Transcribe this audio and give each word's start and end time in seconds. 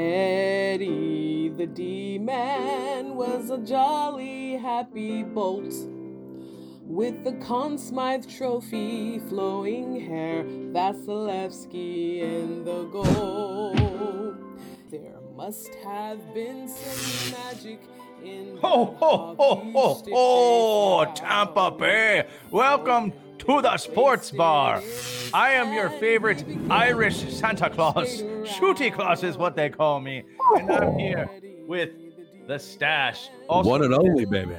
Teddy 0.00 1.50
the 1.50 1.66
D 1.66 2.18
man 2.18 3.16
was 3.16 3.50
a 3.50 3.58
jolly 3.58 4.56
happy 4.56 5.22
bolt 5.22 5.74
with 6.86 7.22
the 7.22 7.32
Conn 7.44 7.76
Smythe 7.76 8.26
Trophy, 8.26 9.18
flowing 9.28 10.00
hair, 10.00 10.44
Vasilevsky 10.44 12.20
in 12.22 12.64
the 12.64 12.84
goal. 12.84 14.34
There 14.90 15.20
must 15.36 15.74
have 15.84 16.32
been 16.32 16.66
some 16.66 17.32
magic 17.32 17.82
in 18.24 18.56
Ho, 18.62 18.96
ho, 18.98 19.34
ho, 19.38 19.54
ho, 19.74 20.02
ho, 20.10 21.12
Tampa 21.14 21.72
Bay. 21.72 22.26
Welcome 22.50 23.12
to 23.40 23.62
the 23.62 23.76
sports 23.76 24.30
bar. 24.30 24.82
I 25.32 25.52
am 25.52 25.72
your 25.72 25.90
favorite 25.90 26.44
Irish 26.70 27.32
Santa 27.32 27.70
Claus. 27.70 28.22
Shooty 28.44 28.92
Claus 28.92 29.22
is 29.22 29.36
what 29.36 29.56
they 29.56 29.70
call 29.70 30.00
me. 30.00 30.24
And 30.56 30.70
I'm 30.70 30.98
here 30.98 31.30
with 31.66 31.90
the 32.46 32.58
stash. 32.58 33.28
Also 33.48 33.68
One 33.70 33.82
and 33.84 33.94
only, 33.94 34.24
baby. 34.24 34.56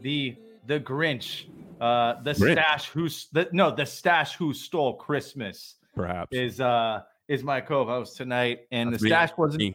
the 0.00 0.36
the 0.66 0.80
Grinch. 0.80 1.46
Uh 1.80 2.20
the 2.22 2.32
Grinch. 2.32 2.52
stash 2.52 2.88
who's 2.90 3.28
the 3.32 3.48
no, 3.52 3.70
the 3.74 3.86
stash 3.86 4.36
who 4.36 4.52
stole 4.52 4.94
Christmas 4.94 5.76
Perhaps. 5.94 6.28
is 6.32 6.60
uh 6.60 7.02
is 7.28 7.42
my 7.44 7.60
co-host 7.60 8.16
tonight. 8.16 8.60
And 8.70 8.92
That's 8.92 9.02
the 9.02 9.04
me. 9.06 9.10
stash 9.10 9.30
wasn't 9.38 9.60
Me. 9.62 9.74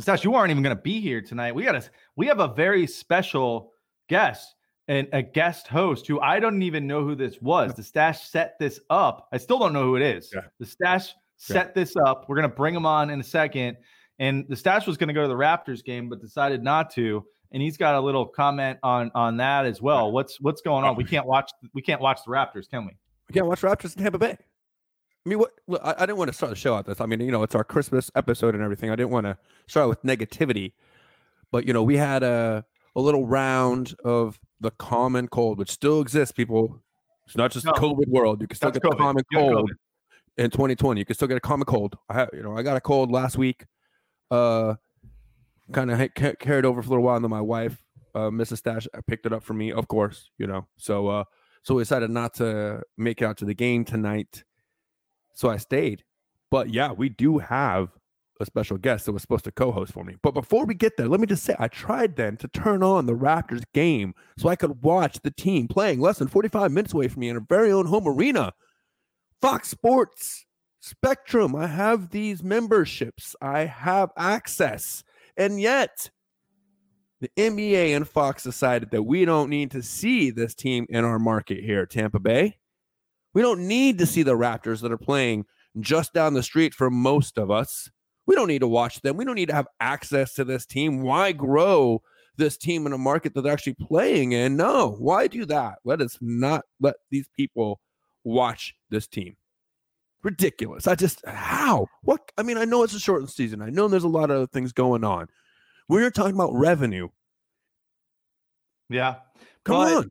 Stash, 0.00 0.24
you 0.24 0.34
aren't 0.34 0.50
even 0.50 0.62
going 0.64 0.76
to 0.76 0.82
be 0.82 1.00
here 1.00 1.20
tonight. 1.22 1.54
We 1.54 1.62
got 1.62 1.76
a 1.76 1.82
we 2.16 2.26
have 2.26 2.40
a 2.40 2.48
very 2.48 2.86
special 2.86 3.72
guest 4.08 4.54
and 4.88 5.06
a 5.12 5.22
guest 5.22 5.68
host 5.68 6.06
who 6.06 6.18
I 6.20 6.40
don't 6.40 6.62
even 6.62 6.86
know 6.86 7.04
who 7.04 7.14
this 7.14 7.40
was. 7.40 7.74
The 7.74 7.82
stash 7.82 8.26
set 8.28 8.58
this 8.58 8.80
up. 8.88 9.28
I 9.32 9.36
still 9.36 9.58
don't 9.58 9.74
know 9.74 9.84
who 9.84 9.96
it 9.96 10.02
is. 10.02 10.32
Yeah. 10.34 10.42
The 10.58 10.66
stash 10.66 11.14
set 11.36 11.74
this 11.74 11.94
up. 11.96 12.24
We're 12.28 12.36
going 12.36 12.50
to 12.50 12.56
bring 12.56 12.74
him 12.74 12.86
on 12.86 13.10
in 13.10 13.20
a 13.20 13.24
second. 13.24 13.76
And 14.18 14.46
the 14.48 14.56
stash 14.56 14.86
was 14.86 14.96
going 14.96 15.08
to 15.08 15.14
go 15.14 15.22
to 15.22 15.28
the 15.28 15.34
Raptors 15.34 15.84
game, 15.84 16.08
but 16.08 16.20
decided 16.20 16.62
not 16.62 16.90
to. 16.94 17.24
And 17.52 17.62
he's 17.62 17.76
got 17.76 17.94
a 17.94 18.00
little 18.00 18.26
comment 18.26 18.78
on 18.82 19.10
on 19.14 19.36
that 19.38 19.64
as 19.64 19.80
well. 19.80 20.10
What's 20.10 20.40
what's 20.40 20.60
going 20.60 20.84
on? 20.84 20.96
We 20.96 21.04
can't 21.04 21.26
watch 21.26 21.50
we 21.72 21.80
can't 21.80 22.00
watch 22.00 22.20
the 22.26 22.30
Raptors, 22.30 22.68
can 22.68 22.84
we? 22.84 22.92
We 23.28 23.32
can't 23.32 23.46
watch 23.46 23.62
Raptors 23.62 23.96
in 23.96 24.02
Tampa 24.02 24.18
Bay. 24.18 24.36
I 25.24 25.28
mean, 25.28 25.38
what? 25.38 25.52
Look, 25.66 25.80
I, 25.82 25.94
I 25.98 26.00
didn't 26.00 26.18
want 26.18 26.28
to 26.28 26.34
start 26.34 26.50
the 26.50 26.56
show 26.56 26.74
out 26.74 26.86
this. 26.86 27.00
I 27.00 27.06
mean, 27.06 27.20
you 27.20 27.30
know, 27.30 27.42
it's 27.42 27.54
our 27.54 27.64
Christmas 27.64 28.10
episode 28.14 28.54
and 28.54 28.62
everything. 28.62 28.90
I 28.90 28.96
didn't 28.96 29.10
want 29.10 29.24
to 29.24 29.38
start 29.66 29.88
with 29.88 30.02
negativity, 30.02 30.72
but 31.50 31.66
you 31.66 31.72
know, 31.72 31.82
we 31.82 31.96
had 31.96 32.22
a 32.22 32.66
a 32.96 33.00
little 33.00 33.26
round 33.26 33.94
of 34.04 34.38
the 34.60 34.70
common 34.72 35.28
cold, 35.28 35.58
which 35.58 35.70
still 35.70 36.00
exists. 36.00 36.32
People, 36.32 36.82
it's 37.26 37.36
not 37.36 37.50
just 37.52 37.64
No. 37.66 37.72
the 37.72 37.80
COVID 37.80 38.08
world. 38.08 38.40
You 38.40 38.46
can 38.48 38.56
still 38.56 38.70
get 38.70 38.82
the 38.82 38.90
common 38.90 39.24
cold 39.32 39.70
in 40.36 40.50
2020. 40.50 41.00
You 41.00 41.04
can 41.04 41.14
still 41.14 41.28
get 41.28 41.36
a 41.36 41.40
common 41.40 41.64
cold. 41.66 41.96
I 42.08 42.14
have, 42.14 42.30
you 42.32 42.42
know, 42.42 42.56
I 42.56 42.62
got 42.62 42.76
a 42.76 42.80
cold 42.80 43.10
last 43.10 43.38
week. 43.38 43.66
Uh, 44.30 44.74
kind 45.72 45.90
of 45.90 45.98
ha- 45.98 46.32
carried 46.38 46.64
over 46.64 46.82
for 46.82 46.88
a 46.88 46.90
little 46.90 47.04
while, 47.04 47.16
and 47.16 47.24
then 47.24 47.30
my 47.30 47.40
wife, 47.40 47.82
uh, 48.14 48.30
Mrs. 48.30 48.58
Stash, 48.58 48.86
picked 49.06 49.26
it 49.26 49.32
up 49.32 49.42
for 49.42 49.54
me. 49.54 49.72
Of 49.72 49.88
course, 49.88 50.30
you 50.38 50.46
know. 50.46 50.66
So, 50.76 51.08
uh, 51.08 51.24
so 51.62 51.74
we 51.74 51.82
decided 51.82 52.10
not 52.10 52.34
to 52.34 52.82
make 52.96 53.20
it 53.22 53.24
out 53.26 53.36
to 53.38 53.44
the 53.44 53.54
game 53.54 53.84
tonight. 53.84 54.44
So 55.34 55.48
I 55.50 55.56
stayed. 55.58 56.04
But 56.50 56.70
yeah, 56.70 56.92
we 56.92 57.10
do 57.10 57.38
have 57.38 57.90
a 58.40 58.46
special 58.46 58.78
guest 58.78 59.06
that 59.06 59.12
was 59.12 59.22
supposed 59.22 59.44
to 59.44 59.52
co-host 59.52 59.92
for 59.92 60.04
me. 60.04 60.16
But 60.22 60.34
before 60.34 60.64
we 60.64 60.74
get 60.74 60.96
there, 60.96 61.08
let 61.08 61.20
me 61.20 61.26
just 61.26 61.44
say 61.44 61.54
I 61.58 61.68
tried 61.68 62.16
then 62.16 62.36
to 62.38 62.48
turn 62.48 62.82
on 62.82 63.06
the 63.06 63.14
Raptors 63.14 63.64
game 63.74 64.14
so 64.36 64.48
I 64.48 64.56
could 64.56 64.82
watch 64.82 65.20
the 65.22 65.30
team 65.30 65.68
playing 65.68 66.00
less 66.00 66.18
than 66.18 66.28
45 66.28 66.72
minutes 66.72 66.94
away 66.94 67.08
from 67.08 67.20
me 67.20 67.28
in 67.28 67.36
our 67.36 67.44
very 67.48 67.72
own 67.72 67.86
home 67.86 68.06
arena. 68.06 68.52
Fox 69.40 69.68
Sports, 69.68 70.46
Spectrum. 70.80 71.54
I 71.54 71.66
have 71.66 72.10
these 72.10 72.42
memberships. 72.42 73.34
I 73.40 73.64
have 73.64 74.10
access. 74.16 75.02
And 75.36 75.60
yet, 75.60 76.10
the 77.20 77.30
NBA 77.36 77.96
and 77.96 78.08
Fox 78.08 78.44
decided 78.44 78.90
that 78.92 79.02
we 79.02 79.24
don't 79.24 79.50
need 79.50 79.70
to 79.72 79.82
see 79.82 80.30
this 80.30 80.54
team 80.54 80.86
in 80.88 81.04
our 81.04 81.18
market 81.18 81.62
here 81.64 81.86
Tampa 81.86 82.20
Bay. 82.20 82.58
We 83.34 83.42
don't 83.42 83.66
need 83.66 83.98
to 83.98 84.06
see 84.06 84.22
the 84.22 84.36
Raptors 84.36 84.80
that 84.80 84.92
are 84.92 84.98
playing 84.98 85.44
just 85.80 86.12
down 86.12 86.34
the 86.34 86.42
street 86.42 86.74
for 86.74 86.90
most 86.90 87.38
of 87.38 87.50
us. 87.50 87.90
We 88.28 88.34
don't 88.34 88.48
need 88.48 88.58
to 88.58 88.68
watch 88.68 89.00
them. 89.00 89.16
We 89.16 89.24
don't 89.24 89.36
need 89.36 89.48
to 89.48 89.54
have 89.54 89.68
access 89.80 90.34
to 90.34 90.44
this 90.44 90.66
team. 90.66 91.00
Why 91.00 91.32
grow 91.32 92.02
this 92.36 92.58
team 92.58 92.86
in 92.86 92.92
a 92.92 92.98
market 92.98 93.32
that 93.32 93.40
they're 93.40 93.52
actually 93.54 93.76
playing 93.80 94.32
in? 94.32 94.54
No. 94.54 94.96
Why 94.98 95.28
do 95.28 95.46
that? 95.46 95.78
Let 95.82 96.02
us 96.02 96.18
not 96.20 96.66
let 96.78 96.96
these 97.10 97.26
people 97.34 97.80
watch 98.24 98.74
this 98.90 99.06
team. 99.06 99.34
Ridiculous. 100.22 100.86
I 100.86 100.94
just, 100.94 101.24
how? 101.26 101.86
What? 102.02 102.30
I 102.36 102.42
mean, 102.42 102.58
I 102.58 102.66
know 102.66 102.82
it's 102.82 102.92
a 102.92 103.00
shortened 103.00 103.30
season. 103.30 103.62
I 103.62 103.70
know 103.70 103.88
there's 103.88 104.04
a 104.04 104.08
lot 104.08 104.30
of 104.30 104.36
other 104.36 104.46
things 104.46 104.74
going 104.74 105.04
on. 105.04 105.28
We're 105.88 106.10
talking 106.10 106.34
about 106.34 106.52
revenue. 106.52 107.08
Yeah. 108.90 109.16
Come 109.64 109.76
on. 109.76 110.10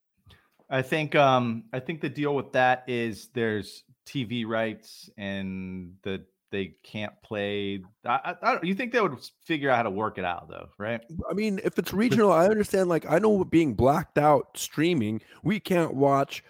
I 0.71 0.81
think 0.81 1.15
um 1.15 1.65
I 1.71 1.79
think 1.79 2.01
the 2.01 2.09
deal 2.09 2.35
with 2.35 2.51
that 2.53 2.83
is 2.87 3.29
there's 3.35 3.83
TV 4.07 4.45
rights 4.45 5.09
and 5.17 5.93
the 6.01 6.25
they 6.51 6.75
can't 6.83 7.13
play. 7.23 7.83
I, 8.05 8.35
I, 8.41 8.59
you 8.63 8.73
think 8.73 8.93
they 8.93 9.01
would 9.01 9.17
figure 9.45 9.69
out 9.69 9.77
how 9.77 9.83
to 9.83 9.89
work 9.89 10.17
it 10.17 10.25
out 10.25 10.49
though, 10.49 10.69
right? 10.77 11.01
I 11.29 11.33
mean, 11.33 11.59
if 11.63 11.77
it's 11.77 11.93
regional, 11.93 12.31
I 12.31 12.47
understand. 12.47 12.89
Like, 12.89 13.09
I 13.09 13.19
know 13.19 13.43
being 13.43 13.73
blacked 13.73 14.17
out 14.17 14.57
streaming, 14.57 15.21
we 15.43 15.59
can't 15.59 15.93
watch 15.93 16.43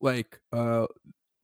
like 0.00 0.38
uh 0.52 0.86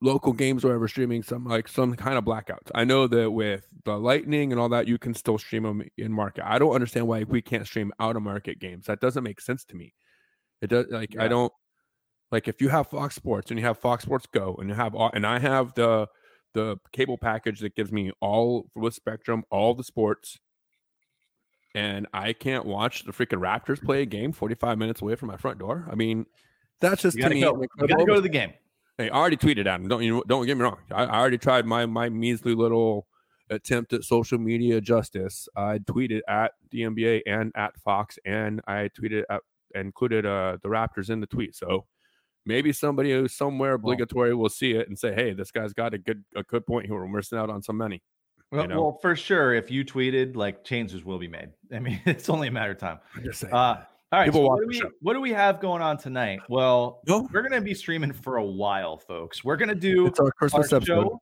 local 0.01 0.33
games 0.33 0.65
or 0.65 0.69
whatever 0.69 0.87
streaming 0.87 1.23
some 1.23 1.45
like 1.47 1.67
some 1.67 1.95
kind 1.95 2.19
of 2.19 2.25
blackouts. 2.25 2.71
I 2.75 2.85
know 2.85 3.07
that 3.07 3.31
with 3.31 3.67
the 3.85 3.99
lightning 3.99 4.53
and 4.53 4.61
all 4.61 4.69
that, 4.69 4.87
you 4.87 4.99
can 4.99 5.15
still 5.15 5.39
stream 5.39 5.63
them 5.63 5.83
in 5.97 6.13
market. 6.13 6.45
I 6.47 6.59
don't 6.59 6.75
understand 6.75 7.09
why 7.09 7.25
we 7.25 7.41
can't 7.41 7.67
stream 7.67 7.93
out 7.99 8.17
of 8.17 8.23
market 8.23 8.59
games. 8.61 8.87
That 8.87 9.01
doesn't 9.01 9.25
make 9.25 9.41
sense 9.41 9.65
to 9.67 9.77
me. 9.77 9.95
It 10.61 10.69
does 10.69 10.87
like 10.91 11.15
Yeah. 11.15 11.25
I 11.25 11.29
don't 11.29 11.53
like 12.31 12.49
if 12.49 12.61
you 12.61 12.69
have 12.69 12.89
Fox 12.89 13.15
Sports 13.15 13.51
and 13.51 13.59
you 13.59 13.65
have 13.65 13.79
Fox 13.79 14.05
Sports 14.05 14.27
Go 14.27 14.57
and 14.59 14.69
you 14.69 14.75
have 14.75 14.95
all 14.95 15.11
and 15.15 15.27
I 15.27 15.39
have 15.39 15.75
the 15.75 16.07
the 16.55 16.79
cable 16.93 17.19
package 17.19 17.61
that 17.61 17.75
gives 17.75 17.93
me 17.93 18.13
all 18.21 18.67
with 18.75 18.95
Spectrum, 18.95 19.45
all 19.51 19.75
the 19.75 19.85
sports, 19.85 20.39
and 21.75 22.07
I 22.15 22.33
can't 22.33 22.65
watch 22.65 23.05
the 23.05 23.13
freaking 23.13 23.41
Raptors 23.41 23.83
play 23.83 24.03
a 24.03 24.07
game 24.07 24.33
45 24.33 24.79
minutes 24.79 25.03
away 25.03 25.17
from 25.17 25.29
my 25.29 25.37
front 25.37 25.59
door. 25.59 25.87
I 25.91 25.95
mean, 25.97 26.25
that's 26.81 27.03
just 27.03 27.17
You 27.17 27.25
to 27.25 27.31
me. 27.31 27.41
go. 27.41 27.61
You 27.61 27.89
gotta 27.89 28.05
go 28.05 28.15
to 28.15 28.21
the 28.21 28.29
game. 28.29 28.53
Hey, 28.97 29.11
I 29.11 29.17
already 29.17 29.37
tweeted 29.37 29.67
at 29.67 29.81
him. 29.81 29.89
Don't 29.89 30.03
you 30.03 30.23
don't 30.29 30.47
get 30.47 30.57
me 30.57 30.63
wrong. 30.63 30.79
I, 30.93 31.05
I 31.05 31.19
already 31.19 31.39
tried 31.39 31.67
my 31.67 31.85
my 31.87 32.09
measly 32.09 32.55
little 32.55 33.07
attempt 33.51 33.93
at 33.93 34.05
social 34.05 34.39
media 34.39 34.81
justice. 34.81 35.49
I 35.57 35.79
tweeted 35.79 36.21
at 36.29 36.53
the 36.71 36.83
NBA 36.83 37.23
and 37.27 37.53
at 37.57 37.77
Fox, 37.81 38.19
and 38.25 38.61
I 38.69 38.89
tweeted 38.99 39.25
at 39.29 39.41
included 39.75 40.25
uh 40.25 40.59
the 40.63 40.69
Raptors 40.69 41.11
in 41.11 41.21
the 41.21 41.27
tweet. 41.27 41.57
So 41.57 41.87
maybe 42.47 42.73
somebody 42.73 43.13
who's 43.13 43.33
somewhere 43.35 43.75
obligatory 43.75 44.35
will 44.35 44.49
see 44.49 44.73
it 44.73 44.89
and 44.89 44.99
say, 44.99 45.15
"Hey, 45.15 45.33
this 45.33 45.51
guy's 45.51 45.73
got 45.73 45.95
a 45.95 45.99
good 45.99 46.25
a 46.37 46.43
good 46.43 46.67
point 46.67 46.87
here. 46.87 46.97
We're 46.97 47.09
missing 47.09 47.39
out 47.39 47.51
on 47.51 47.63
some 47.63 47.77
money." 47.77 48.03
Well, 48.51 48.69
know? 48.69 48.83
well, 48.83 48.99
for 49.01 49.17
sure, 49.17 49.55
if 49.55 49.71
you 49.71 49.85
tweeted, 49.85 50.37
like 50.37 50.65
changes 50.65 51.05
will 51.05 51.19
be 51.19 51.29
made. 51.29 51.51
I 51.73 51.81
mean, 51.81 52.01
it's 52.07 52.29
only 52.29 52.49
a 52.49 52.53
matter 52.53 52.73
of 52.73 52.79
time. 52.79 52.99
I'm 53.17 53.25
just 53.25 53.41
saying. 53.41 53.53
Uh, 53.53 53.85
all 54.13 54.21
right. 54.21 54.33
So 54.33 54.41
what, 54.41 54.61
do 54.61 54.67
we, 54.69 54.83
what 55.01 55.15
do 55.15 55.21
we 55.21 55.33
have 55.33 55.61
going 55.61 55.83
on 55.83 55.97
tonight? 55.97 56.39
Well, 56.49 57.01
No. 57.09 57.29
we're 57.33 57.43
gonna 57.43 57.61
be 57.61 57.75
streaming 57.75 58.13
for 58.13 58.37
a 58.37 58.45
while, 58.45 58.97
folks. 58.97 59.43
We're 59.43 59.57
gonna 59.57 59.75
do 59.75 60.07
it's 60.07 60.21
our 60.21 60.27
our 60.27 60.33
Christmas 60.33 60.73
episode. 60.73 60.87
show. 60.87 61.21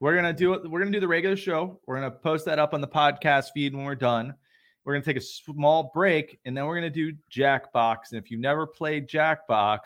We're 0.00 0.16
gonna 0.16 0.32
do 0.32 0.54
it. 0.54 0.68
We're 0.68 0.80
gonna 0.80 0.90
do 0.90 0.98
the 0.98 1.06
regular 1.06 1.36
show. 1.36 1.78
We're 1.86 1.96
gonna 1.96 2.10
post 2.10 2.44
that 2.46 2.58
up 2.58 2.74
on 2.74 2.80
the 2.80 2.88
podcast 2.88 3.50
feed 3.54 3.76
when 3.76 3.84
we're 3.84 3.94
done. 3.94 4.34
We're 4.84 4.94
gonna 4.94 5.04
take 5.04 5.18
a 5.18 5.20
small 5.20 5.92
break, 5.94 6.40
and 6.44 6.56
then 6.56 6.66
we're 6.66 6.74
gonna 6.74 6.90
do 6.90 7.12
Jackbox. 7.30 8.10
And 8.10 8.18
if 8.20 8.28
you've 8.28 8.40
never 8.40 8.66
played 8.66 9.08
Jackbox, 9.08 9.78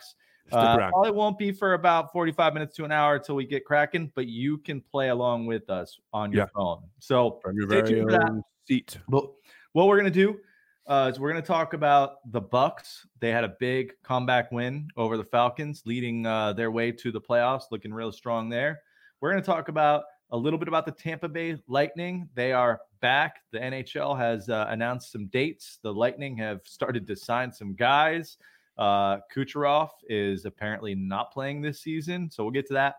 uh, 0.51 0.77
probably 0.89 1.11
won't 1.11 1.37
be 1.37 1.51
for 1.51 1.73
about 1.73 2.11
45 2.13 2.53
minutes 2.53 2.75
to 2.77 2.85
an 2.85 2.91
hour 2.91 3.15
until 3.15 3.35
we 3.35 3.45
get 3.45 3.65
cracking, 3.65 4.11
but 4.15 4.27
you 4.27 4.57
can 4.59 4.81
play 4.81 5.09
along 5.09 5.45
with 5.45 5.69
us 5.69 5.99
on 6.13 6.31
your 6.31 6.43
Yeah. 6.43 6.49
phone. 6.55 6.83
So 6.99 7.39
From 7.41 7.55
your 7.57 7.67
stay 7.67 7.75
very 7.81 7.89
tuned 7.89 8.05
for 8.05 8.11
that. 8.17 8.29
own 8.29 8.43
seat. 8.67 8.97
but 9.09 9.25
what 9.73 9.87
we're 9.87 9.97
gonna 9.97 10.09
do 10.09 10.39
uh, 10.87 11.09
is 11.13 11.19
we're 11.19 11.29
gonna 11.29 11.41
talk 11.41 11.73
about 11.73 12.19
the 12.31 12.39
Bucks. 12.41 13.05
They 13.19 13.31
had 13.31 13.43
a 13.43 13.55
big 13.59 13.93
comeback 14.03 14.51
win 14.51 14.89
over 14.95 15.17
the 15.17 15.23
Falcons, 15.23 15.83
leading 15.85 16.25
uh, 16.25 16.53
their 16.53 16.71
way 16.71 16.91
to 16.93 17.11
the 17.11 17.19
playoffs, 17.21 17.63
looking 17.71 17.93
real 17.93 18.11
strong 18.11 18.47
there. 18.49 18.81
We're 19.19 19.31
gonna 19.31 19.41
talk 19.41 19.67
about 19.69 20.05
a 20.31 20.37
little 20.37 20.59
bit 20.59 20.67
about 20.67 20.85
the 20.85 20.91
Tampa 20.91 21.27
Bay 21.29 21.57
Lightning. 21.67 22.29
They 22.35 22.51
are 22.53 22.81
back. 22.99 23.41
The 23.51 23.59
NHL 23.59 24.17
has 24.17 24.49
uh, 24.49 24.65
announced 24.69 25.11
some 25.11 25.27
dates. 25.27 25.79
The 25.83 25.93
Lightning 25.93 26.35
have 26.37 26.61
started 26.65 27.05
to 27.07 27.15
sign 27.15 27.51
some 27.51 27.73
guys. 27.75 28.37
Uh, 28.77 29.17
Kucherov 29.35 29.89
is 30.07 30.45
apparently 30.45 30.95
not 30.95 31.31
playing 31.31 31.61
this 31.61 31.81
season, 31.81 32.29
so 32.31 32.43
we'll 32.43 32.51
get 32.51 32.67
to 32.67 32.73
that. 32.73 32.95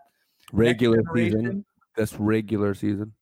Regular 0.52 1.02
season. 1.14 1.64
That's 1.96 2.14
regular 2.14 2.74
season. 2.74 3.12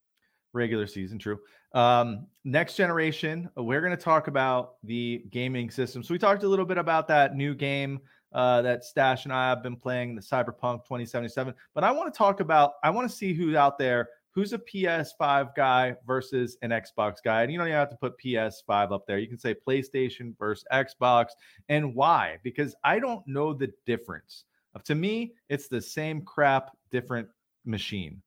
regular 0.53 0.87
season 0.87 1.19
true 1.19 1.39
um 1.73 2.25
next 2.45 2.75
generation 2.75 3.49
we're 3.57 3.81
going 3.81 3.95
to 3.95 4.01
talk 4.01 4.27
about 4.27 4.75
the 4.83 5.23
gaming 5.29 5.69
system 5.69 6.01
so 6.01 6.13
we 6.13 6.17
talked 6.17 6.43
a 6.43 6.47
little 6.47 6.65
bit 6.65 6.77
about 6.77 7.07
that 7.07 7.35
new 7.35 7.53
game 7.53 7.99
uh 8.33 8.61
that 8.61 8.83
stash 8.83 9.25
and 9.25 9.33
i 9.33 9.49
have 9.49 9.61
been 9.61 9.75
playing 9.75 10.15
the 10.15 10.21
cyberpunk 10.21 10.83
2077 10.85 11.53
but 11.75 11.83
i 11.83 11.91
want 11.91 12.11
to 12.11 12.17
talk 12.17 12.39
about 12.39 12.73
i 12.83 12.89
want 12.89 13.09
to 13.09 13.15
see 13.15 13.33
who's 13.33 13.55
out 13.55 13.77
there 13.77 14.09
who's 14.37 14.53
a 14.53 14.59
PS5 14.59 15.55
guy 15.55 15.95
versus 16.05 16.57
an 16.61 16.69
Xbox 16.69 17.15
guy. 17.25 17.41
And 17.41 17.51
you 17.51 17.57
don't 17.57 17.69
even 17.69 17.79
have 17.79 17.89
to 17.89 17.95
put 17.95 18.19
PS5 18.23 18.91
up 18.91 19.07
there. 19.07 19.17
You 19.17 19.27
can 19.27 19.39
say 19.39 19.55
PlayStation 19.55 20.37
versus 20.37 20.63
Xbox 20.71 21.29
and 21.69 21.95
why? 21.95 22.37
Because 22.43 22.75
I 22.83 22.99
don't 22.99 23.27
know 23.27 23.51
the 23.51 23.73
difference. 23.87 24.43
To 24.85 24.93
me, 24.93 25.33
it's 25.49 25.67
the 25.67 25.81
same 25.81 26.21
crap, 26.21 26.77
different 26.91 27.27
machine. 27.65 28.21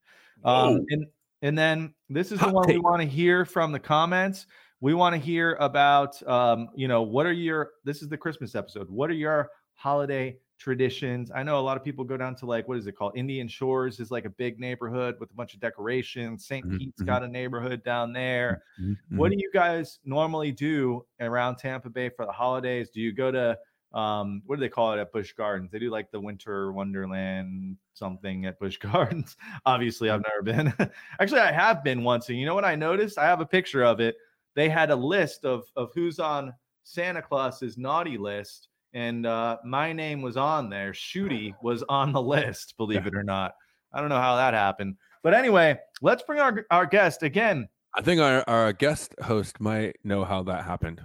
Um, 0.44 0.84
and 0.90 1.06
and 1.42 1.56
then 1.56 1.94
this 2.08 2.32
is 2.32 2.40
the 2.40 2.46
Hot 2.46 2.54
one 2.54 2.66
we 2.66 2.78
want 2.78 3.02
to 3.02 3.08
hear 3.08 3.44
from 3.44 3.70
the 3.70 3.78
comments. 3.78 4.46
We 4.80 4.94
want 4.94 5.14
to 5.14 5.20
hear 5.20 5.54
about, 5.60 6.20
um, 6.28 6.70
you 6.74 6.88
know, 6.88 7.02
what 7.02 7.24
are 7.26 7.32
your, 7.32 7.70
this 7.84 8.02
is 8.02 8.08
the 8.08 8.16
Christmas 8.16 8.56
episode. 8.56 8.90
What 8.90 9.10
are 9.10 9.14
your 9.14 9.50
holiday 9.74 10.38
traditions? 10.60 11.30
I 11.34 11.42
know 11.42 11.58
a 11.58 11.62
lot 11.62 11.76
of 11.76 11.82
people 11.84 12.04
go 12.04 12.16
down 12.16 12.36
to 12.36 12.46
like, 12.46 12.68
what 12.68 12.78
is 12.78 12.86
it 12.86 12.92
called? 12.92 13.16
Indian 13.16 13.48
Shores 13.48 13.98
is 14.00 14.10
like 14.12 14.26
a 14.26 14.30
big 14.30 14.60
neighborhood 14.60 15.16
with 15.18 15.30
a 15.32 15.34
bunch 15.34 15.54
of 15.54 15.60
decorations. 15.60 16.46
saint 16.46 16.66
Mhm, 16.66 16.78
Pete's 16.78 17.02
mhm. 17.02 17.06
got 17.06 17.22
a 17.24 17.28
neighborhood 17.28 17.82
down 17.82 18.12
there. 18.12 18.62
Mhm, 18.80 18.98
What 19.14 19.32
mhm. 19.32 19.36
do 19.36 19.38
you 19.38 19.50
guys 19.52 19.98
normally 20.04 20.52
do 20.52 21.06
around 21.20 21.56
Tampa 21.56 21.90
Bay 21.90 22.10
for 22.10 22.26
the 22.26 22.32
holidays? 22.32 22.90
Do 22.90 23.00
you 23.00 23.12
go 23.12 23.30
to 23.32 23.58
um 23.92 24.42
what 24.46 24.56
do 24.56 24.60
they 24.60 24.68
call 24.68 24.92
it 24.92 25.00
at 25.00 25.12
Busch 25.12 25.32
Gardens? 25.32 25.70
They 25.72 25.80
do 25.80 25.90
like 25.90 26.10
the 26.12 26.20
winter 26.20 26.72
wonderland 26.72 27.76
something 27.94 28.46
at 28.46 28.58
Busch 28.60 28.76
Gardens. 28.78 29.36
Obviously, 29.66 30.10
I've 30.10 30.22
never 30.22 30.42
been. 30.42 30.72
Actually, 31.20 31.40
I 31.40 31.52
have 31.52 31.82
been 31.82 32.04
once, 32.04 32.28
and 32.28 32.38
you 32.38 32.46
know 32.46 32.54
what 32.54 32.64
I 32.64 32.76
noticed? 32.76 33.18
I 33.18 33.24
have 33.24 33.40
a 33.40 33.46
picture 33.46 33.84
of 33.84 34.00
it. 34.00 34.16
They 34.54 34.68
had 34.68 34.90
a 34.90 34.96
list 34.96 35.44
of 35.44 35.64
of 35.76 35.90
who's 35.94 36.18
on 36.20 36.54
Santa 36.84 37.22
Claus's 37.22 37.76
naughty 37.78 38.16
list, 38.18 38.68
and 38.92 39.26
uh 39.26 39.58
my 39.64 39.92
name 39.92 40.22
was 40.22 40.36
on 40.36 40.70
there. 40.70 40.92
Shooty 40.92 41.54
was 41.62 41.82
on 41.88 42.12
the 42.12 42.22
list, 42.22 42.74
believe 42.76 43.06
it 43.06 43.14
or 43.14 43.22
not. 43.22 43.54
I 43.92 44.00
don't 44.00 44.08
know 44.08 44.20
how 44.20 44.36
that 44.36 44.54
happened. 44.54 44.96
But 45.22 45.34
anyway, 45.34 45.78
let's 46.02 46.22
bring 46.22 46.40
our 46.40 46.64
our 46.70 46.86
guest 46.86 47.22
again. 47.22 47.68
I 47.94 48.02
think 48.02 48.20
our, 48.20 48.44
our 48.46 48.72
guest 48.72 49.14
host 49.20 49.60
might 49.60 49.96
know 50.04 50.24
how 50.24 50.42
that 50.44 50.64
happened. 50.64 51.02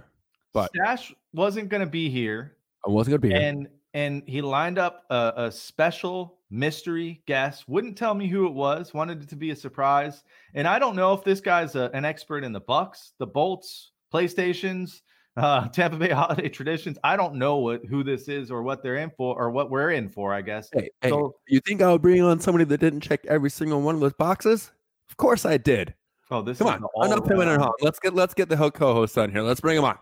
But- 0.52 0.70
Stash 0.74 1.12
wasn't 1.32 1.68
going 1.68 1.80
to 1.80 1.86
be 1.86 2.08
here, 2.08 2.56
I 2.86 2.90
wasn't 2.90 3.12
gonna 3.20 3.32
be 3.32 3.36
here. 3.36 3.48
and 3.48 3.68
and 3.92 4.22
he 4.26 4.40
lined 4.40 4.78
up 4.78 5.04
a, 5.10 5.32
a 5.36 5.52
special 5.52 6.38
mystery 6.50 7.22
guest. 7.26 7.68
Wouldn't 7.68 7.96
tell 7.98 8.14
me 8.14 8.28
who 8.28 8.46
it 8.46 8.52
was. 8.52 8.94
Wanted 8.94 9.22
it 9.22 9.28
to 9.30 9.36
be 9.36 9.50
a 9.50 9.56
surprise. 9.56 10.22
And 10.54 10.68
I 10.68 10.78
don't 10.78 10.94
know 10.96 11.12
if 11.12 11.24
this 11.24 11.40
guy's 11.40 11.74
a, 11.76 11.90
an 11.94 12.04
expert 12.04 12.44
in 12.44 12.52
the 12.52 12.60
Bucks, 12.60 13.14
the 13.18 13.26
Bolts, 13.26 13.92
PlayStations, 14.12 15.00
uh, 15.36 15.68
Tampa 15.72 15.96
Bay 15.96 16.10
holiday 16.10 16.48
traditions. 16.48 16.98
I 17.04 17.16
don't 17.16 17.34
know 17.36 17.56
what 17.58 17.84
who 17.84 18.02
this 18.02 18.28
is 18.28 18.50
or 18.50 18.62
what 18.62 18.82
they're 18.82 18.96
in 18.96 19.10
for 19.16 19.36
or 19.40 19.50
what 19.50 19.70
we're 19.70 19.90
in 19.90 20.08
for. 20.08 20.32
I 20.32 20.42
guess. 20.42 20.68
Hey, 20.72 20.90
hey, 21.00 21.10
So- 21.10 21.34
you 21.48 21.60
think 21.60 21.82
I 21.82 21.92
would 21.92 22.02
bring 22.02 22.22
on 22.22 22.40
somebody 22.40 22.64
that 22.64 22.78
didn't 22.78 23.00
check 23.00 23.24
every 23.26 23.50
single 23.50 23.80
one 23.82 23.94
of 23.94 24.00
those 24.00 24.14
boxes? 24.14 24.70
Of 25.10 25.16
course 25.16 25.44
I 25.44 25.56
did. 25.56 25.94
Oh, 26.30 26.42
this 26.42 26.58
Come 26.58 26.66
is 26.68 26.74
on, 26.74 26.80
the 26.80 27.14
enough 27.14 27.30
him 27.30 27.40
and 27.40 27.50
all-around- 27.50 27.72
Let's 27.80 27.98
get 28.00 28.14
let's 28.14 28.34
get 28.34 28.48
the 28.48 28.56
ho- 28.56 28.70
co-host 28.70 29.16
on 29.18 29.30
here. 29.30 29.42
Let's 29.42 29.60
bring 29.60 29.76
him 29.78 29.84
on. 29.84 29.96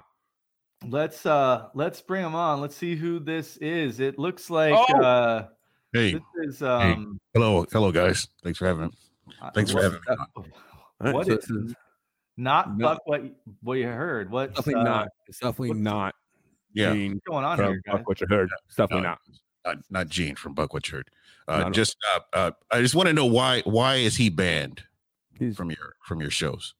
Let's 0.88 1.24
uh 1.26 1.68
let's 1.74 2.00
bring 2.00 2.24
him 2.24 2.34
on. 2.34 2.60
Let's 2.60 2.76
see 2.76 2.94
who 2.96 3.18
this 3.18 3.56
is. 3.58 4.00
It 4.00 4.18
looks 4.18 4.50
like 4.50 4.74
Oh! 4.74 5.00
uh 5.00 5.46
Hey, 5.92 6.12
this 6.14 6.22
is 6.56 6.62
um 6.62 7.20
hello, 7.34 7.64
hello, 7.70 7.92
guys. 7.92 8.26
Thanks 8.42 8.58
for 8.58 8.66
having. 8.66 8.90
uh, 9.40 9.50
Thanks 9.54 9.70
for 9.70 9.82
having 9.82 10.00
me. 10.08 10.14
All 10.36 10.44
right, 11.00 11.14
What 11.14 11.26
so 11.26 11.34
is 11.34 11.74
not 12.36 12.76
No. 12.76 12.88
Buck 12.88 13.06
what 13.06 13.24
you- 13.24 13.34
what 13.62 13.74
you 13.78 13.86
heard? 13.86 14.30
What's 14.30 14.54
definitely 14.54 14.80
uh, 14.82 14.84
not. 14.84 15.08
It's 15.28 15.38
definitely 15.38 15.80
not. 15.80 16.14
Yeah, 16.72 16.92
Gene 16.92 17.12
what's 17.14 17.24
going 17.26 17.44
on 17.44 17.58
here, 17.58 17.80
guys? 17.86 17.92
Buck 17.98 18.08
what 18.08 18.20
you 18.20 18.26
heard. 18.28 18.50
It's 18.66 18.76
definitely 18.76 19.02
No. 19.02 19.10
not. 19.10 19.18
not 19.64 19.76
not 19.90 20.08
Gene 20.08 20.34
from 20.34 20.54
Buckwood 20.54 20.82
Church. 20.82 21.06
Not 21.48 21.66
Uh, 21.68 21.70
just 21.70 21.96
uh, 22.14 22.20
uh, 22.32 22.50
I 22.70 22.80
just 22.80 22.94
want 22.94 23.06
to 23.08 23.12
know 23.12 23.26
why 23.26 23.60
why 23.64 23.96
is 23.96 24.16
he 24.16 24.28
banned 24.28 24.82
He's 25.38 25.56
from 25.56 25.70
your 25.70 25.94
from 26.04 26.20
your 26.20 26.30
shows? 26.30 26.74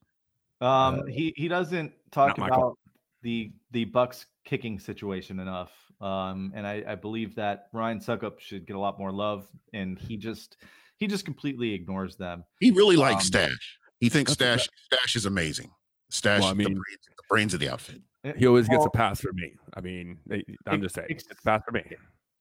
Um, 0.61 0.99
uh, 1.01 1.05
he 1.05 1.33
he 1.35 1.47
doesn't 1.47 1.93
talk 2.11 2.37
about 2.37 2.49
call. 2.51 2.77
the 3.21 3.51
the 3.71 3.85
Bucks 3.85 4.25
kicking 4.43 4.79
situation 4.79 5.39
enough. 5.39 5.71
Um, 6.01 6.51
and 6.53 6.67
I, 6.67 6.83
I 6.87 6.95
believe 6.95 7.35
that 7.35 7.67
Ryan 7.71 7.99
Succop 7.99 8.39
should 8.39 8.65
get 8.67 8.75
a 8.75 8.79
lot 8.79 8.99
more 8.99 9.11
love, 9.13 9.47
and 9.73 9.97
he 9.97 10.17
just 10.17 10.57
he 10.97 11.07
just 11.07 11.23
completely 11.25 11.73
ignores 11.73 12.15
them. 12.17 12.43
He 12.59 12.71
really 12.71 12.97
likes 12.97 13.23
Um, 13.23 13.27
Stash. 13.27 13.79
He 14.05 14.09
thinks 14.09 14.33
Stash 14.33 14.69
Stash 14.83 15.15
is 15.15 15.25
amazing. 15.25 15.71
Stash, 16.11 16.41
Well, 16.41 16.51
I 16.51 16.53
the, 16.53 16.65
brains, 16.65 16.77
the 17.07 17.23
brains 17.27 17.53
of 17.55 17.59
the 17.59 17.69
outfit. 17.69 18.01
he 18.37 18.45
always 18.45 18.67
gets 18.69 18.85
a 18.85 18.89
pass 18.91 19.19
for 19.19 19.33
me. 19.33 19.53
I 19.73 19.81
mean, 19.81 20.19
eh, 20.31 20.41
I'm 20.67 20.79
just 20.79 20.93
saying, 20.93 21.07
it's 21.09 21.25
a 21.31 21.35
pass 21.43 21.63
for 21.65 21.71
me. 21.71 21.81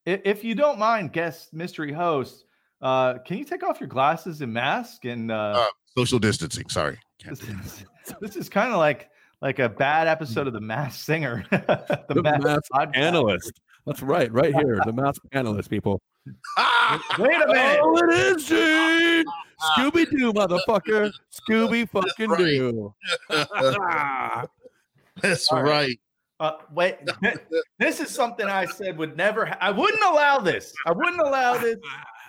If 0.04 0.44
you 0.44 0.54
don't 0.54 0.78
mind, 0.78 1.14
guest 1.14 1.54
mystery 1.54 1.90
host, 1.90 2.44
uh, 2.82 3.14
can 3.20 3.38
you 3.38 3.46
take 3.46 3.62
off 3.62 3.80
your 3.80 3.88
glasses 3.88 4.42
and 4.42 4.52
mask? 4.52 5.06
And 5.06 5.32
uh, 5.32 5.64
Uh, 5.66 5.66
social 5.96 6.18
distancing. 6.18 6.68
Sorry, 6.68 6.98
this 7.26 7.38
do 7.38 7.46
that. 7.46 7.64
is, 7.64 8.14
this 8.20 8.36
is 8.36 8.50
kind 8.50 8.70
of 8.70 8.76
like 8.76 9.08
like 9.40 9.58
a 9.58 9.70
bad 9.70 10.06
episode 10.06 10.46
of 10.46 10.52
The 10.52 10.60
Masked 10.60 11.02
Singer. 11.02 11.46
the, 11.50 12.04
The 12.10 12.22
Masked 12.22 12.68
mask 12.74 12.90
analyst. 12.92 13.58
That's 13.86 14.02
right, 14.02 14.30
right 14.30 14.54
here. 14.54 14.82
The 14.84 14.92
mask 14.92 15.22
analyst, 15.32 15.70
people. 15.70 16.02
Wait 17.18 17.40
a 17.42 17.46
minute. 17.46 17.80
Oh, 17.82 17.98
it 18.02 18.36
is 18.36 18.44
Gene. 18.44 19.24
Scooby 19.70 20.08
Doo, 20.10 20.32
motherfucker. 20.34 21.12
Scooby 21.32 21.88
fucking 21.88 22.30
right. 22.30 22.38
Doo. 22.38 22.94
That's 25.22 25.48
All 25.48 25.62
right. 25.62 25.70
right. 25.70 26.00
Uh, 26.40 26.56
wait, 26.72 26.96
this 27.78 28.00
is 28.00 28.10
something 28.10 28.46
I 28.46 28.64
said 28.66 28.98
would 28.98 29.16
never. 29.16 29.46
Ha- 29.46 29.58
I 29.60 29.70
wouldn't 29.70 30.02
allow 30.02 30.38
this. 30.38 30.74
I 30.84 30.92
wouldn't 30.92 31.20
allow 31.20 31.56
this. 31.56 31.76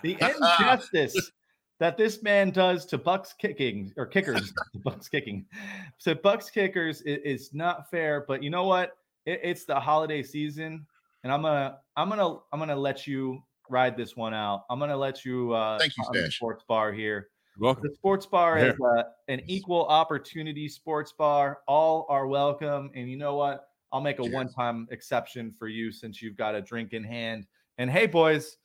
The 0.04 0.16
injustice 0.62 1.32
that 1.80 1.98
this 1.98 2.22
man 2.22 2.52
does 2.52 2.86
to 2.86 2.98
Bucks 3.00 3.34
kicking 3.34 3.92
or 3.98 4.06
kickers, 4.06 4.54
Bucks 4.84 5.10
kicking, 5.10 5.46
so 5.98 6.14
Bucks 6.14 6.52
kickers 6.52 7.02
is, 7.02 7.20
is 7.26 7.54
not 7.54 7.90
fair. 7.90 8.24
But 8.28 8.44
you 8.44 8.52
know 8.52 8.66
what? 8.66 8.96
It, 9.26 9.42
it's 9.44 9.66
the 9.66 9.80
holiday 9.80 10.22
season, 10.22 10.86
and 11.24 11.34
I'm 11.34 11.42
gonna, 11.42 11.80
I'm 11.98 12.08
gonna, 12.08 12.38
I'm 12.54 12.60
gonna 12.60 12.76
let 12.76 13.08
you 13.08 13.42
ride 13.70 13.98
this 13.98 14.16
one 14.16 14.34
out. 14.34 14.66
I'm 14.70 14.80
gonna 14.80 14.98
let 14.98 15.26
you. 15.26 15.54
Uh, 15.54 15.78
Thank 15.80 15.94
you, 15.98 16.04
on 16.08 16.14
the 16.14 16.20
Stash. 16.24 16.36
Sports 16.38 16.64
bar 16.68 16.92
here. 16.92 17.30
Welcome. 17.58 17.84
The 17.88 17.96
sports 17.96 18.26
bar 18.26 18.58
Here. 18.58 18.72
is 18.74 18.80
uh, 18.82 19.04
an 19.30 19.42
equal 19.48 19.86
opportunity 19.86 20.68
sports 20.68 21.14
bar. 21.18 21.60
All 21.70 22.06
are 22.10 22.28
welcome. 22.28 22.92
And 22.94 23.10
you 23.10 23.16
know 23.16 23.36
what? 23.36 23.70
I'll 23.94 24.02
make 24.02 24.20
a 24.20 24.24
Cheers. 24.24 24.34
one 24.34 24.50
time 24.50 24.88
exception 24.92 25.52
for 25.54 25.70
you 25.70 25.90
since 25.90 26.22
you've 26.22 26.36
got 26.36 26.54
a 26.54 26.62
drink 26.62 26.92
in 26.92 27.02
hand. 27.02 27.48
And 27.78 27.90
hey, 27.90 28.08
boys, 28.08 28.58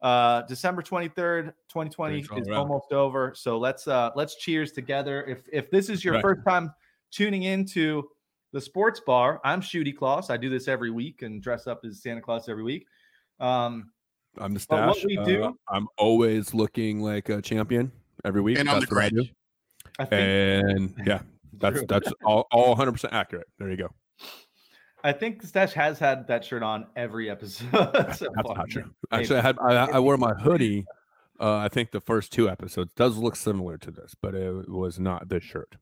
uh, 0.00 0.42
December 0.42 0.82
23rd, 0.82 1.52
2020 1.68 2.18
is 2.18 2.28
around. 2.48 2.52
almost 2.58 2.90
over. 2.92 3.32
So 3.36 3.58
let's 3.58 3.86
uh, 3.86 4.10
let's 4.16 4.34
cheers 4.34 4.72
together. 4.72 5.24
If 5.26 5.42
if 5.52 5.70
this 5.70 5.88
is 5.88 6.04
your 6.04 6.14
Right. 6.14 6.22
first 6.22 6.40
time 6.44 6.74
tuning 7.12 7.44
into 7.44 8.08
the 8.50 8.60
sports 8.60 8.98
bar, 9.06 9.40
I'm 9.44 9.60
Shooty 9.60 9.96
Claus. 9.96 10.30
I 10.30 10.36
do 10.36 10.50
this 10.50 10.66
every 10.66 10.90
week 10.90 11.22
and 11.22 11.40
dress 11.40 11.68
up 11.68 11.84
as 11.84 12.02
Santa 12.02 12.20
Claus 12.20 12.48
every 12.48 12.64
week. 12.64 12.86
Um, 13.38 13.92
I'm 14.38 14.54
the 14.54 14.64
But 14.68 14.86
what 14.86 14.96
stash. 14.96 15.06
we 15.06 15.36
Uh, 15.42 15.52
I'm 15.68 15.88
always 15.98 16.54
looking 16.54 17.00
like 17.00 17.28
a 17.28 17.42
champion 17.42 17.92
every 18.24 18.40
week. 18.40 18.58
And 18.58 18.68
I'm 18.68 18.80
the 18.80 18.86
That's 18.86 19.28
I 19.98 20.02
I 20.02 20.04
think 20.06 20.70
And 20.70 20.94
yeah, 21.06 21.20
that's 21.58 21.78
True. 21.78 21.86
that's 21.86 22.12
all, 22.24 22.46
all 22.50 22.70
100 22.70 22.92
percent 22.92 23.12
accurate. 23.12 23.46
There 23.58 23.70
you 23.70 23.76
go. 23.76 23.88
I 25.04 25.12
think 25.12 25.42
Stash 25.42 25.72
has 25.72 25.98
had 25.98 26.28
that 26.28 26.44
shirt 26.44 26.62
on 26.62 26.86
every 26.94 27.28
episode. 27.28 27.70
so 27.72 27.90
That's 27.92 28.18
far. 28.20 28.56
not 28.56 28.68
true. 28.68 28.90
Actually, 29.10 29.40
I 29.40 29.42
had 29.42 29.58
I, 29.58 29.74
I 29.86 29.98
wore 29.98 30.16
my 30.16 30.32
hoodie. 30.40 30.86
Uh, 31.40 31.56
I 31.56 31.68
think 31.68 31.90
the 31.90 32.00
first 32.00 32.32
two 32.32 32.48
episodes 32.48 32.92
does 32.94 33.16
look 33.16 33.34
similar 33.34 33.76
to 33.78 33.90
this, 33.90 34.14
but 34.20 34.34
it 34.34 34.68
was 34.68 35.00
not 35.00 35.28
this 35.28 35.42
shirt. 35.42 35.74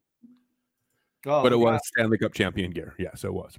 Oh, 1.27 1.43
but 1.43 1.53
it 1.53 1.59
yeah. 1.59 1.65
was 1.65 1.81
Stanley 1.85 2.17
Cup 2.17 2.33
champion 2.33 2.71
gear. 2.71 2.95
Yes, 2.99 3.25
it 3.25 3.33
was. 3.35 3.59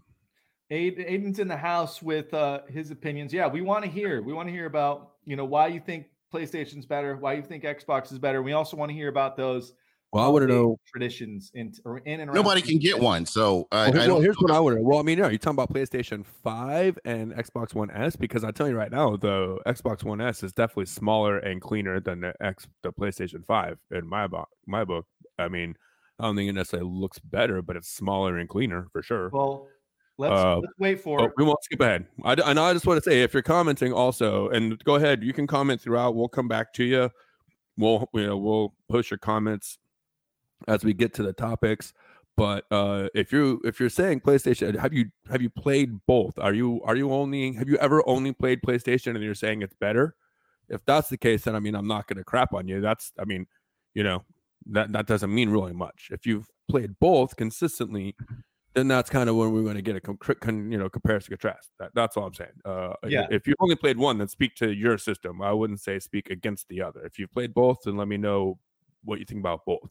Aid, 0.71 0.97
Aiden's 0.99 1.39
in 1.39 1.47
the 1.47 1.57
house 1.57 2.01
with 2.01 2.33
uh, 2.33 2.61
his 2.69 2.91
opinions. 2.91 3.33
Yeah, 3.33 3.47
we 3.47 3.61
want 3.61 3.83
to 3.83 3.91
hear. 3.91 4.21
We 4.21 4.33
want 4.33 4.47
to 4.47 4.53
hear 4.53 4.65
about 4.65 5.11
you 5.25 5.35
know 5.35 5.45
why 5.45 5.67
you 5.67 5.79
think 5.79 6.07
PlayStation's 6.33 6.85
better, 6.85 7.17
why 7.17 7.33
you 7.33 7.43
think 7.43 7.63
Xbox 7.63 8.11
is 8.11 8.17
better. 8.19 8.41
We 8.41 8.53
also 8.53 8.77
want 8.77 8.89
to 8.89 8.95
hear 8.95 9.09
about 9.09 9.35
those. 9.35 9.73
Well, 10.13 10.25
I 10.25 10.27
want 10.27 10.43
to 10.43 10.47
know. 10.53 10.77
traditions 10.85 11.51
in 11.53 11.73
or 11.85 11.99
in 11.99 12.19
and 12.19 12.29
around. 12.29 12.35
Nobody 12.35 12.61
can 12.61 12.79
get 12.79 12.99
one, 12.99 13.25
so 13.25 13.67
I, 13.71 13.89
Well, 13.89 13.95
I 13.95 13.97
well, 13.99 14.07
don't. 14.07 14.21
here's 14.23 14.35
what 14.39 14.51
I 14.51 14.59
want 14.59 14.75
to. 14.77 14.83
Well, 14.83 14.99
I 14.99 15.03
mean, 15.03 15.17
yeah, 15.17 15.29
you're 15.29 15.37
talking 15.37 15.55
about 15.55 15.73
PlayStation 15.73 16.25
Five 16.25 16.97
and 17.05 17.33
Xbox 17.33 17.73
One 17.73 17.89
S 17.91 18.17
because 18.17 18.43
I 18.43 18.51
tell 18.51 18.67
you 18.67 18.75
right 18.75 18.91
now, 18.91 19.15
the 19.15 19.57
Xbox 19.65 20.03
One 20.03 20.19
S 20.19 20.43
is 20.43 20.51
definitely 20.51 20.87
smaller 20.87 21.37
and 21.37 21.61
cleaner 21.61 21.99
than 22.01 22.21
the 22.21 22.33
X, 22.41 22.67
the 22.83 22.91
PlayStation 22.91 23.45
Five 23.45 23.77
in 23.91 24.05
my 24.07 24.27
book. 24.27 24.49
My 24.67 24.83
book. 24.83 25.05
I 25.39 25.47
mean, 25.47 25.75
I 26.19 26.23
don't 26.25 26.35
think 26.35 26.49
it 26.49 26.53
necessarily 26.53 26.89
looks 26.89 27.19
better, 27.19 27.61
but 27.61 27.77
it's 27.77 27.89
smaller 27.89 28.37
and 28.37 28.49
cleaner 28.49 28.87
for 28.91 29.01
sure. 29.01 29.29
Well, 29.31 29.67
let's 30.17 30.33
Uh, 30.33 30.59
let's 30.59 30.73
wait 30.79 30.99
for 30.99 31.23
it. 31.25 31.31
we 31.37 31.43
won't 31.43 31.63
skip 31.63 31.79
ahead. 31.81 32.05
I, 32.23 32.53
know. 32.53 32.63
I 32.63 32.73
just 32.73 32.85
want 32.85 33.03
to 33.03 33.09
say, 33.09 33.21
if 33.21 33.33
you're 33.33 33.43
commenting 33.43 33.93
also, 33.93 34.49
and 34.49 34.81
go 34.83 34.95
ahead, 34.95 35.23
you 35.23 35.33
can 35.33 35.47
comment 35.47 35.81
throughout. 35.81 36.15
We'll 36.15 36.27
come 36.27 36.47
back 36.47 36.73
to 36.73 36.83
you. 36.83 37.09
We'll 37.77 38.07
you 38.13 38.27
know 38.27 38.37
we'll 38.37 38.73
push 38.89 39.11
your 39.11 39.17
comments 39.17 39.77
as 40.67 40.83
we 40.83 40.93
get 40.93 41.13
to 41.15 41.23
the 41.23 41.33
topics. 41.33 41.93
But 42.37 42.65
uh, 42.71 43.09
if 43.13 43.31
you 43.31 43.61
if 43.63 43.79
you're 43.79 43.89
saying 43.89 44.21
PlayStation, 44.21 44.77
have 44.77 44.93
you 44.93 45.05
have 45.29 45.41
you 45.41 45.49
played 45.49 46.05
both? 46.07 46.37
Are 46.39 46.53
you 46.53 46.81
are 46.83 46.95
you 46.95 47.11
only 47.11 47.53
have 47.53 47.67
you 47.67 47.77
ever 47.77 48.07
only 48.07 48.33
played 48.33 48.61
PlayStation 48.61 49.15
and 49.15 49.23
you're 49.23 49.35
saying 49.35 49.61
it's 49.61 49.75
better? 49.75 50.15
If 50.69 50.83
that's 50.85 51.09
the 51.09 51.17
case, 51.17 51.43
then 51.43 51.55
I 51.55 51.59
mean 51.59 51.75
I'm 51.75 51.87
not 51.87 52.07
going 52.07 52.17
to 52.17 52.23
crap 52.23 52.53
on 52.53 52.67
you. 52.67 52.81
That's 52.81 53.11
I 53.19 53.25
mean, 53.25 53.47
you 53.93 54.03
know, 54.03 54.23
that 54.67 54.91
that 54.93 55.07
doesn't 55.07 55.33
mean 55.33 55.49
really 55.49 55.73
much. 55.73 56.09
If 56.11 56.25
you've 56.25 56.47
played 56.69 56.97
both 56.99 57.35
consistently, 57.35 58.15
then 58.73 58.87
that's 58.87 59.09
kind 59.09 59.29
of 59.29 59.35
when 59.35 59.51
we're 59.51 59.63
going 59.63 59.75
to 59.75 59.81
get 59.81 59.95
a 59.95 60.01
com- 60.01 60.17
con, 60.17 60.71
you 60.71 60.77
know 60.77 60.89
comparison 60.89 61.31
contrast. 61.31 61.71
That, 61.79 61.91
that's 61.93 62.15
all 62.17 62.25
I'm 62.25 62.33
saying. 62.33 62.51
Uh, 62.63 62.93
Yeah. 63.07 63.27
If 63.29 63.47
you 63.47 63.55
only 63.59 63.75
played 63.75 63.97
one, 63.97 64.17
then 64.17 64.27
speak 64.27 64.55
to 64.55 64.71
your 64.71 64.97
system. 64.97 65.41
I 65.41 65.51
wouldn't 65.51 65.81
say 65.81 65.99
speak 65.99 66.29
against 66.29 66.67
the 66.69 66.81
other. 66.81 67.03
If 67.03 67.19
you've 67.19 67.31
played 67.31 67.53
both, 67.53 67.79
then 67.85 67.97
let 67.97 68.07
me 68.07 68.17
know 68.17 68.57
what 69.03 69.19
you 69.19 69.25
think 69.25 69.39
about 69.39 69.65
both. 69.65 69.89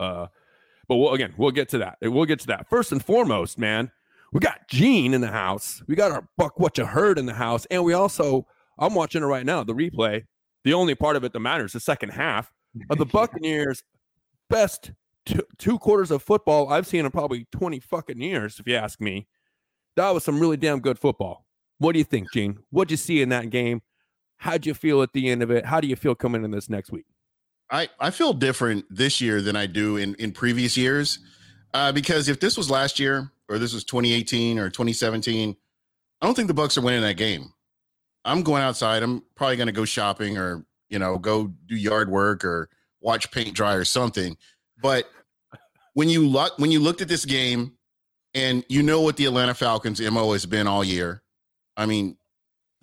Uh, 0.00 0.26
but 0.88 0.96
we'll, 0.96 1.12
again, 1.12 1.34
we'll 1.36 1.50
get 1.50 1.68
to 1.70 1.78
that. 1.78 1.98
We'll 2.00 2.24
get 2.24 2.40
to 2.40 2.46
that. 2.46 2.68
First 2.68 2.92
and 2.92 3.04
foremost, 3.04 3.58
man, 3.58 3.90
we 4.32 4.40
got 4.40 4.68
Gene 4.68 5.12
in 5.12 5.20
the 5.20 5.28
house. 5.28 5.82
We 5.86 5.94
got 5.94 6.12
our 6.12 6.26
buck 6.38 6.58
what 6.58 6.78
you 6.78 6.86
heard 6.86 7.18
in 7.18 7.26
the 7.26 7.34
house, 7.34 7.66
and 7.70 7.84
we 7.84 7.92
also 7.92 8.46
I'm 8.78 8.94
watching 8.94 9.22
it 9.22 9.26
right 9.26 9.44
now. 9.44 9.64
The 9.64 9.74
replay. 9.74 10.24
The 10.64 10.74
only 10.74 10.94
part 10.94 11.16
of 11.16 11.24
it 11.24 11.32
that 11.32 11.40
matters, 11.40 11.72
the 11.72 11.80
second 11.80 12.10
half 12.10 12.52
of 12.90 12.98
the 12.98 13.06
Buccaneers' 13.06 13.82
best 14.50 14.92
two, 15.58 15.78
quarters 15.78 16.10
of 16.10 16.22
football 16.22 16.68
I've 16.68 16.86
seen 16.86 17.04
in 17.04 17.10
probably 17.10 17.46
20 17.52 17.80
fucking 17.80 18.20
years, 18.20 18.58
if 18.58 18.66
you 18.66 18.76
ask 18.76 19.00
me. 19.00 19.26
That 19.96 20.10
was 20.10 20.24
some 20.24 20.40
really 20.40 20.56
damn 20.56 20.80
good 20.80 20.98
football. 20.98 21.46
What 21.78 21.92
do 21.92 21.98
you 21.98 22.04
think, 22.04 22.32
Gene? 22.32 22.58
What'd 22.70 22.90
you 22.90 22.96
see 22.96 23.20
in 23.22 23.28
that 23.30 23.50
game? 23.50 23.82
How'd 24.36 24.66
you 24.66 24.74
feel 24.74 25.02
at 25.02 25.12
the 25.12 25.28
end 25.28 25.42
of 25.42 25.50
it? 25.50 25.64
How 25.66 25.80
do 25.80 25.88
you 25.88 25.96
feel 25.96 26.14
coming 26.14 26.44
in 26.44 26.50
this 26.50 26.68
next 26.68 26.92
week? 26.92 27.06
I, 27.70 27.88
I 28.00 28.10
feel 28.10 28.32
different 28.32 28.84
this 28.90 29.20
year 29.20 29.42
than 29.42 29.56
I 29.56 29.66
do 29.66 29.96
in, 29.96 30.14
in 30.14 30.32
previous 30.32 30.76
years. 30.76 31.18
Uh, 31.74 31.92
because 31.92 32.28
if 32.28 32.40
this 32.40 32.56
was 32.56 32.70
last 32.70 32.98
year 32.98 33.30
or 33.48 33.58
this 33.58 33.74
was 33.74 33.84
2018 33.84 34.58
or 34.58 34.70
2017, 34.70 35.56
I 36.20 36.26
don't 36.26 36.34
think 36.34 36.48
the 36.48 36.54
Bucks 36.54 36.78
are 36.78 36.80
winning 36.80 37.02
that 37.02 37.16
game. 37.16 37.52
I'm 38.24 38.42
going 38.42 38.62
outside. 38.62 39.02
I'm 39.02 39.22
probably 39.34 39.56
going 39.56 39.66
to 39.66 39.72
go 39.72 39.84
shopping 39.84 40.38
or, 40.38 40.64
you 40.88 40.98
know, 40.98 41.18
go 41.18 41.52
do 41.66 41.76
yard 41.76 42.10
work 42.10 42.44
or 42.44 42.68
watch 43.00 43.30
paint 43.30 43.54
dry 43.54 43.74
or 43.74 43.84
something. 43.84 44.36
But 44.80 45.08
when 45.98 46.08
you 46.08 46.28
look 46.28 46.56
when 46.60 46.70
you 46.70 46.78
looked 46.78 47.00
at 47.00 47.08
this 47.08 47.24
game 47.24 47.72
and 48.32 48.64
you 48.68 48.84
know 48.84 49.00
what 49.00 49.16
the 49.16 49.26
Atlanta 49.26 49.52
Falcons 49.54 50.00
MO 50.00 50.32
has 50.32 50.46
been 50.46 50.68
all 50.68 50.84
year, 50.84 51.22
I 51.76 51.86
mean, 51.86 52.16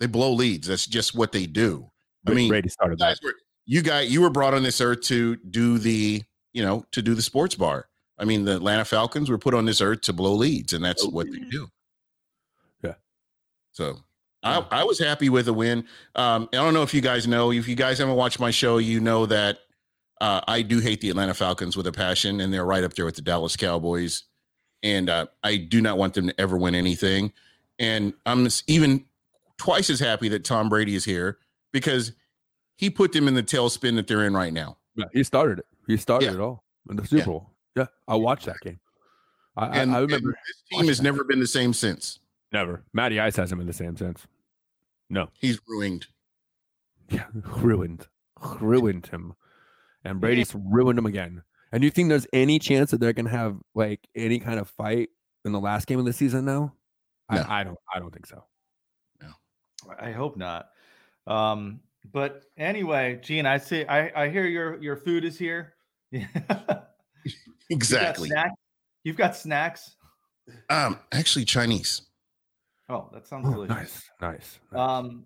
they 0.00 0.06
blow 0.06 0.32
leads. 0.32 0.68
That's 0.68 0.86
just 0.86 1.14
what 1.14 1.32
they 1.32 1.46
do. 1.46 1.90
I 2.26 2.32
mean, 2.32 2.48
Brady 2.50 2.68
started 2.68 2.98
that. 2.98 3.04
guys 3.08 3.18
were 3.22 3.34
you 3.64 3.80
got 3.82 4.08
you 4.08 4.20
were 4.20 4.28
brought 4.30 4.52
on 4.52 4.62
this 4.62 4.80
earth 4.82 5.00
to 5.02 5.36
do 5.36 5.78
the 5.78 6.22
you 6.52 6.62
know 6.62 6.84
to 6.92 7.00
do 7.00 7.14
the 7.14 7.22
sports 7.22 7.54
bar 7.54 7.88
i 8.18 8.24
mean 8.24 8.44
the 8.44 8.56
atlanta 8.56 8.84
falcons 8.84 9.28
were 9.28 9.38
put 9.38 9.52
on 9.54 9.66
this 9.66 9.80
earth 9.80 10.00
to 10.02 10.12
blow 10.12 10.32
leads 10.32 10.72
and 10.72 10.84
that's 10.84 11.06
what 11.06 11.26
they 11.30 11.38
do 11.50 11.68
Yeah. 12.82 12.94
so 13.72 13.98
I, 14.42 14.64
I 14.70 14.84
was 14.84 14.98
happy 14.98 15.28
with 15.28 15.46
the 15.46 15.52
win 15.52 15.84
um 16.14 16.48
i 16.52 16.56
don't 16.56 16.72
know 16.72 16.82
if 16.82 16.94
you 16.94 17.00
guys 17.00 17.26
know 17.26 17.52
if 17.52 17.68
you 17.68 17.74
guys 17.74 17.98
haven't 17.98 18.14
watched 18.14 18.40
my 18.40 18.50
show 18.50 18.78
you 18.78 19.00
know 19.00 19.26
that 19.26 19.58
uh, 20.20 20.40
i 20.48 20.62
do 20.62 20.78
hate 20.80 21.00
the 21.00 21.10
atlanta 21.10 21.34
falcons 21.34 21.76
with 21.76 21.86
a 21.86 21.92
passion 21.92 22.40
and 22.40 22.52
they're 22.52 22.64
right 22.64 22.84
up 22.84 22.94
there 22.94 23.04
with 23.04 23.16
the 23.16 23.22
dallas 23.22 23.56
cowboys 23.56 24.24
and 24.82 25.08
uh, 25.10 25.26
i 25.44 25.56
do 25.56 25.80
not 25.80 25.98
want 25.98 26.14
them 26.14 26.28
to 26.28 26.40
ever 26.40 26.56
win 26.56 26.74
anything 26.74 27.32
and 27.78 28.12
i'm 28.26 28.46
even 28.66 29.04
twice 29.58 29.90
as 29.90 30.00
happy 30.00 30.28
that 30.28 30.44
tom 30.44 30.68
brady 30.68 30.94
is 30.94 31.04
here 31.04 31.38
because 31.72 32.12
he 32.76 32.90
put 32.90 33.12
them 33.12 33.26
in 33.28 33.34
the 33.34 33.42
tailspin 33.42 33.96
that 33.96 34.06
they're 34.06 34.24
in 34.26 34.34
right 34.34 34.52
now. 34.52 34.76
Yeah, 34.96 35.06
he 35.14 35.24
started 35.24 35.60
it. 35.60 35.66
He 35.86 35.96
started 35.96 36.26
Yeah. 36.26 36.32
it 36.34 36.40
all 36.40 36.62
in 36.90 36.96
the 36.96 37.06
Super 37.06 37.16
Yeah. 37.20 37.24
Bowl. 37.24 37.50
Yeah, 37.74 37.86
I 38.06 38.16
watched 38.16 38.44
that 38.44 38.60
game. 38.60 38.80
I, 39.56 39.66
And, 39.78 39.92
I, 39.92 40.00
and 40.00 40.10
remember 40.10 40.36
this 40.46 40.62
team 40.70 40.86
has 40.88 40.98
that. 40.98 41.02
never 41.04 41.24
been 41.24 41.40
the 41.40 41.46
same 41.46 41.72
since. 41.72 42.18
never. 42.52 42.82
Matty 42.92 43.18
Ice 43.18 43.36
hasn't 43.36 43.58
been 43.58 43.66
the 43.66 43.72
same 43.72 43.96
since. 43.96 44.26
No, 45.08 45.28
He's 45.40 45.58
ruined. 45.66 46.06
yeah, 47.08 47.24
ruined, 47.32 48.08
ruined 48.60 49.06
him, 49.06 49.34
and 50.10 50.20
Brady's 50.20 50.54
ruined 50.54 50.98
them 50.98 51.06
again. 51.06 51.42
And 51.72 51.82
you 51.84 51.90
think 51.90 52.08
there's 52.08 52.26
any 52.32 52.58
chance 52.58 52.90
that 52.92 53.00
they're 53.00 53.12
gonna 53.12 53.30
have 53.30 53.56
like 53.74 54.06
any 54.14 54.38
kind 54.38 54.58
of 54.60 54.68
fight 54.70 55.10
in 55.44 55.52
the 55.52 55.60
last 55.60 55.86
game 55.86 55.98
of 55.98 56.04
the 56.04 56.12
season 56.12 56.44
now? 56.44 56.72
No. 57.30 57.38
I, 57.48 57.60
I 57.60 57.64
don't. 57.64 57.78
I 57.94 57.98
don't 57.98 58.12
think 58.12 58.26
so. 58.26 58.44
No, 59.20 59.28
I 59.98 60.12
hope 60.12 60.36
not. 60.36 60.68
Um, 61.26 61.80
but 62.12 62.44
anyway, 62.56 63.18
Gene, 63.22 63.46
I 63.46 63.58
see. 63.58 63.84
I, 63.84 64.24
I 64.24 64.28
hear 64.30 64.44
your 64.46 64.80
your 64.82 64.96
food 64.96 65.24
is 65.24 65.36
here. 65.38 65.74
You've 66.12 66.28
got 66.48 66.92
Exactly. 67.68 68.30
You've 69.02 69.16
got 69.16 69.36
snacks. 69.36 69.96
Um, 70.70 71.00
actually, 71.12 71.44
Chinese. 71.44 72.02
Oh, 72.88 73.08
that 73.12 73.26
sounds 73.26 73.46
Oh, 73.48 73.52
delicious. 73.52 73.76
nice, 73.76 74.10
nice. 74.20 74.58
nice. 74.70 74.80
Um, 74.80 75.24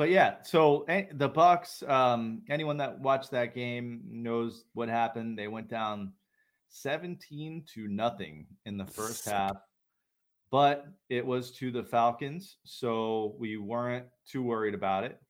but 0.00 0.08
yeah, 0.08 0.36
so 0.44 0.86
the 1.12 1.28
Bucks. 1.28 1.82
Um, 1.86 2.40
anyone 2.48 2.78
that 2.78 2.98
watched 2.98 3.32
that 3.32 3.54
game 3.54 4.00
knows 4.10 4.64
what 4.72 4.88
happened. 4.88 5.38
They 5.38 5.46
went 5.46 5.68
down 5.68 6.14
seventeen 6.70 7.66
to 7.74 7.86
nothing 7.86 8.46
in 8.64 8.78
the 8.78 8.86
first 8.86 9.28
half, 9.28 9.58
but 10.50 10.86
it 11.10 11.26
was 11.26 11.50
to 11.58 11.70
the 11.70 11.82
Falcons, 11.82 12.56
so 12.64 13.36
we 13.38 13.58
weren't 13.58 14.06
too 14.26 14.42
worried 14.42 14.72
about 14.72 15.04
it 15.04 15.20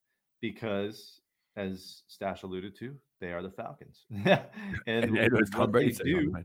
because, 0.40 1.20
as 1.56 2.04
Stash 2.06 2.44
alluded 2.44 2.78
to, 2.78 2.94
they 3.20 3.32
are 3.32 3.42
the 3.42 3.50
Falcons, 3.50 4.04
and, 4.24 4.40
and, 4.86 5.32
what 5.52 5.72
they 5.72 5.90
sitting 5.90 6.14
on 6.14 6.26
the 6.26 6.30
do 6.32 6.44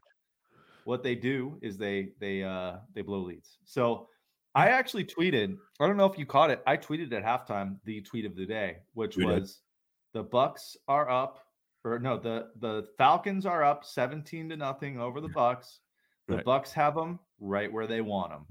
what 0.85 1.03
they 1.03 1.13
do 1.13 1.59
is 1.61 1.77
they 1.77 2.09
they 2.19 2.41
uh 2.41 2.77
they 2.95 3.03
blow 3.03 3.19
leads. 3.19 3.59
So 3.65 4.07
I 4.55 4.69
actually 4.69 5.03
tweeted, 5.05 5.57
I 5.79 5.87
don't 5.87 5.97
know 5.97 6.05
if 6.05 6.17
you 6.17 6.25
caught 6.25 6.49
it. 6.49 6.63
I 6.65 6.77
tweeted 6.77 7.11
at 7.13 7.23
halftime 7.23 7.77
the 7.83 8.01
tweet 8.01 8.25
of 8.25 8.35
the 8.35 8.45
day, 8.45 8.77
which 8.93 9.15
did. 9.15 9.25
was 9.25 9.59
the 10.13 10.23
Bucks 10.23 10.77
are 10.87 11.09
up 11.09 11.39
or 11.83 11.99
no, 11.99 12.17
the 12.17 12.47
the 12.59 12.87
Falcons 12.97 13.45
are 13.45 13.63
up 13.63 13.85
17 13.85 14.49
to 14.49 14.57
nothing 14.57 14.99
over 14.99 15.21
the 15.21 15.29
Bucks. 15.29 15.81
The 16.27 16.37
Right. 16.37 16.45
Bucks 16.45 16.71
have 16.71 16.95
them 16.95 17.19
right 17.39 17.71
where 17.71 17.85
they 17.85 18.01
want 18.01 18.31
them. 18.31 18.45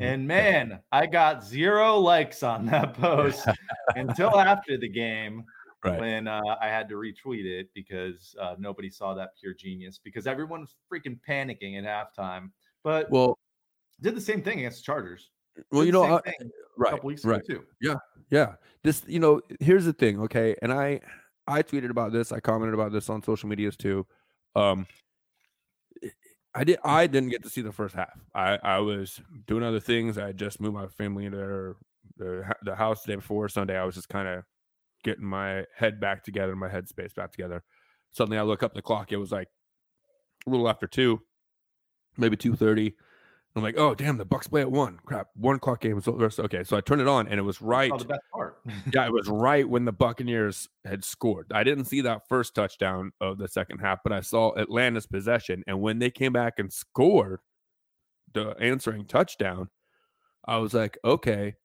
And 0.00 0.26
man, 0.26 0.80
I 0.92 1.06
got 1.06 1.44
zero 1.44 1.98
likes 1.98 2.42
on 2.42 2.64
that 2.66 2.94
post 2.98 3.46
until 3.96 4.38
after 4.40 4.78
the 4.78 4.88
game 4.88 5.44
Right. 5.84 5.98
when 5.98 6.28
uh, 6.28 6.40
I 6.60 6.68
had 6.68 6.88
to 6.90 6.94
retweet 6.94 7.44
it 7.44 7.68
because 7.74 8.36
uh, 8.40 8.54
nobody 8.56 8.88
saw 8.88 9.14
that 9.14 9.30
pure 9.38 9.52
genius 9.52 9.98
because 9.98 10.28
everyone 10.28 10.60
was 10.60 10.76
freaking 10.90 11.18
panicking 11.28 11.76
at 11.76 11.84
halftime. 11.84 12.52
But 12.84 13.10
Well, 13.10 13.36
did 14.00 14.14
the 14.14 14.20
same 14.20 14.42
thing 14.42 14.60
against 14.60 14.78
the 14.78 14.84
Chargers. 14.84 15.31
Well, 15.70 15.84
you 15.84 15.92
know, 15.92 16.04
same 16.04 16.12
I, 16.12 16.20
thing 16.20 16.34
a 16.40 16.80
right, 16.80 16.90
couple 16.90 17.06
weeks 17.08 17.24
right. 17.24 17.42
ago 17.44 17.54
too. 17.54 17.64
Yeah. 17.80 17.96
Yeah. 18.30 18.54
This, 18.82 19.02
you 19.06 19.20
know, 19.20 19.40
here's 19.60 19.84
the 19.84 19.92
thing, 19.92 20.20
okay? 20.20 20.56
And 20.62 20.72
I 20.72 21.00
I 21.46 21.62
tweeted 21.62 21.90
about 21.90 22.12
this, 22.12 22.32
I 22.32 22.40
commented 22.40 22.74
about 22.74 22.92
this 22.92 23.08
on 23.10 23.22
social 23.22 23.48
medias 23.48 23.76
too. 23.76 24.06
Um 24.54 24.86
I 26.54 26.64
did 26.64 26.78
I 26.84 27.06
didn't 27.06 27.30
get 27.30 27.42
to 27.44 27.48
see 27.50 27.62
the 27.62 27.72
first 27.72 27.94
half. 27.94 28.18
I 28.34 28.58
I 28.62 28.78
was 28.78 29.20
doing 29.46 29.62
other 29.62 29.80
things. 29.80 30.18
I 30.18 30.28
had 30.28 30.38
just 30.38 30.60
moved 30.60 30.74
my 30.74 30.86
family 30.88 31.26
into 31.26 31.38
their 31.38 31.76
the, 32.16 32.54
the 32.64 32.74
house 32.74 33.02
the 33.02 33.12
day 33.12 33.16
before 33.16 33.48
Sunday. 33.48 33.78
I 33.78 33.84
was 33.84 33.94
just 33.94 34.08
kind 34.08 34.28
of 34.28 34.44
getting 35.02 35.24
my 35.24 35.64
head 35.76 36.00
back 36.00 36.22
together, 36.24 36.54
my 36.54 36.68
headspace 36.68 37.14
back 37.14 37.32
together. 37.32 37.62
Suddenly 38.12 38.38
I 38.38 38.42
look 38.42 38.62
up 38.62 38.74
the 38.74 38.82
clock. 38.82 39.12
It 39.12 39.16
was 39.16 39.32
like 39.32 39.48
a 40.46 40.50
little 40.50 40.68
after 40.68 40.86
2, 40.86 41.20
maybe 42.16 42.36
2:30. 42.36 42.94
I'm 43.54 43.62
like, 43.62 43.76
"Oh, 43.76 43.94
damn, 43.94 44.16
the 44.16 44.24
Bucks 44.24 44.48
play 44.48 44.62
at 44.62 44.70
1. 44.70 45.00
Crap. 45.04 45.28
1 45.34 45.56
o'clock 45.56 45.82
game. 45.82 46.00
Okay, 46.06 46.64
so 46.64 46.76
I 46.76 46.80
turned 46.80 47.02
it 47.02 47.08
on 47.08 47.28
and 47.28 47.38
it 47.38 47.42
was 47.42 47.60
right 47.60 47.92
the 47.96 48.04
best 48.04 48.22
part. 48.32 48.58
yeah, 48.92 49.04
it 49.04 49.12
was 49.12 49.28
right 49.28 49.68
when 49.68 49.84
the 49.84 49.92
Buccaneers 49.92 50.68
had 50.86 51.04
scored. 51.04 51.52
I 51.52 51.62
didn't 51.62 51.84
see 51.84 52.00
that 52.00 52.28
first 52.28 52.54
touchdown 52.54 53.12
of 53.20 53.36
the 53.36 53.48
second 53.48 53.80
half, 53.80 53.98
but 54.02 54.12
I 54.12 54.20
saw 54.20 54.54
Atlanta's 54.56 55.06
possession. 55.06 55.62
And 55.66 55.82
when 55.82 55.98
they 55.98 56.10
came 56.10 56.32
back 56.32 56.54
and 56.58 56.72
scored 56.72 57.40
the 58.32 58.56
answering 58.58 59.04
touchdown, 59.04 59.68
I 60.46 60.56
was 60.56 60.72
like, 60.72 60.96
okay, 61.04 61.56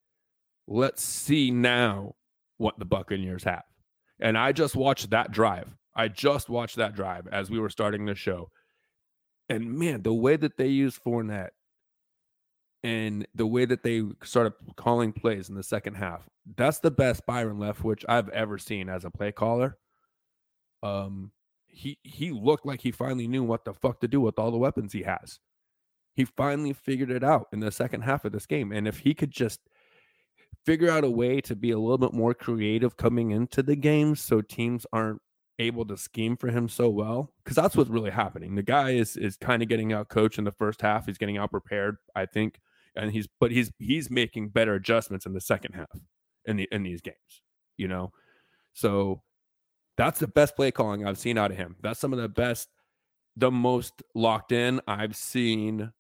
let's 0.68 1.04
see 1.04 1.52
now 1.52 2.16
what 2.58 2.78
the 2.80 2.86
Buccaneers 2.86 3.46
have. 3.46 3.64
And 4.20 4.38
I 4.38 4.52
just 4.52 4.76
watched 4.76 5.12
that 5.12 5.32
drive. 5.32 5.74
I 5.96 6.10
just 6.10 6.50
watched 6.50 6.76
that 6.76 6.96
drive 6.96 7.28
as 7.32 7.50
we 7.50 7.60
were 7.60 7.70
starting 7.70 8.06
the 8.06 8.16
show. 8.16 8.52
And 9.50 9.72
man, 9.72 10.02
the 10.02 10.14
way 10.14 10.36
that 10.36 10.58
they 10.58 10.68
used 10.68 11.02
Fournette 11.04 11.50
and 12.88 13.28
the 13.36 13.46
way 13.46 13.66
that 13.66 13.84
they 13.84 14.02
started 14.24 14.54
calling 14.78 15.12
plays 15.12 15.50
in 15.50 15.56
the 15.56 15.64
second 15.64 15.96
half, 15.96 16.22
that's 16.56 16.80
the 16.80 16.90
best 16.90 17.26
Byron 17.26 17.58
Leftwich 17.58 18.06
I've 18.08 18.30
ever 18.30 18.58
seen 18.58 18.88
as 18.88 19.04
a 19.04 19.12
play 19.12 19.34
caller. 19.34 19.78
Um, 20.82 21.32
he 21.68 22.00
he 22.04 22.32
looked 22.32 22.66
like 22.66 22.80
he 22.80 22.92
finally 22.92 23.28
knew 23.28 23.44
what 23.44 23.66
the 23.66 23.74
fuck 23.74 24.00
to 24.00 24.08
do 24.08 24.22
with 24.22 24.40
all 24.40 24.52
the 24.52 24.58
weapons 24.58 24.94
he 24.94 25.04
has. 25.04 25.40
He 26.14 26.24
finally 26.24 26.72
figured 26.72 27.12
it 27.12 27.26
out 27.26 27.48
in 27.52 27.60
the 27.60 27.72
second 27.72 28.04
half 28.04 28.24
of 28.24 28.32
this 28.32 28.46
game, 28.46 28.72
and 28.72 28.88
if 28.88 29.00
he 29.00 29.14
could 29.14 29.32
just 29.32 29.60
figure 30.66 30.90
out 30.90 31.04
a 31.04 31.12
way 31.12 31.42
to 31.42 31.56
be 31.58 31.72
a 31.72 31.80
little 31.80 31.98
bit 31.98 32.14
more 32.14 32.34
creative 32.34 32.96
coming 32.96 33.32
into 33.32 33.62
the 33.62 33.76
game, 33.76 34.16
so 34.16 34.40
teams 34.42 34.86
aren't 34.94 35.22
able 35.60 35.86
to 35.88 35.98
scheme 35.98 36.38
for 36.38 36.48
him 36.48 36.70
so 36.70 36.88
well, 36.88 37.34
because 37.44 37.58
that's 37.58 37.76
what's 37.76 37.90
really 37.90 38.12
happening. 38.12 38.56
The 38.56 38.64
guy 38.64 38.92
is 38.92 39.18
is 39.18 39.36
kind 39.36 39.62
of 39.62 39.68
getting 39.68 39.92
out 39.92 40.08
coached 40.08 40.38
in 40.38 40.46
the 40.46 40.54
first 40.54 40.82
half. 40.82 41.06
He's 41.06 41.18
getting 41.18 41.38
out 41.38 41.52
prepared, 41.52 41.98
I 42.16 42.26
think, 42.28 42.62
and 42.98 43.12
he's 43.12 43.28
but 43.40 43.52
he's 43.52 43.72
he's 43.80 44.10
making 44.12 44.50
better 44.50 44.76
adjustments 44.76 45.26
in 45.26 45.34
the 45.34 45.42
second 45.42 45.74
half 45.76 45.90
in 46.46 46.58
the 46.58 46.68
in 46.72 46.84
these 46.84 47.02
games, 47.02 47.44
you 47.78 47.88
know. 47.88 48.12
So 48.74 49.22
That's 49.98 50.20
the 50.20 50.28
best 50.28 50.56
play 50.56 50.72
calling 50.72 51.06
I've 51.06 51.18
seen 51.18 51.38
out 51.38 51.52
of 51.52 51.58
him. 51.58 51.76
That's 51.82 52.00
some 52.00 52.14
of 52.14 52.20
the 52.20 52.30
best, 52.30 52.70
the 53.36 53.52
most 53.52 54.04
locked 54.16 54.52
in 54.52 54.82
I've 54.88 55.16
seen 55.16 55.92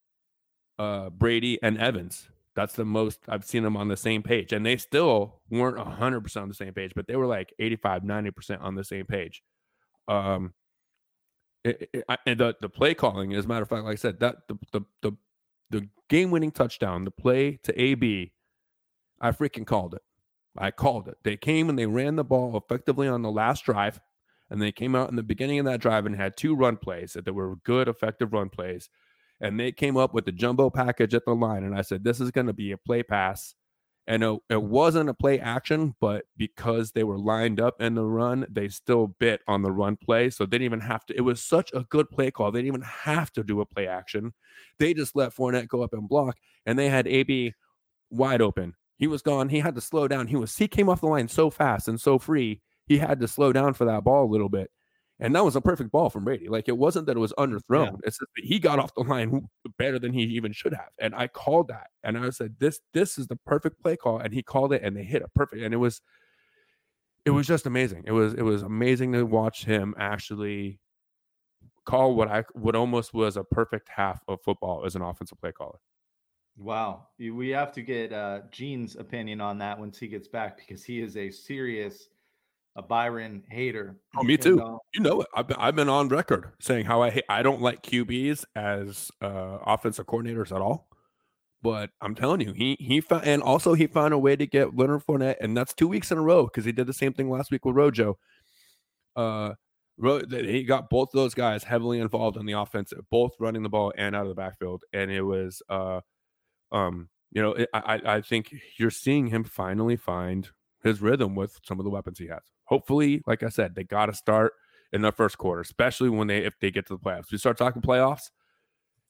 uh, 0.79 1.09
Brady 1.09 1.59
and 1.63 1.77
Evans. 1.79 2.29
That's 2.55 2.73
the 2.75 2.85
most 2.85 3.19
I've 3.27 3.45
seen 3.45 3.63
them 3.63 3.77
on 3.77 3.87
the 3.87 3.97
same 3.97 4.23
page. 4.23 4.53
And 4.53 4.65
they 4.65 4.77
still 4.77 5.41
weren't 5.49 5.77
100% 5.77 6.41
on 6.41 6.49
the 6.49 6.55
same 6.55 6.73
page, 6.73 6.93
but 6.95 7.07
they 7.07 7.15
were 7.15 7.27
like 7.27 7.53
85, 7.59 8.03
90% 8.03 8.61
on 8.61 8.75
the 8.75 8.83
same 8.83 9.05
page. 9.05 9.43
Um, 10.07 10.53
it, 11.63 11.89
it, 11.93 12.03
I, 12.09 12.17
and 12.25 12.39
the, 12.39 12.55
the 12.61 12.69
play 12.69 12.93
calling, 12.95 13.33
as 13.33 13.45
a 13.45 13.47
matter 13.47 13.63
of 13.63 13.69
fact, 13.69 13.85
like 13.85 13.93
I 13.93 13.95
said, 13.95 14.19
that 14.21 14.37
the, 14.47 14.57
the, 14.73 14.81
the, 15.03 15.11
the 15.69 15.89
game 16.09 16.31
winning 16.31 16.51
touchdown, 16.51 17.05
the 17.05 17.11
play 17.11 17.59
to 17.63 17.81
AB, 17.81 18.31
I 19.19 19.31
freaking 19.31 19.65
called 19.65 19.93
it. 19.93 20.01
I 20.57 20.71
called 20.71 21.07
it. 21.07 21.17
They 21.23 21.37
came 21.37 21.69
and 21.69 21.77
they 21.77 21.85
ran 21.85 22.15
the 22.15 22.23
ball 22.23 22.57
effectively 22.57 23.07
on 23.07 23.21
the 23.21 23.31
last 23.31 23.65
drive, 23.65 23.99
and 24.49 24.61
they 24.61 24.71
came 24.71 24.95
out 24.95 25.09
in 25.09 25.15
the 25.15 25.23
beginning 25.23 25.59
of 25.59 25.65
that 25.65 25.81
drive 25.81 26.05
and 26.05 26.15
had 26.15 26.37
two 26.37 26.55
run 26.55 26.77
plays 26.77 27.13
that 27.13 27.31
were 27.33 27.57
good, 27.57 27.87
effective 27.87 28.33
run 28.33 28.49
plays. 28.49 28.89
And 29.39 29.59
they 29.59 29.71
came 29.71 29.97
up 29.97 30.13
with 30.13 30.25
the 30.25 30.31
jumbo 30.31 30.69
package 30.71 31.13
at 31.13 31.25
the 31.25 31.35
line, 31.35 31.63
and 31.63 31.75
I 31.75 31.81
said, 31.81 32.03
"This 32.03 32.19
is 32.19 32.31
going 32.31 32.47
to 32.47 32.53
be 32.53 32.71
a 32.71 32.77
play 32.77 33.03
pass." 33.03 33.53
And 34.07 34.23
it, 34.23 34.39
it 34.49 34.63
wasn't 34.63 35.09
a 35.09 35.13
play 35.13 35.37
action, 35.39 35.95
but 35.99 36.25
because 36.37 36.93
they 36.93 37.03
were 37.03 37.19
lined 37.19 37.59
up 37.59 37.81
in 37.81 37.95
the 37.95 38.05
run, 38.05 38.45
they 38.49 38.69
still 38.69 39.07
bit 39.07 39.41
on 39.47 39.63
the 39.63 39.71
run 39.71 39.97
play. 39.97 40.29
So 40.29 40.45
they 40.45 40.51
didn't 40.51 40.65
even 40.65 40.79
have 40.79 41.05
to. 41.07 41.17
It 41.17 41.21
was 41.21 41.43
such 41.43 41.71
a 41.73 41.83
good 41.89 42.09
play 42.09 42.31
call. 42.31 42.51
They 42.51 42.59
didn't 42.59 42.75
even 42.75 42.81
have 42.83 43.31
to 43.33 43.43
do 43.43 43.59
a 43.59 43.65
play 43.65 43.85
action. 43.85 44.33
They 44.79 44.93
just 44.93 45.15
let 45.15 45.35
Fournette 45.35 45.67
go 45.67 45.83
up 45.83 45.93
and 45.93 46.07
block, 46.07 46.37
and 46.65 46.79
they 46.79 46.89
had 46.89 47.05
AB 47.05 47.53
wide 48.09 48.41
open. 48.41 48.75
He 48.97 49.07
was 49.07 49.21
gone. 49.21 49.49
He 49.49 49.59
had 49.59 49.75
to 49.75 49.81
slow 49.81 50.07
down. 50.07 50.27
He 50.27 50.35
was 50.35 50.55
he 50.55 50.67
came 50.67 50.89
off 50.89 51.01
the 51.01 51.07
line 51.07 51.27
so 51.27 51.49
fast 51.49 51.87
and 51.87 51.99
so 51.99 52.17
free. 52.17 52.61
He 52.87 52.97
had 52.97 53.19
to 53.19 53.27
slow 53.27 53.51
down 53.51 53.73
for 53.73 53.85
that 53.85 54.03
ball 54.03 54.25
a 54.25 54.31
little 54.31 54.49
bit. 54.49 54.71
And 55.19 55.35
that 55.35 55.43
was 55.43 55.55
a 55.55 55.61
perfect 55.61 55.91
ball 55.91 56.09
from 56.09 56.25
Brady. 56.25 56.47
Like 56.47 56.67
it 56.67 56.77
wasn't 56.77 57.07
that 57.07 57.17
it 57.17 57.19
was 57.19 57.33
underthrown. 57.39 57.93
Yeah. 57.93 58.05
It's 58.05 58.19
that 58.19 58.27
he 58.35 58.59
got 58.59 58.77
off 58.77 58.93
the 58.93 59.01
line 59.07 59.47
better 59.77 59.97
than 59.97 60.13
he 60.13 60.21
even 60.23 60.51
should 60.51 60.73
have. 60.73 60.89
And 60.99 61.15
I 61.15 61.27
called 61.27 61.69
that. 61.69 61.87
And 62.03 62.17
I 62.17 62.29
said, 62.29 62.55
this, 62.59 62.79
this 62.93 63.17
is 63.17 63.27
the 63.27 63.35
perfect 63.35 63.81
play 63.81 63.97
call. 63.97 64.19
And 64.19 64.33
he 64.33 64.43
called 64.43 64.73
it 64.73 64.83
and 64.83 64.95
they 64.95 65.03
hit 65.03 65.23
it 65.23 65.33
perfect. 65.33 65.63
And 65.63 65.73
it 65.73 65.77
was 65.77 66.01
it 67.25 67.31
was 67.31 67.45
just 67.45 67.65
amazing. 67.65 68.03
It 68.07 68.13
was 68.13 68.33
it 68.35 68.41
was 68.41 68.63
amazing 68.63 69.11
to 69.11 69.23
watch 69.23 69.65
him 69.65 69.93
actually 69.97 70.79
call 71.85 72.15
what 72.15 72.29
I 72.29 72.45
what 72.53 72.73
almost 72.73 73.13
was 73.13 73.35
a 73.35 73.43
perfect 73.43 73.89
half 73.89 74.21
of 74.29 74.39
football 74.43 74.85
as 74.85 74.95
an 74.95 75.01
offensive 75.01 75.39
play 75.41 75.51
caller. 75.51 75.79
Wow. 76.57 77.07
We 77.19 77.49
have 77.49 77.73
to 77.73 77.81
get 77.81 78.13
uh, 78.13 78.41
Gene's 78.49 78.95
opinion 78.95 79.41
on 79.41 79.57
that 79.57 79.77
once 79.77 79.99
he 79.99 80.07
gets 80.07 80.27
back 80.27 80.57
because 80.57 80.83
he 80.83 81.01
is 81.01 81.17
a 81.17 81.29
serious 81.29 82.07
a 82.77 82.81
Byron 82.83 83.43
hater. 83.49 83.97
Oh, 84.15 84.23
me 84.23 84.37
too. 84.37 84.59
And, 84.59 84.61
uh, 84.61 84.77
you 84.93 85.01
know 85.01 85.21
it. 85.21 85.27
I've 85.35 85.47
been, 85.47 85.57
I've 85.59 85.75
been 85.75 85.89
on 85.89 86.07
record 86.09 86.51
saying 86.59 86.85
how 86.85 87.01
I 87.01 87.09
hate, 87.09 87.25
I 87.27 87.41
don't 87.41 87.61
like 87.61 87.81
QBs 87.81 88.45
as 88.55 89.11
uh, 89.21 89.57
offensive 89.65 90.05
coordinators 90.05 90.55
at 90.55 90.61
all. 90.61 90.87
But 91.63 91.89
I'm 92.01 92.13
telling 92.13 92.41
you, 92.41 92.53
he 92.53 92.77
he 92.79 93.01
found, 93.01 93.25
and 93.25 93.41
also 93.41 93.73
he 93.73 93.87
found 93.87 94.13
a 94.13 94.17
way 94.17 94.35
to 94.35 94.45
get 94.45 94.77
Leonard 94.77 95.03
Fournette, 95.03 95.37
and 95.41 95.57
that's 95.57 95.73
two 95.73 95.87
weeks 95.87 96.11
in 96.11 96.19
a 96.19 96.21
row 96.21 96.45
because 96.45 96.65
he 96.65 96.71
did 96.71 96.85
the 96.85 96.93
same 96.93 97.13
thing 97.13 97.31
last 97.31 97.49
week 97.49 97.65
with 97.65 97.75
Rojo. 97.75 98.19
Uh, 99.15 99.53
he 100.29 100.63
got 100.63 100.91
both 100.91 101.09
those 101.11 101.33
guys 101.33 101.63
heavily 101.63 101.99
involved 101.99 102.37
in 102.37 102.45
the 102.45 102.53
offense, 102.53 102.93
both 103.09 103.31
running 103.39 103.63
the 103.63 103.69
ball 103.69 103.91
and 103.97 104.15
out 104.15 104.21
of 104.21 104.29
the 104.29 104.35
backfield, 104.35 104.83
and 104.93 105.09
it 105.09 105.23
was 105.23 105.63
uh 105.67 105.99
um, 106.71 107.09
you 107.31 107.41
know, 107.41 107.55
I 107.73 108.01
I 108.05 108.21
think 108.21 108.53
you're 108.77 108.91
seeing 108.91 109.27
him 109.27 109.43
finally 109.43 109.95
find 109.95 110.47
his 110.83 111.01
rhythm 111.01 111.35
with 111.35 111.59
some 111.63 111.79
of 111.79 111.83
the 111.83 111.89
weapons 111.89 112.19
he 112.19 112.27
has. 112.27 112.41
Hopefully, 112.65 113.23
like 113.25 113.43
I 113.43 113.49
said, 113.49 113.75
they 113.75 113.83
got 113.83 114.07
to 114.07 114.13
start 114.13 114.53
in 114.93 115.01
the 115.01 115.11
first 115.11 115.37
quarter, 115.37 115.61
especially 115.61 116.09
when 116.09 116.27
they 116.27 116.39
if 116.39 116.59
they 116.59 116.71
get 116.71 116.87
to 116.87 116.93
the 116.93 116.99
playoffs. 116.99 117.31
We 117.31 117.37
start 117.37 117.57
talking 117.57 117.81
playoffs, 117.81 118.31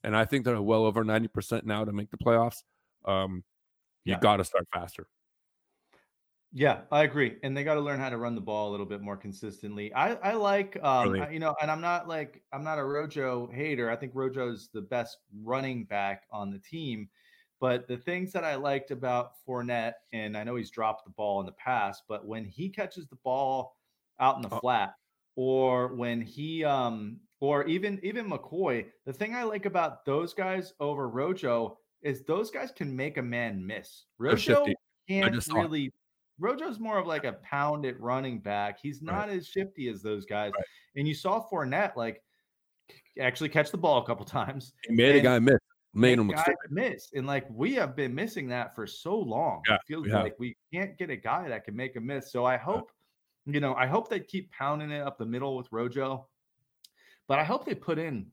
and 0.04 0.16
I 0.16 0.26
think 0.26 0.46
they're 0.46 0.62
well 0.62 0.86
over 0.86 1.04
ninety 1.04 1.28
percent 1.28 1.66
now 1.66 1.86
to 1.86 1.92
make 1.92 2.12
the 2.12 2.18
playoffs. 2.18 2.64
Um, 3.06 3.44
you 4.04 4.14
yeah. 4.14 4.20
got 4.20 4.38
to 4.38 4.44
start 4.44 4.68
faster. 4.74 5.08
Yeah, 6.54 6.82
I 6.92 7.04
agree, 7.04 7.36
and 7.44 7.56
they 7.56 7.64
got 7.64 7.76
to 7.76 7.82
learn 7.82 8.00
how 8.00 8.10
to 8.10 8.18
run 8.18 8.34
the 8.34 8.42
ball 8.42 8.70
a 8.70 8.72
little 8.72 8.86
bit 8.86 9.02
more 9.02 9.18
consistently. 9.18 9.94
I 9.94 10.14
I 10.16 10.34
like 10.34 10.78
um? 10.82 11.22
I, 11.22 11.30
you 11.30 11.40
know, 11.40 11.56
and 11.62 11.70
I'm 11.70 11.82
not 11.82 12.08
like 12.08 12.42
I'm 12.54 12.64
not 12.64 12.80
a 12.80 12.84
Rojo 12.84 13.50
hater. 13.54 13.92
I 13.92 13.96
think 13.96 14.14
Rojo's 14.16 14.70
the 14.74 14.82
best 14.82 15.18
running 15.44 15.84
back 15.84 16.24
on 16.32 16.50
the 16.50 16.60
team. 16.60 17.10
But 17.60 17.88
the 17.88 17.98
things 17.98 18.32
that 18.34 18.44
I 18.44 18.56
liked 18.56 18.92
about 18.92 19.34
Fournette, 19.48 19.94
and 20.14 20.38
I 20.38 20.44
know 20.44 20.56
he's 20.56 20.70
dropped 20.70 21.06
the 21.06 21.12
ball 21.12 21.40
in 21.40 21.46
the 21.46 21.54
past, 21.54 22.04
but 22.08 22.26
when 22.26 22.46
he 22.46 22.70
catches 22.70 23.08
the 23.08 23.18
ball 23.24 23.76
out 24.20 24.36
in 24.36 24.44
the 24.44 24.56
oh. 24.56 24.60
flat, 24.60 24.94
or 25.36 25.96
when 25.96 26.22
he 26.22 26.64
um 26.64 27.20
or 27.40 27.66
even 27.66 28.00
even 28.04 28.30
McCoy, 28.30 28.86
the 29.06 29.14
thing 29.14 29.36
I 29.36 29.44
like 29.44 29.66
about 29.66 30.06
those 30.06 30.34
guys 30.34 30.74
over 30.80 31.10
Rojo 31.10 31.78
is 32.04 32.24
those 32.24 32.52
guys 32.52 32.72
can 32.72 32.96
make 32.96 33.18
a 33.18 33.24
man 33.24 33.66
miss. 33.66 34.06
Rojo 34.20 34.68
can't 35.08 35.48
really 35.52 35.92
Rojo's 36.40 36.80
more 36.80 37.00
of 37.00 37.08
like 37.08 37.24
a 37.24 37.34
pounded 37.34 38.00
running 38.00 38.40
back. 38.40 38.80
He's 38.80 39.02
not 39.02 39.28
right. 39.28 39.38
as 39.38 39.48
shifty 39.48 39.90
as 39.90 40.04
those 40.04 40.26
guys. 40.26 40.52
Right. 40.56 40.66
And 40.96 41.08
you 41.08 41.16
saw 41.16 41.44
Fournette 41.52 41.96
like 41.96 42.22
actually 43.20 43.50
catch 43.50 43.72
the 43.72 43.78
ball 43.78 44.04
a 44.04 44.06
couple 44.06 44.26
times. 44.28 44.74
He 44.88 44.96
made 44.96 45.10
and, 45.10 45.20
a 45.20 45.22
guy 45.22 45.40
miss 45.40 45.60
made 45.94 46.20
them 46.20 46.32
miss. 46.70 47.10
And 47.14 47.26
like 47.26 47.46
we 47.50 47.74
have 47.76 47.96
been 47.96 48.14
missing 48.14 48.48
that 48.50 48.76
for 48.76 48.86
so 48.86 49.18
long. 49.18 49.62
Yeah, 49.68 49.76
it 49.76 49.82
feels 49.88 50.06
we 50.06 50.14
like 50.14 50.36
we 50.40 50.58
can't 50.74 50.98
get 50.98 51.10
a 51.10 51.16
guy 51.16 51.48
that 51.50 51.64
can 51.66 51.76
make 51.76 51.96
a 51.96 52.02
miss. 52.02 52.32
So 52.32 52.46
I 52.46 52.58
hope, 52.58 52.92
yeah. 53.46 53.54
you 53.54 53.60
know, 53.60 53.74
I 53.76 53.88
hope 53.88 54.10
they 54.10 54.20
keep 54.20 54.52
pounding 54.52 54.92
it 54.92 55.02
up 55.02 55.18
the 55.18 55.26
middle 55.26 55.56
with 55.56 55.68
Rojo. 55.72 56.28
But 57.28 57.40
I 57.40 57.44
hope 57.44 57.66
they 57.66 57.76
put 57.76 58.00
in 58.00 58.28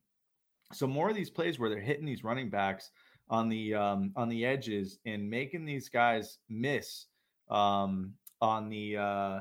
some 0.73 0.91
more 0.91 1.09
of 1.09 1.17
these 1.17 1.31
plays 1.31 1.59
where 1.59 1.71
they're 1.71 1.81
hitting 1.81 2.05
these 2.05 2.25
running 2.25 2.51
backs 2.51 2.91
on 3.31 3.49
the 3.49 3.75
um 3.75 4.13
on 4.17 4.29
the 4.29 4.45
edges 4.45 4.99
and 5.07 5.29
making 5.29 5.65
these 5.65 5.89
guys 5.89 6.39
miss 6.49 7.07
um 7.51 8.13
on 8.41 8.69
the 8.69 8.97
uh 8.97 9.41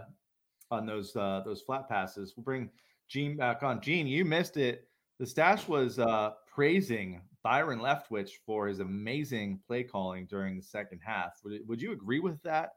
on 0.72 0.86
those 0.86 1.16
uh 1.16 1.42
those 1.46 1.62
flat 1.62 1.90
passes. 1.90 2.34
We'll 2.36 2.44
bring 2.44 2.70
Gene 3.10 3.36
back 3.36 3.64
on. 3.64 3.82
Gene, 3.82 4.08
you 4.08 4.26
missed 4.26 4.58
it. 4.58 4.88
The 5.20 5.26
stash 5.26 5.68
was 5.68 6.00
uh 6.00 6.32
praising 6.48 7.22
Byron 7.44 7.80
Leftwich 7.80 8.32
for 8.46 8.68
his 8.68 8.80
amazing 8.80 9.60
play 9.68 9.84
calling 9.84 10.26
during 10.26 10.56
the 10.56 10.64
second 10.64 11.02
half. 11.06 11.34
Would, 11.44 11.68
would 11.68 11.82
you 11.82 11.92
agree 11.92 12.20
with 12.20 12.42
that? 12.44 12.72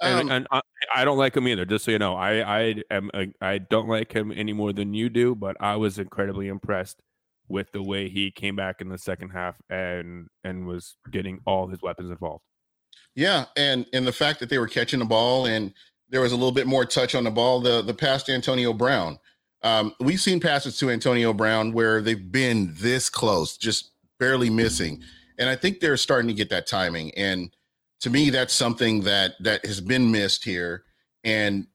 Um, 0.00 0.20
and, 0.20 0.32
and 0.32 0.46
I, 0.50 0.60
I, 0.94 1.04
don't 1.04 1.16
like 1.16 1.36
him 1.36 1.48
either. 1.48 1.64
Just 1.64 1.84
so 1.84 1.90
you 1.90 1.98
know, 1.98 2.16
I 2.16 2.58
I 2.58 2.82
am 2.90 3.10
I 3.40 3.58
don't 3.58 3.88
like 3.88 4.12
him 4.12 4.30
any 4.34 4.52
more 4.52 4.72
than 4.72 4.92
you 4.92 5.08
do. 5.08 5.34
But 5.34 5.56
I 5.60 5.76
was 5.76 5.98
incredibly 5.98 6.48
impressed 6.48 7.00
with 7.48 7.72
the 7.72 7.82
way 7.82 8.08
he 8.08 8.30
came 8.30 8.56
back 8.56 8.80
in 8.80 8.88
the 8.88 8.98
second 8.98 9.30
half 9.30 9.56
and 9.70 10.28
and 10.44 10.66
was 10.66 10.96
getting 11.10 11.40
all 11.46 11.68
his 11.68 11.80
weapons 11.80 12.10
involved. 12.10 12.44
Yeah, 13.14 13.46
and 13.56 13.86
and 13.94 14.06
the 14.06 14.12
fact 14.12 14.40
that 14.40 14.50
they 14.50 14.58
were 14.58 14.68
catching 14.68 14.98
the 14.98 15.06
ball 15.06 15.46
and 15.46 15.72
there 16.10 16.20
was 16.20 16.32
a 16.32 16.36
little 16.36 16.52
bit 16.52 16.66
more 16.66 16.84
touch 16.84 17.14
on 17.14 17.24
the 17.24 17.30
ball. 17.30 17.60
The 17.60 17.80
the 17.80 17.94
pass 17.94 18.22
to 18.24 18.32
Antonio 18.32 18.74
Brown 18.74 19.18
um, 19.66 19.92
we've 19.98 20.20
seen 20.20 20.38
passes 20.38 20.78
to 20.78 20.90
Antonio 20.90 21.32
Brown 21.32 21.72
where 21.72 22.00
they've 22.00 22.30
been 22.30 22.72
this 22.76 23.10
close, 23.10 23.56
just 23.56 23.90
barely 24.20 24.48
missing. 24.48 25.02
And 25.38 25.48
I 25.48 25.56
think 25.56 25.80
they're 25.80 25.96
starting 25.96 26.28
to 26.28 26.34
get 26.34 26.50
that 26.50 26.68
timing. 26.68 27.12
And 27.16 27.50
to 28.00 28.08
me, 28.08 28.30
that's 28.30 28.54
something 28.54 29.00
that 29.00 29.34
that 29.40 29.66
has 29.66 29.80
been 29.80 30.12
missed 30.12 30.44
here. 30.44 30.84
And 31.24 31.66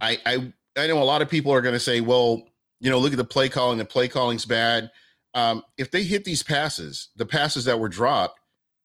I 0.00 0.18
I, 0.24 0.52
I 0.76 0.86
know 0.86 1.02
a 1.02 1.04
lot 1.04 1.20
of 1.20 1.28
people 1.28 1.52
are 1.52 1.60
going 1.60 1.74
to 1.74 1.80
say, 1.80 2.00
well, 2.00 2.44
you 2.78 2.90
know, 2.90 3.00
look 3.00 3.12
at 3.12 3.18
the 3.18 3.24
play 3.24 3.48
calling. 3.48 3.76
The 3.76 3.84
play 3.84 4.06
calling's 4.06 4.44
bad. 4.44 4.92
Um, 5.34 5.64
if 5.76 5.90
they 5.90 6.04
hit 6.04 6.24
these 6.24 6.44
passes, 6.44 7.08
the 7.16 7.26
passes 7.26 7.64
that 7.64 7.80
were 7.80 7.88
dropped, 7.88 8.38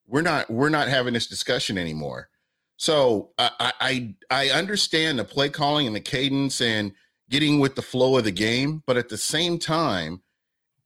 we're 0.07 0.23
not 0.23 0.49
we're 0.49 0.69
not 0.69 0.87
having 0.87 1.13
this 1.13 1.27
discussion 1.27 1.77
anymore. 1.77 2.29
So 2.77 3.33
I 3.37 3.73
I 3.79 4.15
I 4.31 4.49
understand 4.49 5.19
the 5.19 5.25
play 5.25 5.49
calling 5.49 5.85
and 5.85 5.95
the 5.95 6.01
cadence 6.01 6.59
and 6.59 6.93
getting 7.29 7.59
with 7.59 7.75
the 7.75 7.81
flow 7.81 8.17
of 8.17 8.23
the 8.23 8.31
game. 8.31 8.83
But 8.85 8.97
at 8.97 9.09
the 9.09 9.17
same 9.17 9.59
time, 9.59 10.21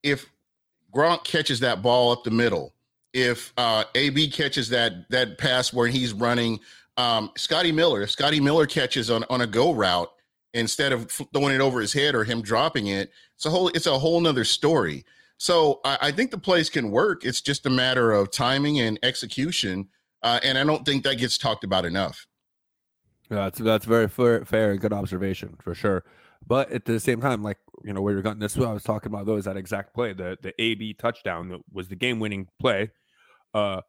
if 0.03 0.31
Gronk 0.93 1.23
catches 1.23 1.59
that 1.61 1.81
ball 1.81 2.11
up 2.11 2.23
the 2.23 2.31
middle, 2.31 2.73
if 3.13 3.53
uh, 3.57 3.83
AB 3.95 4.29
catches 4.29 4.69
that 4.69 5.09
that 5.09 5.37
pass 5.37 5.73
where 5.73 5.87
he's 5.87 6.13
running, 6.13 6.59
um, 6.97 7.31
Scotty 7.35 7.71
Miller, 7.71 8.01
if 8.01 8.11
Scotty 8.11 8.39
Miller 8.39 8.65
catches 8.65 9.09
on, 9.09 9.23
on 9.29 9.41
a 9.41 9.47
go 9.47 9.73
route 9.73 10.11
instead 10.53 10.91
of 10.91 11.09
throwing 11.11 11.55
it 11.55 11.61
over 11.61 11.79
his 11.79 11.93
head 11.93 12.13
or 12.15 12.23
him 12.23 12.41
dropping 12.41 12.87
it, 12.87 13.11
it's 13.35 13.45
a 13.45 13.49
whole 13.49 13.69
it's 13.69 13.87
a 13.87 13.97
whole 13.97 14.19
nother 14.19 14.43
story. 14.43 15.05
So 15.37 15.81
I, 15.83 15.97
I 16.01 16.11
think 16.11 16.31
the 16.31 16.37
plays 16.37 16.69
can 16.69 16.91
work. 16.91 17.25
It's 17.25 17.41
just 17.41 17.65
a 17.65 17.69
matter 17.69 18.11
of 18.11 18.31
timing 18.31 18.79
and 18.79 18.99
execution, 19.03 19.89
uh, 20.23 20.39
and 20.43 20.57
I 20.57 20.63
don't 20.63 20.85
think 20.85 21.03
that 21.03 21.17
gets 21.17 21.37
talked 21.37 21.63
about 21.63 21.85
enough. 21.85 22.27
Yeah, 23.29 23.43
that's 23.45 23.59
that's 23.59 23.85
very 23.85 24.07
fair, 24.07 24.45
fair 24.45 24.71
and 24.71 24.79
good 24.79 24.93
observation 24.93 25.55
for 25.59 25.73
sure. 25.73 26.03
But 26.51 26.69
at 26.73 26.83
the 26.83 26.99
same 26.99 27.21
time, 27.21 27.43
like 27.43 27.59
you 27.85 27.93
know, 27.93 28.01
where 28.01 28.11
you're 28.11 28.21
going, 28.21 28.37
this 28.37 28.51
is 28.51 28.57
what 28.57 28.67
I 28.67 28.73
was 28.73 28.83
talking 28.83 29.09
about. 29.09 29.25
Though 29.25 29.37
is 29.37 29.45
that 29.45 29.55
exact 29.55 29.95
play, 29.95 30.11
the 30.11 30.37
the 30.41 30.53
AB 30.61 30.95
touchdown 30.95 31.47
that 31.47 31.61
was 31.71 31.87
the 31.87 31.95
game 31.95 32.19
winning 32.19 32.49
play. 32.59 32.91
Uh, 33.53 33.79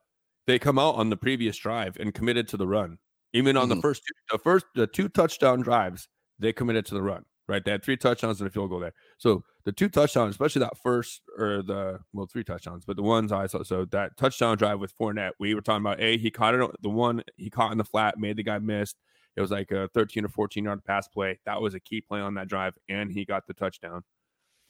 they 0.47 0.61
come 0.61 0.79
out 0.79 0.95
on 0.95 1.11
the 1.11 1.17
previous 1.17 1.57
drive 1.57 1.97
and 1.99 2.15
committed 2.15 2.47
to 2.47 2.57
the 2.57 2.69
run. 2.69 2.99
Even 3.33 3.57
on 3.57 3.65
mm-hmm. 3.65 3.75
the 3.75 3.83
first 3.83 4.03
two, 4.07 4.37
the 4.37 4.39
first 4.39 4.67
the 4.77 4.87
two 4.87 5.09
touchdown 5.09 5.61
drives, 5.61 6.07
they 6.39 6.53
committed 6.53 6.87
to 6.87 6.95
the 6.95 7.03
run. 7.03 7.25
right? 7.49 7.65
They 7.65 7.73
had 7.73 7.83
three 7.83 7.97
touchdowns 7.97 8.41
and 8.41 8.47
a 8.47 8.53
field 8.53 8.71
goal 8.71 8.79
there. 8.79 8.95
So 9.19 9.43
the 9.65 9.73
two 9.73 9.89
touchdowns, 9.89 10.31
especially 10.31 10.61
that 10.61 10.79
first 10.85 11.21
or 11.37 11.65
the 11.65 11.99
well, 12.13 12.29
three 12.33 12.45
touchdowns, 12.45 12.85
but 12.85 12.95
the 12.95 13.03
ones 13.03 13.33
I 13.33 13.49
saw. 13.49 13.65
So 13.65 13.87
that 13.87 14.17
touchdown 14.17 14.57
drive 14.57 14.79
with 14.79 14.97
Fournette, 14.97 15.33
we 15.41 15.57
were 15.57 15.63
talking 15.63 15.85
about. 15.85 16.01
A, 16.01 16.17
he 16.17 16.31
caught 16.31 16.55
it. 16.55 16.71
The 16.81 16.89
one 16.89 17.25
he 17.37 17.51
caught 17.51 17.73
in 17.73 17.79
the 17.79 17.85
flat 17.85 18.21
made 18.21 18.37
the 18.37 18.45
guy 18.45 18.61
miss. 18.61 18.95
It 19.37 19.41
was 19.41 19.51
like 19.51 19.71
a 19.71 19.89
13 19.95 20.25
or 20.25 20.29
14 20.29 20.65
yard 20.65 20.85
pass 20.85 21.09
play. 21.09 21.39
That 21.47 21.61
was 21.61 21.75
a 21.75 21.81
key 21.81 22.01
play 22.01 22.21
on 22.21 22.35
that 22.35 22.49
drive, 22.49 22.75
and 22.89 23.11
he 23.11 23.25
got 23.25 23.47
the 23.47 23.55
touchdown. 23.55 24.03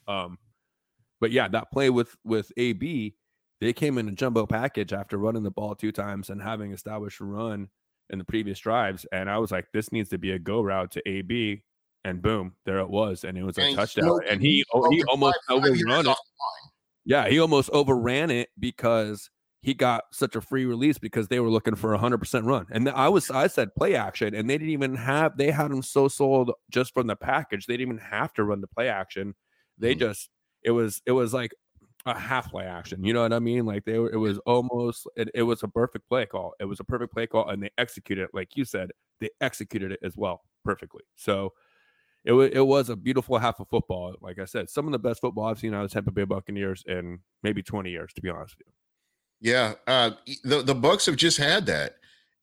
Um, 0.07 0.37
but 1.19 1.31
yeah, 1.31 1.47
that 1.49 1.71
play 1.71 1.89
with 1.89 2.15
with 2.23 2.51
AB, 2.57 3.15
they 3.61 3.73
came 3.73 3.97
in 3.97 4.07
a 4.07 4.11
jumbo 4.11 4.45
package 4.45 4.93
after 4.93 5.17
running 5.17 5.43
the 5.43 5.51
ball 5.51 5.75
two 5.75 5.91
times 5.91 6.29
and 6.29 6.41
having 6.41 6.71
established 6.73 7.19
a 7.21 7.25
run 7.25 7.69
in 8.09 8.19
the 8.19 8.25
previous 8.25 8.59
drives. 8.59 9.05
And 9.11 9.29
I 9.29 9.37
was 9.37 9.51
like, 9.51 9.67
this 9.73 9.91
needs 9.91 10.09
to 10.09 10.17
be 10.17 10.31
a 10.31 10.39
go 10.39 10.61
route 10.61 10.91
to 10.91 11.09
AB. 11.09 11.63
And 12.05 12.21
boom, 12.21 12.55
there 12.65 12.79
it 12.79 12.89
was. 12.89 13.23
And 13.23 13.37
it 13.37 13.43
was 13.43 13.57
a 13.57 13.61
And 13.61 13.75
touchdown. 13.77 14.03
smoked- 14.05 14.27
And 14.29 14.41
he 14.41 14.65
he 14.91 15.03
almost 15.07 15.39
five- 15.47 15.61
five 15.63 15.71
it. 15.71 15.87
off 15.87 16.03
the 16.03 16.09
line. 16.09 16.71
Yeah, 17.05 17.29
he 17.29 17.39
almost 17.39 17.69
overran 17.71 18.29
it 18.29 18.49
because 18.59 19.29
he 19.63 19.73
got 19.73 20.05
such 20.13 20.35
a 20.35 20.41
free 20.41 20.65
release 20.65 20.99
because 20.99 21.29
they 21.29 21.39
were 21.41 21.49
looking 21.49 21.75
for 21.75 21.93
a 21.93 21.97
hundred 21.99 22.19
percent 22.19 22.45
run. 22.45 22.67
And 22.71 22.89
I 22.89 23.09
was 23.09 23.31
I 23.31 23.47
said 23.47 23.75
play 23.75 23.95
action, 23.95 24.35
and 24.35 24.49
they 24.49 24.57
didn't 24.59 24.71
even 24.73 24.95
have 24.95 25.37
they 25.37 25.51
had 25.51 25.71
him 25.71 25.81
so 25.83 26.07
sold 26.09 26.51
just 26.71 26.93
from 26.93 27.07
the 27.07 27.15
package. 27.15 27.67
They 27.67 27.75
didn't 27.77 27.93
even 27.95 28.05
have 28.05 28.33
to 28.35 28.43
run 28.45 28.61
the 28.61 28.67
play 28.67 28.89
action. 28.89 29.35
They 29.79 29.95
Mhm. 29.95 29.99
just 29.99 30.29
it 30.63 30.71
was 30.71 31.01
it 31.07 31.13
was 31.13 31.33
like 31.33 31.53
a 32.05 32.19
half 32.19 32.51
play 32.51 32.65
action. 32.65 33.03
You 33.05 33.13
know 33.13 33.21
what 33.23 33.33
I 33.33 33.39
mean? 33.39 33.65
Like 33.65 33.85
they 33.85 33.99
were 33.99 34.11
it 34.11 34.17
was 34.17 34.37
almost 34.39 35.07
it, 35.15 35.29
it 35.33 35.43
was 35.43 35.63
a 35.63 35.67
perfect 35.69 36.09
play 36.09 36.25
call. 36.25 36.53
It 36.59 36.65
was 36.65 36.79
a 36.79 36.83
perfect 36.85 37.13
play 37.13 37.27
call, 37.27 37.49
and 37.49 37.63
they 37.63 37.71
executed 37.77 38.23
it 38.25 38.31
like 38.33 38.55
you 38.57 38.65
said. 38.65 38.91
They 39.21 39.29
executed 39.41 39.93
it 39.93 39.99
as 40.03 40.17
well 40.17 40.41
perfectly. 40.65 41.03
So 41.15 41.53
it, 42.25 42.33
wa- 42.33 42.49
it 42.51 42.65
was 42.67 42.89
a 42.89 42.95
beautiful 42.95 43.37
half 43.39 43.59
of 43.59 43.69
football. 43.69 44.15
Like 44.21 44.39
I 44.39 44.45
said, 44.45 44.69
some 44.69 44.87
of 44.87 44.91
the 44.93 44.99
best 44.99 45.21
football 45.21 45.45
I've 45.45 45.59
seen 45.59 45.73
out 45.73 45.83
of 45.85 45.89
the 45.91 45.93
Tampa 45.93 46.11
Bay 46.11 46.25
Buccaneers 46.25 46.83
in 46.87 47.19
maybe 47.43 47.63
20 47.63 47.91
years, 47.91 48.13
to 48.13 48.21
be 48.21 48.29
honest 48.29 48.57
with 48.57 48.67
you. 48.67 48.73
Yeah, 49.43 49.73
uh, 49.87 50.11
the 50.45 50.61
the 50.61 50.73
Bucks 50.73 51.05
have 51.05 51.17
just 51.17 51.37
had 51.37 51.65
that, 51.65 51.97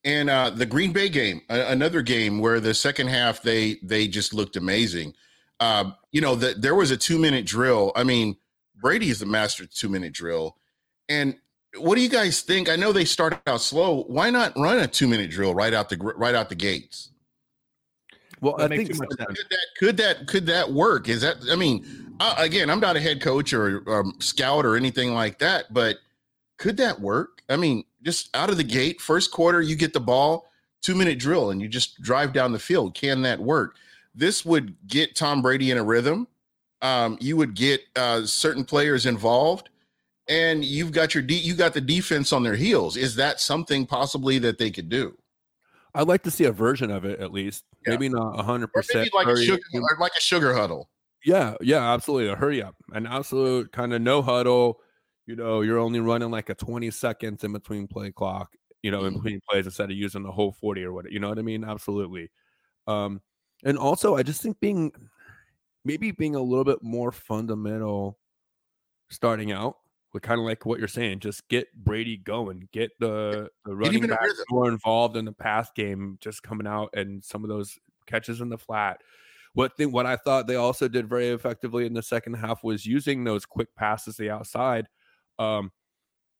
and 0.04 0.28
uh, 0.28 0.50
the 0.50 0.66
Green 0.66 0.92
Bay 0.92 1.08
game, 1.08 1.40
a- 1.48 1.72
another 1.72 2.02
game 2.02 2.40
where 2.40 2.60
the 2.60 2.74
second 2.74 3.06
half 3.08 3.40
they 3.40 3.78
they 3.82 4.06
just 4.06 4.34
looked 4.34 4.56
amazing. 4.56 5.14
Uh, 5.60 5.92
you 6.12 6.20
know, 6.20 6.34
that 6.34 6.60
there 6.60 6.74
was 6.74 6.90
a 6.90 6.98
two 6.98 7.18
minute 7.18 7.46
drill. 7.46 7.90
I 7.96 8.04
mean, 8.04 8.36
Brady 8.76 9.08
is 9.08 9.18
the 9.18 9.24
master 9.24 9.64
two 9.64 9.88
minute 9.88 10.12
drill, 10.12 10.58
and 11.08 11.36
what 11.78 11.94
do 11.94 12.02
you 12.02 12.10
guys 12.10 12.42
think? 12.42 12.68
I 12.68 12.76
know 12.76 12.92
they 12.92 13.06
started 13.06 13.40
out 13.46 13.62
slow. 13.62 14.02
Why 14.02 14.28
not 14.28 14.52
run 14.58 14.78
a 14.78 14.86
two 14.86 15.08
minute 15.08 15.30
drill 15.30 15.54
right 15.54 15.72
out 15.72 15.88
the 15.88 15.96
right 15.96 16.34
out 16.34 16.50
the 16.50 16.54
gates? 16.54 17.12
Well, 18.42 18.58
That 18.58 18.72
I 18.72 18.76
think 18.76 18.92
too. 18.92 18.98
Could 18.98 19.16
that 19.18 19.66
could 19.78 19.96
that 19.96 20.26
could 20.26 20.46
that 20.46 20.70
work? 20.70 21.08
Is 21.08 21.22
that 21.22 21.36
I 21.50 21.56
mean, 21.56 22.14
uh, 22.20 22.34
again, 22.36 22.68
I'm 22.68 22.80
not 22.80 22.96
a 22.96 23.00
head 23.00 23.22
coach 23.22 23.54
or 23.54 23.82
um, 23.90 24.16
scout 24.18 24.66
or 24.66 24.76
anything 24.76 25.14
like 25.14 25.38
that, 25.38 25.72
but 25.72 25.96
could 26.60 26.76
that 26.76 27.00
work? 27.00 27.42
I 27.48 27.56
mean, 27.56 27.84
just 28.02 28.34
out 28.36 28.50
of 28.50 28.58
the 28.58 28.64
gate, 28.64 29.00
first 29.00 29.32
quarter, 29.32 29.62
you 29.62 29.74
get 29.74 29.94
the 29.94 30.00
ball, 30.00 30.46
two 30.82 30.94
minute 30.94 31.18
drill, 31.18 31.50
and 31.50 31.60
you 31.60 31.66
just 31.66 32.00
drive 32.02 32.32
down 32.32 32.52
the 32.52 32.58
field. 32.58 32.94
Can 32.94 33.22
that 33.22 33.40
work? 33.40 33.76
This 34.14 34.44
would 34.44 34.76
get 34.86 35.16
Tom 35.16 35.40
Brady 35.40 35.70
in 35.70 35.78
a 35.78 35.82
rhythm. 35.82 36.28
Um, 36.82 37.16
you 37.20 37.36
would 37.38 37.54
get 37.54 37.80
uh, 37.96 38.26
certain 38.26 38.64
players 38.64 39.06
involved, 39.06 39.70
and 40.28 40.62
you've 40.62 40.92
got 40.92 41.14
your 41.14 41.22
de- 41.22 41.34
you 41.34 41.54
got 41.54 41.72
the 41.72 41.80
defense 41.80 42.32
on 42.32 42.42
their 42.42 42.56
heels. 42.56 42.96
Is 42.96 43.16
that 43.16 43.40
something 43.40 43.86
possibly 43.86 44.38
that 44.40 44.58
they 44.58 44.70
could 44.70 44.90
do? 44.90 45.16
I'd 45.94 46.08
like 46.08 46.22
to 46.24 46.30
see 46.30 46.44
a 46.44 46.52
version 46.52 46.90
of 46.90 47.04
it 47.04 47.20
at 47.20 47.32
least. 47.32 47.64
Yeah. 47.86 47.92
Maybe 47.92 48.10
not 48.10 48.36
100%. 48.36 48.68
Maybe 48.94 49.10
like 49.14 49.26
a 49.26 49.42
sugar, 49.42 49.62
like 49.98 50.12
a 50.16 50.20
sugar 50.20 50.54
huddle. 50.54 50.90
Yeah, 51.24 51.54
yeah, 51.62 51.92
absolutely. 51.92 52.30
A 52.30 52.36
hurry 52.36 52.62
up. 52.62 52.76
An 52.92 53.06
absolute 53.06 53.72
kind 53.72 53.92
of 53.94 54.02
no 54.02 54.20
huddle. 54.22 54.80
You 55.30 55.36
know, 55.36 55.60
you're 55.60 55.78
only 55.78 56.00
running 56.00 56.32
like 56.32 56.48
a 56.50 56.56
20 56.56 56.90
seconds 56.90 57.44
in 57.44 57.52
between 57.52 57.86
play 57.86 58.10
clock, 58.10 58.56
you 58.82 58.90
know, 58.90 59.04
in 59.04 59.12
Mhm. 59.12 59.22
between 59.22 59.40
plays 59.48 59.64
instead 59.64 59.88
of 59.88 59.96
using 59.96 60.24
the 60.24 60.32
whole 60.32 60.50
40 60.50 60.82
or 60.82 60.92
what. 60.92 61.08
You 61.08 61.20
know 61.20 61.28
what 61.28 61.38
I 61.38 61.42
mean? 61.42 61.62
Absolutely. 61.62 62.32
Um, 62.88 63.22
and 63.62 63.78
also 63.78 64.16
I 64.16 64.24
just 64.24 64.42
think 64.42 64.58
being 64.58 64.92
maybe 65.84 66.10
being 66.10 66.34
a 66.34 66.42
little 66.42 66.64
bit 66.64 66.82
more 66.82 67.12
fundamental 67.12 68.18
starting 69.08 69.52
out 69.52 69.76
with 70.12 70.24
kind 70.24 70.40
of 70.40 70.46
like 70.46 70.66
what 70.66 70.80
you're 70.80 70.88
saying, 70.88 71.20
just 71.20 71.46
get 71.48 71.72
Brady 71.76 72.16
going, 72.16 72.68
get 72.72 72.90
the, 72.98 73.50
the 73.64 73.76
running 73.76 74.02
in 74.02 74.10
a 74.10 74.16
back 74.16 74.30
more 74.50 74.68
involved 74.68 75.16
in 75.16 75.26
the 75.26 75.32
pass 75.32 75.70
game, 75.70 76.18
just 76.20 76.42
coming 76.42 76.66
out 76.66 76.90
and 76.94 77.22
some 77.22 77.44
of 77.44 77.50
those 77.50 77.78
catches 78.06 78.40
in 78.40 78.48
the 78.48 78.58
flat. 78.58 79.00
What 79.52 79.76
thing 79.76 79.92
what 79.92 80.06
I 80.06 80.16
thought 80.16 80.48
they 80.48 80.56
also 80.56 80.88
did 80.88 81.08
very 81.08 81.28
effectively 81.28 81.86
in 81.86 81.94
the 81.94 82.02
second 82.02 82.34
half 82.34 82.64
was 82.64 82.84
using 82.84 83.22
those 83.22 83.46
quick 83.46 83.76
passes 83.76 84.16
to 84.16 84.22
the 84.22 84.30
outside. 84.30 84.88
Um, 85.40 85.72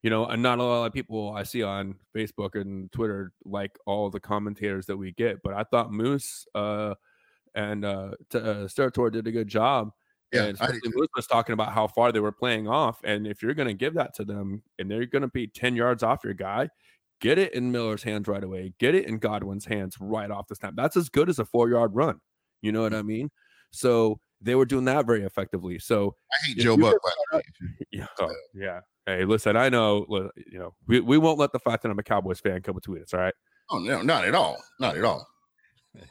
you 0.03 0.11
know, 0.11 0.27
and 0.27 0.43
not 0.43 0.59
a 0.59 0.63
lot 0.63 0.87
of 0.87 0.93
people 0.93 1.33
I 1.35 1.43
see 1.43 1.63
on 1.63 1.97
Facebook 2.17 2.59
and 2.59 2.91
Twitter 2.93 3.33
like 3.45 3.79
all 3.87 4.09
the 4.11 4.21
commentators 4.21 4.87
that 4.87 4.97
we 4.97 5.13
get, 5.13 5.43
but 5.43 5.55
I 5.55 5.65
thought 5.65 5.93
Moose 5.93 6.47
uh 6.55 6.95
and 7.55 7.85
uh, 7.85 8.13
t- 8.31 8.39
uh 8.39 8.67
Sterator 8.67 9.11
did 9.13 9.27
a 9.27 9.33
good 9.33 9.49
job. 9.49 9.91
Yeah, 10.33 10.45
and 10.45 10.55
especially 10.55 10.93
Moose 10.95 11.09
was 11.17 11.27
talking 11.27 11.53
about 11.53 11.73
how 11.73 11.89
far 11.89 12.13
they 12.13 12.21
were 12.21 12.33
playing 12.33 12.69
off, 12.69 13.01
and 13.05 13.27
if 13.27 13.43
you're 13.43 13.55
going 13.55 13.69
to 13.69 13.75
give 13.75 13.95
that 13.95 14.15
to 14.15 14.25
them, 14.25 14.63
and 14.79 14.91
they're 14.91 15.07
going 15.07 15.23
to 15.23 15.29
be 15.29 15.49
ten 15.49 15.75
yards 15.75 16.03
off 16.05 16.23
your 16.23 16.35
guy, 16.35 16.69
get 17.21 17.37
it 17.37 17.53
in 17.53 17.73
Miller's 17.73 18.05
hands 18.05 18.29
right 18.29 18.45
away. 18.45 18.73
Get 18.79 18.95
it 18.95 19.07
in 19.07 19.19
Godwin's 19.19 19.65
hands 19.67 19.97
right 20.01 20.31
off 20.31 20.47
the 20.47 20.55
snap. 20.55 20.75
That's 20.77 20.97
as 20.97 21.09
good 21.09 21.29
as 21.29 21.41
a 21.41 21.45
four 21.45 21.69
yard 21.69 21.95
run. 21.95 22.21
You 22.63 22.73
know 22.73 22.83
what 22.83 22.95
I 22.95 23.03
mean? 23.03 23.31
So 23.73 24.21
they 24.41 24.55
were 24.55 24.65
doing 24.65 24.85
that 24.87 25.07
very 25.07 25.25
effectively. 25.25 25.79
So 25.79 26.15
I 26.33 26.47
hate 26.47 26.59
Joe 26.59 26.77
Buck. 26.77 26.93
get 26.93 27.03
By 27.03 27.11
the 27.33 27.37
way. 27.39 27.43
yeah, 27.93 28.07
oh, 28.21 28.33
yeah. 28.55 28.81
Hey, 29.07 29.25
listen, 29.25 29.57
I 29.57 29.69
know, 29.69 30.07
you 30.37 30.59
know, 30.59 30.75
we, 30.87 31.01
we 31.01 31.19
won't 31.19 31.39
let 31.39 31.53
the 31.53 31.59
fact 31.59 31.83
that 31.83 31.91
I'm 31.91 31.99
a 31.99 32.03
Cowboys 32.03 32.41
fan 32.41 32.63
come 32.63 32.75
between 32.75 33.03
us. 33.03 33.13
All 33.15 33.21
right. 33.21 33.35
Oh 33.71 33.79
no, 33.79 34.03
not 34.03 34.25
at 34.25 34.35
all. 34.35 34.57
Not 34.79 34.97
at 34.97 35.05
all. 35.05 35.27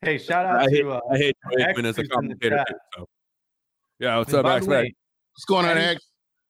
Hey, 0.00 0.16
shout 0.16 0.46
out 0.46 0.60
I 0.60 0.70
hate, 0.70 0.82
to 0.82 0.92
uh, 0.92 1.00
I 1.12 1.16
hate 1.16 1.36
Joey 1.50 1.62
X 1.62 1.78
Aikman 1.78 1.84
as 1.86 1.98
a 1.98 2.02
who's 2.02 2.04
in 2.04 2.04
the 2.04 2.08
commentator. 2.08 2.64
too, 2.68 2.74
so. 2.96 3.08
Yeah, 3.98 4.18
what's 4.18 4.32
and 4.32 4.46
up, 4.46 4.56
X 4.56 4.66
way, 4.66 4.94
What's 5.34 5.44
going 5.44 5.66
on, 5.66 5.76
Any- 5.76 5.94
X? 5.94 6.06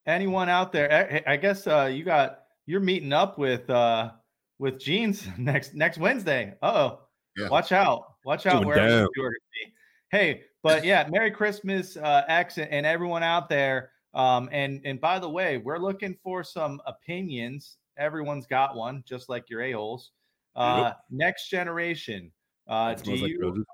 anyone 0.07 0.49
out 0.49 0.73
there 0.73 0.91
eh, 0.91 1.21
I 1.27 1.37
guess 1.37 1.67
uh 1.67 1.85
you 1.85 2.03
got 2.05 2.41
you're 2.67 2.81
meeting 2.81 3.13
up 3.13 3.39
with 3.39 3.69
uh 3.71 4.11
with 4.59 4.79
jeans 4.79 5.27
next 5.39 5.75
next 5.75 5.99
Wednesday. 5.99 6.55
Uh-oh. 6.63 7.01
Yeah. 7.37 7.49
Watch 7.49 7.73
out. 7.73 8.05
Watch 8.25 8.47
out 8.47 8.65
Going 8.65 8.67
wherever 8.69 8.89
you're 8.89 9.09
gonna 9.17 9.31
be. 9.31 9.73
Hey, 10.11 10.43
but 10.63 10.85
yeah, 10.85 11.09
Merry 11.11 11.31
Christmas, 11.31 11.97
uh 11.97 12.23
X 12.29 12.59
and, 12.59 12.87
everyone 12.87 13.23
out 13.23 13.49
there. 13.49 13.91
Um 14.15 14.49
and 14.53 14.81
and 14.85 15.01
by 15.01 15.19
the 15.19 15.29
way, 15.29 15.59
we're 15.59 15.79
looking 15.79 16.17
for 16.23 16.45
some 16.45 16.81
opinions. 16.87 17.79
Everyone's 17.99 18.47
got 18.47 18.77
one, 18.77 19.03
just 19.07 19.29
like 19.29 19.49
your 19.51 19.63
a-holes. 19.63 20.13
Uh 20.57 20.93
next 21.11 21.49
generation. 21.49 22.31
Uh 22.69 22.95
do 22.95 23.05
Smells 23.05 23.23
like 23.23 23.31
you 23.31 23.65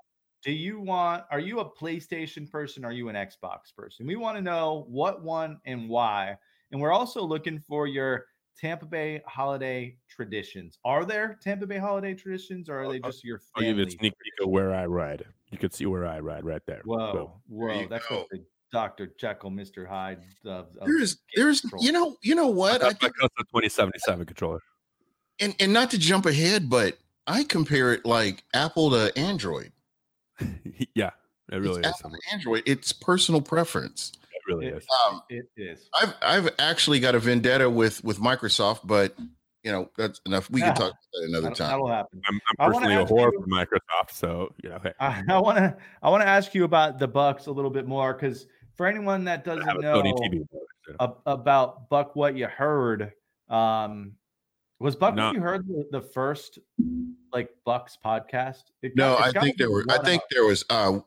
do 0.43 0.51
you 0.51 0.79
want 0.79 1.23
are 1.31 1.39
you 1.39 1.59
a 1.59 1.69
playstation 1.69 2.49
person 2.49 2.85
are 2.85 2.93
you 2.93 3.09
an 3.09 3.15
xbox 3.15 3.75
person 3.75 4.07
we 4.07 4.15
want 4.15 4.37
to 4.37 4.41
know 4.41 4.85
what 4.87 5.21
one 5.21 5.59
and 5.65 5.89
why 5.89 6.35
and 6.71 6.79
we're 6.79 6.93
also 6.93 7.21
looking 7.21 7.59
for 7.59 7.87
your 7.87 8.25
tampa 8.57 8.85
bay 8.85 9.21
holiday 9.27 9.95
traditions 10.09 10.79
are 10.85 11.03
there 11.05 11.37
tampa 11.41 11.67
bay 11.67 11.77
holiday 11.77 12.13
traditions 12.13 12.69
or 12.69 12.81
are 12.81 12.89
they 12.89 12.99
just 12.99 13.23
your 13.23 13.41
I'll 13.55 13.63
give 13.63 13.77
you 13.77 13.85
a 13.85 13.91
sneak 13.91 14.13
peek 14.17 14.33
of 14.41 14.49
where 14.49 14.73
I 14.73 14.85
ride. 14.85 15.25
You 15.51 15.57
can 15.57 15.71
see 15.71 15.85
where 15.85 16.05
I 16.05 16.19
ride 16.19 16.45
right 16.45 16.61
there. 16.67 16.81
whoa 16.85 17.13
Boom. 17.13 17.29
whoa 17.47 17.79
you 17.81 17.87
that's 17.89 18.05
go. 18.07 18.17
what 18.19 18.27
the 18.31 18.43
dr 18.71 19.13
jekyll 19.19 19.49
mr 19.49 19.87
hyde 19.87 20.19
of, 20.45 20.67
of 20.79 20.85
there 20.85 21.01
is, 21.01 21.17
there 21.35 21.49
is. 21.49 21.63
you 21.79 21.91
know, 21.91 22.15
you 22.21 22.35
know 22.35 22.47
what? 22.47 22.75
I 22.83 22.89
That's 22.89 23.01
my 23.01 23.07
think, 23.07 23.15
custom 23.15 23.45
2077 23.51 24.25
controller. 24.27 24.59
and 25.39 25.55
and 25.59 25.73
not 25.73 25.89
to 25.91 25.97
jump 25.97 26.25
ahead, 26.27 26.69
but 26.69 26.97
I 27.25 27.43
compare 27.45 27.93
it 27.93 28.05
like 28.05 28.43
Apple 28.53 28.91
to 28.91 29.11
Android. 29.17 29.71
yeah, 30.95 31.09
it 31.51 31.57
really 31.57 31.79
it's 31.79 31.87
is. 31.89 31.95
Apple 31.99 32.11
to 32.11 32.17
Android. 32.31 32.63
It's 32.65 32.91
personal 32.93 33.41
preference. 33.41 34.11
It 34.31 34.41
really 34.47 34.67
It- 34.67 34.77
is. 34.77 34.85
Um, 35.07 35.21
it 35.29 35.45
is 35.57 35.89
I've 35.99 36.13
I've 36.21 36.49
actually 36.59 36.99
got 36.99 37.15
a 37.15 37.19
vendetta 37.19 37.67
with 37.69 38.03
with 38.03 38.19
Microsoft, 38.19 38.81
but 38.83 39.15
you 39.63 39.71
know 39.71 39.89
that's 39.97 40.21
enough. 40.25 40.49
We 40.49 40.61
can 40.61 40.73
talk 40.75 40.91
about 40.91 40.93
that 41.13 41.27
another 41.29 41.51
time. 41.55 41.69
that'll 41.69 41.87
happen 41.87 42.21
I'm, 42.27 42.39
I 42.59 42.63
I'm 42.65 42.71
personally 42.71 42.95
a 42.95 43.01
ask 43.01 43.11
whore 43.11 43.31
you- 43.31 43.41
for 43.41 43.47
Microsoft, 43.47 44.11
so 44.11 44.53
you 44.63 44.69
know, 44.69 44.79
hey, 44.83 44.93
i 44.99 45.39
want 45.39 45.57
to 45.57 45.75
i 46.01 46.09
want 46.09 46.21
to 46.23 46.27
ask 46.27 46.53
you 46.55 46.63
about 46.63 46.97
the 46.99 47.07
bucks 47.07 47.47
a 47.47 47.51
little 47.51 47.71
bit 47.71 47.87
more 47.87 48.13
because 48.13 48.47
for 48.75 48.85
anyone 48.87 49.25
that 49.25 49.43
doesn't 49.43 49.81
know 49.81 50.01
TV. 50.01 50.47
so. 50.87 51.17
about 51.25 51.89
Buck 51.89 52.15
what 52.15 52.35
you 52.37 52.47
heard. 52.47 53.11
Um, 53.49 54.13
was 54.79 54.95
Buck 54.95 55.15
No. 55.15 55.25
what 55.27 55.35
you 55.35 55.41
heard 55.41 55.67
the, 55.67 55.85
the 55.91 56.01
first 56.01 56.59
like 57.33 57.49
Bucks 57.65 57.97
podcast? 58.03 58.63
It 58.81 58.93
No, 58.95 59.17
I 59.17 59.31
think 59.31 59.57
there 59.57 59.69
were. 59.69 59.83
I 59.89 59.97
think 59.97 60.21
of- 60.23 60.27
there 60.31 60.45
was. 60.45 60.63
Uh, 60.69 60.99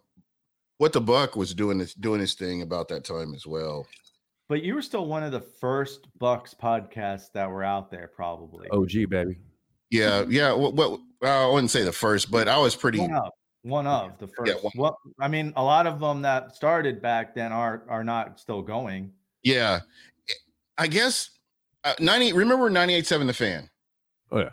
what 0.77 0.93
the 0.93 1.01
Buck 1.01 1.37
was 1.37 1.55
doing 1.55 1.79
this 1.79 1.95
doing 1.95 2.21
his 2.21 2.35
thing 2.35 2.61
about 2.61 2.89
that 2.89 3.05
time 3.05 3.35
as 3.35 3.47
well. 3.47 3.87
But 4.53 4.63
you 4.63 4.75
were 4.75 4.83
still 4.83 5.07
one 5.07 5.23
of 5.23 5.33
the 5.33 5.41
first 5.41 6.09
Bucks 6.19 6.55
podcasts 6.55 7.33
that 7.33 7.49
were 7.49 7.65
out 7.65 7.91
there, 7.91 8.07
probably. 8.15 8.69
OG 8.69 9.09
baby. 9.09 9.39
Yeah, 9.91 10.27
yeah. 10.29 10.53
What? 10.53 10.75
what 10.75 11.01
I 11.23 11.47
wouldn't 11.47 11.71
say 11.71 11.85
the 11.85 11.93
first, 11.93 12.31
but 12.31 12.49
I 12.49 12.59
was 12.59 12.77
pretty. 12.77 12.99
One 12.99 13.15
of. 13.15 13.33
One 13.63 13.87
of 13.87 14.19
the 14.19 14.29
first. 14.29 14.53
Yeah, 14.53 14.61
one. 14.61 14.73
Well, 14.77 14.99
I 15.19 15.29
mean, 15.29 15.55
a 15.57 15.63
lot 15.63 15.87
of 15.87 16.01
them 16.01 16.21
that 16.21 16.55
started 16.55 17.01
back 17.01 17.35
then 17.35 17.51
are 17.51 17.85
are 17.89 18.05
not 18.05 18.39
still 18.39 18.61
going. 18.61 19.15
Yeah, 19.43 19.81
I 20.77 20.87
guess 20.87 21.31
uh, 21.85 21.95
ninety. 21.99 22.35
Remember 22.35 22.69
ninety 22.69 22.93
eight 22.93 23.07
seven 23.07 23.27
the 23.27 23.33
fan. 23.33 23.71
Oh 24.31 24.41
yeah. 24.41 24.51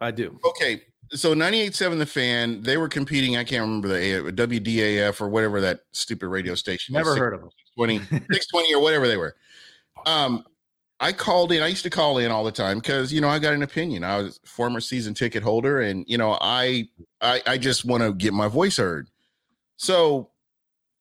I 0.00 0.12
do. 0.12 0.38
Okay, 0.44 0.82
so 1.14 1.34
98.7 1.34 1.98
The 1.98 2.06
Fan, 2.06 2.62
they 2.62 2.76
were 2.76 2.88
competing. 2.88 3.36
I 3.36 3.44
can't 3.44 3.62
remember 3.62 3.88
the 3.88 4.32
WDAF 4.32 5.20
or 5.20 5.28
whatever 5.28 5.60
that 5.60 5.80
stupid 5.92 6.28
radio 6.28 6.54
station. 6.54 6.94
Never 6.94 7.16
heard 7.16 7.34
of 7.34 7.40
them. 7.40 7.50
620, 7.76 7.98
620 8.32 8.74
or 8.74 8.82
whatever 8.82 9.08
they 9.08 9.16
were. 9.16 9.36
Um, 10.06 10.44
I 11.00 11.12
called 11.12 11.50
in. 11.50 11.62
I 11.62 11.66
used 11.66 11.82
to 11.82 11.90
call 11.90 12.18
in 12.18 12.30
all 12.30 12.44
the 12.44 12.52
time 12.52 12.78
because 12.78 13.12
you 13.12 13.20
know 13.20 13.28
I 13.28 13.40
got 13.40 13.54
an 13.54 13.62
opinion. 13.62 14.04
I 14.04 14.18
was 14.18 14.38
a 14.42 14.46
former 14.46 14.80
season 14.80 15.14
ticket 15.14 15.42
holder, 15.42 15.80
and 15.80 16.04
you 16.06 16.16
know 16.16 16.38
I 16.40 16.88
I, 17.20 17.42
I 17.46 17.58
just 17.58 17.84
want 17.84 18.02
to 18.04 18.12
get 18.12 18.32
my 18.32 18.46
voice 18.46 18.76
heard. 18.76 19.08
So 19.76 20.30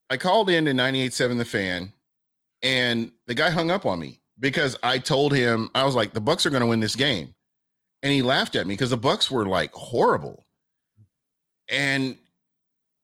I 0.10 0.18
called 0.18 0.50
in 0.50 0.66
to 0.66 0.72
98.7 0.72 1.38
The 1.38 1.46
Fan, 1.46 1.94
and 2.64 3.12
the 3.28 3.36
guy 3.36 3.52
hung 3.52 3.70
up 3.70 3.86
on 3.86 4.00
me 4.00 4.20
because 4.40 4.76
I 4.82 4.98
told 4.98 5.34
him 5.34 5.70
I 5.76 5.84
was 5.84 5.94
like 5.94 6.14
the 6.14 6.22
Bucks 6.22 6.48
are 6.48 6.50
going 6.50 6.62
to 6.62 6.68
win 6.68 6.80
this 6.80 6.96
game, 6.96 7.36
and 8.04 8.12
he 8.12 8.22
laughed 8.22 8.56
at 8.56 8.68
me 8.68 8.74
because 8.74 8.90
the 8.90 8.98
Bucks 8.98 9.30
were 9.30 9.46
like 9.46 9.74
horrible, 9.74 10.46
and 11.70 12.18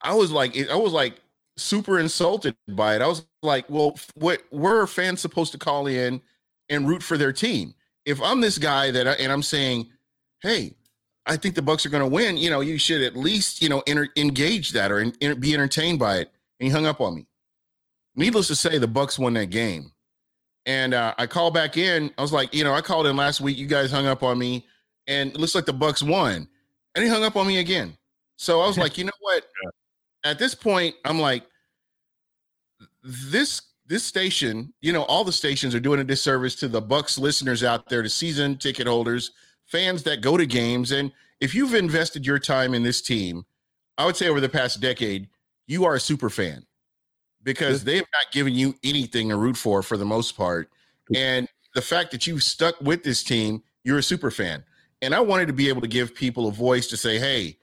I 0.02 0.14
was 0.14 0.32
like 0.32 0.58
I 0.70 0.76
was 0.76 0.94
like 0.94 1.16
super 1.58 2.00
insulted 2.00 2.56
by 2.68 2.96
it. 2.96 3.02
I 3.02 3.08
was 3.08 3.26
like, 3.42 3.70
well, 3.70 3.98
what 4.16 4.42
were 4.52 4.88
fans 4.88 5.22
supposed 5.22 5.52
to 5.54 5.58
call 5.58 5.88
in 5.88 6.22
and 6.70 6.88
root 6.88 7.04
for 7.04 7.18
their 7.18 7.34
team? 7.34 7.74
If 8.06 8.22
I'm 8.22 8.42
this 8.42 8.58
guy 8.58 8.92
that 8.92 9.08
I, 9.08 9.12
and 9.14 9.32
I'm 9.32 9.44
saying, 9.44 9.88
hey, 10.42 10.76
I 11.26 11.36
think 11.36 11.56
the 11.56 11.62
Bucks 11.62 11.86
are 11.86 11.90
going 11.90 12.04
to 12.04 12.08
win, 12.10 12.38
you 12.38 12.50
know, 12.50 12.62
you 12.62 12.78
should 12.78 13.02
at 13.02 13.18
least 13.18 13.62
you 13.62 13.70
know 13.70 13.84
enter, 13.88 14.08
engage 14.16 14.72
that 14.72 14.92
or 14.92 15.00
en- 15.00 15.40
be 15.40 15.54
entertained 15.54 16.00
by 16.00 16.18
it. 16.18 16.32
And 16.60 16.68
he 16.68 16.74
hung 16.74 16.86
up 16.86 17.02
on 17.02 17.16
me. 17.16 17.28
Needless 18.16 18.48
to 18.48 18.56
say, 18.56 18.78
the 18.80 18.88
Bucks 18.88 19.20
won 19.20 19.34
that 19.34 19.52
game. 19.52 19.92
And 20.66 20.94
uh, 20.94 21.14
I 21.18 21.28
called 21.28 21.54
back 21.54 21.78
in. 21.78 22.12
I 22.18 22.22
was 22.22 22.34
like, 22.34 22.54
you 22.54 22.64
know, 22.64 22.74
I 22.74 22.82
called 22.82 23.08
in 23.08 23.16
last 23.16 23.42
week. 23.42 23.58
You 23.58 23.68
guys 23.68 23.92
hung 23.92 24.08
up 24.08 24.24
on 24.24 24.40
me, 24.40 24.66
and 25.08 25.32
it 25.32 25.40
looks 25.40 25.56
like 25.56 25.66
the 25.66 25.74
Bucks 25.74 26.04
won. 26.04 26.48
And 26.96 27.04
he 27.04 27.10
hung 27.10 27.24
up 27.24 27.36
on 27.36 27.48
me 27.48 27.60
again. 27.60 27.98
So 28.38 28.62
I 28.62 28.68
was 28.68 28.78
like, 28.80 28.98
you 28.98 29.06
know 29.06 29.12
what? 29.20 29.46
At 30.24 30.40
this 30.40 30.56
point, 30.56 30.96
I'm 31.06 31.20
like, 31.20 31.44
this 33.04 33.62
this 33.86 34.04
station, 34.04 34.74
you 34.82 34.92
know, 34.92 35.04
all 35.04 35.24
the 35.24 35.32
stations 35.32 35.74
are 35.74 35.80
doing 35.80 36.02
a 36.02 36.04
disservice 36.04 36.56
to 36.56 36.68
the 36.68 36.82
Bucks 36.82 37.18
listeners 37.18 37.64
out 37.64 37.88
there, 37.88 38.04
to 38.04 38.10
season 38.10 38.58
ticket 38.58 38.86
holders, 38.86 39.32
fans 39.66 40.04
that 40.04 40.22
go 40.22 40.36
to 40.36 40.46
games. 40.46 40.92
And 40.92 41.14
if 41.40 41.56
you've 41.56 41.74
invested 41.74 42.26
your 42.26 42.38
time 42.38 42.74
in 42.74 42.84
this 42.84 43.02
team, 43.02 43.46
I 43.98 44.06
would 44.06 44.18
say 44.18 44.28
over 44.28 44.42
the 44.42 44.50
past 44.50 44.82
decade, 44.82 45.30
you 45.68 45.86
are 45.86 45.96
a 45.96 46.00
super 46.02 46.30
fan 46.30 46.66
because 47.44 47.86
they 47.86 47.96
have 47.96 48.08
not 48.14 48.34
given 48.34 48.54
you 48.54 48.76
anything 48.84 49.30
to 49.30 49.38
root 49.38 49.56
for 49.56 49.82
for 49.82 49.96
the 49.96 50.06
most 50.06 50.36
part. 50.36 50.70
And 51.16 51.48
the 51.76 51.82
fact 51.82 52.12
that 52.12 52.28
you've 52.28 52.44
stuck 52.44 52.80
with 52.82 53.04
this 53.04 53.24
team, 53.24 53.64
you're 53.84 54.00
a 54.00 54.04
super 54.04 54.32
fan. 54.32 54.64
And 55.02 55.14
I 55.14 55.20
wanted 55.20 55.48
to 55.48 55.54
be 55.54 55.70
able 55.70 55.82
to 55.82 55.88
give 55.88 56.16
people 56.16 56.48
a 56.48 56.52
voice 56.52 56.88
to 56.88 56.98
say, 56.98 57.20
hey, 57.20 57.58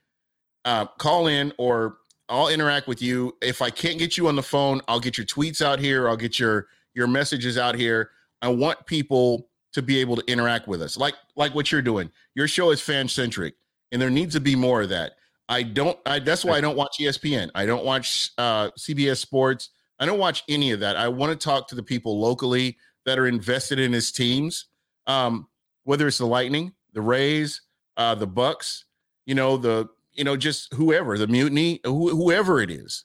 uh, 0.64 0.86
call 0.86 1.26
in 1.26 1.52
or 1.58 1.98
I'll 2.28 2.48
interact 2.48 2.86
with 2.86 3.02
you. 3.02 3.36
If 3.42 3.60
I 3.60 3.70
can't 3.70 3.98
get 3.98 4.16
you 4.16 4.28
on 4.28 4.36
the 4.36 4.42
phone, 4.42 4.80
I'll 4.88 5.00
get 5.00 5.18
your 5.18 5.26
tweets 5.26 5.60
out 5.60 5.78
here. 5.78 6.08
I'll 6.08 6.16
get 6.16 6.38
your 6.38 6.68
your 6.94 7.06
messages 7.06 7.58
out 7.58 7.74
here. 7.74 8.10
I 8.40 8.48
want 8.48 8.86
people 8.86 9.48
to 9.72 9.82
be 9.82 9.98
able 9.98 10.16
to 10.16 10.22
interact 10.30 10.68
with 10.68 10.80
us, 10.80 10.96
like 10.96 11.14
like 11.36 11.54
what 11.54 11.70
you're 11.70 11.82
doing. 11.82 12.10
Your 12.34 12.48
show 12.48 12.70
is 12.70 12.80
fan 12.80 13.08
centric, 13.08 13.54
and 13.92 14.00
there 14.00 14.10
needs 14.10 14.34
to 14.34 14.40
be 14.40 14.56
more 14.56 14.82
of 14.82 14.88
that. 14.90 15.12
I 15.48 15.62
don't. 15.62 15.98
I, 16.06 16.20
that's 16.20 16.44
why 16.44 16.56
I 16.56 16.60
don't 16.60 16.76
watch 16.76 16.96
ESPN. 16.98 17.50
I 17.54 17.66
don't 17.66 17.84
watch 17.84 18.30
uh, 18.38 18.70
CBS 18.78 19.18
Sports. 19.18 19.70
I 19.98 20.06
don't 20.06 20.18
watch 20.18 20.44
any 20.48 20.72
of 20.72 20.80
that. 20.80 20.96
I 20.96 21.08
want 21.08 21.38
to 21.38 21.44
talk 21.44 21.68
to 21.68 21.74
the 21.74 21.82
people 21.82 22.18
locally 22.18 22.78
that 23.04 23.18
are 23.18 23.26
invested 23.26 23.78
in 23.78 23.92
his 23.92 24.10
teams, 24.10 24.66
um, 25.06 25.48
whether 25.84 26.06
it's 26.06 26.18
the 26.18 26.26
Lightning, 26.26 26.72
the 26.94 27.02
Rays, 27.02 27.60
uh, 27.96 28.14
the 28.14 28.26
Bucks. 28.26 28.86
You 29.26 29.34
know 29.34 29.56
the 29.56 29.88
you 30.12 30.24
know 30.24 30.36
just 30.36 30.72
whoever 30.74 31.18
the 31.18 31.26
Mutiny, 31.26 31.80
who, 31.84 32.10
whoever 32.10 32.60
it 32.60 32.70
is. 32.70 33.04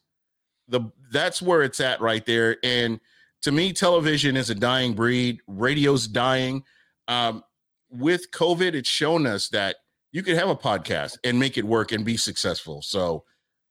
The 0.68 0.82
that's 1.12 1.42
where 1.42 1.64
it's 1.64 1.80
at 1.80 2.00
right 2.02 2.26
there. 2.26 2.58
And 2.64 3.00
to 3.42 3.52
me, 3.52 3.74
television 3.74 4.38
is 4.38 4.50
a 4.50 4.56
dying 4.56 4.94
breed. 4.94 5.40
Radio's 5.48 6.08
dying. 6.08 6.64
Um, 7.08 7.44
with 7.90 8.30
COVID, 8.32 8.76
it's 8.76 8.90
shown 8.90 9.26
us 9.26 9.50
that 9.50 9.78
you 10.12 10.22
could 10.24 10.36
have 10.36 10.50
a 10.50 10.56
podcast 10.56 11.18
and 11.24 11.40
make 11.40 11.58
it 11.58 11.66
work 11.66 11.92
and 11.92 12.06
be 12.06 12.18
successful. 12.18 12.82
So 12.82 13.24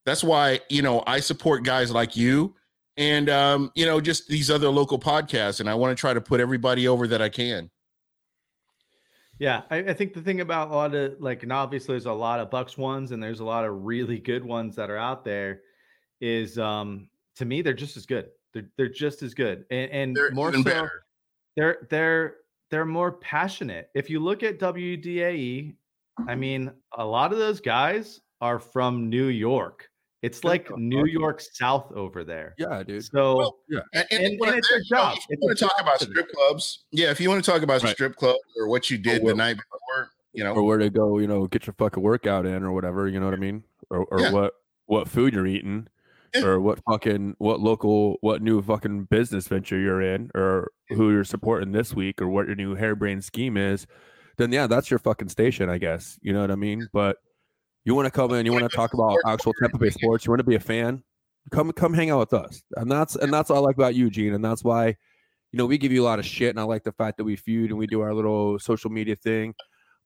that's 0.05 0.25
why 0.25 0.61
you 0.69 0.83
know 0.83 1.03
I 1.07 1.21
support 1.21 1.65
guys 1.65 1.93
like 1.93 2.17
you 2.17 2.55
and 2.97 3.31
um, 3.31 3.71
you 3.75 3.87
know 3.87 4.01
just 4.01 4.29
these 4.29 4.51
other 4.51 4.69
local 4.69 4.99
podcasts, 4.99 5.61
and 5.61 5.71
I 5.71 5.75
want 5.75 5.97
to 5.97 6.01
try 6.01 6.13
to 6.13 6.21
put 6.21 6.41
everybody 6.41 6.89
over 6.89 7.07
that 7.07 7.23
I 7.23 7.29
can. 7.29 7.71
Yeah, 9.39 9.63
I, 9.71 9.79
I 9.79 9.95
think 9.95 10.15
the 10.15 10.21
thing 10.21 10.41
about 10.41 10.71
a 10.71 10.75
lot 10.75 10.95
of 10.95 11.21
like, 11.21 11.43
and 11.45 11.53
obviously 11.53 11.93
there's 11.93 12.07
a 12.07 12.13
lot 12.13 12.41
of 12.41 12.51
Bucks 12.51 12.77
ones, 12.77 13.13
and 13.13 13.23
there's 13.23 13.41
a 13.41 13.45
lot 13.45 13.65
of 13.65 13.85
really 13.85 14.19
good 14.19 14.45
ones 14.45 14.75
that 14.77 14.91
are 14.91 14.97
out 14.97 15.25
there. 15.25 15.63
Is 16.21 16.59
um 16.59 17.09
to 17.37 17.45
me 17.45 17.63
they're 17.63 17.73
just 17.75 17.97
as 17.97 18.07
good. 18.07 18.31
They're 18.53 18.69
they're 18.77 18.89
just 18.89 19.23
as 19.23 19.35
good, 19.35 19.65
and, 19.71 19.91
and 19.93 20.17
They're 20.17 20.31
more 20.33 20.53
so 20.53 20.63
better. 20.65 21.05
they're 21.57 21.87
they're 21.91 22.37
they're 22.71 22.85
more 22.85 23.13
passionate. 23.13 23.91
If 23.95 24.11
you 24.11 24.21
look 24.21 24.43
at 24.43 24.59
WDAE, 24.59 25.75
I 26.27 26.35
mean, 26.35 26.71
a 26.97 27.05
lot 27.05 27.33
of 27.33 27.39
those 27.39 27.61
guys 27.61 28.21
are 28.41 28.59
from 28.59 29.09
New 29.09 29.27
York. 29.29 29.88
It's 30.23 30.43
like 30.43 30.69
fuck 30.69 30.79
New. 30.79 31.07
York 31.07 31.41
South 31.41 31.93
over 31.93 32.25
there. 32.25 32.55
Yeah, 32.59 32.83
dude. 32.83 33.05
So 33.05 33.37
Well, 33.37 33.59
Yeah. 33.69 33.81
And, 33.95 34.07
And- 34.11 34.25
and 34.25 34.41
what- 34.41 34.57
it's 34.59 34.69
their 34.69 34.81
job. 34.83 35.17
If 35.17 35.25
you 35.31 35.37
It's 35.37 35.43
want 35.43 35.59
to 35.59 35.65
talk 35.65 35.77
job 35.79 35.87
about 35.87 36.01
strip 36.01 36.29
clubs, 36.33 36.85
yeah. 36.91 37.11
If 37.11 37.21
you 37.21 37.29
want 37.29 37.45
to 37.45 37.51
talk 37.51 37.63
about 37.63 37.83
Right. 37.85 37.93
strip 37.95 38.17
clubs 38.17 38.39
or 38.59 38.69
what 38.69 38.91
you 38.91 38.99
did 38.99 39.25
the 39.25 39.35
night 39.35 39.57
before, 39.57 40.11
you 40.33 40.43
know, 40.45 40.55
or 40.55 40.63
where 40.65 40.79
to 40.79 40.91
go, 40.91 41.19
you 41.19 41.27
know, 41.29 41.47
get 41.47 41.67
your 41.67 41.75
fucking 41.79 42.03
workout 42.03 42.47
in 42.47 42.63
or 42.65 42.73
whatever, 42.73 43.07
you 43.09 43.21
know 43.21 43.27
what 43.27 43.35
I 43.35 43.39
mean? 43.39 43.63
Or, 43.91 44.05
or 44.07 44.21
Yeah. 44.21 44.33
what 44.33 44.55
what 44.87 45.07
food 45.07 45.35
you're 45.35 45.47
eating 45.47 45.87
Yeah. 46.35 46.47
or 46.47 46.61
what 46.61 46.81
fucking 46.91 47.37
what 47.39 47.61
local 47.61 48.17
what 48.21 48.43
new 48.43 48.61
fucking 48.63 49.05
business 49.05 49.47
venture 49.49 49.79
you're 49.79 50.01
in 50.03 50.31
or 50.35 50.73
who 50.89 51.11
you're 51.13 51.25
supporting 51.25 51.73
this 51.73 51.95
week 51.95 52.21
or 52.23 52.29
what 52.29 52.47
your 52.47 52.57
new 52.57 52.75
harebrained 52.75 53.23
scheme 53.23 53.57
is, 53.57 53.87
then 54.39 54.51
yeah, 54.51 54.67
that's 54.67 54.91
your 54.91 54.99
fucking 54.99 55.29
station, 55.29 55.69
I 55.69 55.79
guess. 55.79 56.19
You 56.23 56.33
know 56.33 56.41
what 56.41 56.51
I 56.51 56.57
mean? 56.57 56.89
But 56.93 57.19
you 57.89 57.95
want 57.95 58.07
to 58.07 58.11
come 58.11 58.33
in, 58.33 58.47
you 58.47 58.53
want 58.53 58.71
to 58.71 58.77
talk 58.77 58.95
about 58.95 59.17
actual 59.27 59.53
Tampa 59.61 59.79
Bay 59.79 59.91
sports, 59.91 60.25
you 60.25 60.31
want 60.31 60.41
to 60.41 60.45
be 60.45 60.55
a 60.55 60.61
fan, 60.61 61.03
come 61.51 61.73
come 61.73 61.93
hang 61.93 62.11
out 62.11 62.21
with 62.21 62.35
us. 62.35 62.63
And 62.77 62.91
that's 62.91 63.17
and 63.17 63.33
that's 63.33 63.51
all 63.51 63.59
I 63.59 63.69
like 63.69 63.77
about 63.77 63.95
you, 63.95 64.11
Gene, 64.11 64.35
and 64.35 64.45
that's 64.45 64.63
why 64.63 64.95
you 65.53 65.57
know, 65.57 65.67
we 65.67 65.79
give 65.79 65.93
you 65.93 66.03
a 66.03 66.05
lot 66.05 66.19
of 66.19 66.27
shit, 66.27 66.51
and 66.51 66.61
I 66.61 66.65
like 66.65 66.85
the 66.85 66.93
fact 66.93 67.17
that 67.17 67.25
we 67.25 67.37
feud 67.37 67.71
and 67.71 67.79
we 67.79 67.87
do 67.87 68.01
our 68.03 68.15
little 68.15 68.59
social 68.59 68.91
media 68.91 69.17
thing. 69.17 69.55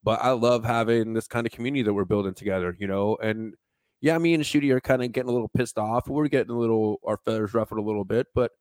But 0.03 0.21
I 0.21 0.31
love 0.31 0.63
having 0.63 1.13
this 1.13 1.27
kind 1.27 1.45
of 1.45 1.53
community 1.53 1.83
that 1.83 1.93
we're 1.93 2.05
building 2.05 2.33
together, 2.33 2.75
you 2.79 2.87
know. 2.87 3.17
And 3.21 3.53
yeah, 4.01 4.17
me 4.17 4.33
and 4.33 4.43
Shooty 4.43 4.71
are 4.71 4.81
kind 4.81 5.03
of 5.03 5.11
getting 5.11 5.29
a 5.29 5.33
little 5.33 5.51
pissed 5.55 5.77
off. 5.77 6.07
We're 6.07 6.27
getting 6.27 6.51
a 6.51 6.59
little 6.59 6.99
our 7.05 7.17
feathers 7.25 7.53
ruffled 7.53 7.79
a 7.79 7.83
little 7.83 8.05
bit, 8.05 8.27
but 8.33 8.51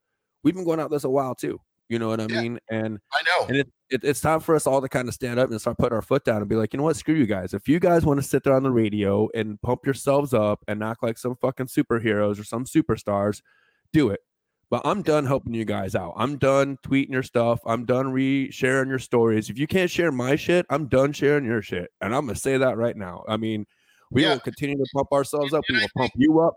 we've 0.43 0.55
been 0.55 0.65
going 0.65 0.81
out 0.81 0.91
this 0.91 1.05
a 1.05 1.11
while 1.11 1.35
too. 1.35 1.61
You 1.89 1.99
know 1.99 2.09
what 2.09 2.21
I 2.21 2.27
Yeah. 2.27 2.41
mean? 2.41 2.59
And 2.71 2.99
I 3.13 3.23
know. 3.23 3.47
and 3.49 3.57
it, 3.59 3.69
it, 3.91 4.01
it's 4.05 4.21
time 4.21 4.41
for 4.41 4.55
us 4.55 4.67
all 4.67 4.81
to 4.81 4.89
kind 4.89 5.09
of 5.09 5.15
stand 5.15 5.39
up 5.39 5.51
and 5.51 5.61
start 5.61 5.77
putting 5.79 5.95
our 5.95 6.03
foot 6.03 6.25
down 6.25 6.39
and 6.39 6.49
be 6.49 6.57
like, 6.57 6.73
you 6.73 6.79
know 6.79 6.85
what, 6.85 6.97
screw 6.97 7.15
you 7.15 7.27
guys. 7.27 7.53
If 7.55 7.69
you 7.69 7.79
guys 7.81 8.07
want 8.07 8.21
to 8.21 8.27
sit 8.27 8.45
there 8.45 8.55
on 8.55 8.63
the 8.63 8.71
radio 8.71 9.29
and 9.35 9.61
pump 9.61 9.85
yourselves 9.85 10.33
up 10.33 10.65
and 10.69 10.83
act 10.83 11.03
like 11.03 11.19
some 11.19 11.37
fucking 11.37 11.67
superheroes 11.67 12.41
or 12.41 12.45
some 12.45 12.65
superstars, 12.65 13.43
do 13.93 14.09
it. 14.11 14.21
But 14.71 14.81
I'm 14.87 15.03
done 15.03 15.27
helping 15.27 15.53
you 15.53 15.67
guys 15.67 15.95
out. 15.95 16.15
I'm 16.17 16.39
done 16.39 16.79
tweeting 16.87 17.11
your 17.11 17.23
stuff. 17.23 17.61
I'm 17.67 17.85
done 17.85 18.11
re 18.11 18.51
sharing 18.51 18.89
your 18.89 18.99
stories. 18.99 19.51
If 19.51 19.59
you 19.59 19.67
can't 19.67 19.91
share 19.91 20.11
my 20.11 20.35
shit, 20.35 20.65
I'm 20.71 20.87
done 20.89 21.13
sharing 21.13 21.45
your 21.45 21.61
shit. 21.61 21.91
And 22.01 22.15
I'm 22.15 22.25
gonna 22.25 22.37
say 22.39 22.57
that 22.57 22.79
right 22.79 22.97
now. 22.97 23.23
I 23.29 23.37
mean, 23.37 23.67
we 24.11 24.23
Yeah. 24.23 24.33
will 24.33 24.41
continue 24.41 24.79
to 24.79 24.87
pump 24.95 25.13
ourselves 25.13 25.53
up. 25.53 25.63
We 25.69 25.79
will 25.79 25.89
pump 25.95 26.13
you 26.17 26.41
up. 26.41 26.55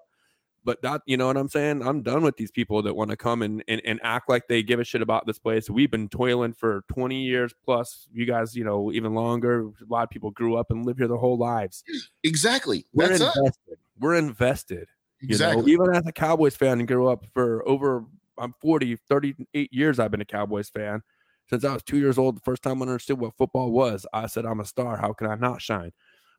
But 0.65 0.81
that, 0.81 1.03
you 1.05 1.15
know 1.15 1.27
what 1.27 1.37
I'm 1.37 1.47
saying? 1.47 1.87
I'm 1.87 2.01
done 2.01 2.23
with 2.23 2.37
these 2.37 2.49
people 2.49 2.81
that 2.81 2.95
want 2.95 3.11
to 3.11 3.17
come 3.17 3.43
and, 3.43 3.63
and 3.67 3.81
and 3.85 3.99
act 4.03 4.27
like 4.27 4.47
they 4.47 4.63
give 4.63 4.79
a 4.79 4.83
shit 4.83 5.03
about 5.03 5.27
this 5.27 5.37
place. 5.37 5.69
We've 5.69 5.91
been 5.91 6.09
toiling 6.09 6.53
for 6.53 6.83
20 6.91 7.21
years 7.21 7.53
plus. 7.63 8.07
You 8.11 8.25
guys, 8.25 8.55
you 8.55 8.63
know, 8.63 8.91
even 8.91 9.13
longer. 9.13 9.67
A 9.67 9.73
lot 9.87 10.03
of 10.03 10.09
people 10.09 10.31
grew 10.31 10.55
up 10.57 10.71
and 10.71 10.83
live 10.83 10.97
here 10.97 11.07
their 11.07 11.17
whole 11.17 11.37
lives. 11.37 11.83
Exactly. 12.23 12.83
We're 12.93 13.09
That's 13.09 13.21
invested. 13.21 13.77
We're 13.99 14.15
invested. 14.15 14.87
You 15.21 15.27
Exactly. 15.29 15.61
know, 15.61 15.67
even 15.83 15.95
as 15.95 16.05
a 16.07 16.11
Cowboys 16.11 16.55
fan 16.55 16.79
and 16.79 16.87
grew 16.87 17.07
up 17.07 17.25
for 17.33 17.67
over 17.69 18.03
I'm 18.37 18.53
40, 18.59 18.97
38 19.07 19.71
years 19.71 19.99
I've 19.99 20.11
been 20.11 20.21
a 20.21 20.25
Cowboys 20.25 20.69
fan. 20.69 21.01
Since 21.47 21.63
I 21.63 21.73
was 21.73 21.83
two 21.83 21.97
years 21.97 22.17
old, 22.17 22.35
the 22.37 22.41
first 22.41 22.63
time 22.63 22.81
I 22.81 22.87
understood 22.87 23.19
what 23.19 23.37
football 23.37 23.71
was, 23.71 24.07
I 24.11 24.25
said, 24.25 24.45
I'm 24.45 24.59
a 24.59 24.65
star. 24.65 24.97
How 24.97 25.13
can 25.13 25.27
I 25.27 25.35
not 25.35 25.61
shine? 25.61 25.91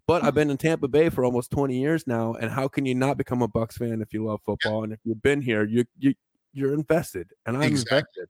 But 0.07 0.23
I've 0.23 0.35
been 0.35 0.51
in 0.51 0.57
Tampa 0.57 0.87
Bay 0.88 1.09
for 1.09 1.25
almost 1.25 1.51
20 1.51 1.79
years 1.79 2.07
now. 2.07 2.35
And 2.35 2.51
how 2.51 2.69
can 2.69 2.87
you 2.87 2.95
not 2.95 3.19
become 3.19 3.42
a 3.42 3.49
Bucks 3.49 3.77
fan 3.77 4.01
if 4.01 4.12
you 4.12 4.25
love 4.25 4.40
football? 4.47 4.85
And 4.85 4.92
if 4.92 5.01
you've 5.05 5.23
been 5.23 5.42
here, 5.42 5.64
you 5.64 5.85
you 5.99 6.14
you're 6.53 6.75
invested. 6.75 7.31
And 7.45 7.57
I'm 7.57 7.62
Exactly. 7.64 7.99
invested. 7.99 8.29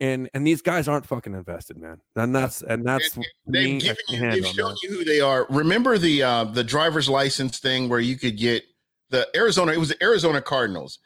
And 0.00 0.30
and 0.34 0.46
these 0.46 0.62
guys 0.62 0.86
aren't 0.86 1.04
fucking 1.04 1.34
invested, 1.34 1.76
man. 1.78 2.00
And 2.14 2.32
that's 2.34 2.62
and 2.62 2.86
that's 2.86 3.16
And- 3.16 3.26
They've 3.48 3.64
me, 3.74 3.80
given 3.80 3.96
you, 4.08 4.20
they've 4.30 4.46
shown 4.46 4.68
man. 4.68 4.76
you 4.84 4.90
who 4.90 5.04
they 5.04 5.20
are. 5.20 5.46
Remember 5.50 5.98
the 5.98 6.22
uh, 6.22 6.44
the 6.44 6.62
driver's 6.62 7.08
license 7.08 7.58
thing 7.58 7.88
where 7.88 7.98
you 7.98 8.16
could 8.16 8.36
get 8.36 8.62
the 9.10 9.26
Arizona. 9.34 9.72
It 9.72 9.78
was 9.78 9.88
the 9.88 10.00
Arizona 10.02 10.40
Cardinals, 10.40 11.00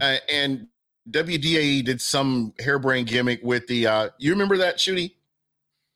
uh, 0.00 0.16
and 0.32 0.66
WDAE 1.10 1.84
did 1.84 2.00
some 2.00 2.52
harebrained 2.58 3.06
gimmick 3.06 3.40
with 3.44 3.66
the. 3.68 3.86
uh 3.86 4.08
You 4.18 4.32
remember 4.32 4.56
that, 4.56 4.78
Shooty? 4.78 5.12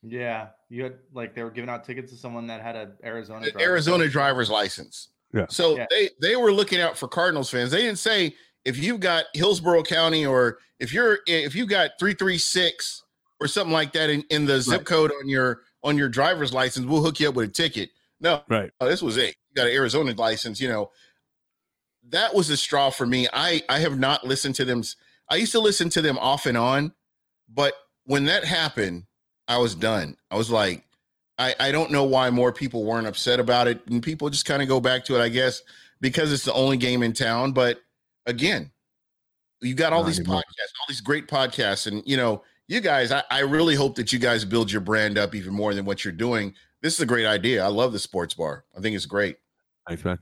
Yeah, 0.03 0.49
you 0.69 0.83
had 0.83 0.95
like 1.13 1.33
they 1.35 1.43
were 1.43 1.51
giving 1.51 1.69
out 1.69 1.83
tickets 1.83 2.11
to 2.11 2.17
someone 2.17 2.47
that 2.47 2.61
had 2.61 2.75
a 2.75 2.91
Arizona 3.03 3.49
driver's 3.51 3.61
Arizona 3.67 3.97
license. 3.97 4.13
driver's 4.13 4.49
license. 4.49 5.07
Yeah. 5.33 5.45
So 5.49 5.75
Yeah. 5.77 5.85
they 5.89 6.09
they 6.21 6.35
were 6.35 6.51
looking 6.51 6.79
out 6.81 6.97
for 6.97 7.07
Cardinals 7.07 7.49
fans. 7.49 7.71
They 7.71 7.81
didn't 7.81 7.99
say 7.99 8.35
if 8.65 8.77
you've 8.77 8.99
got 8.99 9.25
Hillsborough 9.33 9.83
County 9.83 10.25
or 10.25 10.59
if 10.79 10.93
you're 10.93 11.19
if 11.27 11.55
you 11.55 11.65
got 11.65 11.91
three 11.99 12.13
three 12.13 12.37
six 12.37 13.03
or 13.41 13.47
something 13.47 13.73
like 13.73 13.93
that 13.93 14.09
in, 14.09 14.23
in 14.29 14.45
the 14.45 14.59
zip 14.61 14.79
Right. 14.79 14.85
code 14.85 15.11
on 15.11 15.27
your 15.27 15.61
on 15.83 15.97
your 15.97 16.09
driver's 16.09 16.53
license, 16.53 16.85
we'll 16.85 17.01
hook 17.03 17.19
you 17.19 17.29
up 17.29 17.35
with 17.35 17.49
a 17.49 17.53
ticket. 17.53 17.89
No, 18.19 18.43
Right. 18.49 18.69
Oh, 18.81 18.87
this 18.89 19.01
was 19.01 19.15
it. 19.17 19.35
You 19.49 19.55
got 19.55 19.67
an 19.67 19.73
Arizona 19.73 20.11
license, 20.13 20.59
you 20.59 20.67
know. 20.67 20.91
That 22.09 22.33
was 22.33 22.49
a 22.49 22.57
straw 22.57 22.89
for 22.89 23.05
me. 23.05 23.27
I 23.31 23.61
I 23.69 23.79
have 23.79 23.97
not 23.99 24.25
listened 24.25 24.55
to 24.55 24.65
them. 24.65 24.83
I 25.29 25.35
used 25.35 25.51
to 25.53 25.59
listen 25.59 25.89
to 25.91 26.01
them 26.01 26.17
off 26.17 26.45
and 26.45 26.57
on, 26.57 26.93
but 27.47 27.73
when 28.05 28.25
that 28.25 28.43
happened, 28.43 29.05
I 29.49 29.57
was 29.57 29.75
done. 29.75 30.15
I 30.31 30.37
was 30.37 30.49
like, 30.49 30.85
I 31.37 31.53
I 31.59 31.71
don't 31.71 31.91
know 31.91 32.03
why 32.05 32.29
more 32.29 32.53
people 32.53 32.85
weren't 32.85 33.07
upset 33.07 33.39
about 33.39 33.67
it, 33.67 33.85
and 33.87 34.01
people 34.01 34.29
just 34.29 34.45
kind 34.45 34.61
of 34.61 34.67
go 34.69 34.79
back 34.79 35.03
to 35.05 35.15
it, 35.19 35.21
I 35.21 35.27
guess, 35.29 35.61
because 35.99 36.31
it's 36.31 36.45
the 36.45 36.53
only 36.53 36.77
game 36.77 37.03
in 37.03 37.11
town. 37.13 37.51
But 37.51 37.81
again, 38.25 38.71
you 39.61 39.73
got 39.73 39.91
all 39.91 40.01
Not 40.03 40.07
these 40.07 40.19
anymore. 40.19 40.37
podcasts, 40.37 40.73
all 40.79 40.85
these 40.87 41.01
great 41.01 41.27
podcasts, 41.27 41.87
and 41.87 42.03
you 42.05 42.15
know, 42.15 42.43
you 42.67 42.79
guys. 42.79 43.11
I, 43.11 43.23
I 43.31 43.39
really 43.39 43.75
hope 43.75 43.95
that 43.95 44.13
you 44.13 44.19
guys 44.19 44.45
build 44.45 44.71
your 44.71 44.81
brand 44.81 45.17
up 45.17 45.33
even 45.35 45.53
more 45.53 45.73
than 45.73 45.83
what 45.85 46.05
you're 46.05 46.13
doing. 46.13 46.53
This 46.81 46.93
is 46.93 46.99
a 47.01 47.05
great 47.05 47.25
idea. 47.25 47.63
I 47.63 47.67
love 47.67 47.91
the 47.91 47.99
sports 47.99 48.33
bar. 48.35 48.63
I 48.77 48.79
think 48.81 48.95
it's 48.95 49.05
great. 49.05 49.37
Thanks, 49.87 50.05
man. 50.05 50.19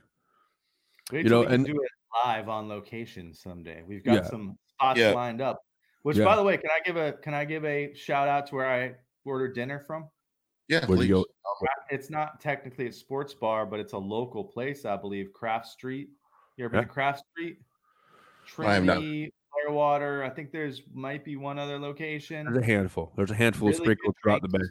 Wait 1.11 1.23
You 1.23 1.29
know, 1.29 1.43
and- 1.43 1.65
do 1.65 1.73
it 1.81 1.91
live 2.25 2.49
on 2.49 2.67
location 2.67 3.33
someday. 3.33 3.83
We've 3.85 4.03
got 4.03 4.15
Yeah. 4.15 4.23
some 4.23 4.57
spots 4.65 4.99
Yeah. 4.99 5.11
lined 5.11 5.39
up. 5.41 5.61
Which, 6.01 6.17
Yeah. 6.17 6.25
by 6.25 6.35
the 6.35 6.41
way, 6.43 6.57
can 6.57 6.69
I 6.71 6.79
give 6.85 6.95
a 6.97 7.11
can 7.13 7.33
I 7.33 7.45
give 7.45 7.63
a 7.65 7.93
shout 7.93 8.27
out 8.27 8.47
to 8.47 8.55
where 8.55 8.65
I 8.67 8.95
ordered 9.27 9.53
dinner 9.53 9.83
from? 9.85 10.07
Yeah, 10.67 10.85
Where'd 10.85 11.01
you 11.03 11.07
go? 11.07 11.25
It's 11.89 12.09
not 12.09 12.41
technically 12.41 12.87
a 12.87 12.91
sports 12.91 13.33
bar, 13.33 13.65
but 13.65 13.79
it's 13.79 13.93
a 13.93 13.97
local 13.97 14.43
place, 14.43 14.83
I 14.83 14.97
believe. 14.97 15.31
Craft 15.33 15.67
Street. 15.67 16.09
You 16.57 16.65
ever 16.65 16.73
been 16.73 16.83
to 16.83 16.89
Craft 16.89 17.23
Street? 17.31 17.59
I 18.59 18.73
have 18.73 18.83
not. 18.83 18.95
Trinity, 18.95 19.33
Clearwater. 19.53 20.23
I 20.23 20.29
think 20.29 20.51
there's 20.51 20.81
might 20.93 21.23
be 21.23 21.35
one 21.37 21.57
other 21.57 21.79
location. 21.79 22.45
There's 22.45 22.63
a 22.63 22.65
handful. 22.65 23.13
There's 23.15 23.31
a 23.31 23.35
handful 23.35 23.69
Really 23.69 23.77
sprinkled 23.79 24.15
good 24.15 24.21
throughout 24.21 24.41
the 24.41 24.49
bay. 24.49 24.65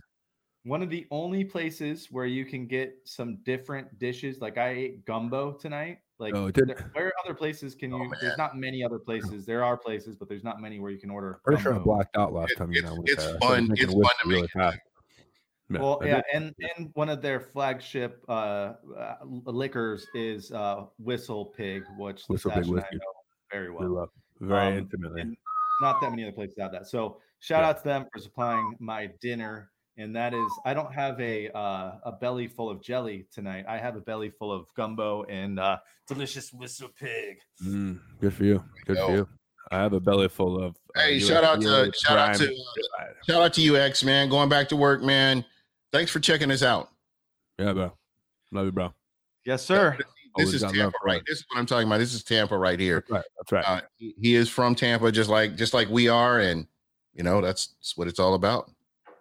One 0.64 0.82
of 0.82 0.90
the 0.90 1.06
only 1.10 1.44
places 1.44 2.08
where 2.10 2.26
you 2.26 2.44
can 2.44 2.66
get 2.66 2.96
some 3.04 3.38
different 3.44 3.98
dishes. 3.98 4.40
Like 4.40 4.58
I 4.58 4.70
ate 4.70 5.04
gumbo 5.06 5.52
tonight. 5.52 5.98
Like 6.18 6.35
Oh, 6.35 6.50
did- 6.50 6.68
there- 6.68 6.90
where 6.94 7.12
other 7.24 7.35
places 7.35 7.74
can 7.74 7.92
Oh, 7.92 7.98
you? 7.98 8.09
man. 8.09 8.18
there's 8.20 8.38
not 8.38 8.57
many 8.57 8.83
other 8.83 8.98
places. 8.98 9.44
There 9.44 9.62
are 9.62 9.76
places, 9.76 10.16
but 10.16 10.29
there's 10.29 10.44
not 10.44 10.61
many 10.61 10.81
where 10.81 10.90
you 10.90 10.98
can 10.98 11.11
order. 11.11 11.40
Pretty 11.44 11.62
sure 11.62 11.74
I 11.74 11.79
blacked 11.79 12.16
out 12.16 12.33
last 12.33 12.52
It- 12.52 12.57
time 12.59 12.72
you 12.72 12.83
know. 12.83 13.02
it's 13.05 13.24
I 13.26 13.38
fun- 13.38 13.66
drinking 13.66 13.85
it's 13.85 13.92
fun 13.92 14.02
to 14.22 14.29
really 14.29 14.40
make 14.42 14.44
it 14.44 14.59
fast. 14.59 14.79
Yeah, 15.68 15.81
Well, 15.81 16.00
yeah, 16.05 16.22
and 16.33 16.55
and 16.79 16.90
one 16.94 17.09
of 17.09 17.20
their 17.20 17.40
flagship 17.40 18.24
uh, 18.29 18.33
uh 18.96 19.16
liquors 19.24 20.07
is 20.14 20.52
uh 20.52 20.87
Whistle 20.98 21.46
Pig, 21.46 21.83
which 21.98 22.22
Whistle 22.29 22.50
Whistle 22.50 22.50
Pig 22.52 22.62
Pig 22.62 22.70
I 22.70 22.74
whiskey. 22.74 22.96
know 22.96 23.12
very 23.52 23.70
well. 23.72 23.88
love 23.88 24.11
very 24.40 24.68
Um, 24.68 24.79
intimately. 24.79 25.20
and 25.22 25.37
not 25.83 26.00
that 26.00 26.11
many 26.11 26.22
other 26.22 26.33
places 26.33 26.57
have 26.59 26.70
that. 26.72 26.87
So 26.87 27.20
shout 27.40 27.62
Yeah. 27.62 27.68
out 27.70 27.79
to 27.79 27.85
them 27.85 28.07
for 28.12 28.20
supplying 28.20 28.76
my 28.79 29.09
dinner. 29.20 29.70
And 29.98 30.14
that 30.14 30.35
is, 30.35 30.50
I 30.64 30.74
don't 30.74 30.92
have 30.92 31.18
a 31.20 31.48
uh, 31.56 31.92
a 32.04 32.12
belly 32.12 32.48
full 32.48 32.68
of 32.68 32.82
jelly 32.82 33.26
tonight. 33.32 33.64
I 33.66 33.78
have 33.78 33.96
a 33.96 34.00
belly 34.00 34.28
full 34.28 34.52
of 34.52 34.66
gumbo 34.74 35.24
and 35.24 35.59
uh, 35.59 35.78
delicious 36.06 36.52
whistle 36.52 36.90
pig. 36.98 37.38
Mm, 37.64 38.00
good 38.20 38.35
for 38.35 38.44
you. 38.44 38.62
Good 38.85 38.96
go. 38.96 39.06
for 39.06 39.12
you. 39.14 39.28
I 39.70 39.78
have 39.78 39.94
a 39.94 40.00
belly 40.00 40.28
full 40.28 40.62
of. 40.62 40.76
uh, 40.94 41.00
Hey, 41.00 41.18
shout 41.18 41.44
out 41.44 41.61
to 41.62 41.66
USDA 41.66 41.94
shout 41.96 42.18
out 42.18 42.37
prime 42.37 42.48
to 42.48 42.56
shout 43.26 43.42
out 43.42 43.52
to 43.54 43.61
you, 43.62 43.76
X 43.76 44.04
man. 44.04 44.28
Going 44.28 44.48
back 44.48 44.68
to 44.68 44.76
work, 44.76 45.02
man. 45.02 45.44
Thanks 45.92 46.11
for 46.11 46.20
checking 46.20 46.50
us 46.50 46.62
out. 46.62 46.90
Yeah, 47.59 47.72
bro. 47.72 47.92
Love 48.52 48.66
you, 48.66 48.72
bro. 48.72 48.94
Yes, 49.44 49.64
sir. 49.64 49.96
This 50.37 50.48
Always 50.48 50.62
is 50.62 50.72
Tampa, 50.72 50.98
right? 51.02 51.22
This 51.26 51.38
is 51.38 51.46
what 51.48 51.59
I'm 51.59 51.66
talking 51.66 51.87
about. 51.87 51.98
This 51.98 52.12
is 52.12 52.22
Tampa 52.22 52.59
right 52.59 52.78
here. 52.78 52.96
That's 52.96 53.11
right. 53.11 53.24
That's 53.38 53.52
right. 53.52 53.64
Uh, 53.66 53.80
he, 53.96 54.14
he 54.20 54.35
is 54.35 54.50
from 54.50 54.74
Tampa, 54.74 55.11
just 55.11 55.30
like 55.30 55.56
just 55.56 55.72
like 55.72 55.88
we 55.88 56.09
are, 56.09 56.40
and 56.40 56.66
you 57.14 57.22
know 57.22 57.40
that's, 57.40 57.68
that's 57.68 57.96
what 57.96 58.06
it's 58.06 58.20
all 58.20 58.35
about. 58.35 58.70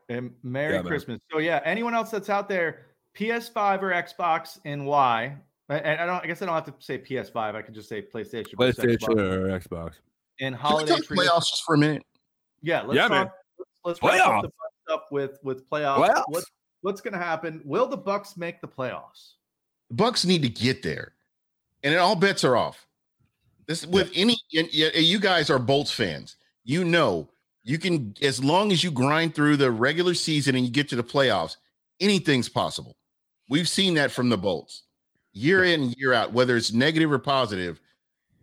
And 0.09 0.31
Merry 0.43 0.73
Yeah, 0.75 0.81
man. 0.81 0.87
Christmas. 0.87 1.19
So 1.31 1.39
yeah, 1.39 1.61
anyone 1.65 1.93
else 1.95 2.11
that's 2.11 2.29
out 2.29 2.47
there, 2.47 2.85
PS5 3.17 3.81
or 3.81 3.91
Xbox 3.91 4.59
and 4.65 4.85
why? 4.85 5.35
And 5.69 5.99
I 5.99 6.05
don't. 6.05 6.23
I 6.23 6.27
guess 6.27 6.41
I 6.43 6.45
don't 6.45 6.53
have 6.53 6.65
to 6.65 6.73
say 6.79 6.99
PS5. 6.99 7.55
I 7.55 7.61
can 7.63 7.73
just 7.73 7.89
say 7.89 8.01
PlayStation. 8.03 8.53
PlayStation 8.53 8.97
Xbox. 8.99 9.19
or 9.19 9.59
Xbox. 9.59 9.93
And 10.39 10.53
Can 10.55 10.63
we 10.63 10.69
holiday 10.69 10.91
talk 10.95 11.03
playoffs 11.05 11.49
just 11.49 11.63
for 11.65 11.73
a 11.75 11.77
minute? 11.77 12.03
Yeah, 12.61 12.81
let's 12.83 12.95
Yeah, 12.95 13.01
talk- 13.03 13.11
man. 13.11 13.29
Let's, 13.83 13.99
let's 14.01 14.03
wrap 14.03 14.27
up 14.27 14.33
Playoffs. 14.35 14.41
the 14.43 14.47
fun 14.49 14.69
stuff 14.87 15.01
with 15.11 15.39
with 15.43 15.69
playoffs. 15.69 16.07
Playoffs. 16.09 16.23
What, 16.27 16.43
what's 16.81 17.01
going 17.01 17.13
to 17.13 17.19
happen? 17.19 17.61
Will 17.65 17.87
the 17.87 17.97
Bucks 17.97 18.37
make 18.37 18.61
the 18.61 18.67
playoffs? 18.67 19.33
The 19.89 19.95
Bucks 19.95 20.23
need 20.25 20.43
to 20.43 20.49
get 20.49 20.83
there, 20.83 21.13
and 21.83 21.95
all 21.95 22.15
bets 22.15 22.43
are 22.43 22.55
off. 22.55 22.85
This 23.65 23.87
with 23.87 24.11
any 24.13 24.37
and 24.55 24.71
you 24.71 25.19
guys 25.19 25.49
are 25.49 25.57
Bolts 25.57 25.89
fans. 25.89 26.37
You 26.63 26.83
know 26.83 27.27
you 27.65 27.77
can 27.79 28.15
as 28.21 28.41
long 28.41 28.71
as 28.71 28.83
you 28.83 28.91
grind 28.91 29.35
through 29.35 29.57
the 29.57 29.71
regular 29.71 30.13
season 30.13 30.55
and 30.55 30.63
you 30.63 30.71
get 30.71 30.87
to 30.89 30.95
the 30.95 31.03
playoffs, 31.03 31.57
anything's 31.99 32.47
possible. 32.47 32.95
We've 33.49 33.67
seen 33.67 33.95
that 33.95 34.11
from 34.11 34.29
the 34.29 34.37
Bolts 34.37 34.83
year 35.33 35.65
in 35.65 35.81
and 35.81 35.95
year 35.97 36.13
out, 36.13 36.31
whether 36.31 36.55
it's 36.55 36.71
negative 36.71 37.11
or 37.11 37.19
positive. 37.19 37.81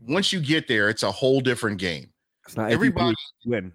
Once 0.07 0.33
you 0.33 0.41
get 0.41 0.69
there, 0.69 0.91
it's 0.91 1.03
a 1.05 1.11
whole 1.11 1.41
different 1.41 1.79
game. 1.79 2.11
It's 2.47 2.57
not 2.57 2.71
Everybody- 2.71 3.15
win. 3.47 3.73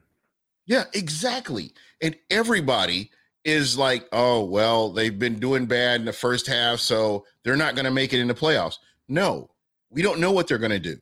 Yeah, 0.66 0.84
exactly. 0.94 1.74
And 2.02 2.16
everybody 2.30 3.10
is 3.46 3.78
like, 3.78 4.06
oh, 4.12 4.44
well, 4.44 4.92
they've 4.92 5.18
been 5.18 5.40
doing 5.40 5.66
bad 5.66 6.02
in 6.02 6.06
the 6.06 6.12
first 6.12 6.46
half, 6.46 6.80
so 6.80 7.26
they're 7.44 7.56
not 7.56 7.76
going 7.76 7.86
to 7.86 7.92
make 7.92 8.12
it 8.14 8.20
in 8.20 8.28
the 8.28 8.34
playoffs. 8.34 8.78
No, 9.08 9.50
we 9.90 10.02
don't 10.02 10.20
know 10.20 10.34
what 10.34 10.48
they're 10.48 10.58
going 10.58 10.72
to 10.72 10.80
do. 10.80 10.98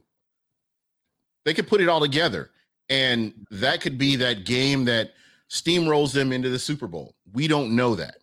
They 1.43 1.55
could 1.55 1.67
put 1.67 1.81
it 1.81 1.89
all 1.89 1.99
together, 1.99 2.51
and 2.89 3.33
that 3.51 3.81
could 3.81 3.97
be 3.97 4.15
that 4.17 4.45
game 4.45 4.85
that 4.85 5.11
steamrolls 5.49 6.13
them 6.13 6.31
into 6.31 6.49
the 6.49 6.59
Super 6.59 6.87
Bowl. 6.87 7.15
We 7.33 7.47
don't 7.47 7.75
know 7.75 7.95
that. 7.95 8.17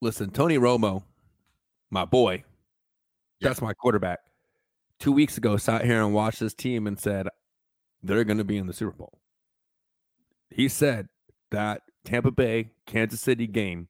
Listen, 0.00 0.30
Tony 0.30 0.58
Romo, 0.58 1.02
my 1.90 2.04
boy, 2.04 2.44
Yeah. 3.40 3.48
that's 3.48 3.62
my 3.62 3.72
quarterback. 3.74 4.20
Two 4.98 5.12
weeks 5.12 5.36
ago, 5.38 5.56
sat 5.56 5.84
here 5.84 6.02
and 6.02 6.14
watched 6.14 6.40
this 6.40 6.54
team 6.54 6.86
and 6.86 6.98
said 6.98 7.28
they're 8.02 8.24
going 8.24 8.38
to 8.38 8.44
be 8.44 8.56
in 8.56 8.66
the 8.66 8.72
Super 8.72 8.96
Bowl. 8.96 9.18
He 10.50 10.68
said 10.68 11.08
that 11.50 11.82
Tampa 12.04 12.30
Bay 12.30 12.70
Kansas 12.86 13.20
City 13.20 13.46
game 13.46 13.88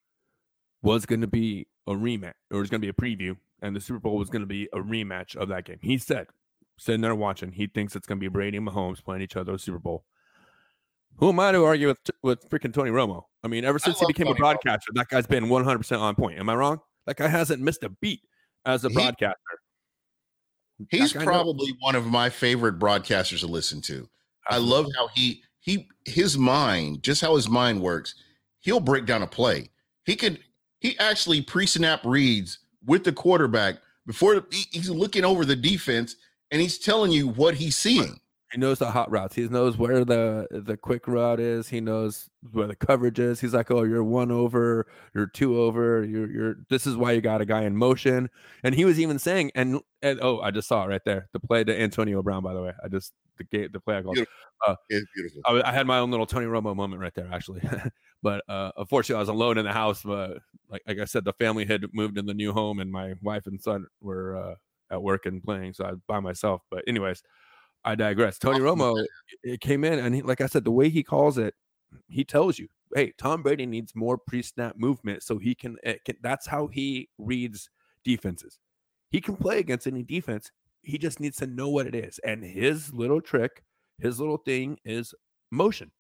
was 0.83 1.05
going 1.07 1.21
to 1.21 1.27
be 1.27 1.67
a 1.87 1.93
rematch, 1.93 2.35
or 2.51 2.61
was 2.61 2.71
going 2.71 2.81
to 2.81 2.87
be 2.87 2.89
a 2.89 2.93
preview, 2.93 3.37
and 3.61 3.75
the 3.77 3.81
Super 3.81 3.99
Bowl 3.99 4.17
was 4.17 4.31
going 4.31 4.41
to 4.43 4.47
be 4.47 4.69
a 4.73 4.79
rematch 4.79 5.37
of 5.37 5.49
that 5.49 5.65
game. 5.65 5.79
He 5.83 5.99
said, 5.99 6.27
sitting 6.79 7.01
there 7.01 7.15
watching, 7.15 7.53
he 7.53 7.67
thinks 7.67 7.95
it's 7.97 8.07
going 8.07 8.19
to 8.19 8.21
be 8.21 8.29
Brady 8.29 8.57
and 8.59 8.69
Mahomes 8.69 9.03
playing 9.05 9.23
each 9.23 9.37
other 9.37 9.57
Super 9.59 9.79
Bowl. 9.79 10.05
Who 11.19 11.29
am 11.29 11.39
I 11.41 11.53
to 11.53 11.65
argue 11.65 11.87
with 11.89 11.99
with 12.23 12.49
freaking 12.51 12.73
Tony 12.75 12.91
Romo? 12.91 13.25
I 13.45 13.49
mean, 13.49 13.65
ever 13.65 13.79
since 13.79 14.01
he 14.01 14.07
became 14.07 14.27
a 14.27 14.31
Tony 14.31 14.37
Romo. 14.37 14.39
broadcaster, 14.41 14.91
that 14.95 15.09
guy's 15.09 15.27
been 15.27 15.45
100% 15.45 16.01
on 16.01 16.15
point. 16.17 16.39
Am 16.39 16.49
I 16.49 16.55
wrong? 16.57 16.81
That 17.07 17.17
guy 17.17 17.29
hasn't 17.29 17.63
missed 17.63 17.85
a 17.85 17.89
beat 17.91 18.21
as 18.67 18.85
a 18.85 18.89
He- 18.89 18.95
broadcaster. 18.95 19.37
He's 20.91 21.13
guy 21.13 21.21
knows. 21.21 21.27
probably 21.27 21.73
one 21.81 21.95
of 21.95 22.07
my 22.07 22.29
favorite 22.31 22.79
broadcasters 22.81 23.41
to 23.41 23.47
listen 23.47 23.81
to. 23.83 24.09
I 24.49 24.59
love 24.59 24.87
how 24.97 25.09
he 25.15 25.43
he 25.61 25.89
his 26.05 26.37
mind, 26.37 27.03
just 27.03 27.21
how 27.21 27.37
his 27.37 27.49
mind 27.49 27.81
works. 27.81 28.15
He'll 28.61 28.81
break 28.81 29.07
down 29.07 29.23
a 29.23 29.27
play. 29.27 29.71
He 30.05 30.17
could 30.17 30.41
he 30.81 30.99
actually 30.99 31.41
pre-snap 31.43 32.01
reads 32.05 32.59
with 32.85 33.05
the 33.05 33.13
quarterback 33.13 33.77
before 34.07 34.45
he- 34.51 34.67
he's 34.73 34.91
looking 34.91 35.25
over 35.25 35.45
the 35.45 35.57
defense 35.57 36.17
and 36.51 36.61
he's 36.61 36.79
telling 36.79 37.11
you 37.11 37.29
what 37.29 37.55
he's 37.55 37.77
seeing. 37.77 38.21
He 38.55 38.61
knows 38.61 38.79
the 38.79 38.93
hot 38.93 39.11
routes. 39.11 39.35
He 39.35 39.49
knows 39.49 39.77
where 39.77 40.05
the 40.05 40.47
the 40.51 40.77
quick 40.77 41.09
route 41.09 41.41
is. 41.41 41.69
He 41.69 41.81
knows 41.81 42.31
where 42.53 42.69
the 42.69 42.77
coverage 42.77 43.19
is. 43.19 43.41
He's 43.41 43.53
like, 43.53 43.69
"Oh, 43.73 43.83
you're 43.83 44.05
one 44.05 44.31
over, 44.31 44.87
you're 45.13 45.27
two 45.27 45.61
over. 45.61 46.05
You're 46.05 46.31
you're. 46.31 46.57
This 46.71 46.87
is 46.87 46.97
why 46.97 47.13
you 47.13 47.21
got 47.21 47.41
a 47.41 47.47
guy 47.47 47.63
in 47.63 47.77
motion." 47.77 48.31
And 48.63 48.77
he 48.77 48.85
was 48.85 49.01
even 49.01 49.19
saying, 49.19 49.51
and 49.57 49.81
and 50.03 50.21
oh, 50.23 50.41
I 50.41 50.53
just 50.53 50.69
saw 50.69 50.85
it 50.85 50.89
right 50.89 51.05
there. 51.05 51.29
The 51.33 51.41
play 51.41 51.65
to 51.65 51.81
Antonio 51.81 52.23
Brown, 52.23 52.45
by 52.45 52.55
the 52.55 52.63
way. 52.63 52.73
I 52.85 52.87
just 52.87 53.13
the 53.39 53.45
game 53.45 53.71
the 53.73 53.81
play 53.81 53.97
I 53.97 54.03
called. 54.03 54.19
It's 54.89 55.07
beautiful. 55.15 55.43
I, 55.45 55.63
I 55.69 55.73
had 55.73 55.89
my 55.89 55.99
own 55.99 56.13
little 56.13 56.27
Tony 56.27 56.47
Romo 56.47 56.77
moment 56.77 57.03
right 57.03 57.15
there, 57.15 57.29
actually. 57.33 57.61
but 58.23 58.45
uh, 58.49 58.71
unfortunately, 58.77 59.17
I 59.17 59.21
was 59.21 59.29
alone 59.31 59.59
in 59.59 59.65
the 59.65 59.73
house. 59.73 60.03
But 60.05 60.39
like, 60.71 60.83
like 60.87 61.01
I 61.01 61.07
said, 61.07 61.25
the 61.25 61.33
family 61.33 61.65
had 61.67 61.85
moved 61.93 62.19
in 62.19 62.27
the 62.27 62.35
new 62.35 62.53
home, 62.53 62.79
and 62.79 62.93
my 62.93 63.15
wife 63.21 63.47
and 63.47 63.61
son 63.61 63.87
were 64.01 64.37
uh, 64.37 64.55
at 64.91 65.03
work 65.03 65.27
and 65.27 65.43
playing, 65.43 65.75
so 65.75 65.85
I 65.85 65.91
was 65.93 66.01
by 66.07 66.21
myself. 66.21 66.63
But 66.71 66.85
anyways, 66.87 67.23
I 67.85 67.95
digress. 67.95 68.39
Tony. 68.39 68.61
Romo, 68.61 69.05
it 69.43 69.61
came 69.61 69.85
in, 69.85 69.99
and 69.99 70.15
he, 70.15 70.23
like 70.23 70.41
I 70.41 70.47
said, 70.47 70.65
the 70.65 70.71
way 70.71 70.89
he 70.89 71.03
calls 71.03 71.39
it, 71.39 71.55
he 72.09 72.25
tells 72.25 72.59
you, 72.59 72.69
"Hey, 72.95 73.13
Tom 73.19 73.43
Brady 73.43 73.67
needs 73.67 73.95
more 73.95 74.19
pre-snap 74.19 74.77
movement, 74.79 75.23
so 75.23 75.39
he 75.39 75.55
can, 75.55 75.77
it 75.83 76.05
can." 76.05 76.17
That's 76.23 76.47
how 76.47 76.67
he 76.69 77.09
reads 77.19 77.69
defenses. 78.05 78.59
He 79.11 79.21
can 79.21 79.37
play 79.37 79.59
against 79.59 79.87
any 79.87 80.03
defense 80.03 80.51
He 80.83 80.99
just 80.99 81.21
needs 81.21 81.39
to 81.39 81.47
know 81.47 81.69
what 81.69 81.87
it 81.87 81.95
is. 81.95 82.19
And 82.21 82.45
his 82.45 82.93
little 82.93 83.21
trick, 83.21 83.65
his 83.99 84.21
little 84.21 84.37
thing 84.37 84.79
is 84.85 85.15
motion. 85.51 85.91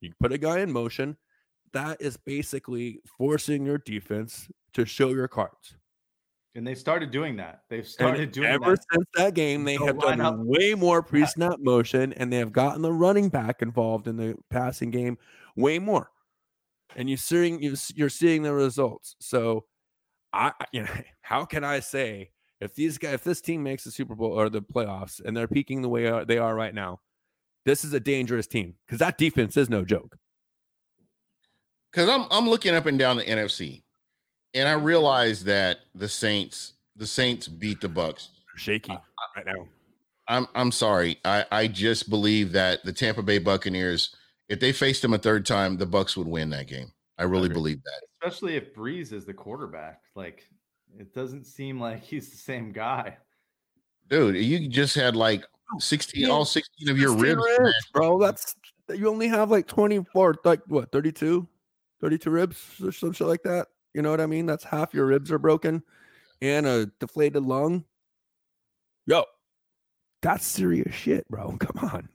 You 0.00 0.12
put 0.20 0.32
a 0.32 0.38
guy 0.38 0.60
in 0.60 0.70
motion, 0.72 1.16
that 1.72 2.00
is 2.00 2.16
basically 2.16 3.00
forcing 3.18 3.64
your 3.64 3.78
defense 3.78 4.48
to 4.74 4.84
show 4.84 5.10
your 5.10 5.28
cards. 5.28 5.76
And 6.56 6.66
they 6.66 6.74
started 6.74 7.10
doing 7.12 7.36
that. 7.36 7.62
They've 7.68 7.86
started 7.86 8.20
And 8.22 8.32
doing 8.32 8.48
ever 8.48 8.74
that. 8.74 8.84
since 8.92 9.06
that 9.14 9.34
game, 9.34 9.62
they 9.64 9.76
Don't 9.76 9.86
have 9.86 10.00
done 10.00 10.20
up. 10.20 10.34
way 10.38 10.74
more 10.74 11.00
pre-snap 11.00 11.60
motion, 11.60 12.12
and 12.14 12.32
they 12.32 12.38
have 12.38 12.50
gotten 12.52 12.82
the 12.82 12.92
running 12.92 13.28
back 13.28 13.62
involved 13.62 14.08
in 14.08 14.16
the 14.16 14.36
passing 14.50 14.90
game 14.90 15.16
way 15.56 15.78
more. 15.78 16.10
And 16.96 17.08
you're 17.08 17.18
seeing 17.18 17.62
you 17.62 17.76
you're 17.94 18.08
seeing 18.08 18.42
the 18.42 18.52
results. 18.52 19.14
So, 19.20 19.66
I 20.32 20.52
I- 20.58 20.66
you 20.72 20.82
know 20.82 20.90
how 21.22 21.44
can 21.44 21.62
I 21.62 21.78
say 21.80 22.32
if 22.60 22.74
these 22.74 22.98
guys 22.98 23.14
if 23.14 23.22
this 23.24 23.40
team 23.40 23.62
makes 23.62 23.84
the 23.84 23.92
Super 23.92 24.16
Bowl 24.16 24.32
or 24.32 24.48
the 24.48 24.60
playoffs 24.60 25.20
and 25.24 25.36
they're 25.36 25.46
peaking 25.48 25.82
the 25.82 25.88
way 25.88 26.08
uh, 26.08 26.24
they 26.24 26.38
are 26.38 26.54
right 26.56 26.74
now, 26.74 27.00
this 27.64 27.84
is 27.84 27.92
a 27.92 28.00
dangerous 28.00 28.48
team 28.48 28.74
because 28.86 28.98
that 28.98 29.18
defense 29.18 29.56
is 29.56 29.70
no 29.70 29.84
joke. 29.84 30.16
because 31.92 32.08
I'm 32.08 32.26
I'm 32.32 32.48
looking 32.48 32.74
up 32.74 32.86
and 32.86 32.98
down 32.98 33.16
the 33.18 33.24
NFC, 33.24 33.84
and 34.54 34.68
I 34.68 34.72
realize 34.72 35.44
that 35.44 35.80
the 35.94 36.08
Saints 36.08 36.74
the 36.96 37.06
Saints 37.06 37.48
beat 37.48 37.80
the 37.80 37.88
Bucks. 37.88 38.28
They're 38.46 38.58
shaky 38.58 38.92
right 39.36 39.46
now. 39.46 39.66
I'm 40.28 40.46
I'm 40.54 40.72
sorry. 40.72 41.18
I 41.24 41.44
I 41.50 41.66
just 41.66 42.10
believe 42.10 42.52
that 42.52 42.84
the 42.84 42.92
Tampa 42.92 43.22
Bay 43.22 43.38
Buccaneers, 43.38 44.14
if 44.48 44.60
they 44.60 44.72
faced 44.72 45.02
them 45.02 45.14
a 45.14 45.18
third 45.18 45.46
time, 45.46 45.76
the 45.76 45.86
Bucks 45.86 46.16
would 46.16 46.28
win 46.28 46.50
that 46.50 46.66
game. 46.66 46.92
I 47.18 47.24
really 47.24 47.46
agree. 47.46 47.54
believe 47.54 47.82
that. 47.84 48.00
Especially 48.22 48.56
if 48.56 48.74
Brees 48.74 49.12
is 49.12 49.24
the 49.24 49.34
quarterback. 49.34 50.02
Like 50.14 50.46
it 50.98 51.14
doesn't 51.14 51.46
seem 51.46 51.80
like 51.80 52.02
he's 52.02 52.30
the 52.30 52.36
same 52.36 52.72
guy. 52.72 53.16
Dude, 54.08 54.36
you 54.36 54.68
just 54.68 54.94
had 54.94 55.16
like 55.16 55.44
16 55.78 56.28
all 56.28 56.44
16 56.44 56.88
of 56.88 56.98
your 56.98 57.10
16 57.10 57.36
ribs. 57.36 57.56
smashed. 57.56 57.92
bro. 57.92 58.18
That's 58.18 58.54
you 58.88 59.08
only 59.08 59.28
have 59.28 59.50
like 59.50 59.68
24, 59.68 60.36
like 60.44 60.60
what, 60.66 60.90
32, 60.90 61.46
32 62.00 62.30
ribs 62.30 62.80
or 62.84 62.90
some 62.90 63.12
shit 63.12 63.28
like 63.28 63.42
that. 63.44 63.68
You 63.94 64.02
know 64.02 64.10
what 64.10 64.20
I 64.20 64.26
mean? 64.26 64.46
That's 64.46 64.64
half 64.64 64.94
your 64.94 65.06
ribs 65.06 65.32
are 65.32 65.38
broken 65.38 65.82
and 66.40 66.66
a 66.66 66.86
deflated 67.00 67.42
lung. 67.44 67.84
Yo, 69.06 69.24
that's 70.22 70.46
serious 70.46 70.94
shit, 70.94 71.28
bro. 71.28 71.56
Come 71.60 71.88
on. 71.90 72.08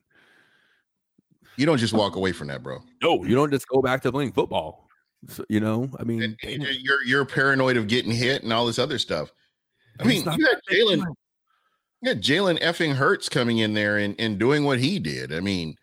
You 1.58 1.66
don't 1.66 1.78
just 1.78 1.94
walk 1.94 2.16
away 2.16 2.32
from 2.32 2.48
that, 2.48 2.64
bro. 2.64 2.80
No, 3.02 3.24
you 3.24 3.34
don't 3.36 3.52
just 3.52 3.68
go 3.68 3.82
back 3.82 4.02
to 4.04 4.12
playing 4.12 4.34
football. 4.34 4.88
So, 5.30 5.44
you 5.50 5.60
know, 5.60 5.90
I 6.00 6.04
mean, 6.04 6.22
And, 6.22 6.38
and 6.44 6.64
you're 6.82 7.04
you're 7.04 7.26
paranoid 7.26 7.78
of 7.78 7.88
getting 7.88 8.12
hit 8.12 8.44
and 8.44 8.52
all 8.54 8.66
this 8.66 8.78
other 8.80 9.00
stuff. 9.00 9.32
I 10.00 10.04
It's 10.04 10.08
mean, 10.10 10.26
not 10.26 10.38
you 10.38 10.46
had 10.46 10.60
Jalen, 10.70 11.04
time. 11.04 11.14
you 12.02 12.10
had 12.10 12.22
Jalen 12.22 12.60
effing 12.60 12.94
Hurts 12.96 13.30
coming 13.30 13.60
in 13.60 13.74
there 13.74 13.98
and, 13.98 14.16
and 14.20 14.38
doing 14.38 14.66
what 14.66 14.80
he 14.80 15.00
did. 15.00 15.34
I 15.34 15.40
mean, 15.40 15.76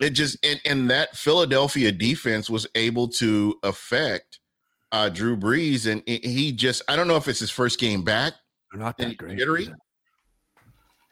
it 0.00 0.10
just 0.10 0.44
and, 0.44 0.60
and 0.64 0.90
that 0.90 1.16
Philadelphia 1.16 1.92
defense 1.92 2.50
was 2.50 2.66
able 2.74 3.08
to 3.08 3.54
affect 3.62 4.40
uh 4.92 5.08
Drew 5.08 5.36
Brees, 5.36 5.90
and 5.90 6.02
he- 6.06 6.20
he 6.28 6.52
just 6.52 6.82
I 6.88 6.96
don't 6.96 7.08
know 7.08 7.16
if 7.16 7.28
it's 7.28 7.40
his 7.40 7.50
first 7.50 7.78
game 7.78 8.02
back. 8.02 8.34
They're 8.72 8.80
not 8.80 8.96
that 8.98 9.16
great. 9.16 9.38
jittery. 9.38 9.64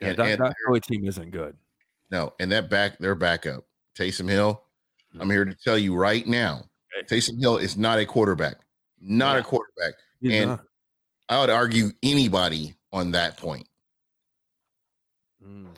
Yeah, 0.01 0.09
And- 0.09 0.17
that, 0.19 0.27
and 0.31 0.41
that 0.45 0.55
Philly 0.67 0.81
team 0.81 1.07
isn't 1.07 1.31
good. 1.31 1.57
No, 2.11 2.35
and 2.41 2.51
that 2.53 2.69
back 2.69 2.99
their 2.99 3.15
backup, 3.15 3.65
Taysom 3.99 4.29
Hill. 4.29 4.63
I'm 5.19 5.31
here 5.31 5.45
to 5.45 5.55
tell 5.55 5.77
you 5.79 5.95
right 5.95 6.27
now, 6.27 6.65
Taysom 7.11 7.39
Hill 7.41 7.59
is 7.59 7.77
not 7.77 7.99
a 7.99 8.07
quarterback. 8.07 8.57
Not 9.01 9.39
a 9.39 9.43
quarterback. 9.43 9.95
He's 10.21 10.33
And- 10.33 10.51
not. 10.51 10.65
I 11.29 11.41
would 11.41 11.51
argue 11.51 11.91
anybody 12.03 12.75
on 12.93 13.13
that 13.13 13.37
point. 13.39 13.67
Mm. 15.43 15.69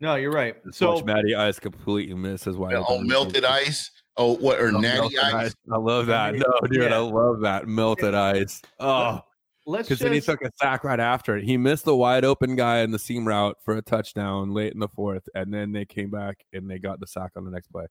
No, 0.00 0.14
you're 0.16 0.32
right. 0.32 0.56
So 0.72 0.94
watch 0.94 1.04
Matty 1.04 1.34
Ice 1.34 1.58
completely 1.58 2.14
miss 2.14 2.46
why. 2.46 2.74
wide 2.74 2.84
Oh, 2.88 2.98
melted 3.02 3.44
ice. 3.44 3.90
Oh, 4.16 4.36
what 4.36 4.60
or 4.60 4.68
Oh, 4.68 4.80
natty 4.80 5.00
melted 5.00 5.18
ice? 5.20 5.54
I 5.72 5.76
love 5.76 6.06
that. 6.06 6.34
No, 6.34 6.44
dude, 6.68 6.82
yeah. 6.90 6.96
I 6.96 6.98
love 6.98 7.40
that 7.40 7.66
melted 7.66 8.14
ice. 8.14 8.60
Oh, 8.78 9.20
let's 9.66 9.88
because 9.88 9.98
just 9.98 10.02
then 10.02 10.12
he 10.12 10.20
took 10.20 10.42
a 10.42 10.50
sack 10.60 10.84
right 10.84 11.00
after 11.00 11.36
it. 11.36 11.44
He 11.44 11.56
missed 11.56 11.84
the 11.84 11.96
wide 11.96 12.24
open 12.24 12.54
guy 12.54 12.80
in 12.80 12.90
the 12.90 12.98
seam 12.98 13.26
route 13.26 13.56
for 13.64 13.76
a 13.76 13.82
touchdown 13.82 14.52
late 14.52 14.74
in 14.74 14.80
the 14.80 14.88
fourth, 14.88 15.28
and 15.34 15.52
then 15.52 15.72
they 15.72 15.86
came 15.86 16.10
back 16.10 16.44
and 16.52 16.70
they 16.70 16.78
got 16.78 17.00
the 17.00 17.06
sack 17.06 17.32
on 17.36 17.44
the 17.44 17.50
next 17.50 17.68
play. 17.68 17.86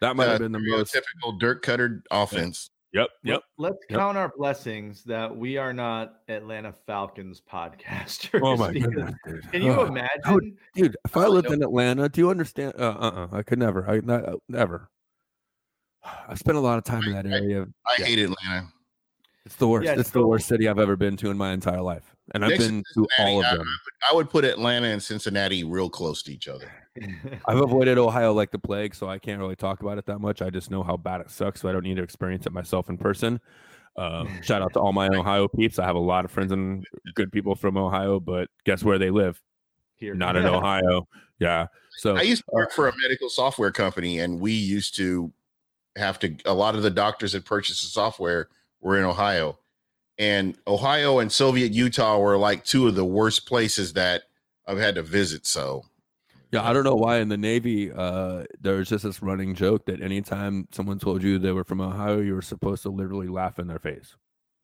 That 0.00 0.14
might 0.14 0.26
Uh, 0.26 0.30
have 0.32 0.40
been 0.40 0.52
the 0.52 0.60
most. 0.60 0.92
typical 0.92 1.38
dirt 1.38 1.62
cutter 1.62 2.02
offense. 2.10 2.70
Yep, 2.92 3.08
yep. 3.24 3.42
Let's 3.58 3.78
Yep. 3.90 3.98
count 3.98 4.16
our 4.16 4.32
blessings 4.36 5.04
that 5.04 5.34
we 5.34 5.56
are 5.58 5.72
not 5.72 6.20
Atlanta 6.28 6.72
Falcons 6.72 7.40
podcasters. 7.40 8.40
Oh 8.42 8.56
my 8.56 8.72
because 8.72 8.90
goodness, 8.90 9.14
dude. 9.26 9.52
Can 9.52 9.62
you 9.62 9.72
Oh, 9.72 9.86
imagine? 9.86 10.56
dude? 10.74 10.96
If 11.04 11.16
I 11.16 11.26
Oh, 11.26 11.30
lived 11.30 11.48
no. 11.48 11.54
in 11.54 11.62
Atlanta, 11.62 12.08
do 12.08 12.20
you 12.20 12.30
understand? 12.30 12.74
Uh, 12.78 12.96
uh, 12.98 13.28
uh 13.32 13.36
I 13.36 13.42
could 13.42 13.58
never. 13.58 13.88
I 13.88 14.00
not, 14.00 14.26
uh, 14.28 14.36
never. 14.48 14.90
I 16.28 16.34
spent 16.34 16.56
a 16.56 16.60
lot 16.60 16.78
of 16.78 16.84
time 16.84 17.02
in 17.04 17.12
that 17.12 17.26
area. 17.26 17.66
I 17.86 17.94
Yeah. 17.98 18.04
hate 18.04 18.18
Atlanta. 18.18 18.68
It's 19.44 19.56
the 19.56 19.68
worst. 19.68 19.86
Yeah, 19.86 19.92
it's 19.98 20.10
the 20.10 20.20
so- 20.20 20.26
worst 20.26 20.48
city 20.48 20.68
I've 20.68 20.78
ever 20.78 20.96
been 20.96 21.16
to 21.18 21.30
in 21.30 21.36
my 21.36 21.52
entire 21.52 21.80
life, 21.80 22.14
and 22.34 22.44
I've 22.44 22.50
Next 22.50 22.66
been 22.66 22.82
to 22.94 23.06
all 23.20 23.38
of 23.40 23.44
Cincinnati, 23.46 23.56
them. 23.58 23.78
I 24.10 24.14
would 24.14 24.28
put 24.28 24.44
Atlanta 24.44 24.88
and 24.88 25.00
Cincinnati 25.02 25.62
real 25.62 25.88
close 25.88 26.22
to 26.24 26.32
each 26.32 26.48
other. 26.48 26.70
I've 27.46 27.60
avoided 27.60 27.96
Ohio 27.98 28.32
like 28.32 28.50
the 28.50 28.58
plague, 28.58 28.94
so 28.94 29.08
I 29.08 29.18
can't 29.20 29.38
really 29.38 29.54
talk 29.54 29.82
about 29.82 29.98
it 29.98 30.06
that 30.06 30.18
much. 30.18 30.42
I 30.42 30.50
just 30.50 30.70
know 30.70 30.82
how 30.82 30.96
bad 30.96 31.20
it 31.20 31.30
sucks, 31.30 31.60
so 31.60 31.68
I 31.68 31.72
don't 31.72 31.84
need 31.84 31.96
to 31.96 32.02
experience 32.02 32.46
it 32.46 32.52
myself 32.52 32.88
in 32.88 32.98
person. 32.98 33.40
Um, 33.96 34.28
shout 34.42 34.62
out 34.62 34.72
to 34.72 34.80
all 34.80 34.92
my 34.92 35.08
Ohio 35.08 35.46
peeps. 35.46 35.78
I 35.78 35.84
have 35.84 35.96
a 35.96 36.00
lot 36.00 36.24
of 36.24 36.30
friends 36.32 36.50
and 36.50 36.84
good 37.14 37.30
people 37.30 37.54
from 37.54 37.76
Ohio, 37.76 38.18
but 38.18 38.48
guess 38.64 38.82
where 38.82 38.98
they 38.98 39.10
live? 39.10 39.40
Here, 39.94 40.14
Not 40.14 40.36
in 40.36 40.44
Ohio. 40.44 41.06
Yeah. 41.38 41.68
So 41.98 42.16
I 42.16 42.22
used 42.22 42.42
to 42.42 42.50
work 42.52 42.72
for 42.72 42.88
a 42.88 42.92
medical 43.00 43.30
software 43.30 43.70
company, 43.70 44.18
and 44.18 44.40
we 44.40 44.52
used 44.52 44.96
to 44.96 45.32
have 45.96 46.18
to. 46.20 46.36
A 46.44 46.54
lot 46.54 46.74
of 46.74 46.82
the 46.82 46.90
doctors 46.90 47.32
that 47.32 47.44
purchased 47.44 47.82
the 47.82 47.88
software 47.88 48.48
were 48.80 48.98
in 48.98 49.04
Ohio, 49.04 49.58
and 50.18 50.56
Ohio 50.66 51.18
and 51.18 51.30
Soviet 51.30 51.72
Utah 51.72 52.18
were 52.18 52.36
like 52.36 52.64
two 52.64 52.86
of 52.86 52.94
the 52.94 53.04
worst 53.04 53.46
places 53.46 53.94
that 53.94 54.22
I've 54.66 54.78
had 54.78 54.94
to 54.96 55.02
visit. 55.02 55.46
So 55.46 55.84
yeah, 56.52 56.66
I 56.66 56.72
don't 56.72 56.84
know 56.84 56.94
why 56.94 57.18
in 57.18 57.28
the 57.28 57.36
Navy, 57.36 57.90
uh, 57.92 58.44
there's 58.60 58.88
just 58.88 59.04
this 59.04 59.20
running 59.20 59.54
joke 59.54 59.86
that 59.86 60.00
anytime 60.00 60.68
someone 60.70 60.98
told 60.98 61.22
you 61.22 61.38
they 61.38 61.52
were 61.52 61.64
from 61.64 61.80
Ohio, 61.80 62.20
you 62.20 62.34
were 62.34 62.42
supposed 62.42 62.82
to 62.84 62.90
literally 62.90 63.26
laugh 63.26 63.58
in 63.58 63.66
their 63.66 63.80
face. 63.80 64.14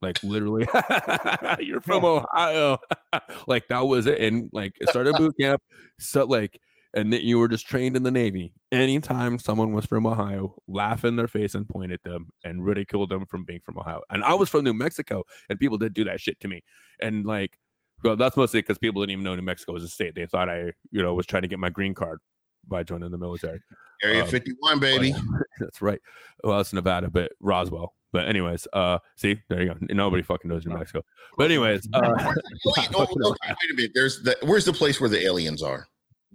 Like 0.00 0.22
literally, 0.22 0.66
you're 1.60 1.80
from 1.80 2.04
Ohio. 2.04 2.78
like 3.46 3.68
that 3.68 3.86
was 3.86 4.06
it. 4.06 4.20
And 4.20 4.48
like 4.52 4.76
it 4.80 4.88
started 4.88 5.16
boot 5.16 5.34
camp. 5.40 5.60
So 5.98 6.24
like, 6.24 6.60
and 6.94 7.12
that 7.12 7.22
you 7.22 7.38
were 7.38 7.48
just 7.48 7.66
trained 7.66 7.96
in 7.96 8.02
the 8.02 8.10
Navy. 8.10 8.52
Anytime 8.70 9.38
someone 9.38 9.72
was 9.72 9.86
from 9.86 10.06
Ohio, 10.06 10.54
laugh 10.68 11.04
in 11.04 11.16
their 11.16 11.28
face 11.28 11.54
and 11.54 11.68
point 11.68 11.92
at 11.92 12.02
them 12.02 12.28
and 12.44 12.64
ridicule 12.64 13.06
them 13.06 13.26
from 13.26 13.44
being 13.44 13.60
from 13.64 13.78
Ohio. 13.78 14.02
And 14.10 14.22
I 14.22 14.34
was 14.34 14.48
from 14.48 14.64
New 14.64 14.74
Mexico, 14.74 15.24
and 15.48 15.58
people 15.58 15.78
did 15.78 15.94
do 15.94 16.04
that 16.04 16.20
shit 16.20 16.38
to 16.40 16.48
me. 16.48 16.62
And 17.00 17.24
like, 17.24 17.58
well, 18.04 18.16
that's 18.16 18.36
mostly 18.36 18.60
because 18.60 18.78
people 18.78 19.00
didn't 19.00 19.12
even 19.12 19.24
know 19.24 19.34
New 19.34 19.42
Mexico 19.42 19.72
was 19.72 19.84
a 19.84 19.88
state. 19.88 20.14
They 20.14 20.26
thought 20.26 20.48
I, 20.48 20.72
you 20.90 21.02
know, 21.02 21.14
was 21.14 21.26
trying 21.26 21.42
to 21.42 21.48
get 21.48 21.58
my 21.58 21.70
green 21.70 21.94
card 21.94 22.18
by 22.66 22.82
joining 22.82 23.10
the 23.10 23.18
military. 23.18 23.60
Area 24.02 24.22
Um, 24.22 24.28
51, 24.28 24.80
baby. 24.80 25.14
That's 25.60 25.80
right. 25.80 26.00
Well, 26.42 26.60
it's 26.60 26.72
Nevada, 26.72 27.08
but 27.08 27.32
Roswell. 27.40 27.94
But 28.12 28.28
anyways, 28.28 28.66
uh, 28.74 28.98
see, 29.16 29.40
there 29.48 29.62
you 29.62 29.68
go. 29.68 29.76
Nobody 29.80 30.22
fucking 30.22 30.50
knows 30.50 30.66
New 30.66 30.76
Mexico. 30.76 31.02
But 31.38 31.44
anyways, 31.44 31.88
uh, 31.94 32.00
oh, 32.04 32.12
okay, 32.12 32.88
wait 32.94 33.70
a 33.70 33.74
minute. 33.74 33.92
There's 33.94 34.22
the 34.22 34.36
where's 34.42 34.66
the 34.66 34.72
place 34.72 35.00
where 35.00 35.08
the 35.08 35.24
aliens 35.24 35.62
are? 35.62 35.88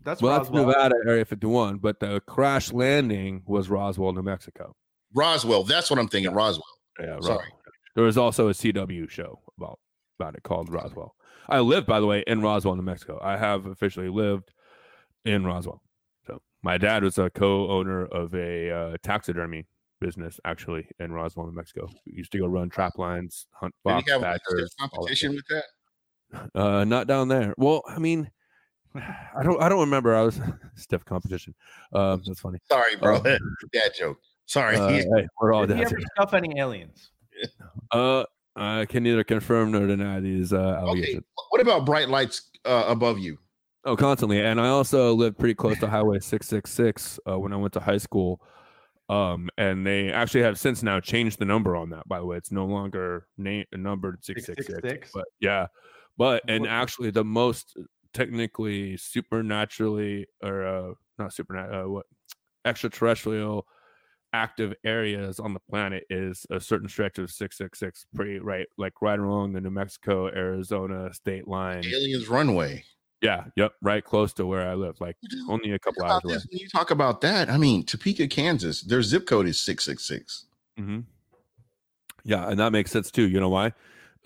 That's 0.07 0.21
well, 0.21 0.37
that's 0.37 0.49
Roswell. 0.49 0.67
Nevada, 0.67 0.95
Area 1.05 1.25
51. 1.25 1.79
But 1.79 1.99
the 1.99 2.21
crash 2.21 2.71
landing 2.71 3.43
was 3.45 3.69
Roswell, 3.69 4.13
New 4.13 4.21
Mexico. 4.21 4.73
Roswell. 5.13 5.65
That's 5.65 5.89
what 5.89 5.99
I'm 5.99 6.07
thinking. 6.07 6.33
Roswell. 6.33 6.63
Yeah, 6.97 7.19
Sorry. 7.19 7.39
Roswell. 7.39 7.43
There 7.93 8.05
was 8.05 8.17
also 8.17 8.47
a 8.47 8.53
CW 8.53 9.09
show 9.09 9.41
about 9.57 9.79
about 10.17 10.35
it 10.35 10.43
called 10.43 10.71
Roswell. 10.71 11.13
I 11.49 11.59
lived, 11.59 11.87
by 11.87 11.99
the 11.99 12.05
way, 12.05 12.23
in 12.25 12.41
Roswell, 12.41 12.77
New 12.77 12.83
Mexico. 12.83 13.19
I 13.21 13.35
have 13.35 13.65
officially 13.65 14.07
lived 14.07 14.53
in 15.25 15.45
Roswell. 15.45 15.81
So 16.25 16.41
my 16.63 16.77
dad 16.77 17.03
was 17.03 17.17
a 17.17 17.29
co-owner 17.29 18.05
of 18.05 18.33
a 18.33 18.71
uh, 18.71 18.97
taxidermy 19.03 19.65
business, 19.99 20.39
actually, 20.45 20.87
in 21.01 21.11
Roswell, 21.11 21.47
New 21.47 21.55
Mexico. 21.55 21.89
We 22.05 22.13
used 22.13 22.31
to 22.31 22.39
go 22.39 22.47
run 22.47 22.69
trap 22.69 22.97
lines, 22.97 23.45
hunt 23.51 23.75
Did 23.85 23.91
fox, 23.91 24.05
he 24.05 24.11
have 24.11 24.21
like, 24.21 24.41
badgers, 24.47 24.71
stiff 24.71 24.79
all 24.79 24.87
that 24.87 24.95
competition 24.95 25.35
with 25.35 25.45
that? 25.49 26.49
Uh, 26.55 26.85
not 26.85 27.07
down 27.07 27.27
there. 27.27 27.53
Well, 27.57 27.83
I 27.87 27.99
mean, 27.99 28.31
I 28.97 29.43
don't, 29.43 29.61
I 29.61 29.69
don't 29.69 29.79
remember. 29.81 30.15
I 30.15 30.21
was 30.23 30.39
stiff 30.75 31.05
competition. 31.05 31.53
Um, 31.93 32.21
that's 32.25 32.39
funny. 32.39 32.59
Sorry, 32.69 32.95
bro. 32.95 33.17
Oh. 33.17 33.37
Dad 33.73 33.91
joke. 33.97 34.17
Sorry. 34.45 34.77
Uh, 34.77 34.89
hey, 34.89 35.27
we're 35.41 35.53
all 35.55 35.65
Did 35.65 35.77
he 35.77 35.83
dads 35.83 35.91
ever 35.93 35.99
here. 35.99 36.07
stuff 36.15 36.33
any 36.33 36.57
aliens? 36.59 37.11
Uh, 37.91 38.23
I 38.55 38.85
can 38.85 39.03
neither 39.03 39.23
confirm 39.23 39.71
nor 39.71 39.85
deny 39.85 40.19
these 40.19 40.51
uh, 40.53 40.81
okay. 40.87 41.19
What 41.49 41.61
about 41.61 41.85
bright 41.85 42.09
lights 42.09 42.49
uh, 42.65 42.85
above 42.87 43.19
you? 43.19 43.37
Oh, 43.85 43.95
constantly. 43.95 44.41
And 44.41 44.59
I 44.59 44.69
also 44.69 45.13
lived 45.13 45.37
pretty 45.37 45.53
close 45.53 45.79
to 45.79 45.87
Highway 45.87 46.19
666 46.19 47.19
uh, 47.29 47.39
when 47.39 47.53
I 47.53 47.55
went 47.55 47.73
to 47.73 47.79
high 47.79 47.99
school. 47.99 48.41
Um, 49.09 49.49
and 49.57 49.87
they 49.87 50.11
actually 50.11 50.41
have 50.41 50.59
since 50.59 50.83
now 50.83 50.99
changed 50.99 51.39
the 51.39 51.45
number 51.45 51.75
on 51.77 51.91
that. 51.91 52.07
By 52.07 52.19
the 52.19 52.25
way, 52.25 52.35
it's 52.35 52.51
no 52.51 52.65
longer 52.65 53.27
na- 53.37 53.63
numbered 53.73 54.25
666. 54.25 54.67
666? 54.67 55.11
But 55.13 55.25
yeah, 55.39 55.67
but 56.17 56.43
and 56.49 56.67
actually 56.67 57.11
the 57.11 57.23
most 57.23 57.77
technically 58.13 58.97
supernaturally 58.97 60.25
or 60.43 60.65
uh, 60.65 60.93
not 61.17 61.33
supernatural, 61.33 61.85
uh, 61.85 61.89
what 61.89 62.05
extraterrestrial 62.65 63.65
active 64.33 64.73
areas 64.83 65.39
on 65.39 65.53
the 65.53 65.59
planet 65.69 66.03
is 66.09 66.45
a 66.51 66.59
certain 66.59 66.89
stretch 66.89 67.17
of 67.17 67.31
666 67.31 68.05
pretty 68.13 68.39
right 68.39 68.67
like 68.77 68.91
right 69.01 69.19
along 69.19 69.53
the 69.53 69.61
new 69.61 69.69
mexico 69.69 70.27
arizona 70.27 71.11
state 71.13 71.47
line 71.47 71.81
Aliens 71.85 72.27
runway. 72.27 72.83
yeah 73.21 73.45
yep 73.55 73.71
right 73.81 74.03
close 74.03 74.33
to 74.33 74.45
where 74.45 74.67
i 74.67 74.73
live 74.73 74.99
like 74.99 75.15
only 75.49 75.71
a 75.71 75.79
couple 75.79 76.03
hours 76.03 76.21
away 76.25 76.33
this, 76.35 76.47
when 76.49 76.59
you 76.59 76.69
talk 76.69 76.91
about 76.91 77.21
that, 77.21 77.49
I 77.49 77.57
mean, 77.57 77.83
Topeka, 77.85 78.27
Kansas, 78.27 78.81
their 78.81 79.01
zip 79.01 79.25
code 79.25 79.47
is 79.47 79.59
666. 79.59 80.45
hmm 80.77 80.99
Yeah, 82.23 82.49
and 82.49 82.59
that 82.59 82.71
makes 82.71 82.91
sense 82.91 83.11
too. 83.11 83.27
You 83.27 83.39
know 83.39 83.49
why? 83.49 83.73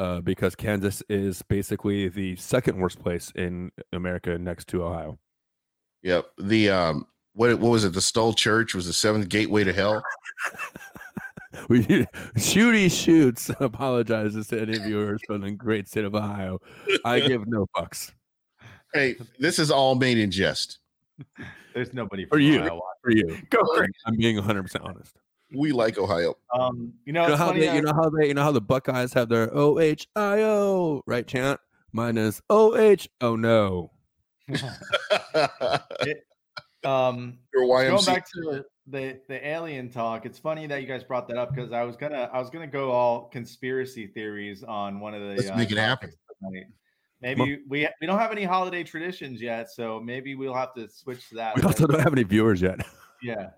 Uh, 0.01 0.19
because 0.19 0.55
Kansas 0.55 1.03
is 1.09 1.43
basically 1.43 2.07
the 2.07 2.35
second 2.35 2.79
worst 2.79 2.97
place 2.97 3.31
in 3.35 3.71
America 3.93 4.35
next 4.39 4.67
to 4.69 4.83
Ohio. 4.83 5.19
Yep. 6.01 6.25
The 6.39 6.71
um 6.71 7.05
what 7.33 7.59
what 7.59 7.69
was 7.69 7.83
it? 7.83 7.93
The 7.93 8.01
Stull 8.01 8.33
Church 8.33 8.73
was 8.73 8.87
the 8.87 8.93
seventh 8.93 9.29
gateway 9.29 9.63
to 9.63 9.71
hell. 9.71 10.03
We 11.67 11.83
shooty 12.37 12.89
shoots 12.89 13.51
apologizes 13.59 14.47
to 14.47 14.61
any 14.61 14.79
viewers 14.79 15.19
from 15.27 15.41
the 15.41 15.51
great 15.51 15.87
state 15.87 16.05
of 16.05 16.15
Ohio. 16.15 16.59
I 17.03 17.19
give 17.19 17.45
no 17.45 17.67
fucks 17.75 18.13
Hey, 18.93 19.17
this 19.37 19.59
is 19.59 19.69
all 19.69 19.95
made 19.95 20.17
in 20.17 20.31
jest. 20.31 20.79
There's 21.75 21.93
nobody 21.93 22.25
For 22.25 22.39
you. 22.39 22.61
Ohio. 22.61 22.81
for 23.03 23.11
you. 23.11 23.37
Go 23.49 23.59
for 23.75 23.83
it. 23.83 23.91
I'm 24.05 24.15
being 24.15 24.37
100 24.37 24.63
percent 24.63 24.85
honest. 24.85 25.15
We 25.53 25.71
like 25.71 25.97
Ohio. 25.97 26.35
Um, 26.57 26.93
you 27.05 27.13
know, 27.13 27.23
You 27.23 27.29
know 27.29 27.35
how 27.35 27.51
they, 27.51 27.65
that- 27.65 27.75
you 27.75 27.81
know 27.81 27.93
how 27.93 28.09
they, 28.09 28.27
you 28.27 28.33
know 28.33 28.43
how 28.43 28.51
the 28.51 28.61
Buckeyes 28.61 29.13
have 29.13 29.29
their 29.29 29.49
O 29.55 29.79
H 29.79 30.07
I 30.15 30.41
O 30.43 31.01
right 31.05 31.25
chant. 31.27 31.59
Mine 31.91 32.17
is 32.17 32.41
O 32.49 32.75
H. 32.77 33.09
Oh 33.19 33.35
no. 33.35 33.91
um, 36.83 37.37
Your 37.53 37.65
going 37.67 38.05
back 38.05 38.25
to 38.31 38.41
the, 38.41 38.65
the 38.87 39.19
the 39.27 39.47
alien 39.47 39.89
talk, 39.89 40.25
it's 40.25 40.39
funny 40.39 40.67
that 40.67 40.81
you 40.81 40.87
guys 40.87 41.03
brought 41.03 41.27
that 41.27 41.37
up 41.37 41.53
because 41.53 41.71
I 41.71 41.83
was 41.83 41.95
gonna 41.95 42.29
I 42.33 42.39
was 42.39 42.49
gonna 42.49 42.67
go 42.67 42.91
all 42.91 43.25
conspiracy 43.29 44.07
theories 44.07 44.63
on 44.63 44.99
one 44.99 45.13
of 45.13 45.21
the. 45.21 45.27
Let's 45.35 45.49
uh, 45.49 45.55
make 45.55 45.71
it 45.71 45.77
happen. 45.77 46.11
tonight. 46.43 46.65
Maybe 47.21 47.59
we 47.69 47.87
we 48.01 48.07
don't 48.07 48.17
have 48.17 48.31
any 48.31 48.43
holiday 48.43 48.83
traditions 48.83 49.39
yet, 49.41 49.69
so 49.69 49.99
maybe 49.99 50.33
we'll 50.35 50.55
have 50.55 50.73
to 50.73 50.89
switch 50.89 51.29
to 51.29 51.35
that. 51.35 51.55
We 51.55 51.61
also 51.61 51.85
don't 51.85 52.01
have 52.01 52.13
any 52.13 52.23
viewers 52.23 52.61
yet. 52.61 52.79
yeah, 53.21 53.51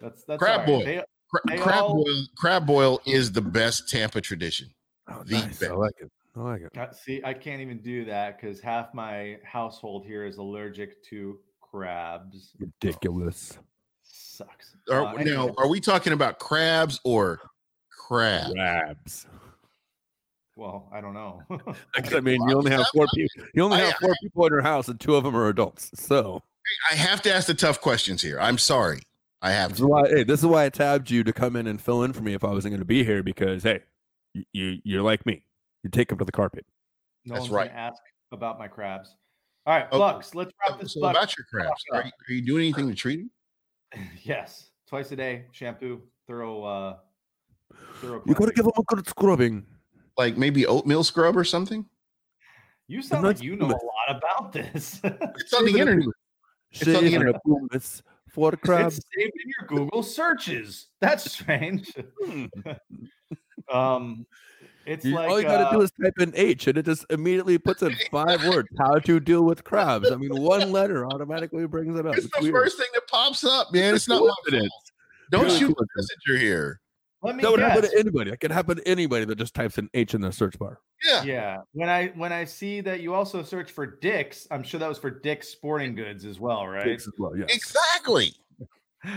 that's 0.00 0.24
that's 0.24 0.38
Crab 0.42 0.60
all 0.60 0.66
boil. 0.66 0.76
right. 0.78 0.84
They- 0.86 1.02
Cra- 1.32 1.40
They 1.46 1.56
crab 1.62 1.82
all- 1.84 2.04
boil. 2.04 2.24
Crab 2.36 2.66
boil 2.66 3.00
is 3.06 3.32
the 3.32 3.40
best 3.42 3.88
Tampa 3.88 4.20
tradition. 4.20 4.68
Oh, 5.08 5.22
The 5.24 5.38
nice. 5.38 5.62
I 5.62 5.72
like 5.72 5.94
it. 6.00 6.10
I 6.36 6.40
like 6.40 6.62
it. 6.62 6.94
See, 6.94 7.20
I 7.24 7.34
can't 7.34 7.60
even 7.60 7.78
do 7.82 8.04
that 8.06 8.40
because 8.40 8.60
half 8.60 8.94
my 8.94 9.38
household 9.44 10.04
here 10.06 10.24
is 10.24 10.36
allergic 10.38 11.02
to 11.06 11.38
crabs. 11.60 12.52
Ridiculous. 12.58 13.58
Sucks. 14.02 14.76
Are, 14.90 15.04
Uh, 15.06 15.12
now, 15.12 15.18
anyway, 15.20 15.54
are 15.58 15.68
we 15.68 15.80
talking 15.80 16.12
about 16.12 16.38
crabs 16.38 17.00
or 17.04 17.40
crab? 17.90 18.52
Crabs. 18.52 19.26
well, 20.56 20.88
I 20.92 21.00
don't 21.00 21.14
know. 21.14 21.42
I 21.96 22.20
mean, 22.20 22.40
you 22.48 22.56
only 22.56 22.70
have 22.70 22.86
four 22.94 23.06
people. 23.14 23.44
You 23.54 23.62
only 23.62 23.78
have 23.78 23.94
four 24.00 24.14
people 24.22 24.46
in 24.46 24.52
your 24.52 24.62
house, 24.62 24.88
and 24.88 24.98
two 25.00 25.16
of 25.16 25.24
them 25.24 25.36
are 25.36 25.48
adults. 25.48 25.90
So 25.94 26.42
I 26.90 26.94
have 26.94 27.20
to 27.22 27.32
ask 27.34 27.46
the 27.46 27.54
tough 27.54 27.80
questions 27.80 28.22
here. 28.22 28.38
I'm 28.40 28.58
sorry. 28.58 29.00
I 29.42 29.50
have 29.50 29.70
this 29.70 29.78
is 29.80 29.84
to. 29.84 29.88
why. 29.88 30.08
Hey, 30.08 30.24
this 30.24 30.40
is 30.40 30.46
why 30.46 30.64
I 30.64 30.68
tabbed 30.68 31.10
you 31.10 31.24
to 31.24 31.32
come 31.32 31.56
in 31.56 31.66
and 31.66 31.80
fill 31.80 32.02
in 32.04 32.12
for 32.12 32.22
me 32.22 32.32
if 32.34 32.44
I 32.44 32.50
wasn't 32.50 32.72
going 32.72 32.80
to 32.80 32.86
be 32.86 33.04
here 33.04 33.22
because 33.22 33.64
hey, 33.64 33.80
you, 34.34 34.44
you 34.52 34.78
you're 34.84 35.02
like 35.02 35.26
me. 35.26 35.44
You 35.82 35.90
take 35.90 36.08
them 36.08 36.18
to 36.18 36.24
the 36.24 36.32
carpet. 36.32 36.64
no 37.24 37.34
That's 37.34 37.42
one's 37.42 37.52
right. 37.52 37.70
ask 37.74 38.00
about 38.30 38.58
my 38.58 38.68
crabs. 38.68 39.16
All 39.66 39.74
right, 39.74 39.86
Okay. 39.88 39.98
Bucks. 39.98 40.34
Let's 40.34 40.52
wrap 40.66 40.80
this 40.80 40.94
So 40.94 41.00
Bucks. 41.00 41.16
about 41.18 41.36
your 41.36 41.46
crabs, 41.50 41.84
are 41.92 42.04
you, 42.04 42.10
are 42.28 42.32
you 42.32 42.42
doing 42.42 42.62
anything 42.64 42.88
to 42.88 42.94
treat 42.94 43.20
them? 43.92 44.08
yes, 44.22 44.70
twice 44.88 45.10
a 45.12 45.16
day, 45.16 45.46
shampoo, 45.52 46.00
thorough. 46.26 46.62
Uh, 46.64 46.96
thorough 48.00 48.22
You 48.26 48.34
got 48.34 48.46
to 48.46 48.52
give 48.52 48.64
them 48.64 48.72
a 48.78 48.82
good 48.84 49.06
scrubbing. 49.08 49.66
Like 50.18 50.36
maybe 50.36 50.66
oatmeal 50.66 51.04
scrub 51.04 51.36
or 51.36 51.44
something? 51.44 51.86
You 52.86 53.02
sound 53.02 53.24
like 53.24 53.40
you 53.42 53.56
know 53.56 53.66
a 53.66 53.68
lot 53.70 53.80
about 54.16 54.52
this. 54.52 55.00
It's 55.04 55.52
on 55.54 55.64
the 55.64 55.72
Shave 55.72 55.76
it 55.76 55.80
up 55.82 55.88
internet. 55.88 56.08
It's 56.70 56.82
on 56.82 56.86
the 56.86 57.00
shave 57.00 57.02
it 57.04 57.12
internet. 57.14 57.40
Up 58.36 58.52
with 58.52 58.60
for 58.60 58.66
crabs. 58.66 58.98
It's 58.98 59.06
saved 59.16 59.32
in 59.44 59.52
your 59.58 59.68
Google 59.68 60.02
searches. 60.02 60.86
That's 61.00 61.30
strange. 61.30 61.92
um, 63.72 64.26
it's 64.84 65.04
You- 65.04 65.14
like 65.14 65.30
all 65.30 65.40
you 65.40 65.46
got 65.46 65.58
to 65.58 65.66
uh, 65.68 65.72
do 65.72 65.80
is 65.82 65.92
type 66.02 66.18
in 66.18 66.32
H, 66.34 66.66
and 66.66 66.76
it 66.76 66.84
just 66.84 67.06
immediately 67.10 67.56
puts 67.58 67.82
in 67.82 67.94
five 68.10 68.44
words: 68.46 68.68
how 68.78 68.98
to 68.98 69.20
deal 69.20 69.42
with 69.44 69.62
crabs. 69.64 70.10
I 70.10 70.16
mean, 70.16 70.34
one 70.40 70.72
letter 70.72 71.06
automatically 71.06 71.66
brings 71.66 71.98
it 71.98 72.06
up. 72.06 72.16
It's 72.16 72.26
It's 72.26 72.36
the 72.36 72.42
weird. 72.42 72.54
first 72.54 72.78
thing 72.78 72.88
that 72.94 73.06
pops 73.08 73.44
up, 73.44 73.72
man. 73.72 73.94
It's 73.94 74.04
It's 74.04 74.08
not 74.08 74.20
my 74.22 74.34
coincidence. 74.44 74.72
fault. 74.72 74.90
Don't 75.30 75.46
Pure 75.46 75.58
shoot 75.58 75.68
the 75.68 75.74
coincidence. 75.86 76.16
messenger 76.26 76.38
here. 76.44 76.80
Let 77.22 77.36
me 77.36 77.42
That 77.42 77.50
would 77.52 77.60
happen 77.60 77.82
to 77.82 77.98
anybody. 77.98 78.30
That 78.30 78.40
could 78.40 78.50
happen 78.50 78.76
to 78.76 78.88
anybody 78.88 79.24
that 79.24 79.36
just 79.36 79.54
types 79.54 79.78
in 79.78 79.88
H 79.94 80.14
in 80.14 80.20
the 80.20 80.32
search 80.32 80.58
bar. 80.58 80.80
Yeah. 81.04 81.22
Yeah, 81.22 81.58
when 81.72 81.88
I 81.88 82.08
when 82.08 82.32
I 82.32 82.44
see 82.44 82.80
that 82.82 83.00
you 83.00 83.14
also 83.14 83.42
search 83.42 83.70
for 83.70 83.86
Dick's, 83.86 84.46
I'm 84.50 84.62
sure 84.62 84.80
that 84.80 84.88
was 84.88 84.98
for 84.98 85.10
Dick's 85.10 85.48
Sporting 85.48 85.94
Goods 85.94 86.24
as 86.24 86.38
well, 86.38 86.66
right? 86.66 86.84
Thanks 86.84 87.06
as 87.06 87.14
well. 87.18 87.36
Yes. 87.36 87.48
Exactly. 87.54 88.34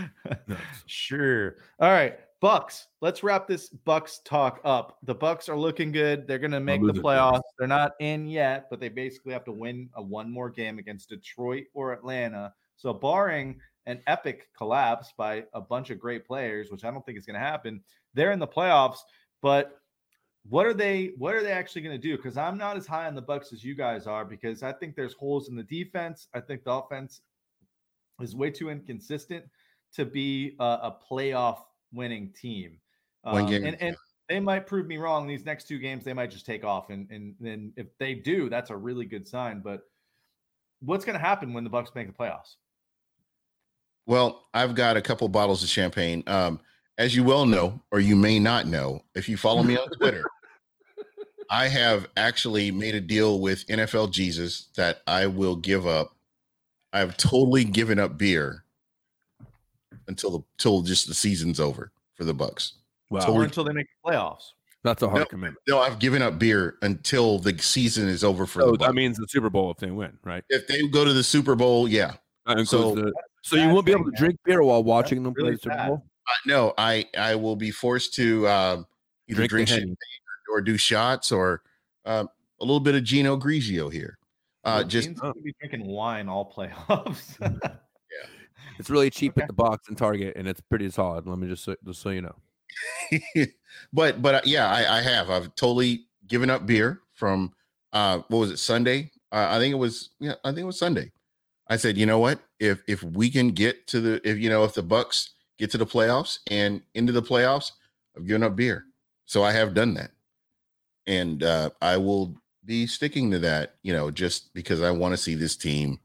Sure. 0.86 1.56
All 1.78 1.90
right, 1.90 2.18
Bucks. 2.40 2.88
Let's 3.00 3.22
wrap 3.22 3.46
this 3.46 3.68
Bucks 3.68 4.20
talk 4.24 4.60
up. 4.64 4.98
The 5.04 5.14
Bucks 5.14 5.48
are 5.48 5.56
looking 5.56 5.92
good. 5.92 6.26
They're 6.26 6.38
going 6.38 6.50
to 6.50 6.60
make 6.60 6.80
the 6.80 6.88
losing 6.88 7.02
playoffs. 7.02 7.42
They're 7.58 7.68
not 7.68 7.92
in 8.00 8.26
yet, 8.26 8.66
but 8.68 8.80
they 8.80 8.88
basically 8.88 9.32
have 9.32 9.44
to 9.44 9.52
win 9.52 9.88
a 9.94 10.02
one 10.02 10.30
more 10.30 10.50
game 10.50 10.78
against 10.78 11.08
Detroit 11.08 11.64
or 11.72 11.92
Atlanta. 11.92 12.52
So, 12.76 12.92
barring 12.92 13.60
an 13.86 14.02
epic 14.06 14.48
collapse 14.56 15.12
by 15.16 15.44
a 15.54 15.60
bunch 15.60 15.90
of 15.90 15.98
great 15.98 16.26
players, 16.26 16.70
which 16.70 16.84
I 16.84 16.90
don't 16.90 17.04
think 17.06 17.18
is 17.18 17.26
going 17.26 17.34
to 17.34 17.46
happen, 17.46 17.80
they're 18.14 18.32
in 18.32 18.38
the 18.38 18.46
playoffs. 18.46 18.98
But 19.42 19.80
what 20.48 20.66
are 20.66 20.74
they? 20.74 21.12
What 21.18 21.34
are 21.34 21.42
they 21.42 21.52
actually 21.52 21.82
going 21.82 22.00
to 22.00 22.08
do? 22.08 22.16
Because 22.16 22.36
I'm 22.36 22.56
not 22.58 22.76
as 22.76 22.86
high 22.86 23.06
on 23.06 23.14
the 23.14 23.22
Bucks 23.22 23.52
as 23.52 23.64
you 23.64 23.74
guys 23.74 24.06
are, 24.06 24.24
because 24.24 24.62
I 24.62 24.72
think 24.72 24.94
there's 24.96 25.14
holes 25.14 25.48
in 25.48 25.56
the 25.56 25.62
defense. 25.64 26.28
I 26.34 26.40
think 26.40 26.64
the 26.64 26.72
offense 26.72 27.20
is 28.20 28.34
way 28.34 28.50
too 28.50 28.70
inconsistent 28.70 29.44
to 29.94 30.04
be 30.04 30.56
a, 30.60 30.64
a 30.64 30.96
playoff 31.10 31.58
winning 31.92 32.32
team. 32.40 32.78
One 33.22 33.42
Um, 33.44 33.50
game. 33.50 33.64
and, 33.64 33.82
and 33.82 33.96
they 34.28 34.40
might 34.40 34.66
prove 34.66 34.86
me 34.86 34.96
wrong. 34.98 35.26
These 35.26 35.44
next 35.44 35.68
two 35.68 35.78
games, 35.78 36.04
they 36.04 36.12
might 36.12 36.30
just 36.30 36.46
take 36.46 36.64
off, 36.64 36.90
and 36.90 37.10
and 37.10 37.34
then 37.40 37.72
if 37.76 37.86
they 37.98 38.14
do, 38.14 38.48
that's 38.48 38.70
a 38.70 38.76
really 38.76 39.04
good 39.04 39.26
sign. 39.26 39.60
But 39.60 39.82
what's 40.80 41.04
going 41.04 41.18
to 41.18 41.24
happen 41.24 41.52
when 41.52 41.64
the 41.64 41.70
Bucks 41.70 41.90
make 41.94 42.06
the 42.06 42.12
playoffs? 42.12 42.56
Well, 44.06 44.44
I've 44.54 44.74
got 44.74 44.96
a 44.96 45.02
couple 45.02 45.28
bottles 45.28 45.62
of 45.62 45.68
champagne. 45.68 46.22
Um, 46.26 46.60
as 46.98 47.14
you 47.14 47.24
well 47.24 47.44
know, 47.44 47.80
or 47.90 48.00
you 48.00 48.16
may 48.16 48.38
not 48.38 48.66
know, 48.66 49.02
if 49.14 49.28
you 49.28 49.36
follow 49.36 49.62
me 49.62 49.76
on 49.76 49.88
Twitter, 49.90 50.24
I 51.50 51.68
have 51.68 52.08
actually 52.16 52.70
made 52.70 52.94
a 52.94 53.00
deal 53.00 53.40
with 53.40 53.66
NFL 53.66 54.12
Jesus 54.12 54.68
that 54.76 55.02
I 55.06 55.26
will 55.26 55.56
give 55.56 55.86
up. 55.86 56.16
I've 56.92 57.16
totally 57.16 57.64
given 57.64 57.98
up 57.98 58.16
beer 58.16 58.64
until 60.08 60.30
the 60.30 60.40
till 60.58 60.82
just 60.82 61.06
the 61.08 61.14
season's 61.14 61.60
over 61.60 61.92
for 62.14 62.24
the 62.24 62.32
Bucks. 62.34 62.74
Wow. 63.10 63.20
So 63.20 63.34
Or 63.34 63.44
until 63.44 63.64
they 63.64 63.72
make 63.72 63.86
the 64.04 64.10
playoffs. 64.12 64.42
That's 64.82 65.02
a 65.02 65.08
hard 65.08 65.20
No, 65.22 65.26
commitment. 65.26 65.58
No, 65.68 65.80
I've 65.80 65.98
given 65.98 66.22
up 66.22 66.38
beer 66.38 66.76
until 66.82 67.38
the 67.40 67.58
season 67.58 68.08
is 68.08 68.22
over 68.24 68.46
for 68.46 68.60
So 68.60 68.66
the 68.72 68.78
Bucks. 68.78 68.88
that 68.88 68.94
means 68.94 69.16
the 69.18 69.26
Super 69.28 69.50
Bowl 69.50 69.70
if 69.72 69.78
they 69.78 69.90
win, 69.90 70.16
right? 70.24 70.44
if 70.48 70.66
they 70.68 70.86
go 70.88 71.04
to 71.04 71.12
the 71.12 71.24
Super 71.24 71.54
Bowl, 71.56 71.88
yeah. 71.88 72.14
That 72.46 72.66
So- 72.66 72.94
the, 72.94 73.12
so 73.46 73.56
you 73.56 73.68
won't 73.68 73.86
be 73.86 73.92
able 73.92 74.04
to 74.04 74.10
man. 74.10 74.18
drink 74.18 74.38
beer 74.44 74.62
while 74.62 74.82
watching 74.82 75.22
them 75.22 75.34
play 75.34 75.52
the 75.52 75.58
Super. 75.58 75.76
Bowl. 75.86 76.04
Uh, 76.28 76.32
no, 76.46 76.74
I 76.76 77.06
I 77.16 77.34
will 77.36 77.56
be 77.56 77.70
forced 77.70 78.14
to 78.14 78.46
uh, 78.46 78.82
either 79.28 79.36
Drink, 79.46 79.50
drink, 79.50 79.68
champagne 79.68 79.86
Henny. 79.88 79.96
or 80.52 80.60
do 80.60 80.76
shots 80.76 81.30
or 81.32 81.62
um, 82.04 82.28
a 82.60 82.64
little 82.64 82.80
bit 82.80 82.94
of 82.94 83.04
Gino 83.04 83.36
Grigio 83.36 83.92
here. 83.92 84.18
Uh, 84.64 84.78
Well, 84.80 84.84
just 84.88 85.08
Dean's 85.08 85.20
gonna 85.20 85.34
be 85.34 85.54
drinking 85.60 85.86
wine 85.86 86.28
all 86.28 86.50
playoffs. 86.52 87.36
Yeah, 88.12 88.28
it's 88.78 88.88
really 88.90 89.10
cheap 89.18 89.32
Okay. 89.32 89.42
at 89.42 89.48
the 89.48 89.52
box 89.54 89.88
and 89.88 89.96
Target, 89.98 90.34
and 90.36 90.48
it's 90.48 90.60
pretty 90.60 90.90
solid. 90.90 91.26
Let 91.26 91.38
me 91.38 91.48
just 91.48 91.64
so, 91.64 91.76
just 91.84 92.00
so 92.00 92.10
you 92.10 92.22
know. 92.22 92.34
but 93.92 94.20
but 94.22 94.34
uh, 94.36 94.40
yeah, 94.44 94.68
I, 94.70 94.98
I 94.98 95.02
have. 95.02 95.30
I've 95.30 95.54
totally 95.54 96.06
given 96.26 96.50
up 96.50 96.66
beer 96.66 97.00
from 97.12 97.52
uh 97.92 98.18
what 98.28 98.38
was 98.38 98.50
it 98.50 98.58
Sunday? 98.58 99.10
Uh, 99.32 99.46
I 99.50 99.58
think 99.58 99.72
it 99.72 99.76
was 99.78 100.10
yeah, 100.20 100.34
I 100.44 100.48
think 100.50 100.60
it 100.60 100.64
was 100.64 100.78
Sunday. 100.78 101.12
I 101.68 101.76
said, 101.76 101.96
you 101.96 102.06
know 102.06 102.18
what? 102.18 102.40
If 102.60 102.82
if 102.86 103.02
we 103.02 103.30
can 103.30 103.48
get 103.50 103.86
to 103.88 104.00
the 104.00 104.28
if 104.28 104.38
you 104.38 104.48
know 104.48 104.64
if 104.64 104.74
the 104.74 104.82
Bucks 104.82 105.30
get 105.58 105.70
to 105.72 105.78
the 105.78 105.86
playoffs 105.86 106.38
and 106.50 106.82
into 106.94 107.12
the 107.12 107.22
playoffs, 107.22 107.72
I've 108.16 108.26
given 108.26 108.42
up 108.42 108.56
beer. 108.56 108.84
So 109.24 109.42
I 109.42 109.52
have 109.52 109.74
done 109.74 109.94
that. 109.94 110.10
And 111.06 111.42
uh 111.42 111.70
I 111.82 111.96
will 111.96 112.36
be 112.64 112.86
sticking 112.86 113.30
to 113.30 113.38
that, 113.40 113.76
you 113.82 113.92
know, 113.92 114.10
just 114.10 114.52
because 114.54 114.82
I 114.82 114.90
want 114.90 115.12
to 115.12 115.16
see 115.16 115.34
this 115.34 115.56
team 115.56 116.00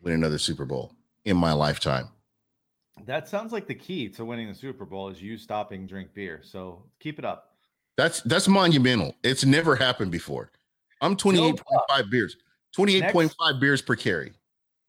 win 0.00 0.14
another 0.14 0.38
Super 0.38 0.64
Bowl 0.64 0.92
in 1.24 1.36
my 1.36 1.52
lifetime. 1.52 2.08
that 3.06 3.28
sounds 3.28 3.52
like 3.52 3.66
the 3.66 3.74
key 3.74 4.08
to 4.10 4.24
winning 4.24 4.48
the 4.48 4.54
Super 4.54 4.84
Bowl 4.84 5.08
is 5.08 5.20
you 5.22 5.36
stopping 5.38 5.86
drink 5.86 6.12
beer. 6.14 6.40
So 6.42 6.84
keep 7.00 7.18
it 7.18 7.24
up. 7.24 7.54
That's 7.96 8.20
that's 8.22 8.48
monumental. 8.48 9.14
It's 9.22 9.44
never 9.44 9.76
happened 9.76 10.10
before. 10.10 10.50
I'm 11.00 11.16
28.5 11.16 12.10
beers. 12.10 12.36
28.5 12.76 13.60
beers 13.60 13.82
per 13.82 13.96
carry. 13.96 14.32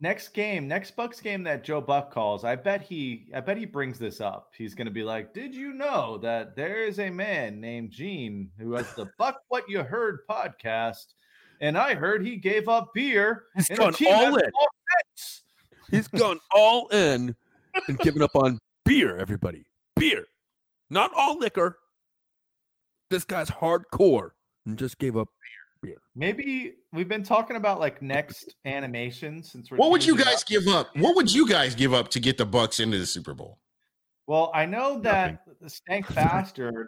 Next 0.03 0.33
game, 0.33 0.67
next 0.67 0.97
Bucks 0.97 1.21
game 1.21 1.43
that 1.43 1.63
Joe 1.63 1.79
Buck 1.79 2.11
calls, 2.11 2.43
I 2.43 2.57
bet 2.57 2.81
he 2.81 3.31
I 3.33 3.39
bet 3.39 3.55
he 3.55 3.63
brings 3.63 3.97
this 3.97 4.19
up. 4.19 4.51
He's 4.53 4.75
gonna 4.75 4.91
be 4.91 5.01
like, 5.01 5.33
Did 5.33 5.55
you 5.55 5.71
know 5.71 6.17
that 6.17 6.57
there 6.57 6.85
is 6.85 6.99
a 6.99 7.09
man 7.09 7.61
named 7.61 7.91
Gene 7.91 8.51
who 8.59 8.73
has 8.73 8.93
the 8.95 9.09
Buck 9.17 9.39
What 9.47 9.63
You 9.69 9.81
Heard 9.81 10.27
podcast? 10.29 11.05
And 11.61 11.77
I 11.77 11.93
heard 11.93 12.21
he 12.21 12.35
gave 12.35 12.67
up 12.67 12.89
beer. 12.93 13.45
He's 13.55 13.69
gone 13.69 13.95
all 14.05 14.35
in. 14.35 14.51
He's 15.89 16.09
gone 16.09 16.41
all 16.53 16.89
in 16.89 17.33
and 17.87 17.97
given 17.99 18.21
up 18.21 18.35
on 18.35 18.59
beer, 18.83 19.15
everybody. 19.15 19.63
Beer. 19.95 20.25
Not 20.89 21.11
all 21.15 21.39
liquor. 21.39 21.77
This 23.09 23.23
guy's 23.23 23.49
hardcore 23.49 24.31
and 24.65 24.77
just 24.77 24.97
gave 24.97 25.15
up 25.15 25.29
Maybe 26.15 26.73
we've 26.91 27.07
been 27.07 27.23
talking 27.23 27.55
about 27.55 27.79
like 27.79 28.01
next 28.01 28.55
animation 28.65 29.41
since 29.43 29.71
we're 29.71 29.77
What 29.77 29.91
would 29.91 30.05
you 30.05 30.13
changing 30.15 30.31
guys 30.33 30.43
give 30.43 30.67
up? 30.67 30.95
What 30.97 31.15
would 31.15 31.33
you 31.33 31.47
guys 31.47 31.75
give 31.75 31.93
up 31.93 32.09
to 32.09 32.19
get 32.19 32.37
the 32.37 32.45
Bucks 32.45 32.79
into 32.79 32.97
the 32.97 33.05
Super 33.05 33.33
Bowl? 33.33 33.59
Well, 34.27 34.51
I 34.53 34.65
know 34.65 34.99
that 35.01 35.41
the 35.61 35.69
Stank 35.69 36.13
Bastard 36.13 36.87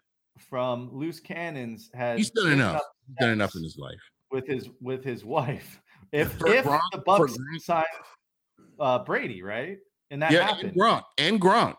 from 0.50 0.90
Loose 0.94 1.20
Cannons 1.20 1.90
has 1.94 2.18
He's 2.18 2.32
done 2.32 2.52
enough. 2.52 2.82
He's 3.08 3.16
done 3.20 3.32
enough 3.32 3.56
in 3.56 3.64
his 3.64 3.78
life. 3.78 4.00
with 4.32 4.48
his 4.48 4.70
with 4.82 5.04
his 5.04 5.26
wife. 5.26 5.82
If 6.12 6.32
For 6.34 6.48
if 6.48 6.66
Gronk- 6.66 6.80
the 6.92 7.00
Bucks 7.00 7.34
Gronk- 7.34 7.62
signed 7.62 7.86
uh, 8.80 9.00
Brady, 9.00 9.42
right, 9.42 9.78
and 10.12 10.22
that 10.22 10.32
yeah, 10.32 10.44
happened, 10.44 10.70
and 10.70 10.80
Gronk 10.80 11.04
and 11.18 11.42
Gronk. 11.42 11.76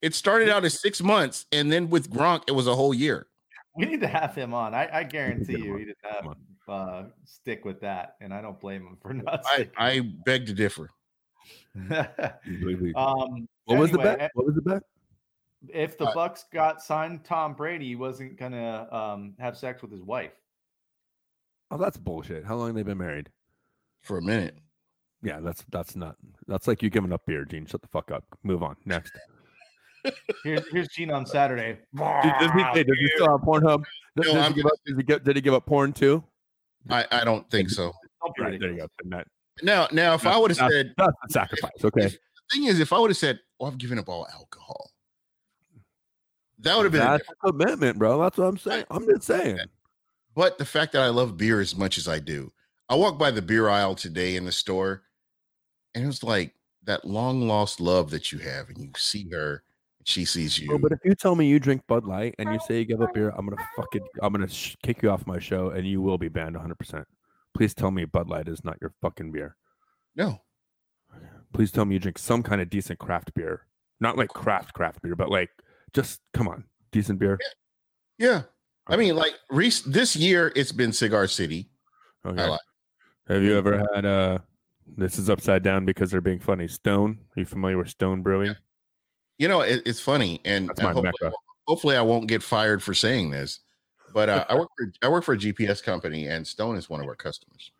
It 0.00 0.14
started 0.14 0.48
out 0.48 0.64
as 0.64 0.80
six 0.80 1.02
months, 1.02 1.46
and 1.50 1.72
then 1.72 1.90
with 1.90 2.08
Gronk, 2.10 2.44
it 2.46 2.52
was 2.52 2.66
a 2.66 2.74
whole 2.74 2.94
year. 2.94 3.26
We 3.78 3.86
need 3.86 4.00
to 4.00 4.08
have 4.08 4.34
him 4.34 4.52
on. 4.54 4.74
I, 4.74 4.88
I 4.92 5.04
guarantee 5.04 5.58
you 5.58 5.76
he 5.76 5.84
did 5.86 5.96
not 6.02 6.36
uh, 6.68 7.04
stick 7.24 7.64
with 7.64 7.80
that, 7.80 8.16
and 8.20 8.32
I 8.34 8.40
don't 8.42 8.60
blame 8.60 8.82
him 8.82 8.98
for 9.00 9.14
not. 9.14 9.42
I. 9.46 9.68
I 9.76 10.00
beg 10.00 10.46
to 10.46 10.52
differ. 10.54 10.90
um, 12.96 13.48
What 13.64 13.78
was 13.78 13.90
the 13.90 14.00
anyway, 14.00 14.16
bet? 14.16 14.30
What 14.34 14.46
was 14.46 14.54
the 14.54 14.62
bet? 14.62 14.82
If 15.68 15.98
the 15.98 16.06
Uh, 16.06 16.14
Bucks 16.14 16.44
got 16.52 16.82
signed 16.82 17.24
Tom 17.24 17.54
Brady, 17.54 17.88
he 17.88 17.96
wasn't 17.96 18.38
gonna 18.38 18.86
um, 18.92 19.34
have 19.38 19.56
sex 19.56 19.82
with 19.82 19.90
his 19.90 20.02
wife. 20.02 20.32
Oh, 21.70 21.76
that's 21.78 21.96
bullshit. 21.96 22.44
How 22.44 22.56
long 22.56 22.74
they 22.74 22.82
been 22.82 22.98
married? 22.98 23.30
For 24.02 24.18
a 24.18 24.22
minute. 24.22 24.58
Yeah, 25.22 25.40
that's 25.40 25.64
that's 25.70 25.96
not 25.96 26.16
that's 26.46 26.68
like 26.68 26.82
you 26.82 26.90
giving 26.90 27.12
up 27.12 27.26
beer, 27.26 27.44
Gene. 27.44 27.66
Shut 27.66 27.82
the 27.82 27.88
fuck 27.88 28.10
up. 28.10 28.24
Move 28.44 28.62
on. 28.62 28.76
Next. 28.84 29.12
Here's 30.44 30.68
here's 30.70 30.88
Gene 30.88 31.10
on 31.10 31.26
Saturday. 31.26 31.78
Did, 31.94 32.32
does 32.40 32.52
he, 32.52 32.62
hey, 32.72 32.84
does 32.84 32.98
he 32.98 33.08
still 33.14 33.30
have 33.30 33.40
Pornhub? 33.40 33.82
Does, 34.16 34.26
No, 34.26 34.34
does 34.34 34.36
I'm 34.36 34.52
he 34.52 34.56
give 34.62 34.66
up, 34.66 34.72
does 34.86 34.96
he 34.96 35.02
get, 35.02 35.24
did 35.24 35.36
he 35.36 35.42
give 35.42 35.54
up 35.54 35.66
porn 35.66 35.92
too? 35.92 36.22
I, 36.90 37.04
I 37.10 37.24
don't 37.24 37.48
think 37.50 37.70
so. 37.70 37.92
Right, 38.38 38.58
there 38.60 38.70
you 38.72 38.78
go. 38.78 38.88
Then 39.04 39.24
Now, 39.62 39.88
now, 39.92 40.14
if 40.14 40.26
I 40.26 40.36
would 40.38 40.50
have 40.56 40.70
said, 40.70 40.94
That's 40.96 41.12
a 41.28 41.32
sacrifice. 41.32 41.70
Okay. 41.84 42.06
if- 42.06 42.12
the 42.50 42.56
thing 42.56 42.64
is, 42.68 42.80
if 42.80 42.94
I 42.94 42.98
would 42.98 43.10
have 43.10 43.16
said, 43.18 43.40
"Oh, 43.60 43.66
I've 43.66 43.76
given 43.76 43.98
up 43.98 44.08
all 44.08 44.26
alcohol," 44.32 44.90
that 46.60 46.74
would 46.76 46.84
have 46.84 46.92
been. 46.92 47.02
a 47.02 47.04
That's 47.04 47.28
a 47.28 47.46
commitment, 47.46 47.98
bro. 47.98 48.18
That's 48.22 48.38
what 48.38 48.46
I'm 48.46 48.56
saying. 48.56 48.84
I'm 48.90 49.04
just 49.06 49.24
saying. 49.24 49.58
But 50.34 50.56
the 50.56 50.64
fact 50.64 50.92
that 50.92 51.02
I 51.02 51.08
love 51.08 51.36
beer 51.36 51.60
as 51.60 51.76
much 51.76 51.98
as 51.98 52.08
I 52.08 52.20
do, 52.20 52.50
I 52.88 52.94
walked 52.94 53.18
by 53.18 53.30
the 53.30 53.42
beer 53.42 53.68
aisle 53.68 53.94
today 53.94 54.36
in 54.36 54.46
the 54.46 54.52
store, 54.52 55.02
and 55.94 56.04
it 56.04 56.06
was 56.06 56.22
like 56.22 56.54
that 56.84 57.04
long 57.04 57.46
lost 57.46 57.80
love 57.80 58.08
that 58.10 58.32
you 58.32 58.38
have, 58.38 58.70
and 58.70 58.78
you 58.78 58.90
see 58.96 59.28
her, 59.30 59.56
and 59.56 59.62
she 60.08 60.24
sees 60.24 60.58
you. 60.58 60.68
Bro, 60.68 60.78
but 60.78 60.92
if 60.92 61.00
you 61.04 61.14
tell 61.14 61.34
me 61.36 61.46
you 61.46 61.58
drink 61.60 61.82
Bud 61.86 62.04
Light 62.06 62.34
and 62.38 62.50
you 62.52 62.58
say 62.66 62.78
you 62.78 62.84
give 62.86 63.02
up 63.02 63.12
beer, 63.14 63.30
I'm 63.36 63.46
gonna 63.46 63.62
fucking 63.76 64.02
I'm 64.22 64.32
gonna 64.32 64.48
sh- 64.48 64.74
kick 64.82 65.02
you 65.02 65.10
off 65.10 65.26
my 65.26 65.38
show 65.38 65.70
and 65.70 65.86
you 65.86 66.00
will 66.00 66.16
be 66.18 66.28
banned 66.28 66.54
100. 66.56 66.78
percent 66.78 67.06
Please 67.54 67.74
tell 67.74 67.90
me 67.90 68.04
Bud 68.04 68.28
Light 68.28 68.48
is 68.48 68.64
not 68.64 68.78
your 68.80 68.92
fucking 69.02 69.32
beer. 69.32 69.56
no, 70.16 70.40
Please 71.52 71.70
tell 71.72 71.84
me 71.84 71.94
you 71.94 71.98
drink 72.00 72.18
some 72.18 72.42
kind 72.42 72.60
of 72.60 72.68
decent 72.70 72.98
craft 72.98 73.32
beer, 73.34 73.66
not 74.00 74.16
like 74.16 74.28
craft 74.30 74.72
craft 74.74 75.02
beer, 75.02 75.14
but 75.16 75.30
like 75.30 75.50
just 75.92 76.20
come 76.34 76.48
on, 76.48 76.64
decent 76.92 77.18
beer. 77.18 77.38
yeah, 78.18 78.42
I 78.86 78.96
mean, 78.96 79.14
like 79.16 79.34
Reese, 79.50 79.80
this 79.82 80.14
year 80.16 80.52
it's 80.56 80.72
been 80.72 80.92
Cigar 80.92 81.26
City. 81.26 81.68
Okay. 82.26 82.42
I 82.42 82.46
like- 82.48 82.60
Have 83.28 83.42
you 83.42 83.56
ever 83.58 83.84
had 83.94 84.04
uh 84.06 84.38
this 84.96 85.18
is 85.18 85.28
upside 85.28 85.62
down 85.62 85.84
because 85.84 86.10
they're 86.10 86.22
being 86.22 86.38
funny. 86.40 86.66
Stone. 86.66 87.18
Are 87.36 87.40
you 87.40 87.44
familiar 87.44 87.76
with 87.76 87.90
Stone 87.90 88.22
Brewing? 88.22 88.54
You 89.38 89.48
know, 89.48 89.60
it, 89.60 89.82
it's 89.86 90.00
funny, 90.00 90.40
and 90.44 90.68
That's 90.68 90.82
my 90.82 90.92
hopefully, 90.92 91.32
hopefully 91.66 91.96
I 91.96 92.02
won't 92.02 92.26
get 92.26 92.42
fired 92.42 92.82
for 92.82 92.94
saying 92.94 93.30
this. 93.30 93.60
But 94.12 94.28
uh, 94.28 94.44
I 94.48 94.54
work 94.54 94.68
for 94.76 94.92
I 95.02 95.08
work 95.08 95.24
for 95.24 95.34
a 95.34 95.38
GPS 95.38 95.82
company, 95.82 96.26
and 96.26 96.46
Stone 96.46 96.76
is 96.76 96.88
one 96.88 97.00
of 97.00 97.06
our 97.06 97.14
customers. 97.14 97.70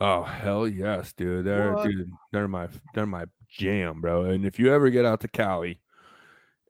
Oh 0.00 0.22
hell 0.22 0.66
yes, 0.66 1.12
dude. 1.12 1.44
They're 1.44 1.74
What? 1.74 1.84
dude, 1.84 2.10
they're 2.32 2.48
my 2.48 2.68
they're 2.94 3.06
my 3.06 3.26
jam, 3.48 4.00
bro. 4.00 4.24
And 4.24 4.44
if 4.46 4.58
you 4.58 4.72
ever 4.72 4.90
get 4.90 5.04
out 5.04 5.20
to 5.20 5.28
Cali 5.28 5.80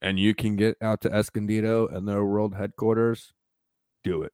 and 0.00 0.18
you 0.18 0.34
can 0.34 0.56
get 0.56 0.76
out 0.82 1.00
to 1.02 1.12
Escondido 1.12 1.86
and 1.86 2.08
their 2.08 2.24
world 2.24 2.54
headquarters, 2.54 3.32
do 4.02 4.22
it. 4.22 4.32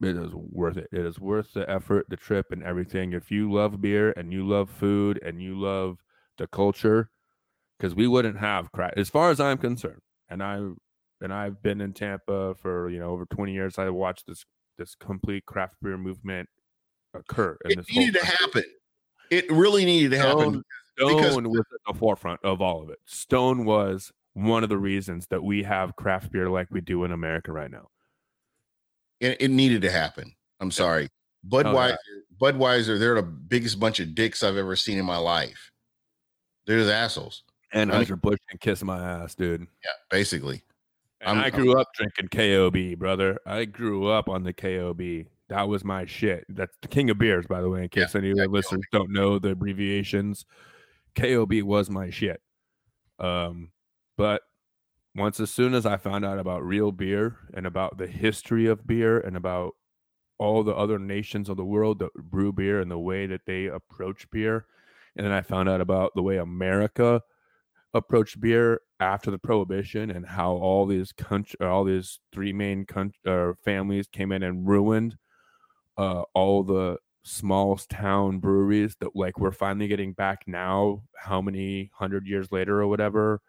It 0.00 0.16
is 0.16 0.34
worth 0.34 0.76
it. 0.76 0.88
It 0.92 1.04
is 1.04 1.20
worth 1.20 1.52
the 1.52 1.68
effort, 1.68 2.06
the 2.08 2.16
trip, 2.16 2.50
and 2.50 2.62
everything. 2.62 3.12
If 3.12 3.30
you 3.30 3.52
love 3.52 3.80
beer 3.80 4.12
and 4.16 4.32
you 4.32 4.46
love 4.46 4.70
food 4.70 5.20
and 5.24 5.40
you 5.40 5.58
love 5.58 5.98
the 6.38 6.46
culture, 6.46 7.10
because 7.78 7.94
we 7.94 8.06
wouldn't 8.06 8.38
have 8.38 8.70
craft 8.72 8.94
as 8.96 9.10
far 9.10 9.30
as 9.30 9.40
I'm 9.40 9.58
concerned. 9.58 10.00
And 10.28 10.42
I 10.42 10.60
and 11.20 11.32
I've 11.32 11.62
been 11.62 11.80
in 11.80 11.92
Tampa 11.92 12.54
for 12.54 12.88
you 12.90 12.98
know 12.98 13.10
over 13.10 13.26
20 13.26 13.52
years. 13.52 13.78
I 13.78 13.88
watched 13.90 14.26
this 14.26 14.44
this 14.78 14.94
complete 14.94 15.46
craft 15.46 15.76
beer 15.82 15.98
movement 15.98 16.48
occur. 17.14 17.56
It 17.64 17.78
needed 17.90 18.20
to 18.20 18.26
happen. 18.26 18.64
It 19.30 19.50
really 19.50 19.84
needed 19.84 20.10
to 20.12 20.18
happen. 20.18 20.62
Stone, 20.98 21.22
Stone 21.22 21.50
was 21.50 21.60
at 21.60 21.94
the 21.94 21.98
forefront 21.98 22.40
of 22.44 22.60
all 22.60 22.82
of 22.82 22.90
it. 22.90 22.98
Stone 23.06 23.64
was 23.64 24.12
one 24.34 24.62
of 24.62 24.68
the 24.68 24.78
reasons 24.78 25.26
that 25.28 25.42
we 25.42 25.62
have 25.62 25.96
craft 25.96 26.32
beer 26.32 26.50
like 26.50 26.68
we 26.70 26.80
do 26.80 27.04
in 27.04 27.12
America 27.12 27.52
right 27.52 27.70
now. 27.70 27.88
It, 29.20 29.40
it 29.40 29.50
needed 29.50 29.82
to 29.82 29.90
happen. 29.90 30.34
I'm 30.60 30.70
sorry. 30.70 31.08
Budweiser, 31.48 31.96
Budweiser, 32.40 32.98
they're 32.98 33.16
the 33.16 33.22
biggest 33.22 33.80
bunch 33.80 34.00
of 34.00 34.14
dicks 34.14 34.42
I've 34.42 34.56
ever 34.56 34.76
seen 34.76 34.98
in 34.98 35.04
my 35.04 35.16
life. 35.16 35.70
They're 36.66 36.84
the 36.84 36.94
assholes. 36.94 37.42
And 37.72 37.90
Right. 37.90 38.06
Anheuser 38.06 38.20
Busch 38.20 38.38
can 38.48 38.58
kiss 38.58 38.82
my 38.82 38.98
ass, 39.02 39.34
dude. 39.34 39.62
Yeah, 39.84 39.90
basically. 40.10 40.62
And 41.20 41.38
I'm- 41.38 41.46
I 41.46 41.50
grew 41.50 41.78
up 41.78 41.88
drinking 41.94 42.28
KOB, 42.28 42.94
brother. 42.96 43.38
I 43.46 43.64
grew 43.64 44.08
up 44.08 44.28
on 44.28 44.42
the 44.42 44.52
KOB. 44.52 45.26
That 45.48 45.68
was 45.68 45.84
my 45.84 46.04
shit. 46.04 46.44
That's 46.48 46.76
the 46.82 46.88
king 46.88 47.10
of 47.10 47.18
beers, 47.18 47.46
by 47.46 47.60
the 47.60 47.68
way, 47.68 47.82
in 47.84 47.88
case 47.88 48.14
any 48.14 48.30
of 48.30 48.36
yeah, 48.38 48.44
the 48.44 48.50
listeners 48.50 48.84
don't 48.92 49.10
know 49.10 49.38
the 49.38 49.50
abbreviations. 49.50 50.44
KOB 51.14 51.62
was 51.62 51.90
my 51.90 52.10
shit. 52.10 52.40
Um, 53.18 53.70
but 54.16 54.42
once 55.14 55.38
as 55.40 55.50
soon 55.50 55.74
as 55.74 55.84
I 55.86 55.96
found 55.98 56.24
out 56.24 56.38
about 56.38 56.64
real 56.64 56.90
beer 56.90 57.36
and 57.54 57.66
about 57.66 57.98
the 57.98 58.06
history 58.06 58.66
of 58.66 58.86
beer 58.86 59.18
and 59.20 59.36
about 59.36 59.76
all 60.38 60.62
the 60.64 60.74
other 60.74 60.98
nations 60.98 61.48
of 61.48 61.56
the 61.56 61.64
world 61.64 61.98
that 62.00 62.12
brew 62.14 62.52
beer 62.52 62.80
and 62.80 62.90
the 62.90 62.98
way 62.98 63.26
that 63.26 63.46
they 63.46 63.66
approach 63.66 64.28
beer, 64.30 64.66
and 65.14 65.24
then 65.26 65.32
I 65.32 65.42
found 65.42 65.68
out 65.68 65.80
about 65.82 66.12
the 66.14 66.22
way 66.22 66.38
America 66.38 67.22
approached 67.94 68.40
beer 68.40 68.80
after 69.00 69.30
the 69.30 69.38
prohibition 69.38 70.10
and 70.10 70.26
how 70.26 70.52
all 70.52 70.86
these 70.86 71.12
country 71.12 71.58
all 71.60 71.84
these 71.84 72.20
three 72.32 72.52
main 72.52 72.86
country 72.86 73.18
uh, 73.26 73.52
families 73.64 74.06
came 74.08 74.32
in 74.32 74.42
and 74.42 74.66
ruined 74.66 75.16
uh, 75.98 76.22
all 76.34 76.62
the 76.62 76.96
small 77.24 77.76
town 77.76 78.38
breweries 78.38 78.96
that 79.00 79.14
like 79.14 79.38
we're 79.38 79.52
finally 79.52 79.86
getting 79.86 80.12
back 80.12 80.42
now 80.46 81.02
how 81.16 81.40
many 81.40 81.90
hundred 81.94 82.26
years 82.26 82.50
later 82.50 82.80
or 82.80 82.86
whatever. 82.86 83.40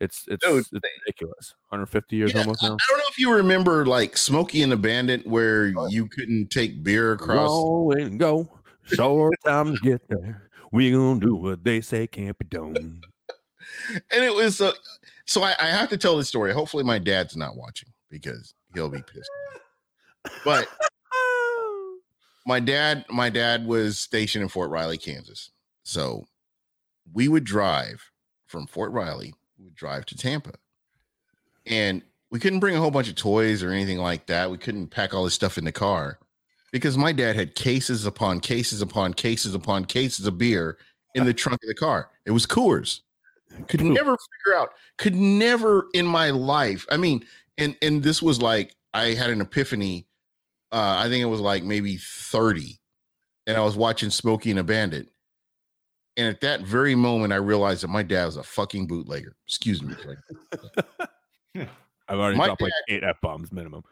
It's 0.00 0.24
it's, 0.28 0.44
Dude, 0.44 0.60
it's 0.60 0.72
ridiculous. 0.72 1.54
150 1.70 2.16
years 2.16 2.32
Yeah, 2.32 2.40
almost 2.40 2.62
now. 2.62 2.68
I 2.68 2.76
don't 2.88 2.98
know 2.98 3.04
if 3.08 3.18
you 3.18 3.32
remember 3.32 3.84
like 3.84 4.16
Smokey 4.16 4.62
and 4.62 4.70
the 4.70 4.76
Bandit, 4.76 5.26
where 5.26 5.66
you 5.88 6.06
couldn't 6.06 6.50
take 6.50 6.84
beer 6.84 7.12
across. 7.12 7.48
Go 7.48 7.92
and 7.92 8.18
go. 8.18 8.48
Short 8.84 9.34
time 9.44 9.74
to 9.74 9.80
get 9.82 10.08
there. 10.08 10.48
We 10.70 10.92
gonna 10.92 11.18
do 11.18 11.34
what 11.34 11.64
they 11.64 11.80
say 11.80 12.06
can't 12.06 12.38
be 12.38 12.46
done 12.46 13.02
And 13.90 14.24
it 14.24 14.34
was 14.34 14.60
uh, 14.60 14.72
so 15.26 15.42
I, 15.42 15.54
I 15.60 15.66
have 15.66 15.90
to 15.90 15.96
tell 15.96 16.16
this 16.16 16.28
story. 16.28 16.52
Hopefully, 16.52 16.84
my 16.84 16.98
dad's 16.98 17.36
not 17.36 17.56
watching 17.56 17.90
because 18.10 18.54
he'll 18.74 18.88
be 18.88 19.02
pissed. 19.02 19.30
But 20.44 20.68
my 22.46 22.60
dad 22.60 23.04
my 23.10 23.28
dad 23.28 23.66
was 23.66 23.98
stationed 23.98 24.42
in 24.42 24.48
fort 24.48 24.70
riley 24.70 24.98
kansas. 24.98 25.50
So 25.82 26.26
we 27.12 27.28
would 27.28 27.44
drive 27.44 28.10
from 28.46 28.66
fort 28.66 28.92
riley 28.92 29.34
we 29.58 29.64
would 29.64 29.74
drive 29.74 30.06
to 30.06 30.16
tampa. 30.16 30.52
And 31.66 32.02
we 32.30 32.38
couldn't 32.38 32.60
bring 32.60 32.76
a 32.76 32.80
whole 32.80 32.90
bunch 32.90 33.08
of 33.08 33.14
toys 33.14 33.62
or 33.62 33.70
anything 33.70 33.98
like 33.98 34.26
that. 34.26 34.50
We 34.50 34.58
couldn't 34.58 34.88
pack 34.88 35.12
all 35.12 35.24
this 35.24 35.34
stuff 35.34 35.58
in 35.58 35.64
the 35.64 35.72
car 35.72 36.18
because 36.72 36.96
my 36.96 37.12
dad 37.12 37.36
had 37.36 37.54
cases 37.54 38.06
upon 38.06 38.40
cases 38.40 38.82
upon 38.82 39.14
cases 39.14 39.54
upon 39.54 39.84
cases 39.84 40.26
of 40.26 40.38
beer 40.38 40.78
in 41.14 41.24
the 41.24 41.34
trunk 41.34 41.62
of 41.62 41.68
the 41.68 41.74
car. 41.74 42.10
It 42.24 42.30
was 42.30 42.46
coors 42.46 43.00
could 43.68 43.80
never 43.82 44.16
figure 44.16 44.58
out 44.58 44.70
could 44.98 45.14
never 45.14 45.86
in 45.94 46.06
my 46.06 46.30
life 46.30 46.86
i 46.90 46.96
mean 46.96 47.24
and 47.56 47.76
and 47.82 48.02
this 48.02 48.22
was 48.22 48.40
like 48.40 48.74
i 48.94 49.08
had 49.08 49.30
an 49.30 49.40
epiphany 49.40 50.06
uh, 50.70 50.96
I 50.98 51.08
think 51.08 51.22
it 51.22 51.26
was 51.28 51.40
like 51.40 51.64
maybe 51.64 51.96
30. 51.96 52.78
and 53.46 53.56
I 53.56 53.60
was 53.60 53.76
watching 53.76 54.10
Smokey 54.10 54.50
and 54.50 54.58
a 54.58 54.62
Bandit. 54.64 55.08
And 56.18 56.26
at 56.26 56.40
that 56.42 56.60
very 56.60 56.94
moment, 56.94 57.32
I 57.32 57.36
realized 57.36 57.82
that 57.82 57.88
my 57.88 58.02
dad 58.02 58.26
was 58.26 58.36
a 58.36 58.42
fucking 58.42 58.86
bootlegger. 58.86 59.34
Excuse 59.46 59.82
me. 59.82 59.94
I've 61.56 62.18
already 62.18 62.36
My 62.36 62.46
dropped 62.46 62.60
like 62.62 62.72
eight 62.88 63.04
f 63.04 63.20
bombs 63.22 63.52
minimum. 63.52 63.82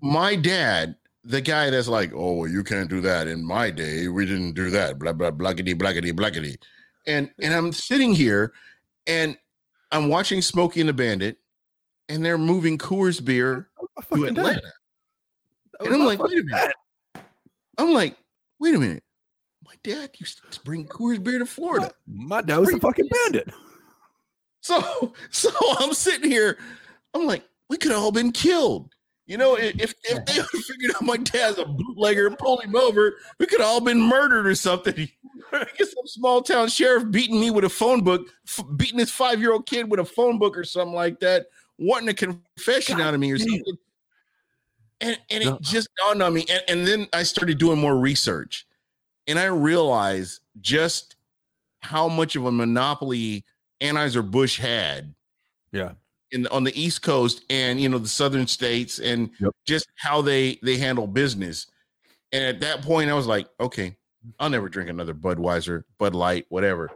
my 0.00 0.36
dad, 0.36 0.96
the 1.24 1.40
guy 1.40 1.70
that's 1.70 1.88
like, 1.88 2.12
oh, 2.14 2.44
you 2.44 2.62
can't 2.62 2.88
do 2.88 3.00
that. 3.02 3.26
In 3.28 3.44
my 3.44 3.70
day, 3.70 4.08
we 4.08 4.24
didn't 4.24 4.52
do 4.52 4.70
that. 4.70 4.98
Blah 4.98 5.12
blah 5.12 5.32
blackety 5.32 5.74
blackety 5.74 6.12
blackety. 6.12 6.56
And 7.06 7.30
and 7.42 7.52
I'm 7.52 7.72
sitting 7.72 8.14
here, 8.14 8.52
and 9.06 9.36
I'm 9.92 10.08
watching 10.08 10.42
Smokey 10.42 10.80
and 10.80 10.88
the 10.88 10.92
Bandit, 10.92 11.38
and 12.08 12.24
they're 12.24 12.38
moving 12.38 12.78
Coors 12.78 13.24
beer 13.24 13.68
to 14.12 14.24
Atlanta. 14.24 14.72
And 15.80 15.94
I'm 15.94 16.04
like, 16.04 16.22
wait 16.22 16.38
a 16.38 16.44
minute. 16.44 16.74
I'm 17.78 17.92
like, 17.92 18.16
wait 18.58 18.74
a 18.74 18.78
minute. 18.78 19.02
My 19.64 19.74
dad 19.82 20.10
used 20.18 20.40
to 20.50 20.60
bring 20.60 20.86
Coors 20.86 21.22
beer 21.22 21.38
to 21.38 21.46
Florida. 21.46 21.92
My 22.06 22.40
dad 22.40 22.58
was 22.58 22.72
a 22.72 22.80
fucking 22.80 23.08
bandit. 23.24 23.52
So 24.62 25.12
so 25.30 25.50
I'm 25.78 25.94
sitting 25.94 26.28
here. 26.28 26.58
I'm 27.14 27.24
like, 27.24 27.44
we 27.70 27.76
could 27.76 27.92
have 27.92 28.00
all 28.00 28.10
been 28.10 28.32
killed. 28.32 28.92
You 29.26 29.36
know, 29.36 29.56
if 29.56 29.94
if 30.02 30.24
they 30.26 30.42
figured 30.62 30.96
out 30.96 31.02
my 31.02 31.18
dad's 31.18 31.58
a 31.58 31.64
bootlegger 31.64 32.26
and 32.26 32.36
pulled 32.36 32.64
him 32.64 32.74
over, 32.74 33.14
we 33.38 33.46
could 33.46 33.60
have 33.60 33.68
all 33.68 33.80
been 33.80 34.00
murdered 34.00 34.44
or 34.44 34.56
something. 34.56 35.08
Get 35.78 35.88
some 35.88 36.06
small 36.06 36.42
town 36.42 36.68
sheriff 36.68 37.10
beating 37.10 37.40
me 37.40 37.50
with 37.50 37.64
a 37.64 37.68
phone 37.68 38.02
book, 38.02 38.28
f- 38.46 38.64
beating 38.76 38.98
his 38.98 39.10
five 39.10 39.40
year 39.40 39.52
old 39.52 39.66
kid 39.66 39.90
with 39.90 40.00
a 40.00 40.04
phone 40.04 40.38
book 40.38 40.56
or 40.56 40.64
something 40.64 40.94
like 40.94 41.20
that, 41.20 41.46
wanting 41.78 42.08
a 42.08 42.14
confession 42.14 43.00
out 43.00 43.14
of 43.14 43.20
me 43.20 43.32
or 43.32 43.38
damn. 43.38 43.48
something. 43.48 43.78
And 45.00 45.18
and 45.30 45.42
it 45.44 45.46
No. 45.46 45.58
just 45.60 45.88
dawned 45.98 46.22
on 46.22 46.32
me. 46.34 46.46
And, 46.48 46.62
and 46.68 46.86
then 46.86 47.08
I 47.12 47.22
started 47.22 47.58
doing 47.58 47.78
more 47.78 47.96
research, 47.98 48.66
and 49.26 49.38
I 49.38 49.44
realized 49.46 50.40
just 50.60 51.16
how 51.80 52.08
much 52.08 52.34
of 52.36 52.46
a 52.46 52.50
monopoly 52.52 53.44
Anheuser 53.80 54.28
Busch 54.28 54.58
had 54.58 55.14
Yeah. 55.70 55.92
in 56.32 56.46
on 56.48 56.64
the 56.64 56.78
East 56.80 57.02
Coast 57.02 57.44
and 57.50 57.78
you 57.80 57.88
know 57.90 57.98
the 57.98 58.08
southern 58.08 58.46
states 58.46 58.98
and 58.98 59.30
Yep. 59.38 59.52
just 59.66 59.86
how 59.96 60.22
they 60.22 60.58
they 60.62 60.78
handle 60.78 61.06
business. 61.06 61.66
And 62.32 62.42
at 62.42 62.60
that 62.60 62.82
point, 62.82 63.10
I 63.10 63.14
was 63.14 63.26
like, 63.26 63.48
okay, 63.60 63.96
I'll 64.38 64.50
never 64.50 64.68
drink 64.68 64.90
another 64.90 65.14
Budweiser, 65.14 65.84
Bud 65.98 66.14
Light, 66.14 66.46
whatever. 66.48 66.90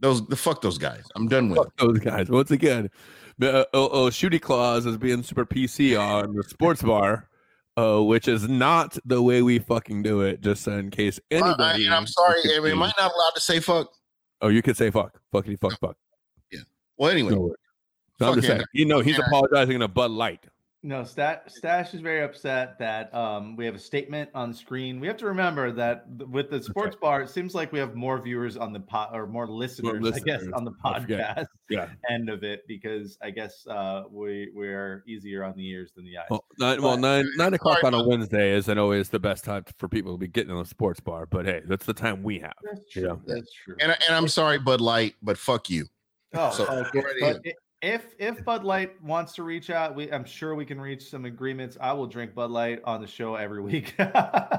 Those 0.00 0.26
the 0.26 0.36
fuck 0.36 0.60
those 0.62 0.78
guys. 0.78 1.04
I'm 1.14 1.28
done 1.28 1.48
with. 1.48 1.58
Fuck 1.58 1.76
those 1.76 1.98
guys. 2.00 2.28
Once 2.28 2.50
again, 2.50 2.90
the 3.38 3.60
uh, 3.60 3.64
oh, 3.72 3.88
oh, 3.88 4.06
Shooty 4.08 4.40
Claus 4.40 4.84
is 4.86 4.96
being 4.96 5.22
super 5.22 5.46
PC 5.46 5.98
on 5.98 6.34
the 6.34 6.42
sports 6.42 6.82
bar, 6.82 7.28
uh, 7.76 8.02
which 8.02 8.26
is 8.26 8.48
not 8.48 8.98
the 9.04 9.22
way 9.22 9.42
we 9.42 9.58
fucking 9.60 10.02
do 10.02 10.22
it. 10.22 10.40
Just 10.40 10.66
in 10.66 10.90
case 10.90 11.20
it. 11.30 11.42
I, 11.42 11.48
anybody. 11.48 11.86
am 11.86 12.06
sorry. 12.06 12.40
is 12.40 12.58
I 12.58 12.60
mean, 12.60 12.72
am 12.72 12.82
I 12.82 12.92
not 12.98 13.12
allowed 13.14 13.34
to 13.34 13.40
say 13.40 13.60
fuck? 13.60 13.92
Oh, 14.40 14.48
you 14.48 14.60
can 14.60 14.74
say 14.74 14.90
fuck, 14.90 15.20
fuckity 15.32 15.58
fuck, 15.60 15.78
fuck. 15.78 15.96
Yeah. 16.50 16.60
Well, 16.96 17.10
anyway, 17.10 17.34
No. 17.34 17.54
So 18.18 18.28
I'm 18.28 18.34
just 18.34 18.46
saying, 18.46 18.62
you 18.72 18.84
know, 18.84 19.00
he's 19.00 19.18
apologizing 19.18 19.76
in 19.76 19.82
a 19.82 19.88
Bud 19.88 20.10
Light. 20.10 20.44
No, 20.84 21.04
Stat, 21.04 21.44
Stash 21.46 21.94
is 21.94 22.00
very 22.00 22.22
upset 22.24 22.76
that 22.80 23.14
um, 23.14 23.54
we 23.54 23.64
have 23.66 23.76
a 23.76 23.78
statement 23.78 24.28
on 24.34 24.52
screen. 24.52 24.98
We 24.98 25.06
have 25.06 25.16
to 25.18 25.26
remember 25.26 25.70
that 25.70 26.18
th- 26.18 26.28
with 26.28 26.50
the 26.50 26.60
sports 26.60 26.96
bar, 26.96 27.22
it 27.22 27.30
seems 27.30 27.54
like 27.54 27.70
we 27.70 27.78
have 27.78 27.94
more 27.94 28.20
viewers 28.20 28.56
on 28.56 28.72
the 28.72 28.80
pod 28.80 29.10
or 29.14 29.28
more 29.28 29.46
listeners, 29.46 30.04
I 30.12 30.18
guess, 30.18 30.42
on 30.52 30.64
the 30.64 30.72
podcast 30.84 31.46
Yeah. 31.70 31.88
end 32.10 32.28
of 32.28 32.42
it 32.42 32.66
because 32.66 33.16
I 33.22 33.30
guess 33.30 33.64
uh, 33.68 34.02
we 34.10 34.50
we're 34.52 35.04
easier 35.06 35.44
on 35.44 35.54
the 35.56 35.64
ears 35.68 35.92
than 35.94 36.04
the 36.04 36.18
eyes. 36.18 36.26
Well, 36.30 36.44
nine, 36.58 36.82
well, 36.82 36.96
nine, 36.96 37.26
nine 37.36 37.54
o'clock 37.54 37.84
on 37.84 37.94
a 37.94 38.02
Wednesday 38.02 38.50
isn't 38.52 38.76
always 38.76 39.08
the 39.08 39.20
best 39.20 39.44
time 39.44 39.64
for 39.78 39.86
people 39.88 40.10
to 40.10 40.18
be 40.18 40.26
getting 40.26 40.50
in 40.50 40.58
the 40.58 40.64
sports 40.68 40.98
bar. 40.98 41.26
But 41.26 41.44
hey, 41.46 41.62
that's 41.64 41.86
the 41.86 41.94
time 41.94 42.24
we 42.24 42.40
have. 42.40 42.54
That's 42.64 42.80
Yeah. 42.96 43.02
true. 43.02 43.22
That's 43.26 43.52
true. 43.64 43.76
and 43.78 43.92
I- 43.92 43.98
and 44.08 44.16
I'm 44.16 44.26
sorry, 44.26 44.58
Bud 44.58 44.80
Light, 44.80 45.14
but 45.22 45.38
fuck 45.38 45.70
you. 45.70 45.86
Oh, 46.34 46.50
So, 46.50 46.66
okay. 46.96 47.52
Go 47.82 47.88
right 47.90 48.00
But 48.00 48.16
ahead. 48.16 48.16
i- 48.20 48.26
if 48.28 48.38
if 48.38 48.44
Bud 48.44 48.64
Light 48.64 49.02
wants 49.02 49.32
to 49.34 49.42
reach 49.42 49.70
out, 49.70 49.94
we, 49.94 50.10
I'm 50.12 50.24
sure 50.24 50.54
we 50.54 50.64
can 50.64 50.80
reach 50.80 51.08
some 51.08 51.24
agreements. 51.24 51.76
I 51.80 51.92
will 51.92 52.06
drink 52.06 52.34
Bud 52.34 52.50
Light 52.50 52.80
on 52.84 53.00
the 53.00 53.06
show 53.06 53.34
every 53.36 53.60
week. 53.62 53.94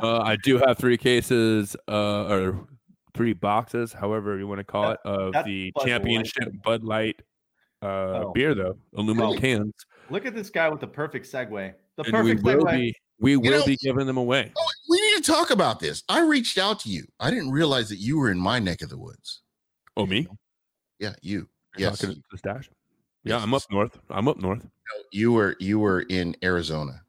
Uh, 0.03 0.21
I 0.21 0.35
do 0.43 0.57
have 0.57 0.77
three 0.77 0.97
cases, 0.97 1.77
uh, 1.87 2.25
or 2.27 2.67
three 3.13 3.31
boxes, 3.31 3.93
however 3.93 4.37
you 4.37 4.47
want 4.47 4.57
to 4.59 4.65
call 4.65 4.91
it, 4.91 4.99
of 5.05 5.31
the 5.45 5.71
Bud 5.71 5.79
Light. 5.81 5.87
championship 5.87 6.49
Bud 6.63 6.83
Light 6.83 7.21
uh, 7.81 7.85
Oh. 8.25 8.31
beer, 8.33 8.53
though 8.53 8.77
aluminum 8.97 9.29
Oh. 9.31 9.37
cans, 9.37 9.73
Look 10.09 10.25
at 10.25 10.35
this 10.35 10.49
guy 10.49 10.67
with 10.69 10.81
the 10.81 10.87
perfect 10.87 11.25
segue. 11.31 11.73
The 11.95 12.03
and 12.03 12.25
we 12.25 12.35
will 12.35 12.63
segue. 12.65 12.71
be 12.71 12.95
we 13.19 13.37
will 13.37 13.59
know- 13.59 13.65
be 13.65 13.77
giving 13.77 14.05
them 14.07 14.17
away. 14.17 14.51
Oh, 14.57 14.67
we 14.89 14.99
need 14.99 15.23
to 15.23 15.31
talk 15.31 15.49
about 15.51 15.79
this. 15.79 16.03
I 16.09 16.21
reached 16.25 16.57
out 16.57 16.79
to 16.81 16.89
you. 16.89 17.05
I 17.21 17.29
didn't 17.29 17.51
realize 17.51 17.87
that 17.89 17.97
you 17.99 18.17
were 18.19 18.29
in 18.31 18.37
my 18.39 18.59
neck 18.59 18.81
of 18.81 18.89
the 18.89 18.97
woods. 18.97 19.41
Oh, 19.95 20.05
me? 20.05 20.27
Yeah, 20.99 21.13
you. 21.21 21.47
You're 21.77 21.89
Yes, 21.91 21.99
talking 21.99 22.15
to 22.15 22.21
the 22.31 22.37
stash. 22.37 22.69
Yeah, 23.23 23.37
I'm 23.37 23.53
up 23.53 23.63
north. 23.71 23.97
I'm 24.09 24.27
up 24.27 24.37
north. 24.37 24.67
you 25.11 25.31
were. 25.31 25.55
You 25.59 25.79
were 25.79 26.01
in 26.01 26.35
Arizona. 26.43 27.01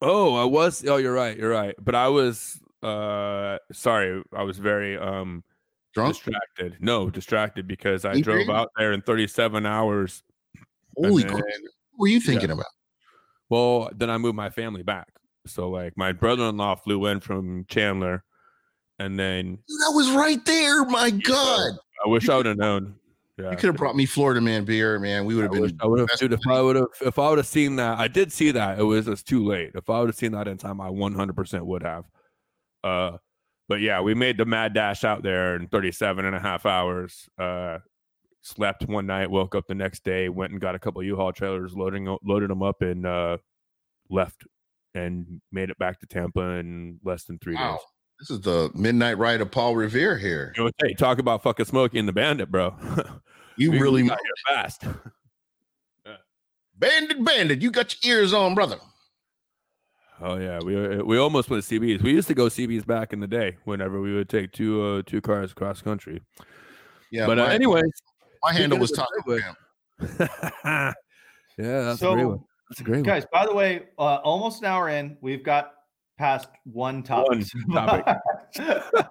Oh, 0.00 0.34
I 0.34 0.44
was. 0.44 0.84
Oh, 0.86 0.96
you're 0.96 1.12
right. 1.14 1.36
You're 1.36 1.50
right. 1.50 1.74
But 1.80 1.94
I 1.94 2.08
was. 2.08 2.60
Uh, 2.82 3.58
sorry. 3.72 4.22
I 4.36 4.42
was 4.42 4.58
very 4.58 4.98
um 4.98 5.44
Drunk. 5.94 6.14
distracted. 6.14 6.76
No, 6.80 7.10
distracted 7.10 7.68
because 7.68 8.04
I 8.04 8.20
drove 8.20 8.48
out 8.48 8.70
there 8.76 8.92
in 8.92 9.02
37 9.02 9.66
hours. 9.66 10.22
Holy 10.96 11.22
crap! 11.22 11.42
What 11.42 11.44
were 11.98 12.06
you 12.08 12.20
thinking 12.20 12.50
about? 12.50 12.66
Well, 13.48 13.90
then 13.94 14.10
I 14.10 14.18
moved 14.18 14.36
my 14.36 14.50
family 14.50 14.82
back. 14.82 15.08
So 15.46 15.68
like 15.68 15.96
my 15.96 16.12
brother-in-law 16.12 16.76
flew 16.76 17.06
in 17.06 17.20
from 17.20 17.66
Chandler, 17.68 18.24
and 18.98 19.18
then 19.18 19.58
Dude, 19.68 19.80
I 19.86 19.90
was 19.90 20.10
right 20.12 20.44
there. 20.44 20.84
My 20.86 21.10
God, 21.10 21.72
I 22.04 22.08
wish 22.08 22.28
I 22.28 22.36
would 22.36 22.46
have 22.46 22.56
known. 22.56 22.94
You 23.50 23.56
could 23.56 23.66
have 23.68 23.76
brought 23.76 23.96
me 23.96 24.06
Florida 24.06 24.40
man 24.40 24.64
beer, 24.64 24.98
man. 24.98 25.24
We 25.24 25.34
would 25.34 25.44
have 25.44 25.52
wish 25.52 25.72
been. 25.72 25.80
I 25.82 25.86
would 25.86 26.00
have, 26.00 26.18
dude. 26.18 26.32
If 26.32 26.46
I 26.48 26.60
would 26.60 26.76
have, 26.76 26.86
if 27.00 27.18
I 27.18 27.28
would 27.28 27.38
have 27.38 27.46
seen 27.46 27.76
that, 27.76 27.98
I 27.98 28.08
did 28.08 28.32
see 28.32 28.50
that. 28.52 28.78
It 28.78 28.82
was 28.84 29.08
it's 29.08 29.22
too 29.22 29.44
late. 29.44 29.72
If 29.74 29.90
I 29.90 30.00
would 30.00 30.08
have 30.08 30.16
seen 30.16 30.32
that 30.32 30.48
in 30.48 30.58
time, 30.58 30.80
I 30.80 30.88
100% 30.88 31.62
would 31.66 31.82
have. 31.82 32.04
Uh, 32.84 33.18
but 33.68 33.80
yeah, 33.80 34.00
we 34.00 34.14
made 34.14 34.36
the 34.36 34.44
mad 34.44 34.74
dash 34.74 35.04
out 35.04 35.22
there 35.22 35.56
in 35.56 35.68
37 35.68 36.24
and 36.24 36.36
a 36.36 36.40
half 36.40 36.66
hours. 36.66 37.28
Uh, 37.38 37.78
slept 38.42 38.86
one 38.88 39.06
night, 39.06 39.30
woke 39.30 39.54
up 39.54 39.66
the 39.66 39.74
next 39.74 40.04
day, 40.04 40.28
went 40.28 40.52
and 40.52 40.60
got 40.60 40.74
a 40.74 40.78
couple 40.78 41.02
U-Haul 41.02 41.32
trailers, 41.32 41.74
loading 41.74 42.14
loaded 42.24 42.50
them 42.50 42.62
up, 42.62 42.82
and 42.82 43.06
uh, 43.06 43.38
left 44.10 44.44
and 44.94 45.40
made 45.52 45.70
it 45.70 45.78
back 45.78 46.00
to 46.00 46.06
Tampa 46.06 46.40
in 46.40 46.98
less 47.04 47.24
than 47.24 47.38
three 47.38 47.54
Wow, 47.54 47.72
days. 47.72 47.80
this 48.20 48.30
is 48.30 48.40
the 48.42 48.70
midnight 48.74 49.16
ride 49.16 49.40
of 49.40 49.50
Paul 49.50 49.74
Revere 49.76 50.18
here. 50.18 50.52
You 50.56 50.64
know, 50.64 50.70
hey, 50.84 50.92
talk 50.94 51.18
about 51.18 51.42
fucking 51.42 51.66
Smokey 51.66 51.98
and 51.98 52.08
the 52.08 52.12
Bandit, 52.12 52.50
bro. 52.50 52.74
You 53.56 53.70
We- 53.70 53.76
we 53.78 53.82
really 53.82 54.02
got 54.04 54.18
here 54.22 54.56
fast. 54.56 54.84
bandit, 56.78 57.24
bandit. 57.24 57.62
You 57.62 57.70
got 57.70 58.04
your 58.04 58.18
ears 58.18 58.32
on, 58.32 58.54
brother. 58.54 58.76
Oh 60.20 60.36
yeah, 60.36 60.60
we 60.64 61.02
we 61.02 61.18
almost 61.18 61.50
went 61.50 61.64
CBs. 61.64 62.00
We 62.00 62.12
used 62.12 62.28
to 62.28 62.34
go 62.34 62.46
CBs 62.46 62.86
back 62.86 63.12
in 63.12 63.18
the 63.20 63.26
day. 63.26 63.56
Whenever 63.64 64.00
we 64.00 64.14
would 64.14 64.28
take 64.28 64.52
two 64.52 64.80
uh, 64.82 65.02
two 65.04 65.20
cars 65.20 65.50
across 65.50 65.82
country. 65.82 66.22
Yeah, 67.10 67.26
but 67.26 67.38
uh, 67.40 67.46
my, 67.46 67.54
anyways, 67.54 67.90
my 68.44 68.52
handle 68.52 68.78
was 68.78 68.92
of 68.92 69.06
the 69.26 69.40
Taco 69.40 69.54
segue- 70.00 70.54
yeah, 71.58 71.82
that's 71.82 72.02
a 72.02 72.12
great 72.14 72.24
one. 72.24 72.40
That's 72.70 72.80
a 72.80 72.84
great 72.84 72.96
one. 72.98 73.02
guys, 73.02 73.26
by 73.32 73.46
the 73.46 73.54
way, 73.54 73.88
uh, 73.98 74.16
almost 74.22 74.62
an 74.62 74.66
hour 74.68 74.88
in, 74.88 75.16
we've 75.20 75.42
got 75.42 75.72
past 76.18 76.48
one 76.64 77.02
topic. 77.02 77.44
topic. 77.72 78.16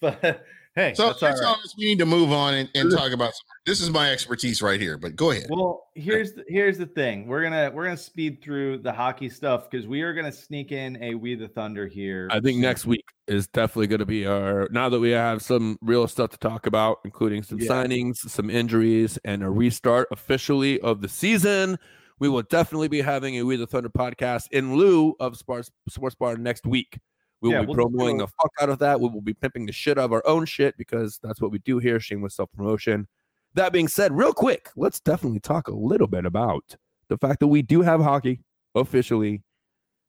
but 0.00 0.44
hey, 0.76 0.94
So 0.94 1.06
that's 1.08 1.22
all 1.22 1.28
that's 1.28 1.42
right. 1.42 1.56
we 1.76 1.84
need 1.86 1.98
to 1.98 2.06
move 2.06 2.30
on 2.30 2.54
and, 2.54 2.68
and 2.76 2.92
talk 2.92 3.10
about. 3.12 3.32
This 3.66 3.80
is 3.80 3.90
my 3.90 4.12
expertise 4.12 4.62
right 4.62 4.80
here. 4.80 4.96
But 4.96 5.16
go 5.16 5.32
ahead. 5.32 5.46
Well, 5.50 5.88
here's 5.96 6.34
the, 6.34 6.44
here's 6.46 6.78
the 6.78 6.86
thing. 6.86 7.26
We're 7.26 7.42
gonna 7.42 7.72
we're 7.74 7.84
gonna 7.84 7.96
speed 7.96 8.40
through 8.42 8.78
the 8.78 8.92
hockey 8.92 9.28
stuff 9.28 9.68
because 9.68 9.88
we 9.88 10.02
are 10.02 10.14
gonna 10.14 10.30
sneak 10.30 10.70
in 10.70 11.02
a 11.02 11.14
We 11.16 11.34
the 11.34 11.48
Thunder 11.48 11.88
here. 11.88 12.28
I 12.30 12.38
think 12.38 12.58
next 12.60 12.86
week 12.86 13.04
is 13.26 13.48
definitely 13.48 13.88
going 13.88 13.98
to 13.98 14.06
be 14.06 14.24
our. 14.24 14.68
Now 14.70 14.88
that 14.88 15.00
we 15.00 15.10
have 15.10 15.42
some 15.42 15.76
real 15.82 16.06
stuff 16.06 16.30
to 16.30 16.38
talk 16.38 16.66
about, 16.68 16.98
including 17.04 17.42
some 17.42 17.58
Yeah. 17.58 17.68
signings, 17.68 18.18
some 18.18 18.48
injuries, 18.50 19.18
and 19.24 19.42
a 19.42 19.50
restart 19.50 20.06
officially 20.12 20.78
of 20.80 21.00
the 21.00 21.08
season, 21.08 21.76
we 22.20 22.28
will 22.28 22.42
definitely 22.42 22.86
be 22.86 23.00
having 23.00 23.36
a 23.36 23.42
We 23.42 23.56
the 23.56 23.66
Thunder 23.66 23.88
podcast 23.88 24.44
in 24.52 24.76
lieu 24.76 25.16
of 25.18 25.36
Sports 25.36 25.72
Sports 25.88 26.14
Bar 26.14 26.36
next 26.36 26.66
week. 26.66 26.98
We 27.40 27.48
will 27.48 27.54
Yeah, 27.56 27.60
be 27.62 27.66
we'll 27.66 27.76
promoting 27.76 28.18
the 28.18 28.26
fuck 28.26 28.52
out 28.60 28.70
of 28.70 28.78
that. 28.78 29.00
We 29.00 29.08
will 29.08 29.20
be 29.20 29.34
pimping 29.34 29.66
the 29.66 29.72
shit 29.72 29.98
out 29.98 30.04
of 30.06 30.12
our 30.12 30.26
own 30.26 30.46
shit 30.46 30.76
because 30.76 31.18
that's 31.22 31.40
what 31.40 31.50
we 31.50 31.58
do 31.60 31.78
here. 31.78 32.00
Shameless 32.00 32.36
self 32.36 32.50
promotion. 32.52 33.06
That 33.54 33.72
being 33.72 33.88
said, 33.88 34.12
real 34.16 34.32
quick, 34.32 34.70
let's 34.76 35.00
definitely 35.00 35.40
talk 35.40 35.68
a 35.68 35.74
little 35.74 36.06
bit 36.06 36.26
about 36.26 36.76
the 37.08 37.18
fact 37.18 37.40
that 37.40 37.46
we 37.46 37.62
do 37.62 37.82
have 37.82 38.00
hockey 38.00 38.40
officially. 38.74 39.42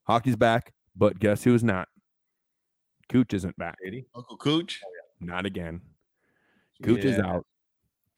Hockey's 0.04 0.36
back, 0.36 0.74
but 0.96 1.20
guess 1.20 1.44
who's 1.44 1.64
not? 1.64 1.88
Cooch 3.10 3.34
isn't 3.34 3.58
back. 3.58 3.78
Uncle 4.16 4.38
Cooch. 4.38 4.82
Not 5.20 5.46
again. 5.46 5.82
Cooch 6.84 7.04
is 7.04 7.20
out. 7.20 7.46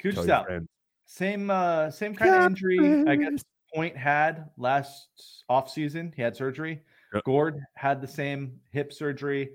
Tell 0.01 0.25
your 0.25 0.31
out. 0.35 0.45
friends. 0.45 0.67
Same 1.05 1.49
uh 1.49 1.89
same 1.89 2.13
kind 2.15 2.35
of 2.35 2.51
injury. 2.51 3.03
I 3.07 3.15
guess 3.15 3.43
Point 3.73 3.95
had 3.95 4.49
last 4.57 5.09
off 5.47 5.69
season. 5.69 6.11
He 6.15 6.21
had 6.21 6.35
surgery. 6.35 6.81
Yep. 7.13 7.23
Gord 7.23 7.59
had 7.75 8.01
the 8.01 8.07
same 8.07 8.59
hip 8.71 8.93
surgery. 8.93 9.51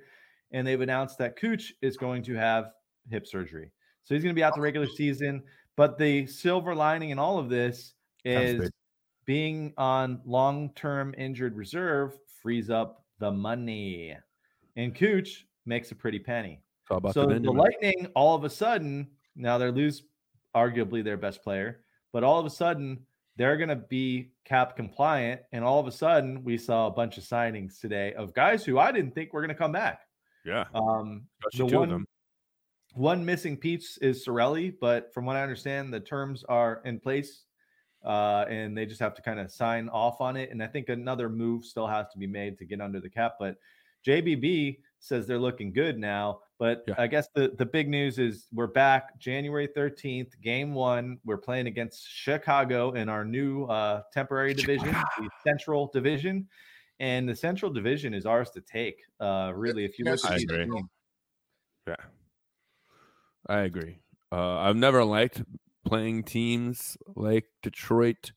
and 0.53 0.67
they've 0.67 0.81
announced 0.81 1.19
that 1.19 1.37
Cooch 1.37 1.75
is 1.83 1.97
going 1.97 2.23
to 2.25 2.35
have 2.35 2.67
hip 3.11 3.27
surgery. 3.27 3.73
So 4.05 4.15
he's 4.15 4.23
going 4.23 4.35
to 4.35 4.39
be 4.39 4.45
out 4.45 4.55
the 4.55 4.61
regular 4.61 4.87
season. 4.87 5.43
But 5.77 5.99
the 5.99 6.27
silver 6.27 6.75
lining 6.75 7.11
in 7.11 7.19
all 7.19 7.39
of 7.39 7.49
this 7.49 7.95
is 8.25 8.71
being 9.27 9.75
on 9.77 10.21
long 10.25 10.71
term 10.75 11.15
injured 11.19 11.57
reserve 11.57 12.17
frees 12.41 12.71
up 12.71 13.05
the 13.19 13.33
money. 13.33 14.17
And 14.77 14.95
Cooch 14.95 15.47
makes 15.67 15.91
a 15.91 15.95
pretty 15.95 16.19
penny. 16.21 16.61
So 16.89 17.27
the 17.27 17.41
the 17.41 17.51
Lightning, 17.51 18.07
all 18.15 18.37
of 18.37 18.45
a 18.45 18.51
sudden, 18.51 19.09
now 19.35 19.59
they 19.59 19.71
lose 19.71 20.03
arguably 20.55 21.03
their 21.03 21.17
best 21.17 21.43
player, 21.43 21.81
but 22.13 22.23
all 22.23 22.39
of 22.39 22.47
a 22.47 22.51
sudden 22.51 23.01
they're 23.37 23.57
going 23.57 23.68
to 23.68 23.76
be 23.76 24.30
cap 24.45 24.76
compliant. 24.76 25.41
And 25.53 25.64
all 25.64 25.80
of 25.80 25.87
a 25.87 25.93
sudden, 25.93 26.45
we 26.45 26.57
saw 26.59 26.87
a 26.87 26.91
bunch 26.91 27.18
of 27.18 27.24
signings 27.24 27.80
today 27.80 28.12
of 28.14 28.35
guys 28.35 28.64
who 28.64 28.78
I 28.78 28.93
didn't 28.93 29.14
think 29.14 29.32
were 29.32 29.41
going 29.41 29.49
to 29.49 29.55
come 29.55 29.72
back. 29.72 30.01
yeah, 30.45 30.64
Um, 30.74 31.26
especially 31.47 31.66
the 31.66 31.70
two 31.72 31.78
one, 31.78 31.89
of 31.89 31.91
them. 31.91 32.07
one 32.95 33.24
missing 33.24 33.57
piece 33.57 33.99
is 33.99 34.24
Cirelli, 34.24 34.74
but 34.80 35.12
from 35.12 35.24
what 35.24 35.37
I 35.37 35.43
understand, 35.43 35.93
the 35.93 36.01
terms 36.01 36.45
are 36.49 36.80
in 36.85 37.01
place, 37.01 37.45
uh, 38.05 38.45
and 38.49 38.76
they 38.76 38.87
just 38.87 39.01
have 39.01 39.14
to 39.14 39.22
kind 39.22 39.41
of 39.41 39.51
sign 39.51 39.89
off 39.89 40.20
on 40.20 40.37
it. 40.37 40.51
And 40.51 40.62
I 40.62 40.66
think 40.66 40.89
another 40.89 41.28
move 41.28 41.64
still 41.64 41.87
has 41.87 42.07
to 42.12 42.18
be 42.18 42.26
made 42.26 42.59
to 42.59 42.64
get 42.64 42.80
under 42.80 43.01
the 43.01 43.11
cap. 43.11 43.37
But 43.41 43.57
JBB 44.07 44.78
says 45.01 45.26
they're 45.26 45.39
looking 45.39 45.72
good 45.72 45.99
now. 45.99 46.41
But 46.59 46.85
Yeah. 46.87 46.95
I 46.99 47.07
guess 47.07 47.29
the 47.35 47.53
the 47.59 47.67
big 47.67 47.89
news 47.89 48.19
is 48.19 48.47
we're 48.53 48.69
back 48.69 49.19
January 49.19 49.67
thirteenth, 49.67 50.41
game 50.41 50.73
one. 50.73 51.19
We're 51.25 51.39
playing 51.39 51.67
against 51.67 52.09
Chicago 52.09 52.93
in 52.93 53.09
our 53.09 53.25
new 53.25 53.65
uh, 53.65 54.03
temporary 54.13 54.55
division, 54.55 54.93
the 55.19 55.31
Central 55.43 55.91
Division. 55.93 56.49
And 57.01 57.29
the 57.29 57.35
Central 57.35 57.73
Division 57.73 58.15
is 58.15 58.25
ours 58.25 58.51
to 58.51 58.61
take. 58.61 59.03
Uh, 59.19 59.53
really, 59.55 59.85
if 59.85 59.99
you 59.99 60.05
look 60.05 60.25
at 60.25 60.41
agree. 60.41 60.65
teams, 60.65 60.89
Yeah, 61.89 61.97
I 63.49 63.61
agree. 63.63 63.99
Uh, 64.31 64.59
I've 64.59 64.77
never 64.77 65.05
liked 65.05 65.43
playing 65.85 66.23
teams 66.23 66.97
like 67.17 67.47
Detroit 67.63 68.33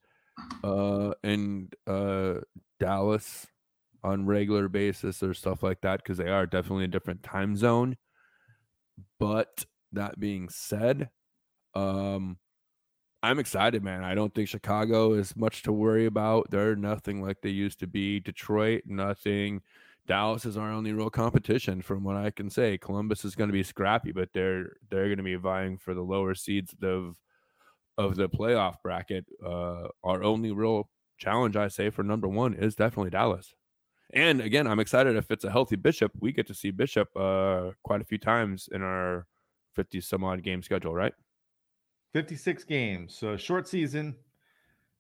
uh, 0.64 1.14
and 1.24 1.74
uh, 1.86 2.36
Dallas 2.80 3.48
on 4.04 4.26
regular 4.26 4.68
basis 4.68 5.24
or 5.24 5.34
stuff 5.34 5.64
like 5.64 5.82
that 5.82 5.98
because 6.04 6.18
they 6.18 6.30
are 6.30 6.46
definitely 6.46 6.86
a 6.86 6.90
different 6.90 7.24
time 7.24 7.56
zone. 7.56 7.96
But 9.20 9.66
that 9.94 10.20
being 10.20 10.50
said, 10.50 11.10
um, 11.74 12.38
I'm 13.24 13.40
excited, 13.40 13.84
man. 13.84 14.04
I 14.04 14.16
don't 14.16 14.34
think 14.34 14.48
Chicago 14.48 15.14
is 15.14 15.36
much 15.36 15.64
to 15.64 15.72
worry 15.72 16.06
about. 16.06 16.52
They're 16.52 16.76
nothing 16.76 17.22
like 17.22 17.42
they 17.42 17.50
used 17.50 17.80
to 17.80 17.88
be. 17.88 18.20
Detroit, 18.20 18.84
nothing. 18.86 19.62
Dallas 20.08 20.46
is 20.46 20.58
our 20.58 20.72
only 20.72 20.94
real 20.94 21.10
competition, 21.10 21.82
from 21.82 22.04
what 22.04 22.16
I 22.16 22.32
can 22.32 22.50
say. 22.50 22.78
Columbus 22.78 23.26
is 23.26 23.36
going 23.36 23.50
to 23.50 23.54
be 23.54 23.64
scrappy, 23.64 24.12
but 24.12 24.30
they're 24.34 24.78
they're 24.90 25.08
going 25.08 25.18
to 25.18 25.24
be 25.24 25.36
vying 25.36 25.78
for 25.78 25.94
the 25.94 26.02
lower 26.02 26.36
seeds 26.36 26.74
of 26.82 27.18
of 27.98 28.16
the 28.16 28.30
playoff 28.30 28.76
bracket. 28.84 29.26
Uh, 29.44 29.88
our 30.04 30.24
only 30.24 30.52
real 30.52 30.90
challenge, 31.18 31.56
I 31.56 31.68
say, 31.68 31.90
for 31.90 32.04
number 32.04 32.28
one 32.28 32.54
is 32.54 32.76
definitely 32.76 33.10
Dallas. 33.10 33.54
And 34.14 34.42
again, 34.42 34.68
I'm 34.68 34.80
excited 34.80 35.16
if 35.16 35.32
it's 35.32 35.44
a 35.44 35.52
healthy 35.52 35.76
Bishop, 35.76 36.12
we 36.20 36.32
get 36.32 36.48
to 36.48 36.54
see 36.54 36.72
Bishop 36.72 37.10
uh, 37.16 37.72
quite 37.84 38.02
a 38.02 38.06
few 38.06 38.18
times 38.18 38.70
in 38.72 38.82
our 38.82 39.26
50 39.76 40.02
some 40.02 40.24
odd 40.24 40.44
game 40.44 40.64
schedule, 40.64 40.94
right? 40.94 41.14
56 42.14 42.64
games, 42.64 43.14
so 43.14 43.36
short 43.36 43.68
season, 43.68 44.16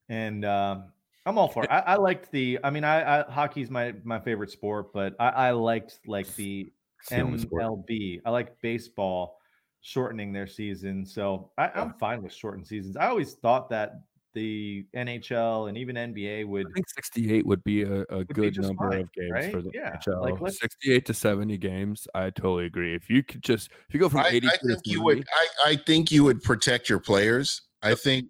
and 0.09 0.43
um, 0.45 0.91
I'm 1.25 1.37
all 1.37 1.47
for 1.47 1.63
it. 1.63 1.71
I, 1.71 1.79
I 1.79 1.95
liked 1.95 2.31
the. 2.31 2.59
I 2.63 2.69
mean, 2.69 2.83
I, 2.83 3.21
I 3.21 3.31
hockey's 3.31 3.71
my 3.71 3.93
my 4.03 4.19
favorite 4.19 4.51
sport, 4.51 4.93
but 4.93 5.15
I, 5.19 5.29
I 5.29 5.51
liked 5.51 5.99
like 6.05 6.33
the. 6.35 6.71
MLB. 7.11 8.21
I 8.25 8.29
like 8.31 8.59
baseball 8.61 9.39
shortening 9.81 10.33
their 10.33 10.47
season, 10.47 11.05
so 11.05 11.51
I, 11.57 11.69
I'm 11.73 11.93
fine 11.93 12.21
with 12.23 12.33
shortened 12.33 12.67
seasons. 12.67 12.97
I 12.97 13.07
always 13.07 13.35
thought 13.35 13.69
that 13.69 14.01
the 14.37 14.85
NHL 14.95 15.67
and 15.67 15.77
even 15.77 15.95
NBA 15.95 16.47
would 16.47 16.67
I 16.67 16.71
think 16.73 16.89
68 16.89 17.45
would 17.45 17.63
be 17.63 17.81
a, 17.83 18.01
a 18.03 18.23
be 18.25 18.33
good 18.33 18.53
just 18.53 18.67
number 18.67 18.91
fine, 18.91 19.01
of 19.01 19.11
games 19.13 19.31
right? 19.31 19.51
for 19.51 19.61
the 19.61 19.71
Yeah, 19.73 19.97
NHL. 19.97 20.41
like, 20.41 20.53
68 20.53 21.05
to 21.07 21.13
70 21.13 21.57
games, 21.57 22.07
I 22.13 22.29
totally 22.29 22.65
agree. 22.65 22.95
If 22.95 23.09
you 23.09 23.23
could 23.23 23.41
just 23.41 23.69
if 23.87 23.93
you 23.93 23.99
go 23.99 24.09
from 24.09 24.21
I, 24.21 24.29
80 24.29 24.47
I 24.47 24.51
to 24.51 24.57
think 24.57 24.79
you 24.85 24.97
70, 24.97 25.03
would. 25.03 25.27
I, 25.65 25.71
I 25.71 25.75
think 25.75 26.11
you 26.11 26.23
would 26.23 26.43
protect 26.43 26.89
your 26.89 26.99
players. 26.99 27.61
I 27.81 27.95
think 27.95 28.27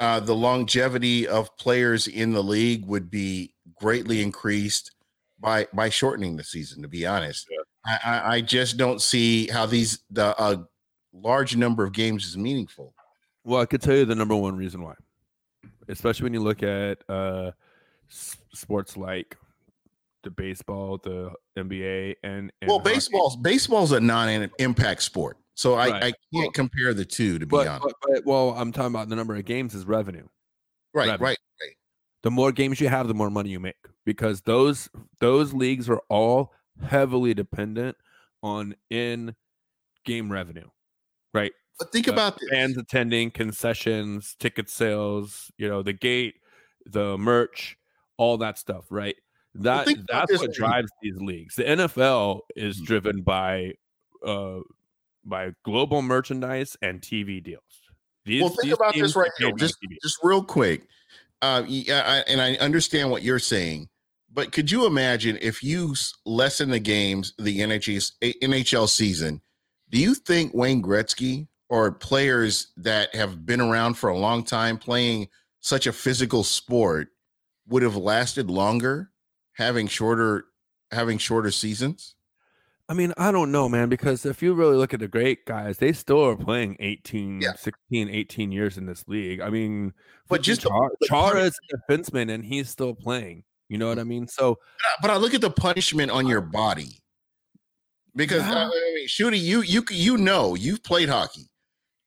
uh, 0.00 0.20
the 0.20 0.34
longevity 0.34 1.26
of 1.28 1.56
players 1.56 2.08
in 2.08 2.32
the 2.32 2.42
league 2.42 2.84
would 2.86 3.10
be 3.10 3.54
greatly 3.80 4.22
increased 4.22 4.90
by 5.38 5.68
by 5.72 5.88
shortening 5.88 6.36
the 6.36 6.44
season. 6.44 6.82
To 6.82 6.88
be 6.88 7.06
honest, 7.06 7.46
I, 7.86 7.98
I, 8.04 8.34
I 8.36 8.40
just 8.40 8.76
don't 8.76 9.00
see 9.00 9.46
how 9.46 9.66
these 9.66 10.00
the 10.10 10.34
a 10.42 10.66
large 11.12 11.56
number 11.56 11.84
of 11.84 11.92
games 11.92 12.26
is 12.26 12.36
meaningful. 12.36 12.92
Well, 13.44 13.60
I 13.60 13.66
could 13.66 13.82
tell 13.82 13.94
you 13.94 14.04
the 14.06 14.14
number 14.14 14.34
one 14.34 14.56
reason 14.56 14.82
why, 14.82 14.94
especially 15.88 16.24
when 16.24 16.34
you 16.34 16.40
look 16.40 16.62
at 16.62 16.98
uh, 17.08 17.52
s- 18.10 18.36
sports 18.52 18.96
like 18.96 19.36
the 20.22 20.30
baseball, 20.30 20.98
the 21.02 21.32
NBA, 21.58 22.14
and, 22.22 22.50
and 22.60 22.68
well, 22.68 22.78
hockey. 22.78 22.94
baseball's 22.94 23.36
baseball's 23.36 23.92
a 23.92 24.00
non-impact 24.00 25.02
sport, 25.02 25.36
so 25.54 25.74
I, 25.74 25.90
Right. 25.90 25.94
I 25.94 26.00
can't 26.06 26.16
Well- 26.32 26.50
compare 26.52 26.94
the 26.94 27.04
two. 27.04 27.38
To 27.38 27.46
be 27.46 27.50
But, 27.50 27.66
honest, 27.68 27.82
but, 27.82 27.94
but 28.14 28.26
well, 28.26 28.50
I'm 28.56 28.72
talking 28.72 28.94
about 28.94 29.08
the 29.08 29.16
number 29.16 29.34
of 29.36 29.44
games 29.44 29.74
is 29.74 29.84
revenue. 29.84 30.26
right, 30.94 31.08
revenue. 31.10 31.24
right. 31.26 31.38
The 32.22 32.30
more 32.30 32.52
games 32.52 32.80
you 32.80 32.88
have, 32.88 33.06
the 33.06 33.12
more 33.14 33.28
money 33.30 33.50
you 33.50 33.60
make 33.60 33.76
because 34.06 34.40
those 34.42 34.88
those 35.20 35.52
leagues 35.52 35.90
are 35.90 36.00
all 36.08 36.52
heavily 36.82 37.34
dependent 37.34 37.96
on 38.42 38.74
in 38.90 39.34
game 40.06 40.32
revenue, 40.32 40.60
right? 40.62 40.70
But 41.78 41.90
think 41.92 42.08
Uh, 42.08 42.12
about 42.12 42.38
this. 42.38 42.48
fans 42.50 42.76
attending, 42.76 43.30
concessions, 43.30 44.34
ticket 44.38 44.68
sales, 44.68 45.50
you 45.58 45.68
know, 45.68 45.82
the 45.82 45.92
gate, 45.92 46.36
the 46.86 47.18
merch, 47.18 47.76
all 48.16 48.36
that 48.38 48.58
stuff, 48.58 48.84
right? 48.90 49.16
That 49.56 49.86
that's 50.08 50.32
what 50.32 50.40
thing. 50.40 50.50
drives 50.52 50.90
these 51.02 51.16
leagues. 51.16 51.54
The 51.56 51.64
NFL 51.68 52.40
is 52.56 52.80
Mhm. 52.80 52.84
driven 52.86 53.22
by 53.22 53.74
uh 54.24 54.60
by 55.24 55.52
global 55.64 56.02
merchandise 56.02 56.76
and 56.82 57.00
TV 57.00 57.40
deals. 57.42 57.62
These, 58.26 58.42
well, 58.42 58.50
think 58.60 58.74
about 58.74 58.94
this 58.94 59.14
right 59.16 59.30
now, 59.40 59.52
just 59.52 59.80
TV. 59.80 59.96
just 60.02 60.18
real 60.22 60.42
quick. 60.44 60.86
Uh, 61.42 61.62
yeah, 61.66 62.02
I, 62.06 62.30
and 62.30 62.40
I 62.40 62.54
understand 62.56 63.10
what 63.10 63.22
you're 63.22 63.38
saying, 63.38 63.88
but 64.32 64.50
could 64.52 64.70
you 64.70 64.86
imagine 64.86 65.38
if 65.42 65.62
you 65.62 65.94
lessen 66.24 66.70
the 66.70 66.78
games, 66.78 67.32
the 67.38 67.60
NHS, 67.60 68.12
NHL 68.42 68.86
season? 68.88 69.40
Do 69.90 69.98
you 69.98 70.14
think 70.14 70.52
Wayne 70.54 70.82
Gretzky 70.82 71.48
or 71.68 71.90
players 71.92 72.68
that 72.76 73.14
have 73.14 73.44
been 73.46 73.60
around 73.60 73.94
for 73.94 74.10
a 74.10 74.18
long 74.18 74.44
time 74.44 74.76
playing 74.78 75.28
such 75.60 75.86
a 75.86 75.92
physical 75.92 76.44
sport 76.44 77.08
would 77.68 77.82
have 77.82 77.96
lasted 77.96 78.50
longer, 78.50 79.10
having 79.54 79.86
shorter 79.88 80.44
having 80.90 81.18
shorter 81.18 81.50
seasons? 81.50 82.14
I 82.86 82.92
mean, 82.92 83.14
I 83.16 83.32
don't 83.32 83.50
know, 83.50 83.66
man, 83.66 83.88
because 83.88 84.26
if 84.26 84.42
you 84.42 84.52
really 84.52 84.76
look 84.76 84.92
at 84.92 85.00
the 85.00 85.08
great 85.08 85.46
guys, 85.46 85.78
they 85.78 85.92
still 85.94 86.20
are 86.22 86.36
playing 86.36 86.76
18, 86.80 87.40
Yeah. 87.40 87.54
16, 87.54 88.10
18 88.10 88.52
years 88.52 88.76
in 88.76 88.84
this 88.84 89.04
league. 89.08 89.40
I 89.40 89.48
mean, 89.48 89.94
But 90.28 90.42
just 90.42 90.60
Char- 90.62 90.90
the 91.00 91.06
punish- 91.08 91.44
is 91.46 91.58
a 91.72 91.76
defenseman 91.90 92.30
and 92.30 92.44
he's 92.44 92.68
still 92.68 92.94
playing. 92.94 93.44
You 93.70 93.78
know 93.78 93.88
what 93.88 93.98
I 93.98 94.04
mean? 94.04 94.28
So 94.28 94.58
But 95.00 95.10
I 95.10 95.16
look 95.16 95.32
at 95.32 95.40
the 95.40 95.50
punishment 95.50 96.10
on 96.10 96.26
your 96.26 96.42
body 96.42 97.00
because 98.14 98.42
Yeah. 98.42 98.68
I 98.68 98.92
mean, 98.94 99.08
Shooty, 99.08 99.40
you 99.40 99.62
you 99.62 99.82
you 99.90 100.18
know 100.18 100.54
you've 100.54 100.82
played 100.82 101.08
hockey, 101.08 101.48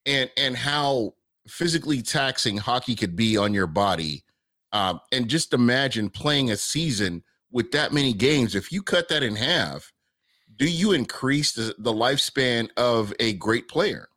and 0.08 0.30
and 0.36 0.56
how 0.56 1.14
physically 1.46 2.02
taxing 2.02 2.56
hockey 2.56 2.94
could 2.96 3.14
be 3.14 3.36
on 3.36 3.54
your 3.54 3.66
body, 3.66 4.24
um, 4.72 5.00
and 5.12 5.28
just 5.28 5.52
imagine 5.54 6.10
playing 6.10 6.50
a 6.50 6.56
season 6.56 7.22
with 7.52 7.70
that 7.72 7.92
many 7.92 8.12
games. 8.12 8.54
If 8.54 8.72
you 8.72 8.82
cut 8.82 9.08
that 9.08 9.22
in 9.22 9.36
half, 9.36 9.92
do 10.56 10.68
you 10.68 10.92
increase 10.92 11.52
the, 11.52 11.74
the 11.78 11.92
lifespan 11.92 12.68
of 12.76 13.14
a 13.20 13.34
great 13.34 13.68
player? 13.68 14.08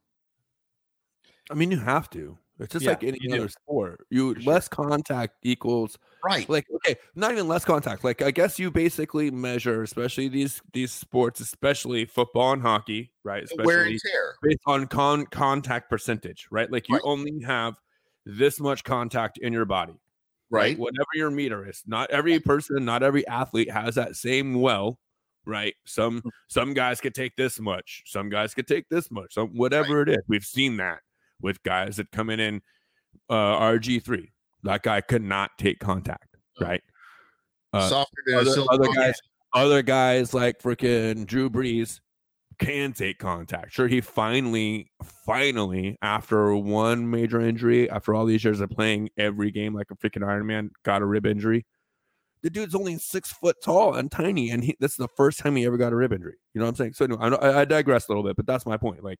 I 1.50 1.54
mean, 1.54 1.72
you 1.72 1.78
have 1.80 2.10
to. 2.12 2.38
It's 2.60 2.74
just 2.74 2.86
Yeah, 2.86 2.92
like 2.92 3.04
any 3.04 3.18
you 3.22 3.30
do. 3.30 3.38
other 3.38 3.50
sport. 3.50 4.06
You 4.10 4.36
For 4.36 4.42
sure. 4.42 4.54
less 4.54 4.68
contact 4.68 5.36
equals 5.44 5.98
Right. 6.24 6.48
like 6.50 6.68
okay, 6.76 6.96
not 7.16 7.32
even 7.32 7.48
less 7.48 7.66
contact. 7.66 8.04
Like 8.04 8.22
I 8.22 8.32
guess 8.32 8.60
you 8.60 8.70
basically 8.72 9.32
measure, 9.32 9.82
especially 9.84 10.28
these 10.28 10.62
these 10.74 10.92
sports, 10.92 11.40
especially 11.40 12.06
football 12.06 12.54
and 12.54 12.62
hockey, 12.62 13.12
right? 13.24 13.48
Wear 13.58 13.78
Especially 13.84 13.92
and 13.94 14.02
tear. 14.06 14.36
based 14.42 14.60
on 14.68 14.88
con 14.88 15.26
contact 15.28 15.90
percentage, 15.90 16.48
right? 16.52 16.72
Like 16.72 16.88
you 16.90 16.96
Right. 16.96 17.02
only 17.06 17.42
have 17.42 17.76
this 18.26 18.60
much 18.60 18.84
contact 18.84 19.38
in 19.40 19.52
your 19.54 19.66
body. 19.66 19.94
Right. 20.54 20.78
whatever 20.78 21.08
your 21.16 21.32
meter 21.32 21.66
is. 21.70 21.82
Not 21.88 22.12
every 22.12 22.38
person, 22.42 22.84
not 22.84 23.04
every 23.04 23.26
athlete 23.26 23.72
has 23.72 23.96
that 23.96 24.18
same 24.18 24.60
well, 24.60 25.00
right? 25.46 25.74
Some 25.86 26.22
Mm. 26.22 26.30
some 26.50 26.74
guys 26.74 27.00
could 27.00 27.16
take 27.16 27.38
this 27.38 27.58
much, 27.58 28.04
some 28.06 28.28
guys 28.30 28.54
could 28.54 28.68
take 28.68 28.90
this 28.90 29.10
much, 29.10 29.34
some 29.36 29.56
whatever 29.56 30.02
it 30.02 30.10
is. 30.10 30.18
We've 30.28 30.44
seen 30.44 30.76
that 30.78 31.00
with 31.42 31.64
guys 31.64 31.96
that 31.98 32.12
come 32.12 32.30
in 32.30 32.42
in 32.42 32.62
uh, 33.30 33.34
RG3. 33.60 34.34
That 34.64 34.84
guy 34.84 35.02
could 35.02 35.24
not 35.24 35.52
take 35.58 35.80
contact, 35.80 36.38
right? 36.60 36.82
Uh, 37.74 37.90
Softer 37.90 38.22
other, 38.36 38.52
other 38.70 38.94
guys, 38.94 39.16
other 39.54 39.82
guys 39.82 40.34
like 40.34 40.60
freaking 40.62 41.26
Drew 41.26 41.50
Brees 41.50 42.00
can 42.60 42.94
take 42.94 43.18
contact. 43.18 43.74
Sure, 43.74 43.88
he 43.88 44.02
finally, 44.02 44.92
finally, 45.26 45.98
after 46.02 46.56
one 46.56 47.10
major 47.10 47.42
injury, 47.42 47.90
after 47.90 48.14
all 48.14 48.26
these 48.26 48.44
years 48.44 48.62
of 48.62 48.70
playing 48.70 49.10
every 49.18 49.52
game 49.52 49.74
like 49.74 49.88
a 49.90 49.96
freaking 49.96 50.28
Iron 50.28 50.46
Man, 50.46 50.70
got 50.84 51.02
a 51.02 51.06
rib 51.06 51.26
injury. 51.26 51.66
The 52.44 52.50
dude's 52.50 52.76
only 52.76 52.98
six 52.98 53.32
foot 53.32 53.58
tall 53.64 53.96
and 53.96 54.12
tiny, 54.12 54.52
and 54.52 54.64
he, 54.64 54.76
this 54.80 54.92
is 54.92 54.98
the 54.98 55.08
first 55.16 55.40
time 55.40 55.56
he 55.56 55.66
ever 55.66 55.78
got 55.78 55.94
a 55.94 55.96
rib 55.96 56.14
injury. 56.14 56.36
You 56.54 56.60
know 56.60 56.66
what 56.66 56.72
I'm 56.72 56.76
saying? 56.76 56.94
So 56.94 57.06
anyway, 57.06 57.38
I, 57.42 57.62
I 57.62 57.66
digress 57.66 58.08
a 58.08 58.12
little 58.12 58.24
bit, 58.24 58.36
but 58.36 58.46
that's 58.46 58.66
my 58.66 58.78
point. 58.78 59.04
Like, 59.04 59.20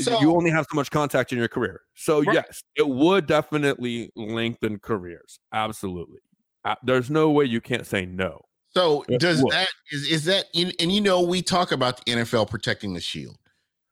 So- 0.00 0.20
you 0.20 0.34
only 0.34 0.50
have 0.50 0.66
so 0.70 0.74
much 0.76 0.90
contact 0.90 1.32
in 1.32 1.38
your 1.38 1.48
career. 1.48 1.82
So 1.94 2.22
Right. 2.22 2.34
yes, 2.34 2.62
it 2.74 2.88
would 2.88 3.26
definitely 3.26 4.10
lengthen 4.16 4.78
careers. 4.78 5.38
Absolutely. 5.52 6.18
Uh, 6.64 6.74
there's 6.82 7.08
no 7.10 7.30
way 7.30 7.44
you 7.44 7.60
can't 7.60 7.86
say 7.86 8.04
no. 8.04 8.42
So 8.74 9.04
Yeah, 9.08 9.18
does 9.18 9.42
what? 9.42 9.52
that 9.52 9.68
is 9.92 10.06
is 10.08 10.24
that 10.24 10.46
in, 10.52 10.72
and 10.80 10.92
you 10.92 11.00
know 11.00 11.20
we 11.22 11.40
talk 11.40 11.70
about 11.72 12.04
the 12.04 12.12
NFL 12.12 12.46
protecting 12.46 12.94
the 12.94 13.00
shield. 13.00 13.36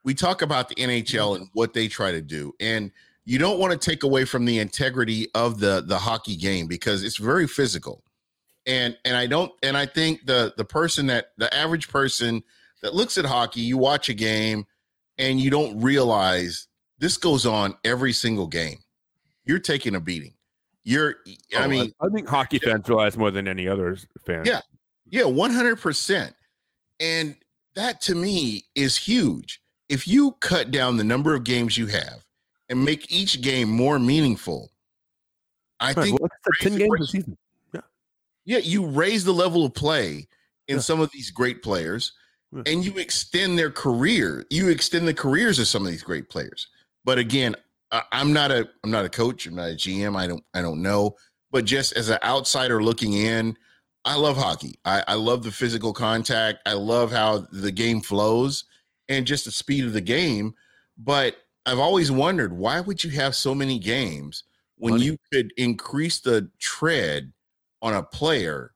We 0.03 0.13
talk 0.15 0.43
about 0.43 0.69
the 0.69 0.75
NHL 0.75 1.37
and 1.37 1.49
what 1.55 1.73
they 1.73 1.89
try 1.89 2.11
to 2.13 2.21
do, 2.21 2.53
and 2.61 2.91
you 3.25 3.39
don't 3.39 3.59
want 3.59 3.73
to 3.73 3.79
take 3.79 4.03
away 4.03 4.25
from 4.27 4.45
the 4.45 4.59
integrity 4.59 5.29
of 5.35 5.61
the 5.61 5.83
the 5.87 5.99
hockey 5.99 6.37
game 6.37 6.67
because 6.67 7.03
it's 7.05 7.17
very 7.17 7.47
physical. 7.47 8.05
And 8.67 8.99
and 9.05 9.17
I 9.17 9.27
don't 9.27 9.53
and 9.63 9.77
I 9.77 9.87
think 9.87 10.27
the 10.27 10.53
the 10.57 10.65
person 10.65 11.07
that 11.07 11.33
the 11.39 11.55
average 11.55 11.89
person 11.89 12.43
that 12.83 12.95
looks 12.95 13.17
at 13.17 13.25
hockey, 13.25 13.61
you 13.63 13.79
watch 13.79 14.09
a 14.11 14.15
game 14.15 14.67
and 15.19 15.41
you 15.41 15.51
don't 15.51 15.81
realize 15.81 16.67
this 16.99 17.17
goes 17.17 17.47
on 17.47 17.75
every 17.85 18.13
single 18.13 18.47
game. 18.47 18.79
You're 19.45 19.59
taking 19.59 19.95
a 19.95 20.01
beating. 20.01 20.35
You're 20.85 21.17
I 21.57 21.65
Oh, 21.65 21.69
mean 21.69 21.93
I 22.01 22.09
think 22.09 22.29
hockey 22.29 22.59
fans 22.59 22.89
realize 22.89 23.17
more 23.17 23.31
than 23.31 23.49
any 23.49 23.67
other 23.69 23.97
fan. 24.27 24.45
Yeah. 24.45 24.61
Yeah, 25.07 25.23
100%. 25.23 26.33
And 27.01 27.37
that 27.75 28.01
to 28.03 28.15
me 28.15 28.65
is 28.75 28.97
huge. 28.97 29.61
If 29.89 30.09
you 30.09 30.33
cut 30.41 30.71
down 30.71 30.97
the 30.97 31.05
number 31.05 31.35
of 31.35 31.45
games 31.45 31.77
you 31.79 31.87
have 31.89 32.25
and 32.69 32.85
make 32.85 33.11
each 33.13 33.41
game 33.43 33.69
more 33.69 33.99
meaningful, 33.99 34.71
I 35.81 35.89
Right, 35.93 36.05
think, 36.05 36.21
well, 36.21 36.29
like 36.47 36.57
I 36.61 36.69
10 36.69 36.79
games 36.79 37.01
a 37.01 37.07
season. 37.07 37.39
yeah, 37.73 37.81
Yeah. 38.45 38.59
you 38.59 38.87
raise 38.87 39.25
the 39.25 39.35
level 39.35 39.65
of 39.67 39.75
play 39.75 40.27
in 40.69 40.77
Yeah. 40.77 40.81
some 40.83 41.01
of 41.01 41.11
these 41.13 41.31
great 41.31 41.63
players 41.63 42.13
Yeah. 42.15 42.24
And 42.67 42.85
you 42.85 42.97
extend 42.99 43.59
their 43.59 43.71
career. 43.71 44.45
You 44.51 44.69
extend 44.69 45.09
the 45.09 45.15
careers 45.15 45.59
of 45.59 45.67
some 45.67 45.85
of 45.85 45.91
these 45.91 46.03
great 46.03 46.29
players. 46.29 46.69
But 47.05 47.19
again, 47.19 47.57
I'm 48.13 48.33
not 48.33 48.51
a 48.51 48.69
I'm 48.83 48.91
not 48.91 49.05
a 49.05 49.09
coach, 49.09 49.47
I'm 49.47 49.55
not 49.55 49.71
a 49.71 49.75
GM, 49.75 50.17
I 50.17 50.27
don't 50.27 50.45
I 50.55 50.63
don't 50.63 50.83
know. 50.83 51.17
But 51.51 51.65
just 51.65 51.93
as 51.93 52.09
an 52.09 52.19
outsider 52.23 52.83
looking 52.83 53.13
in, 53.13 53.57
I 54.05 54.17
love 54.17 54.37
hockey. 54.37 54.79
I, 54.85 55.05
I 55.09 55.15
love 55.15 55.43
the 55.43 55.53
physical 55.53 55.93
contact. 55.93 56.61
I 56.67 56.73
love 56.73 57.13
how 57.13 57.47
the 57.53 57.71
game 57.71 58.01
flows 58.01 58.65
and 59.09 59.27
just 59.27 59.45
the 59.45 59.53
speed 59.53 59.85
of 59.85 59.93
the 59.93 60.01
game. 60.01 60.55
But 60.99 61.37
I've 61.67 61.79
always 61.79 62.11
wondered 62.11 62.53
why 62.53 62.81
would 62.81 63.03
you 63.03 63.11
have 63.11 63.35
so 63.35 63.55
many 63.55 63.79
games 63.79 64.45
when 64.77 64.95
Money. 64.95 65.05
you 65.05 65.17
could 65.33 65.53
increase 65.57 66.21
the 66.21 66.51
tread 66.59 67.33
on 67.81 67.95
a 67.95 68.03
player 68.03 68.73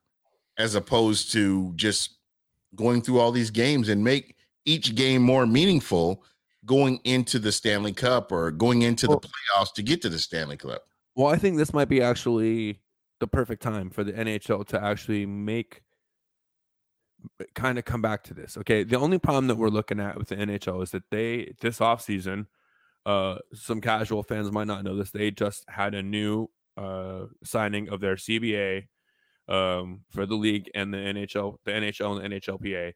as 0.57 0.75
opposed 0.75 1.33
to 1.33 1.73
just 1.77 2.18
going 2.75 3.03
through 3.03 3.19
all 3.19 3.33
these 3.33 3.51
games 3.51 3.89
and 3.89 4.03
make 4.05 4.37
each 4.65 4.95
game 4.95 5.23
more 5.23 5.47
meaningful 5.47 6.25
going 6.67 7.01
into 7.05 7.39
the 7.39 7.51
Stanley 7.53 7.93
Cup 7.93 8.31
or 8.33 8.51
going 8.51 8.83
into 8.83 9.07
Well- 9.09 9.21
the 9.21 9.29
playoffs 9.29 9.73
to 9.75 9.83
get 9.83 10.03
to 10.03 10.09
the 10.09 10.19
Stanley 10.19 10.57
Cup. 10.57 10.83
Well, 11.17 11.29
I 11.29 11.37
think 11.37 11.57
this 11.57 11.73
might 11.73 11.89
be 11.89 12.01
actually 12.03 12.81
the 13.21 13.27
perfect 13.27 13.63
time 13.63 13.91
for 13.91 14.05
the 14.05 14.13
NHL 14.13 14.65
to 14.69 14.83
actually 14.83 15.27
make 15.27 15.83
kind 17.55 17.79
of 17.79 17.85
come 17.85 18.01
back 18.01 18.23
to 18.25 18.35
this. 18.35 18.57
Okay. 18.59 18.85
The 18.85 18.99
only 18.99 19.19
problem 19.19 19.49
that 19.49 19.57
we're 19.57 19.71
looking 19.71 19.99
at 19.99 20.17
with 20.17 20.29
the 20.29 20.37
NHL 20.37 20.83
is 20.83 20.93
that 20.93 21.03
they 21.11 21.55
this 21.61 21.79
offseason, 21.81 22.47
uh 23.07 23.39
some 23.55 23.81
casual 23.81 24.23
fans 24.23 24.53
might 24.53 24.69
not 24.69 24.85
know 24.85 24.95
this, 24.95 25.11
they 25.11 25.31
just 25.33 25.65
had 25.69 25.95
a 25.95 26.03
new 26.03 26.49
uh 26.77 27.25
signing 27.43 27.89
of 27.89 28.01
their 28.01 28.15
CBA 28.15 28.87
um 29.49 30.01
for 30.11 30.27
the 30.27 30.35
league 30.35 30.71
and 30.75 30.93
the 30.93 30.99
NHL, 30.99 31.57
the 31.65 31.73
NHL 31.73 32.23
and 32.23 32.33
the 32.33 32.41
NHLPA. 32.41 32.93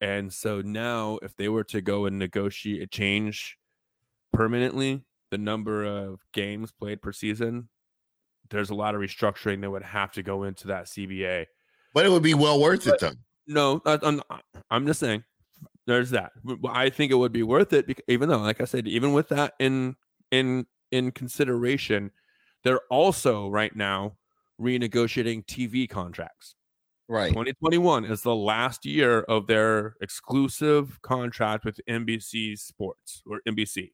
And 0.00 0.32
so 0.32 0.60
now 0.60 1.18
if 1.22 1.36
they 1.36 1.48
were 1.48 1.64
to 1.64 1.80
go 1.80 2.06
and 2.06 2.18
negotiate 2.18 2.82
a 2.82 2.86
change 2.86 3.56
permanently 4.32 5.04
the 5.30 5.38
number 5.38 5.84
of 5.84 6.20
games 6.32 6.72
played 6.72 7.00
per 7.00 7.12
season, 7.12 7.68
there's 8.50 8.70
a 8.70 8.74
lot 8.74 8.94
of 8.94 9.00
restructuring 9.00 9.60
that 9.60 9.70
would 9.70 9.82
have 9.82 10.12
to 10.12 10.22
go 10.22 10.42
into 10.44 10.66
that 10.68 10.86
CBA. 10.86 11.46
But 11.94 12.04
it 12.04 12.10
would 12.10 12.22
be 12.22 12.34
well 12.34 12.60
worth 12.60 12.86
it 12.86 13.00
though. 13.00 13.12
No, 13.46 13.80
I'm, 13.84 14.20
I'm 14.70 14.86
just 14.86 15.00
saying 15.00 15.22
there's 15.86 16.10
that. 16.10 16.32
I 16.68 16.90
think 16.90 17.12
it 17.12 17.16
would 17.16 17.32
be 17.32 17.42
worth 17.42 17.72
it, 17.72 17.86
because, 17.86 18.04
even 18.08 18.28
though, 18.28 18.38
like 18.38 18.60
I 18.60 18.64
said, 18.64 18.88
even 18.88 19.12
with 19.12 19.28
that 19.28 19.54
in 19.58 19.96
in 20.30 20.66
in 20.90 21.12
consideration, 21.12 22.10
they're 22.62 22.80
also 22.90 23.48
right 23.48 23.74
now 23.74 24.16
renegotiating 24.64 25.44
TV 25.46 25.88
contracts. 25.88 26.54
Right. 27.08 27.28
2021 27.28 28.06
is 28.06 28.22
the 28.22 28.34
last 28.34 28.86
year 28.86 29.20
of 29.20 29.46
their 29.46 29.94
exclusive 30.00 31.00
contract 31.02 31.64
with 31.64 31.78
NBC 31.88 32.58
Sports 32.58 33.22
or 33.26 33.40
NBC. 33.46 33.90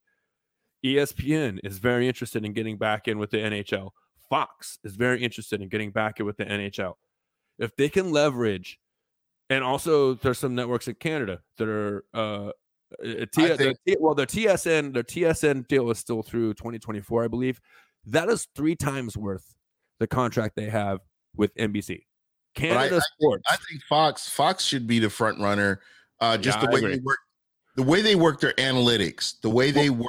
ESPN 0.84 1.58
is 1.64 1.78
very 1.78 2.06
interested 2.06 2.44
in 2.44 2.52
getting 2.52 2.78
back 2.78 3.08
in 3.08 3.18
with 3.18 3.30
the 3.30 3.38
NHL. 3.38 3.90
Fox 4.28 4.78
is 4.84 4.94
very 4.94 5.22
interested 5.22 5.60
in 5.60 5.68
getting 5.68 5.90
back 5.90 6.20
in 6.20 6.26
with 6.26 6.36
the 6.36 6.44
NHL. 6.44 6.94
If 7.58 7.74
they 7.76 7.88
can 7.88 8.12
leverage, 8.12 8.78
and 9.50 9.64
also 9.64 10.14
there's 10.14 10.38
some 10.38 10.54
networks 10.54 10.86
in 10.86 10.94
Canada 10.94 11.40
that 11.58 11.68
are 11.68 12.04
uh, 12.14 12.18
uh, 12.18 12.50
T- 13.02 13.46
the 13.46 13.56
think- 13.56 13.78
T- 13.86 13.96
well, 14.00 14.14
their 14.14 14.26
TSN, 14.26 14.94
their 14.94 15.02
TSN 15.02 15.66
deal 15.68 15.90
is 15.90 15.98
still 15.98 16.22
through 16.22 16.54
2024, 16.54 17.24
I 17.24 17.28
believe. 17.28 17.60
That 18.06 18.28
is 18.28 18.48
three 18.54 18.76
times 18.76 19.16
worth 19.16 19.54
the 20.00 20.08
contract 20.08 20.56
they 20.56 20.68
have 20.68 20.98
with 21.36 21.54
NBC. 21.54 21.94
I- 21.94 22.04
Canada 22.56 22.96
I 22.96 23.00
Sports. 23.14 23.44
I 23.48 23.56
think 23.56 23.80
Fox 23.88 24.28
Fox 24.28 24.64
should 24.64 24.88
be 24.88 24.98
the 24.98 25.08
front 25.08 25.38
runner. 25.38 25.80
Uh, 26.18 26.36
just 26.36 26.58
Yeah, 26.58 26.66
the 26.66 26.72
way 26.72 26.80
they 26.80 26.98
work, 26.98 27.18
the 27.76 27.82
way 27.84 28.02
they 28.02 28.16
work 28.16 28.40
their 28.40 28.54
analytics, 28.54 29.40
the 29.40 29.48
way 29.48 29.70
they 29.70 29.88
work, 29.88 30.08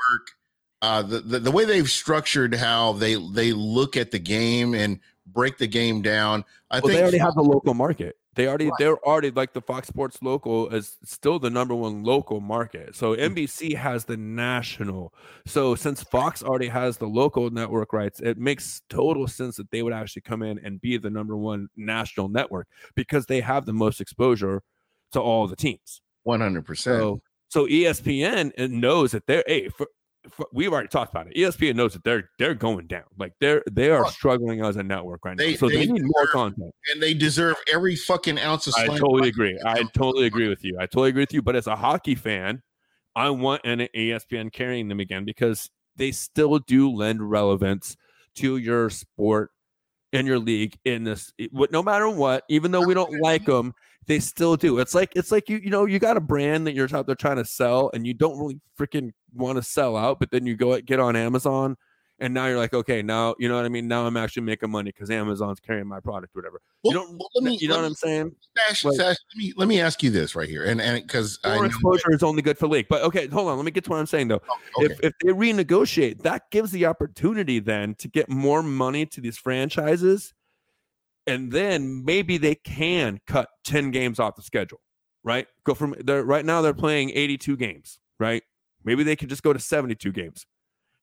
uh, 0.81 1.03
the, 1.03 1.19
the 1.19 1.39
the 1.39 1.51
way 1.51 1.65
they've 1.65 1.89
structured 1.89 2.55
how 2.55 2.93
they 2.93 3.13
they 3.33 3.53
look 3.53 3.95
at 3.95 4.09
the 4.09 4.17
game 4.17 4.73
and 4.73 4.99
break 5.27 5.59
the 5.59 5.67
game 5.67 6.01
down. 6.01 6.43
I 6.71 6.77
well, 6.77 6.81
think 6.81 6.93
they 6.93 7.01
already 7.03 7.19
Fox- 7.19 7.35
have 7.35 7.35
the 7.35 7.49
local 7.49 7.75
market. 7.75 8.17
They 8.35 8.47
already 8.47 8.65
Right. 8.65 8.73
they're 8.79 8.97
already 9.05 9.29
like 9.31 9.51
the 9.53 9.61
Fox 9.61 9.87
Sports 9.87 10.19
local 10.21 10.69
is 10.69 10.97
still 11.03 11.37
the 11.37 11.49
number 11.49 11.75
one 11.75 12.03
local 12.03 12.39
market. 12.39 12.95
So 12.95 13.13
Mm. 13.15 13.19
NBC 13.35 13.73
has 13.75 14.05
the 14.05 14.15
national. 14.17 15.13
So 15.45 15.75
since 15.75 16.01
Fox 16.03 16.41
already 16.41 16.67
has 16.69 16.97
the 16.97 17.07
local 17.07 17.49
network 17.49 17.91
rights, 17.93 18.21
it 18.21 18.37
makes 18.37 18.81
total 18.89 19.27
sense 19.27 19.57
that 19.57 19.69
they 19.71 19.83
would 19.83 19.93
actually 19.93 20.21
come 20.21 20.41
in 20.43 20.59
and 20.59 20.79
be 20.79 20.97
the 20.97 21.09
number 21.09 21.35
one 21.35 21.67
national 21.75 22.29
network 22.29 22.67
because 22.95 23.25
they 23.25 23.41
have 23.41 23.65
the 23.65 23.73
most 23.73 23.99
exposure 23.99 24.63
to 25.11 25.19
all 25.19 25.47
the 25.47 25.55
teams. 25.55 26.01
one 26.23 26.39
hundred 26.39 26.65
percent. 26.65 26.99
So 26.99 27.21
so 27.49 27.67
ESPN 27.67 28.53
knows 28.69 29.11
that 29.11 29.25
they're 29.27 29.43
hey 29.45 29.67
for, 29.67 29.87
we've 30.53 30.71
already 30.71 30.87
talked 30.87 31.11
about 31.11 31.27
it. 31.27 31.35
ESPN 31.35 31.75
knows 31.75 31.93
that 31.93 32.03
they're 32.03 32.29
they're 32.37 32.53
going 32.55 32.87
down. 32.87 33.03
Like 33.17 33.33
they're 33.39 33.63
they 33.69 33.89
are 33.89 34.07
struggling 34.09 34.63
as 34.63 34.75
a 34.75 34.83
network 34.83 35.25
right 35.25 35.37
they- 35.37 35.51
now. 35.51 35.57
So 35.57 35.69
they, 35.69 35.85
they 35.85 35.91
need 35.91 36.03
more 36.03 36.27
content. 36.27 36.73
And 36.91 37.01
they 37.01 37.13
deserve 37.13 37.55
every 37.71 37.95
fucking 37.95 38.39
ounce 38.39 38.67
of. 38.67 38.75
I 38.77 38.87
totally 38.87 39.29
agree. 39.29 39.59
I 39.65 39.83
totally 39.93 40.25
agree 40.27 40.47
with 40.47 40.63
you. 40.63 40.77
I 40.79 40.85
totally 40.85 41.09
agree 41.09 41.23
with 41.23 41.33
you. 41.33 41.41
But 41.41 41.55
as 41.55 41.67
a 41.67 41.75
hockey 41.75 42.15
fan, 42.15 42.61
I 43.15 43.29
want 43.31 43.61
an 43.65 43.87
ESPN 43.95 44.51
carrying 44.51 44.87
them 44.87 44.99
again 44.99 45.25
because 45.25 45.69
they 45.95 46.11
still 46.11 46.59
do 46.59 46.89
lend 46.89 47.29
relevance 47.29 47.97
to 48.35 48.57
your 48.57 48.89
sport 48.89 49.51
and 50.13 50.27
your 50.27 50.39
league 50.39 50.77
in 50.85 51.03
this. 51.03 51.31
what- 51.51 51.71
No 51.71 51.83
matter 51.83 52.09
what, 52.09 52.43
even 52.49 52.71
though 52.71 52.85
we 52.85 52.93
don't 52.93 53.21
like 53.21 53.45
them, 53.45 53.73
they 54.07 54.19
still 54.19 54.55
do. 54.55 54.79
It's 54.79 54.95
like 54.95 55.13
it's 55.15 55.31
like 55.31 55.49
you 55.49 55.57
you 55.57 55.69
know 55.69 55.85
you 55.85 55.99
got 55.99 56.17
a 56.17 56.21
brand 56.21 56.65
that 56.67 56.73
you're 56.73 56.89
out 56.95 57.05
there 57.07 57.15
trying 57.15 57.37
to 57.37 57.45
sell 57.45 57.91
and 57.93 58.05
you 58.05 58.13
don't 58.13 58.37
really 58.39 58.59
freaking 58.79 59.11
want 59.33 59.57
to 59.57 59.63
sell 59.63 59.95
out, 59.95 60.19
but 60.19 60.31
then 60.31 60.45
you 60.45 60.55
go 60.55 60.79
get 60.81 60.99
on 60.99 61.15
Amazon. 61.15 61.77
And 62.19 62.35
now 62.35 62.45
you're 62.45 62.57
like, 62.59 62.75
okay, 62.75 63.01
now 63.01 63.33
you 63.39 63.49
know 63.49 63.55
what 63.55 63.65
I 63.65 63.69
mean. 63.69 63.87
Now 63.87 64.05
I'm 64.05 64.15
actually 64.15 64.43
making 64.43 64.69
money 64.69 64.91
because 64.91 65.09
Amazon's 65.09 65.59
carrying 65.59 65.87
my 65.87 65.99
product, 65.99 66.35
or 66.35 66.39
whatever. 66.41 66.61
Well, 66.83 66.93
you 66.93 66.99
don't, 66.99 67.17
well, 67.17 67.29
let 67.33 67.43
me- 67.43 67.57
you 67.59 67.67
know 67.67 67.77
what 67.77 67.81
me- 67.81 67.87
I'm 67.87 67.93
saying? 67.95 68.35
Sash, 68.67 68.85
Like- 68.85 68.95
Sash, 68.95 69.15
let 69.33 69.37
me 69.43 69.53
let 69.57 69.67
me 69.67 69.81
ask 69.81 70.03
you 70.03 70.11
this 70.11 70.35
right 70.35 70.47
here, 70.47 70.63
and 70.65 70.79
and 70.79 71.01
because 71.01 71.39
I 71.43 71.55
More 71.55 71.63
know, 71.63 71.65
exposure 71.65 72.11
is 72.13 72.21
only 72.21 72.43
good 72.43 72.59
for 72.59 72.67
league. 72.67 72.85
But 72.89 73.01
okay, 73.05 73.25
hold 73.25 73.49
on. 73.49 73.57
Let 73.57 73.65
me 73.65 73.71
get 73.71 73.85
to 73.85 73.89
what 73.89 73.97
I'm 73.97 74.05
saying 74.05 74.27
though. 74.27 74.41
Oh, 74.47 74.83
okay, 74.83 74.93
If 74.93 74.99
if 75.03 75.13
they 75.23 75.29
renegotiate, 75.31 76.21
that 76.21 76.43
gives 76.51 76.69
the 76.71 76.85
opportunity 76.85 77.57
then 77.57 77.95
to 77.95 78.07
get 78.07 78.29
more 78.29 78.61
money 78.61 79.07
to 79.07 79.19
these 79.19 79.39
franchises, 79.39 80.31
and 81.31 81.51
then 81.51 82.03
maybe 82.05 82.37
they 82.37 82.55
can 82.55 83.19
cut 83.27 83.49
10 83.63 83.91
games 83.91 84.19
off 84.19 84.35
the 84.35 84.41
schedule, 84.41 84.81
right? 85.23 85.47
Go 85.63 85.73
from 85.73 85.95
they're 85.99 86.23
right 86.23 86.45
now 86.45 86.61
they're 86.61 86.73
playing 86.73 87.11
82 87.11 87.57
games, 87.57 87.99
right? 88.19 88.43
Maybe 88.83 89.03
they 89.03 89.15
could 89.15 89.29
just 89.29 89.43
go 89.43 89.53
to 89.53 89.59
72 89.59 90.11
games. 90.11 90.45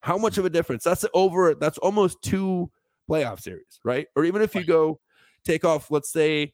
How 0.01 0.17
much 0.17 0.37
of 0.37 0.45
a 0.45 0.49
difference? 0.49 0.83
That's 0.83 1.05
over. 1.13 1.55
That's 1.55 1.77
almost 1.79 2.21
two 2.21 2.71
playoff 3.09 3.41
series, 3.41 3.79
right? 3.83 4.07
Or 4.15 4.23
even 4.25 4.41
if 4.41 4.55
you 4.55 4.63
go 4.63 4.99
take 5.45 5.65
off, 5.65 5.91
let's 5.91 6.11
say 6.11 6.53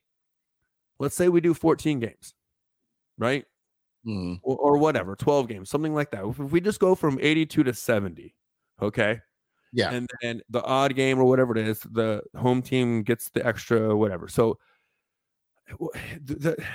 let's 0.99 1.15
say 1.15 1.29
we 1.29 1.41
do 1.41 1.53
14 1.53 1.99
games, 1.99 2.33
right? 3.17 3.45
Mhm. 4.07 4.39
Or, 4.43 4.57
or 4.57 4.77
whatever, 4.77 5.15
12 5.15 5.47
games, 5.47 5.69
something 5.69 5.93
like 5.95 6.11
that. 6.11 6.25
If 6.25 6.39
we 6.39 6.61
just 6.61 6.79
go 6.79 6.95
from 6.95 7.19
82 7.21 7.63
to 7.63 7.73
70, 7.73 8.35
okay? 8.81 9.21
Yeah. 9.75 9.91
And 9.91 10.09
then 10.21 10.41
the 10.49 10.63
odd 10.63 10.95
game 10.95 11.19
or 11.19 11.25
whatever 11.25 11.55
it 11.57 11.67
is, 11.67 11.79
the 11.81 12.21
home 12.35 12.61
team 12.61 13.03
gets 13.03 13.29
the 13.29 13.45
extra 13.45 13.95
whatever. 13.95 14.29
So 14.29 14.57
the, 15.77 16.35
the, 16.35 16.65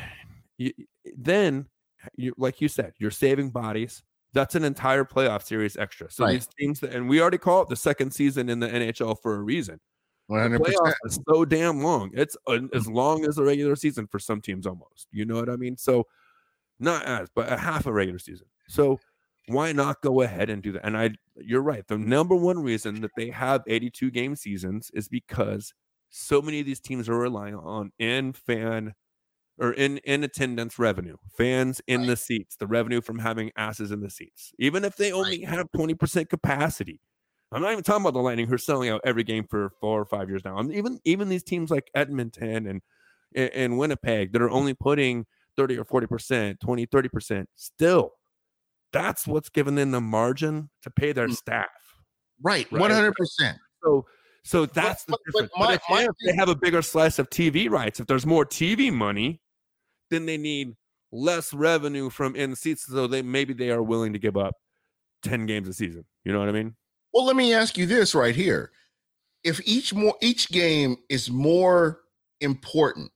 you, 0.59 0.73
then, 1.17 1.67
you, 2.15 2.35
like 2.37 2.61
you 2.61 2.69
said, 2.69 2.93
you're 2.99 3.11
saving 3.11 3.51
bodies. 3.51 4.03
That's 4.35 4.55
an 4.55 4.65
entire 4.65 5.05
playoff 5.05 5.43
series 5.43 5.77
extra. 5.77 6.11
So 6.11 6.25
Right. 6.25 6.35
these 6.35 6.49
teams, 6.59 6.81
that, 6.81 6.95
and 6.95 7.09
we 7.09 7.23
already 7.23 7.39
call 7.39 7.63
it 7.63 7.71
the 7.71 7.77
second 7.77 8.13
season 8.13 8.51
in 8.51 8.61
the 8.61 8.69
NHL 8.69 9.17
for 9.23 9.35
a 9.37 9.43
reason. 9.43 9.81
The 10.29 10.35
100%. 10.37 10.59
playoffs 10.59 10.93
is 11.07 11.19
so 11.29 11.45
damn 11.47 11.83
long. 11.83 12.11
It's 12.13 12.37
uh, 12.47 12.61
as 12.75 12.87
long 12.87 13.25
as 13.25 13.37
the 13.37 13.43
regular 13.45 13.75
season 13.77 14.07
for 14.07 14.19
some 14.19 14.41
teams, 14.41 14.67
almost. 14.67 15.09
You 15.11 15.25
know 15.25 15.35
what 15.37 15.49
I 15.49 15.57
mean? 15.57 15.77
So, 15.77 16.07
not 16.79 17.05
as, 17.07 17.29
but 17.35 17.51
a 17.51 17.57
half 17.57 17.87
a 17.87 17.93
regular 17.93 18.19
season. 18.21 18.47
So, 18.69 19.01
why 19.53 19.73
not 19.73 20.01
go 20.03 20.23
ahead 20.23 20.51
and 20.51 20.63
do 20.63 20.73
that? 20.73 20.85
And 20.85 20.97
I, 20.97 21.11
you're 21.37 21.63
right. 21.63 21.87
The 21.87 21.99
number 21.99 22.35
one 22.35 22.63
reason 22.63 23.01
that 23.03 23.11
they 23.17 23.31
have 23.31 23.63
82 23.67 24.11
game 24.11 24.37
seasons 24.37 24.91
is 24.95 25.09
because 25.09 25.73
so 26.11 26.43
many 26.43 26.61
of 26.61 26.67
these 26.67 26.81
teams 26.81 27.09
are 27.09 27.19
relying 27.19 27.55
on 27.55 27.93
in 27.99 28.33
fan 28.33 28.95
or 29.59 29.73
in 29.73 29.99
in 29.99 30.25
attendance 30.25 30.79
revenue, 30.79 31.17
fans 31.37 31.81
in 31.87 32.07
the 32.07 32.17
seats, 32.17 32.57
the 32.57 32.67
revenue 32.67 33.01
from 33.01 33.19
having 33.19 33.51
asses 33.57 33.91
in 33.93 34.01
the 34.01 34.11
seats, 34.11 34.53
even 34.59 34.85
if 34.85 34.97
they 34.97 35.13
only 35.13 35.43
have 35.43 35.71
20% 35.77 36.29
capacity. 36.29 37.01
I'm 37.53 37.63
not 37.63 37.73
even 37.73 37.85
talking 37.85 38.03
about 38.03 38.15
the 38.15 38.21
Lightning 38.21 38.47
who 38.47 38.55
are 38.55 38.59
selling 38.59 38.91
out 38.91 39.03
every 39.05 39.25
game 39.25 39.45
for 39.45 39.71
four 39.81 40.01
or 40.01 40.05
five 40.05 40.29
years 40.29 40.43
now. 40.45 40.57
I'm 40.57 40.73
even 40.73 40.99
even 41.05 41.29
these 41.29 41.43
teams 41.43 41.71
like 41.71 41.91
Edmonton 41.95 42.67
and 42.67 42.81
and, 43.35 43.79
Winnipeg 43.79 44.33
that 44.33 44.43
are 44.43 44.49
mm. 44.49 44.55
only 44.55 44.75
putting 44.75 45.25
30 45.57 45.79
or 45.79 45.85
40 45.85 46.07
percent, 46.07 46.61
20, 46.61 46.87
30 46.87 47.09
percent. 47.09 47.49
Still, 47.57 48.13
that's 48.93 49.27
what's 49.27 49.49
given 49.49 49.75
them 49.77 49.91
the 49.91 50.01
margin 50.01 50.71
to 50.83 50.91
pay 50.91 51.13
their 51.13 51.29
Mm. 51.29 51.37
staff. 51.37 51.69
Right. 52.43 52.71
Right. 52.73 52.81
100%. 52.81 53.57
So 53.83 54.07
so 54.43 54.65
that's 54.67 55.05
the 55.05 55.13
but- 55.13 55.21
but 55.27 55.33
difference. 55.33 55.53
But, 55.55 55.61
my- 55.69 55.75
if, 55.75 55.83
my 55.91 56.03
if 56.05 56.11
they 56.25 56.35
have 56.37 56.49
a 56.49 56.55
bigger 56.55 56.81
slice 56.83 57.19
of 57.19 57.29
TV 57.31 57.69
rights, 57.69 58.01
if 58.01 58.07
there's 58.07 58.25
more 58.27 58.45
TV 58.47 58.91
money, 58.91 59.41
then 60.11 60.25
they 60.27 60.39
need 60.39 60.75
less 61.13 61.53
revenue 61.53 62.09
from 62.11 62.35
in 62.37 62.57
seats. 62.57 62.87
So 62.87 63.07
they 63.07 63.21
maybe 63.23 63.53
they 63.53 63.71
are 63.71 63.83
willing 63.83 64.13
to 64.15 64.19
give 64.19 64.37
up 64.37 64.55
10 65.23 65.45
games 65.47 65.69
a 65.69 65.75
season. 65.75 66.05
You 66.25 66.33
know 66.33 66.39
what 66.39 66.49
I 66.49 66.53
mean? 66.53 66.75
Well, 67.13 67.25
let 67.27 67.37
me 67.37 67.53
ask 67.53 67.77
you 67.77 67.85
this 67.87 68.15
right 68.15 68.35
here. 68.35 68.73
If 69.45 69.61
each 69.67 69.93
more 69.93 70.17
each 70.23 70.49
game 70.49 70.97
is 71.11 71.31
more 71.31 72.01
important, 72.41 73.11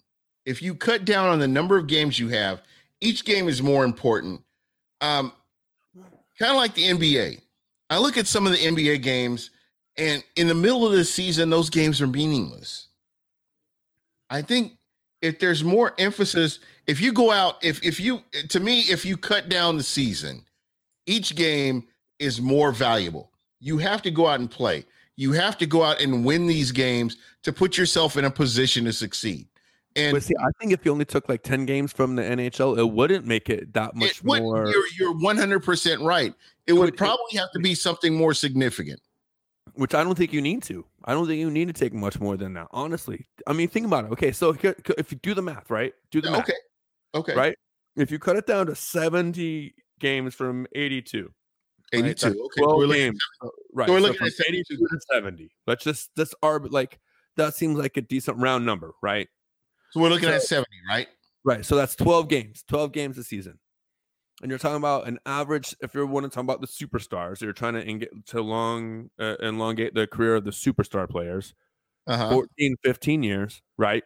if 0.45 0.61
you 0.61 0.75
cut 0.75 1.05
down 1.07 1.29
on 1.31 1.39
the 1.39 1.49
number 1.49 1.79
of 1.79 1.87
games 1.87 2.19
you 2.19 2.29
have, 2.29 2.63
each 3.01 3.25
game 3.25 3.49
is 3.49 3.63
more 3.63 3.85
important. 3.85 4.43
Um, 5.01 5.33
kind 6.39 6.51
of 6.51 6.57
like 6.57 6.75
the 6.75 6.85
NBA. 6.85 7.41
I 7.91 7.99
look 7.99 8.17
at 8.17 8.27
some 8.27 8.47
of 8.47 8.53
the 8.53 8.59
NBA 8.59 9.03
games, 9.03 9.51
and 9.97 10.25
in 10.37 10.49
the 10.49 10.55
middle 10.55 10.87
of 10.87 10.93
the 10.93 11.05
season, 11.05 11.51
those 11.51 11.71
games 11.71 12.01
are 12.01 12.07
meaningless. 12.07 12.89
I 14.31 14.43
think 14.43 14.73
if 15.23 15.39
there's 15.39 15.63
more 15.63 15.95
emphasis, 15.99 16.59
if 16.87 17.01
you 17.01 17.13
go 17.13 17.31
out, 17.31 17.63
if 17.63 17.83
if 17.85 18.01
you 18.01 18.23
to 18.49 18.61
me, 18.61 18.81
if 18.81 19.05
you 19.05 19.17
cut 19.17 19.49
down 19.49 19.77
the 19.77 19.83
season, 19.83 20.45
each 21.07 21.35
game 21.37 21.85
is 22.19 22.41
more 22.41 22.73
valuable. 22.73 23.31
You 23.61 23.79
have 23.79 24.03
to 24.03 24.11
go 24.11 24.27
out 24.27 24.41
and 24.41 24.51
play. 24.51 24.85
You 25.17 25.33
have 25.33 25.57
to 25.59 25.67
go 25.67 25.83
out 25.83 26.01
and 26.01 26.25
win 26.25 26.47
these 26.47 26.73
games 26.73 27.17
to 27.45 27.53
put 27.53 27.79
yourself 27.79 28.17
in 28.17 28.25
a 28.25 28.31
position 28.31 28.85
to 28.85 28.93
succeed. 28.93 29.47
And 29.97 30.13
But 30.15 30.23
see, 30.25 30.35
I 30.41 30.49
think 30.61 30.73
if 30.73 30.85
you 30.85 30.91
only 30.91 31.05
took 31.05 31.29
like 31.29 31.43
10 31.45 31.67
games 31.67 31.93
from 31.93 32.17
the 32.17 32.23
NHL, 32.23 32.77
it 32.79 32.85
wouldn't 32.91 33.27
make 33.27 33.49
it 33.49 33.73
that 33.75 33.95
much 33.95 34.19
it 34.19 34.25
more. 34.25 34.69
you're 34.69 34.87
you're 34.99 35.15
100% 35.15 36.05
right. 36.05 36.35
It 36.67 36.73
would- 36.73 36.81
would 36.81 36.89
it- 36.95 36.97
probably 36.97 37.37
have 37.39 37.53
to 37.53 37.61
be 37.61 37.75
something 37.75 38.15
more 38.15 38.35
significant. 38.35 39.01
which 39.75 39.95
I 39.95 40.05
don't 40.05 40.17
think 40.17 40.33
you 40.33 40.41
need 40.43 40.63
to. 40.65 40.85
I 41.05 41.15
don't 41.15 41.27
think 41.27 41.41
you 41.41 41.51
need 41.51 41.67
to 41.69 41.73
take 41.73 41.93
much 41.93 42.21
more 42.21 42.37
than 42.37 42.53
that. 42.55 42.69
Honestly, 42.71 43.27
I 43.47 43.53
mean, 43.55 43.67
think 43.69 43.87
about 43.87 44.05
it. 44.05 44.13
Okay, 44.13 44.31
so 44.31 44.51
if 44.99 45.11
you 45.13 45.19
do 45.23 45.35
the 45.35 45.43
math, 45.43 45.69
right? 45.71 45.93
Do 46.13 46.21
the 46.21 46.31
math, 46.31 46.41
Okay. 46.49 46.53
Okay. 47.15 47.35
right? 47.35 47.57
If 47.97 48.11
you 48.13 48.19
cut 48.21 48.37
it 48.37 48.47
down 48.47 48.67
to 48.67 48.75
seventy 48.77 49.75
games 50.01 50.35
from 50.35 50.67
eighty-two, 50.75 51.33
82. 51.93 52.07
That's 52.09 52.25
Okay. 52.25 52.61
twelve 52.63 52.79
We're 52.79 52.95
games, 52.95 53.19
right? 53.73 53.87
so 53.87 53.93
we're 53.95 53.99
so 54.01 54.03
looking 54.03 54.19
from 54.19 54.27
at 54.29 54.33
72. 54.35 54.75
eighty-two 54.75 54.87
to 54.89 55.01
seventy. 55.13 55.51
Let's 55.67 55.83
just 55.85 56.11
this 56.15 56.35
arb 56.43 56.71
like 56.71 57.01
that 57.37 57.55
seems 57.55 57.77
like 57.79 57.97
a 57.97 58.01
decent 58.03 58.39
round 58.39 58.65
number, 58.67 58.93
right? 59.03 59.29
So 59.95 60.01
we're 60.01 60.09
looking 60.09 60.29
at 60.29 60.43
70, 60.43 60.77
right? 60.89 61.09
Right. 61.45 61.65
So 61.65 61.77
that's 61.77 61.95
12 61.95 62.29
games, 62.29 62.65
12 62.67 62.93
games 62.93 63.19
a 63.19 63.25
season. 63.25 63.59
And 64.43 64.51
you're 64.51 64.59
talking 64.59 64.77
about 64.79 65.07
an 65.09 65.19
average, 65.27 65.77
if 65.83 65.95
you're 65.95 66.07
wanting 66.07 66.31
to 66.31 66.35
talk 66.35 66.45
about 66.45 66.61
the 66.61 66.67
superstars, 66.67 67.41
you're 67.41 67.53
trying 67.53 67.75
to, 67.75 67.85
eng- 67.85 68.23
to 68.27 68.43
long, 68.43 69.11
uh, 69.19 69.37
elongate 69.41 69.95
the 69.95 70.07
career 70.09 70.37
of 70.37 70.45
the 70.45 70.51
superstar 70.53 71.09
players, 71.09 71.55
Uh-huh. 72.07 72.29
14, 72.31 72.77
15 72.85 73.23
years, 73.23 73.63
right? 73.79 74.05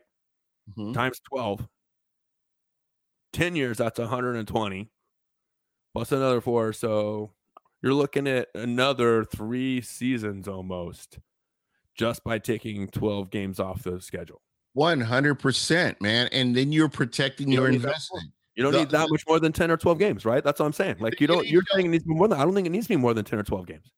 Mhm. 0.77 0.95
Times 0.95 1.21
12. 1.21 1.69
10 3.33 3.57
years, 3.57 3.79
that's 3.79 3.99
120 3.99 4.91
plus 5.95 6.13
another 6.13 6.41
four. 6.41 6.73
So 6.73 7.35
you're 7.83 7.95
looking 7.95 8.29
at 8.29 8.49
another 8.55 9.25
three 9.25 9.81
seasons 9.83 10.49
almost 10.49 11.19
just 11.95 12.25
by 12.25 12.39
taking 12.41 12.89
12 12.89 13.31
games 13.31 13.61
off 13.61 13.85
the 13.85 14.01
schedule. 14.01 14.43
100%, 14.79 16.01
man. 16.01 16.29
And 16.33 16.55
then 16.55 16.73
you're 16.73 16.89
protecting 16.89 17.49
You 17.49 17.55
your 17.55 17.65
don't 17.67 17.73
need 17.73 17.83
that 17.83 17.89
investment. 17.89 18.33
You 18.55 18.63
don't 18.65 18.73
The- 18.73 18.79
need 18.81 18.91
that 18.91 19.09
much 19.11 19.23
more 19.29 19.39
than 19.41 19.53
10 19.53 19.71
or 19.71 19.77
12 19.77 19.99
games, 19.99 20.25
right? 20.25 20.43
That's 20.43 20.61
what 20.61 20.67
I'm 20.67 20.73
saying. 20.73 20.97
Like 21.01 21.21
you 21.21 21.27
don't 21.27 21.47
you're 21.47 21.63
saying 21.73 21.87
it 21.87 21.89
needs 21.91 22.05
to 22.05 22.09
be 22.09 22.15
more 22.15 22.29
than 22.29 22.41
I 22.41 22.45
don't 22.45 22.55
think 22.55 22.67
it 22.67 22.71
needs 22.71 22.87
to 22.87 22.91
be 22.95 22.97
more 22.97 23.15
than 23.15 23.25
10 23.25 23.39
or 23.39 23.43
12 23.45 23.67
games. 23.67 23.91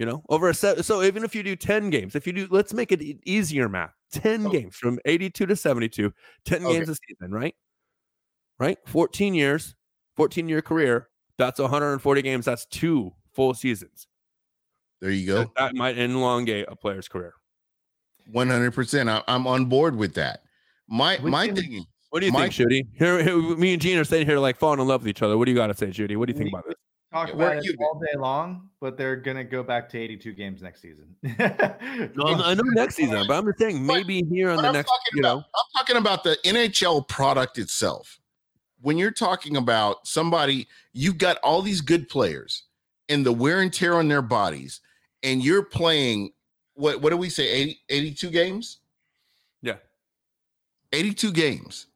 You 0.00 0.06
know, 0.06 0.24
over 0.28 0.48
a 0.48 0.54
set. 0.54 0.84
So 0.84 1.02
even 1.04 1.22
if 1.22 1.34
you 1.36 1.42
do 1.44 1.54
10 1.54 1.90
games, 1.90 2.16
if 2.16 2.26
you 2.26 2.32
do 2.32 2.48
let's 2.50 2.72
make 2.74 2.90
it 2.92 3.00
easier 3.24 3.68
math. 3.68 3.92
10 4.12 4.46
Oh. 4.46 4.50
games 4.50 4.76
from 4.76 4.98
82 5.04 5.46
to 5.46 5.54
72, 5.56 6.12
10 6.44 6.64
Okay. 6.64 6.72
games 6.78 6.88
a 6.88 6.94
season, 7.08 7.32
right? 7.32 7.54
Right? 8.58 8.78
14 8.86 9.34
years, 9.34 9.74
14 10.16 10.48
year 10.48 10.62
career, 10.62 11.08
that's 11.38 11.58
140 11.60 12.22
games, 12.22 12.44
that's 12.44 12.66
two 12.66 13.12
full 13.32 13.54
seasons. 13.54 14.06
There 15.00 15.10
you 15.10 15.26
go. 15.26 15.38
That, 15.38 15.50
that 15.56 15.74
might 15.74 15.98
elongate 15.98 16.66
a 16.68 16.76
player's 16.76 17.08
career. 17.08 17.34
100%. 18.32 19.08
I, 19.10 19.22
I'm 19.28 19.46
on 19.46 19.66
board 19.66 19.96
with 19.96 20.14
that. 20.14 20.42
My 20.88 21.18
We 21.22 21.30
my 21.30 21.46
can- 21.46 21.56
thing 21.56 21.86
What 22.10 22.20
do 22.20 22.26
you 22.26 22.32
My- 22.32 22.42
think, 22.42 22.52
Judy? 22.54 22.86
Here, 22.94 23.22
here, 23.22 23.36
me 23.56 23.72
and 23.72 23.82
Gene 23.82 23.98
are 23.98 24.04
sitting 24.04 24.26
here 24.26 24.38
like 24.38 24.56
falling 24.58 24.80
in 24.80 24.86
love 24.86 25.02
with 25.02 25.08
each 25.08 25.22
other. 25.22 25.36
What 25.38 25.46
do 25.46 25.50
you 25.52 25.56
got 25.56 25.66
to 25.68 25.74
say, 25.74 25.90
Judy? 25.90 26.16
What 26.16 26.26
do 26.28 26.32
you 26.32 26.38
think 26.38 26.50
about 26.50 26.64
this? 26.66 26.74
Talk 27.12 27.28
Yeah, 27.28 27.34
where 27.36 27.52
about 27.52 27.64
you 27.64 27.74
all 27.80 28.00
day 28.00 28.18
long, 28.18 28.68
but 28.80 28.96
they're 28.96 29.14
gonna 29.16 29.44
go 29.44 29.62
back 29.62 29.88
to 29.90 29.98
82 29.98 30.32
games 30.32 30.62
next 30.62 30.82
season. 30.82 31.14
No, 31.22 32.24
I 32.26 32.50
I 32.50 32.54
know 32.54 32.62
next 32.72 32.96
season, 32.96 33.24
but 33.28 33.38
I'm 33.38 33.44
just 33.46 33.58
saying 33.58 33.86
But- 33.86 33.94
maybe 33.94 34.24
here 34.28 34.50
on 34.50 34.56
the 34.56 34.66
I'm 34.68 34.74
next, 34.74 34.88
talking 34.88 35.12
you 35.16 35.22
know, 35.22 35.32
about, 35.34 35.44
I'm 35.54 35.80
talking 35.80 35.96
about 35.96 36.24
the 36.24 36.36
NHL 36.44 37.06
product 37.06 37.58
itself. 37.58 38.18
When 38.80 38.98
you're 38.98 39.12
talking 39.12 39.56
about 39.56 40.06
somebody, 40.08 40.66
you've 40.92 41.16
got 41.18 41.36
all 41.38 41.62
these 41.62 41.80
good 41.80 42.08
players 42.08 42.64
and 43.08 43.24
the 43.24 43.32
wear 43.32 43.60
and 43.60 43.72
tear 43.72 43.94
on 43.94 44.08
their 44.08 44.20
bodies, 44.22 44.80
and 45.22 45.42
you're 45.42 45.62
playing 45.64 46.32
what 46.74 47.00
what 47.00 47.10
do 47.10 47.16
we 47.16 47.30
say 47.30 47.48
80, 47.48 47.80
82 47.88 48.30
games? 48.30 48.78
Yeah. 49.62 49.76
82 50.92 51.32
games. 51.32 51.86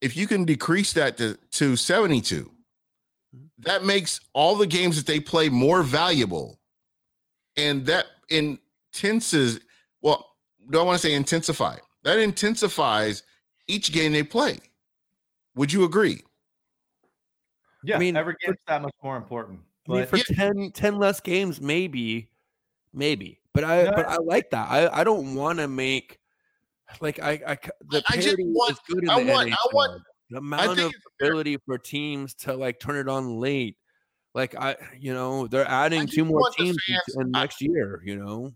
If 0.00 0.16
you 0.16 0.26
can 0.26 0.44
decrease 0.44 0.92
that 0.94 1.16
to, 1.18 1.38
to 1.52 1.76
72, 1.76 2.44
mm-hmm. 2.44 3.46
that 3.58 3.84
makes 3.84 4.20
all 4.32 4.56
the 4.56 4.66
games 4.66 4.96
that 4.96 5.06
they 5.06 5.20
play 5.20 5.48
more 5.48 5.82
valuable. 5.82 6.58
And 7.56 7.86
that 7.86 8.06
intenses, 8.28 9.60
well, 10.02 10.34
do 10.70 10.80
I 10.80 10.82
want 10.82 11.00
to 11.00 11.06
say 11.06 11.14
intensify? 11.14 11.76
That 12.02 12.18
intensifies 12.18 13.22
each 13.66 13.92
game 13.92 14.12
they 14.12 14.22
play. 14.22 14.58
Would 15.54 15.72
you 15.72 15.84
agree? 15.84 16.22
yeah, 17.84 17.96
I 17.96 17.98
mean, 17.98 18.16
every 18.16 18.34
for- 18.34 18.46
game's 18.46 18.58
that 18.66 18.82
much 18.82 18.94
more 19.02 19.16
important. 19.16 19.60
I 19.88 19.92
mean, 19.92 20.06
for 20.06 20.16
Yeah. 20.16 20.24
10, 20.34 20.72
10 20.72 20.98
less 20.98 21.20
games, 21.20 21.60
maybe, 21.60 22.28
maybe. 22.92 23.38
But 23.54 23.64
I, 23.64 23.84
No, 23.84 23.92
but 23.92 24.06
I 24.08 24.16
like 24.16 24.50
that. 24.50 24.68
I, 24.70 25.00
I 25.00 25.04
don't 25.04 25.34
want 25.36 25.60
to 25.60 25.68
make 25.68 26.18
like 27.00 27.20
I, 27.22 27.30
I 27.46 27.58
the 27.88 28.02
I 28.08 28.16
just 28.16 28.26
parity 28.26 28.44
want- 28.44 28.72
is 28.72 28.78
good 28.88 29.04
in 29.04 29.10
I 29.10 29.22
the 29.22 29.32
want- 29.32 29.52
I 29.52 29.56
want- 29.72 30.02
the 30.30 30.38
amount 30.38 30.78
of 30.80 30.92
ability 31.20 31.58
for 31.66 31.78
teams 31.78 32.34
to 32.34 32.54
like 32.54 32.80
turn 32.80 32.96
it 32.96 33.08
on 33.08 33.38
late. 33.40 33.76
Like 34.34 34.56
I, 34.56 34.74
you 34.98 35.14
know, 35.14 35.46
they're 35.46 35.68
adding 35.68 36.06
two 36.06 36.24
more 36.24 36.50
teams 36.50 36.76
in 37.16 37.34
I- 37.34 37.40
next 37.40 37.60
year. 37.60 38.02
You 38.04 38.16
know, 38.16 38.52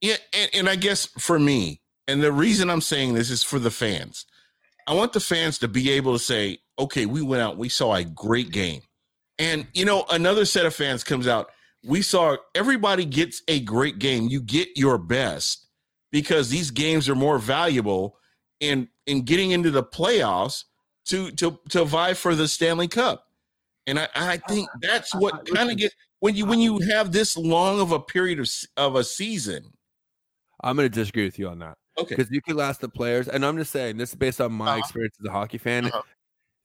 Yeah, 0.00 0.16
and, 0.32 0.50
and 0.54 0.68
I 0.68 0.74
guess 0.76 1.06
for 1.18 1.38
me, 1.38 1.80
and 2.08 2.22
the 2.22 2.32
reason 2.32 2.68
I'm 2.70 2.80
saying 2.80 3.14
this 3.14 3.30
is 3.30 3.42
for 3.42 3.58
the 3.60 3.70
fans. 3.70 4.26
I 4.88 4.94
want 4.94 5.12
the 5.12 5.20
fans 5.20 5.58
to 5.58 5.68
be 5.68 5.90
able 5.92 6.14
to 6.14 6.18
say, 6.18 6.58
okay, 6.76 7.06
we 7.06 7.22
went 7.22 7.40
out, 7.42 7.56
we 7.56 7.68
saw 7.68 7.94
a 7.94 8.02
great 8.04 8.50
game. 8.50 8.80
And 9.38 9.68
you 9.74 9.84
know, 9.84 10.04
another 10.10 10.44
set 10.44 10.66
of 10.66 10.74
fans 10.74 11.04
comes 11.04 11.28
out. 11.28 11.50
We 11.84 12.02
saw 12.02 12.36
everybody 12.54 13.04
gets 13.04 13.42
a 13.48 13.60
great 13.60 13.98
game. 13.98 14.28
You 14.28 14.40
get 14.40 14.68
your 14.76 14.98
best 14.98 15.66
because 16.10 16.48
these 16.48 16.70
games 16.70 17.08
are 17.08 17.14
more 17.14 17.38
valuable. 17.38 18.18
And 18.60 18.88
in 19.06 19.22
getting 19.24 19.50
into 19.50 19.70
the 19.72 19.82
playoffs 19.82 20.64
to 21.06 21.30
to 21.32 21.58
to 21.70 21.84
vie 21.84 22.14
for 22.14 22.34
the 22.36 22.46
Stanley 22.46 22.86
Cup. 22.88 23.26
And 23.88 23.98
I, 23.98 24.08
I 24.14 24.36
think 24.36 24.68
that's 24.80 25.12
what 25.12 25.44
kind 25.52 25.70
of 25.72 25.76
gets 25.76 25.94
when 26.20 26.36
you 26.36 26.46
when 26.46 26.60
you 26.60 26.78
have 26.90 27.10
this 27.10 27.36
long 27.36 27.80
of 27.80 27.90
a 27.90 27.98
period 27.98 28.38
of 28.38 28.48
of 28.76 28.94
a 28.94 29.02
season. 29.02 29.72
I'm 30.62 30.76
going 30.76 30.88
to 30.88 30.94
disagree 30.94 31.24
with 31.24 31.40
you 31.40 31.48
on 31.48 31.58
that 31.58 31.76
Okay. 31.98 32.14
because 32.14 32.30
you 32.30 32.40
can 32.40 32.54
last 32.56 32.80
the 32.80 32.88
players, 32.88 33.26
and 33.26 33.44
I'm 33.44 33.56
just 33.56 33.72
saying 33.72 33.96
this 33.96 34.10
is 34.10 34.14
based 34.14 34.40
on 34.40 34.52
my 34.52 34.68
Uh-huh. 34.68 34.78
experience 34.78 35.16
as 35.20 35.26
a 35.26 35.32
hockey 35.32 35.58
fan. 35.58 35.86
Uh-huh. 35.86 36.02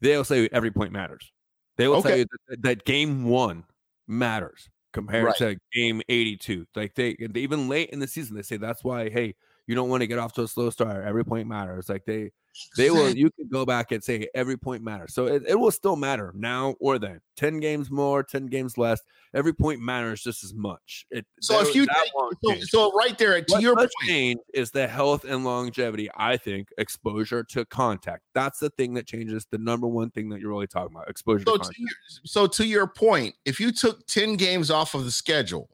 They'll 0.02 0.24
say 0.24 0.48
every 0.52 0.70
point 0.70 0.92
matters. 0.92 1.32
They 1.78 1.88
will 1.88 2.04
tell 2.04 2.16
you 2.18 2.26
that, 2.50 2.62
that 2.62 2.86
game 2.86 3.24
one 3.26 3.64
matters 4.08 4.70
compared 4.98 5.26
Right. 5.26 5.36
to 5.38 5.58
game 5.74 6.02
82. 6.10 6.66
Like 6.76 6.96
they, 6.96 7.16
they 7.20 7.42
even 7.42 7.70
late 7.70 7.90
in 7.92 8.00
the 8.00 8.08
season, 8.08 8.36
they 8.36 8.42
say 8.42 8.58
that's 8.58 8.84
why. 8.84 9.10
Hey, 9.10 9.36
you 9.68 9.76
don't 9.76 9.90
want 9.90 10.02
to 10.02 10.08
get 10.08 10.18
off 10.18 10.34
to 10.34 10.44
a 10.44 10.48
slow 10.48 10.70
start. 10.70 11.06
Every 11.06 11.24
point 11.24 11.48
matters. 11.48 11.90
Like 11.90 12.06
they 12.06 12.32
they 12.76 12.90
will 12.90 13.16
you 13.16 13.30
can 13.32 13.48
go 13.48 13.66
back 13.66 13.92
and 13.92 14.04
say 14.04 14.28
every 14.34 14.58
point 14.58 14.84
matters 14.84 15.14
so 15.14 15.28
it, 15.28 15.44
it 15.48 15.54
will 15.54 15.70
still 15.70 15.96
matter 15.96 16.34
now 16.36 16.74
or 16.80 16.98
then 16.98 17.20
10 17.36 17.60
games 17.60 17.92
more 17.92 18.24
10 18.24 18.48
games 18.48 18.80
less 18.80 19.00
every 19.36 19.54
point 19.54 19.80
matters 19.80 20.24
just 20.24 20.44
as 20.44 20.56
much 20.56 21.06
it, 21.12 21.24
So 21.40 21.62
if 21.62 21.76
you 21.76 21.86
take, 21.86 22.12
so, 22.44 22.90
so 22.90 22.92
right 22.94 23.16
there 23.16 23.40
to 23.40 23.54
what 23.54 23.62
your 23.62 23.76
point, 23.76 23.92
change 24.08 24.40
is 24.56 24.72
the 24.72 24.88
health 24.88 25.24
and 25.24 25.44
longevity 25.44 26.10
i 26.18 26.36
think 26.36 26.70
exposure 26.80 27.44
to 27.44 27.64
contact 27.66 28.24
that's 28.34 28.58
the 28.58 28.72
thing 28.72 28.96
that 28.96 29.06
changes 29.06 29.46
the 29.52 29.60
number 29.60 29.88
one 29.88 30.10
thing 30.10 30.30
that 30.30 30.40
you're 30.40 30.50
really 30.50 30.66
talking 30.66 30.96
about 30.96 31.08
exposure 31.10 31.44
so 31.46 31.58
to 31.58 31.64
to, 31.64 31.82
your, 31.82 31.90
so 32.24 32.48
to 32.48 32.66
your 32.66 32.88
point, 32.88 33.36
if 33.46 33.60
you 33.60 33.72
took 33.72 34.06
10 34.08 34.36
games 34.36 34.72
off 34.72 34.94
of 34.94 35.06
the 35.06 35.12
schedule, 35.12 35.70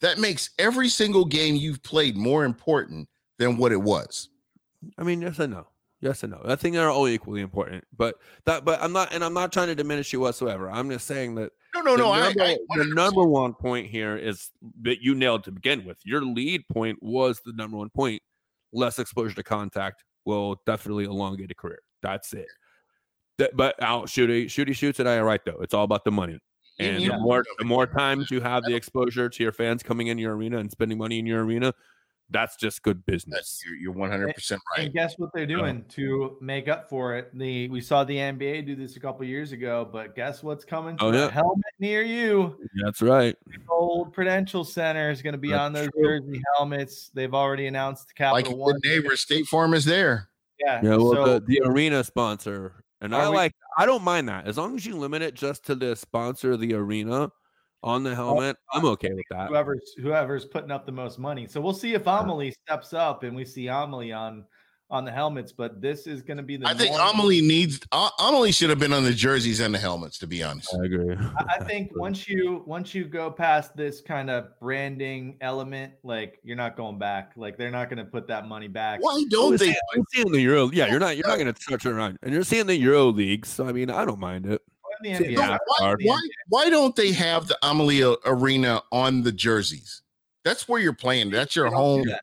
that 0.00 0.18
makes 0.18 0.50
every 0.58 0.88
single 0.88 1.24
game 1.24 1.56
you've 1.56 1.82
played 1.82 2.16
more 2.16 2.44
important 2.44 3.08
than 3.38 3.56
what 3.56 3.72
it 3.72 3.82
was. 3.82 4.28
i 4.98 5.02
mean 5.02 5.22
yes 5.22 5.38
and 5.38 5.52
no 5.52 5.66
yes 6.00 6.22
and 6.22 6.32
no 6.32 6.40
i 6.44 6.56
think 6.56 6.74
they're 6.74 6.90
all 6.90 7.08
equally 7.08 7.40
important 7.40 7.84
but 7.96 8.16
that 8.44 8.64
but 8.64 8.80
i'm 8.82 8.92
not 8.92 9.12
and 9.12 9.24
i'm 9.24 9.34
not 9.34 9.52
trying 9.52 9.68
to 9.68 9.74
diminish 9.74 10.12
you 10.12 10.20
whatsoever 10.20 10.70
i'm 10.70 10.90
just 10.90 11.06
saying 11.06 11.34
that 11.34 11.50
No, 11.74 11.80
no, 11.80 11.96
the 11.96 12.02
no. 12.02 12.14
Number, 12.14 12.42
I, 12.42 12.56
the 12.76 12.84
number 12.94 13.24
one 13.24 13.54
point 13.54 13.88
here 13.88 14.16
is 14.16 14.50
that 14.82 15.00
you 15.02 15.14
nailed 15.14 15.44
to 15.44 15.52
begin 15.52 15.84
with. 15.84 15.98
Your 16.04 16.22
lead 16.22 16.62
point 16.68 17.02
was 17.02 17.40
the 17.44 17.52
number 17.52 17.76
one 17.76 17.90
point. 17.90 18.22
Less 18.72 18.98
exposure 18.98 19.34
to 19.34 19.42
contact 19.42 20.04
will 20.24 20.60
definitely 20.66 21.04
elongate 21.04 21.50
a 21.50 21.54
career. 21.54 21.80
That's 22.02 22.32
it. 22.32 22.46
That, 23.38 23.56
but 23.56 23.74
out 23.82 24.06
shooty 24.06 24.46
shooty 24.46 24.74
shoots 24.74 25.00
and 25.00 25.08
I 25.08 25.20
right 25.20 25.40
though. 25.44 25.58
It's 25.62 25.74
all 25.74 25.84
about 25.84 26.04
the 26.04 26.12
money. 26.12 26.38
And 26.78 27.00
you 27.02 27.10
the 27.10 27.18
more 27.18 27.44
the 27.58 27.64
more 27.64 27.86
times 27.86 28.30
you 28.30 28.40
have 28.40 28.62
the 28.64 28.74
exposure 28.74 29.28
to 29.28 29.42
your 29.42 29.52
fans 29.52 29.82
coming 29.82 30.06
in 30.08 30.18
your 30.18 30.36
arena 30.36 30.58
and 30.58 30.70
spending 30.70 30.98
money 30.98 31.18
in 31.18 31.26
your 31.26 31.44
arena, 31.44 31.72
that's 32.30 32.56
just 32.56 32.82
good 32.82 33.04
business. 33.06 33.34
That's, 33.36 33.62
you're, 33.66 33.76
you're 33.76 33.92
100 33.92 34.34
percent 34.34 34.60
right. 34.76 34.86
And 34.86 34.94
guess 34.94 35.14
what 35.18 35.30
they're 35.34 35.46
doing 35.46 35.84
to 35.90 36.36
make 36.40 36.68
up 36.68 36.88
for 36.88 37.14
it? 37.16 37.30
The 37.38 37.68
we 37.68 37.80
saw 37.80 38.02
the 38.04 38.16
NBA 38.16 38.66
do 38.66 38.74
this 38.74 38.96
a 38.96 39.00
couple 39.00 39.24
years 39.26 39.52
ago, 39.52 39.88
but 39.90 40.16
guess 40.16 40.42
what's 40.42 40.64
coming 40.64 40.96
oh, 41.00 41.10
to 41.12 41.18
Oh, 41.18 41.20
a 41.20 41.24
yeah. 41.26 41.30
helmet 41.30 41.64
near 41.78 42.02
you? 42.02 42.56
That's 42.82 43.02
right. 43.02 43.36
Old 43.68 44.12
Prudential 44.12 44.64
Center 44.64 45.10
is 45.10 45.22
going 45.22 45.34
to 45.34 45.38
be 45.38 45.50
That's 45.50 45.60
on 45.60 45.72
those 45.72 45.88
true. 45.92 46.20
jersey 46.20 46.40
helmets. 46.56 47.10
They've 47.14 47.34
already 47.34 47.66
announced 47.66 48.08
Like 48.18 48.44
Capital 48.46 48.52
a 48.54 48.56
One. 48.56 48.80
neighbor, 48.84 49.16
State 49.16 49.46
Farm 49.46 49.74
is 49.74 49.84
there. 49.84 50.28
Yeah. 50.58 50.80
Yeah, 50.82 50.96
well, 50.96 51.12
so 51.12 51.24
the, 51.24 51.40
the 51.46 51.60
arena 51.64 52.02
sponsor, 52.04 52.84
and 53.00 53.14
I 53.14 53.28
we- 53.28 53.36
like. 53.36 53.52
I 53.76 53.86
don't 53.86 54.04
mind 54.04 54.28
that 54.28 54.46
as 54.46 54.56
long 54.56 54.76
as 54.76 54.86
you 54.86 54.96
limit 54.96 55.20
it 55.20 55.34
just 55.34 55.64
to 55.66 55.74
the 55.74 55.96
sponsor 55.96 56.52
of 56.52 56.60
the 56.60 56.74
arena 56.74 57.30
on 57.84 58.02
the 58.02 58.14
helmet. 58.14 58.56
I'm 58.72 58.84
okay 58.86 59.12
with 59.12 59.26
that. 59.30 59.48
whoever's 59.48 59.92
whoever's 60.00 60.44
putting 60.46 60.70
up 60.72 60.86
the 60.86 60.92
most 60.92 61.18
money. 61.18 61.46
So 61.46 61.60
we'll 61.60 61.74
see 61.74 61.94
if 61.94 62.06
Amalie 62.08 62.50
steps 62.66 62.92
up 62.94 63.22
and 63.22 63.36
we 63.36 63.44
see 63.44 63.68
Amalie 63.68 64.10
on 64.12 64.44
on 64.90 65.04
the 65.04 65.10
helmets. 65.10 65.50
But 65.52 65.80
this 65.80 66.06
is 66.06 66.22
going 66.22 66.36
to 66.38 66.42
be 66.42 66.56
the. 66.56 66.66
I 66.68 66.74
think 66.74 66.92
norm. 66.96 67.10
Amalie 67.14 67.40
needs 67.42 67.80
A- 67.92 68.08
Amalie 68.20 68.52
should 68.52 68.70
have 68.70 68.78
been 68.78 68.92
on 68.92 69.02
the 69.04 69.12
jerseys 69.12 69.60
and 69.60 69.74
the 69.74 69.78
helmets. 69.78 70.18
To 70.20 70.26
be 70.26 70.42
honest, 70.42 70.74
I 70.74 70.84
agree. 70.86 71.14
I 71.14 71.56
I 71.60 71.64
think 71.64 71.90
once 71.94 72.26
you 72.28 72.62
once 72.66 72.94
you 72.94 73.04
go 73.04 73.30
past 73.30 73.76
this 73.76 74.00
kind 74.00 74.30
of 74.30 74.58
branding 74.60 75.36
element, 75.42 75.92
like 76.02 76.38
you're 76.42 76.56
not 76.56 76.76
going 76.76 76.98
back. 76.98 77.32
Like 77.36 77.58
they're 77.58 77.70
not 77.70 77.88
going 77.90 77.98
to 77.98 78.10
put 78.10 78.28
that 78.28 78.46
money 78.48 78.68
back. 78.68 79.02
why 79.02 79.22
don't 79.28 79.50
you're 79.50 79.58
they? 79.58 79.64
seeing- 79.66 79.76
you're 79.94 80.04
seeing 80.14 80.32
the 80.32 80.40
Euro. 80.40 80.70
Yeah, 80.70 80.86
you're 80.86 81.00
not. 81.00 81.16
You're 81.18 81.28
not 81.28 81.38
going 81.38 81.52
to 81.52 81.60
touch 81.68 81.84
it 81.86 81.90
around, 81.90 82.18
and 82.22 82.32
you're 82.32 82.44
seeing 82.44 82.66
the 82.66 82.76
Euro 82.76 83.06
League. 83.06 83.44
So 83.46 83.66
I 83.68 83.72
mean, 83.72 83.90
I 83.90 84.04
don't 84.06 84.20
mind 84.20 84.46
it. 84.46 84.62
In 85.04 85.22
the 85.22 85.24
NBA, 85.28 85.36
yeah, 85.36 85.58
why, 85.78 85.94
why, 86.02 86.20
why 86.48 86.70
don't 86.70 86.94
they 86.96 87.12
have 87.12 87.46
the 87.46 87.58
Amalie 87.62 88.00
A- 88.02 88.14
Arena 88.24 88.82
on 88.92 89.22
the 89.22 89.32
jerseys? 89.32 90.02
That's 90.44 90.68
where 90.68 90.80
you're 90.80 90.92
playing. 90.94 91.30
That's 91.30 91.54
your 91.56 91.66
They 91.66 91.70
don't 91.70 91.78
do 91.80 91.82
home. 92.00 92.08
that. 92.08 92.22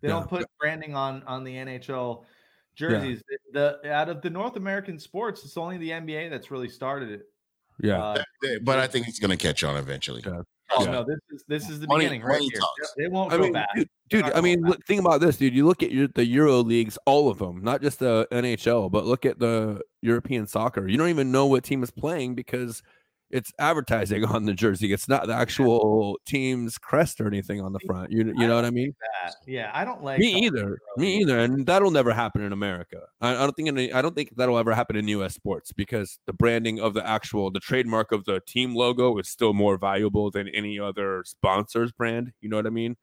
They 0.00 0.08
Yeah. 0.08 0.14
don't 0.14 0.28
put 0.28 0.46
branding 0.60 0.94
on 0.94 1.22
on 1.26 1.44
the 1.44 1.54
NHL 1.54 2.24
jerseys. 2.76 3.22
The, 3.52 3.78
the 3.82 3.92
out 3.92 4.08
of 4.08 4.20
the 4.22 4.30
North 4.30 4.56
American 4.56 4.98
sports, 4.98 5.44
it's 5.44 5.56
only 5.56 5.78
the 5.78 5.90
NBA 5.90 6.28
that's 6.30 6.50
really 6.50 6.68
started 6.68 7.10
it. 7.10 7.22
Yeah, 7.82 8.02
Uh, 8.02 8.22
But 8.62 8.78
I 8.78 8.86
think 8.86 9.08
it's 9.08 9.18
going 9.18 9.30
to 9.30 9.36
catch 9.36 9.64
on 9.64 9.76
eventually. 9.76 10.22
Yeah. 10.24 10.42
oh 10.76 10.84
yeah. 10.84 10.90
no, 10.92 11.04
this 11.04 11.18
is 11.30 11.44
this 11.48 11.68
is 11.68 11.80
the 11.80 11.86
Money- 11.86 12.04
beginning 12.04 12.22
right 12.22 12.32
money 12.40 12.48
here. 12.52 12.60
talks. 12.60 12.94
It 12.96 13.10
won't 13.10 13.32
I 13.32 13.36
go 13.36 13.42
mean, 13.44 13.52
back. 13.52 13.68
dude, 13.74 13.88
dude 14.08 14.24
I 14.32 14.40
mean, 14.40 14.60
look, 14.62 14.84
think 14.86 15.00
about 15.00 15.20
this, 15.20 15.36
dude. 15.36 15.54
You 15.54 15.66
look 15.66 15.82
at 15.82 15.90
your, 15.90 16.08
the 16.08 16.24
Euro 16.24 16.60
leagues, 16.62 16.96
all 17.04 17.28
of 17.28 17.38
them, 17.38 17.62
not 17.62 17.82
just 17.82 17.98
the 17.98 18.26
NHL, 18.32 18.90
but 18.90 19.04
look 19.06 19.26
at 19.26 19.38
the 19.38 19.80
European 20.04 20.46
soccer. 20.46 20.86
You 20.86 20.98
don't 20.98 21.08
even 21.08 21.32
know 21.32 21.46
what 21.46 21.64
team 21.64 21.82
is 21.82 21.90
playing 21.90 22.34
because 22.34 22.82
it's 23.30 23.52
advertising 23.58 24.24
on 24.24 24.44
the 24.44 24.52
jersey. 24.52 24.92
It's 24.92 25.08
not 25.08 25.26
the 25.26 25.34
actual 25.34 26.18
team's 26.26 26.76
crest 26.76 27.20
or 27.20 27.26
anything 27.26 27.60
on 27.60 27.72
the 27.72 27.80
front. 27.80 28.12
You 28.12 28.32
you 28.36 28.46
know 28.46 28.54
what 28.54 28.66
I 28.66 28.70
mean? 28.70 28.94
that. 29.24 29.34
Yeah, 29.46 29.70
I 29.72 29.84
don't 29.84 30.04
like 30.04 30.20
Me 30.20 30.44
either. 30.44 30.78
Me 30.98 31.16
either. 31.20 31.38
And 31.38 31.66
that'll 31.66 31.90
never 31.90 32.12
happen 32.12 32.42
in 32.42 32.52
America. 32.52 33.00
I, 33.20 33.30
I 33.30 33.38
don't 33.38 33.52
think. 33.54 33.68
In, 33.68 33.92
I 33.92 34.02
don't 34.02 34.14
think 34.14 34.36
that'll 34.36 34.58
ever 34.58 34.74
happen 34.74 34.94
in 34.94 35.08
U.S. 35.08 35.34
sports 35.34 35.72
because 35.72 36.18
the 36.26 36.34
branding 36.34 36.78
of 36.78 36.92
the 36.94 37.06
actual, 37.06 37.50
the 37.50 37.60
trademark 37.60 38.12
of 38.12 38.26
the 38.26 38.40
team 38.46 38.74
logo 38.74 39.16
is 39.18 39.28
still 39.28 39.54
more 39.54 39.78
valuable 39.78 40.30
than 40.30 40.48
any 40.48 40.78
other 40.78 41.24
sponsor's 41.26 41.92
brand. 41.92 42.32
You 42.40 42.50
know 42.50 42.56
what 42.56 42.66
I 42.66 42.70
mean? 42.70 42.96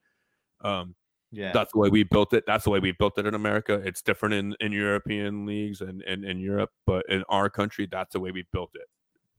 Um, 0.63 0.95
Yeah, 1.31 1.51
that's 1.53 1.71
the 1.71 1.79
way 1.79 1.89
we 1.89 2.03
built 2.03 2.33
it. 2.33 2.43
That's 2.45 2.65
the 2.65 2.69
way 2.69 2.79
we 2.79 2.91
built 2.91 3.17
it 3.17 3.25
in 3.25 3.35
America. 3.35 3.81
It's 3.85 4.01
different 4.01 4.35
in, 4.35 4.55
in 4.59 4.71
European 4.71 5.45
leagues 5.45 5.81
and, 5.81 6.01
and 6.03 6.25
in 6.25 6.39
Europe, 6.39 6.71
but 6.85 7.05
in 7.09 7.23
our 7.29 7.49
country, 7.49 7.87
that's 7.89 8.13
the 8.13 8.19
way 8.19 8.31
we 8.31 8.45
built 8.51 8.71
it. 8.75 8.87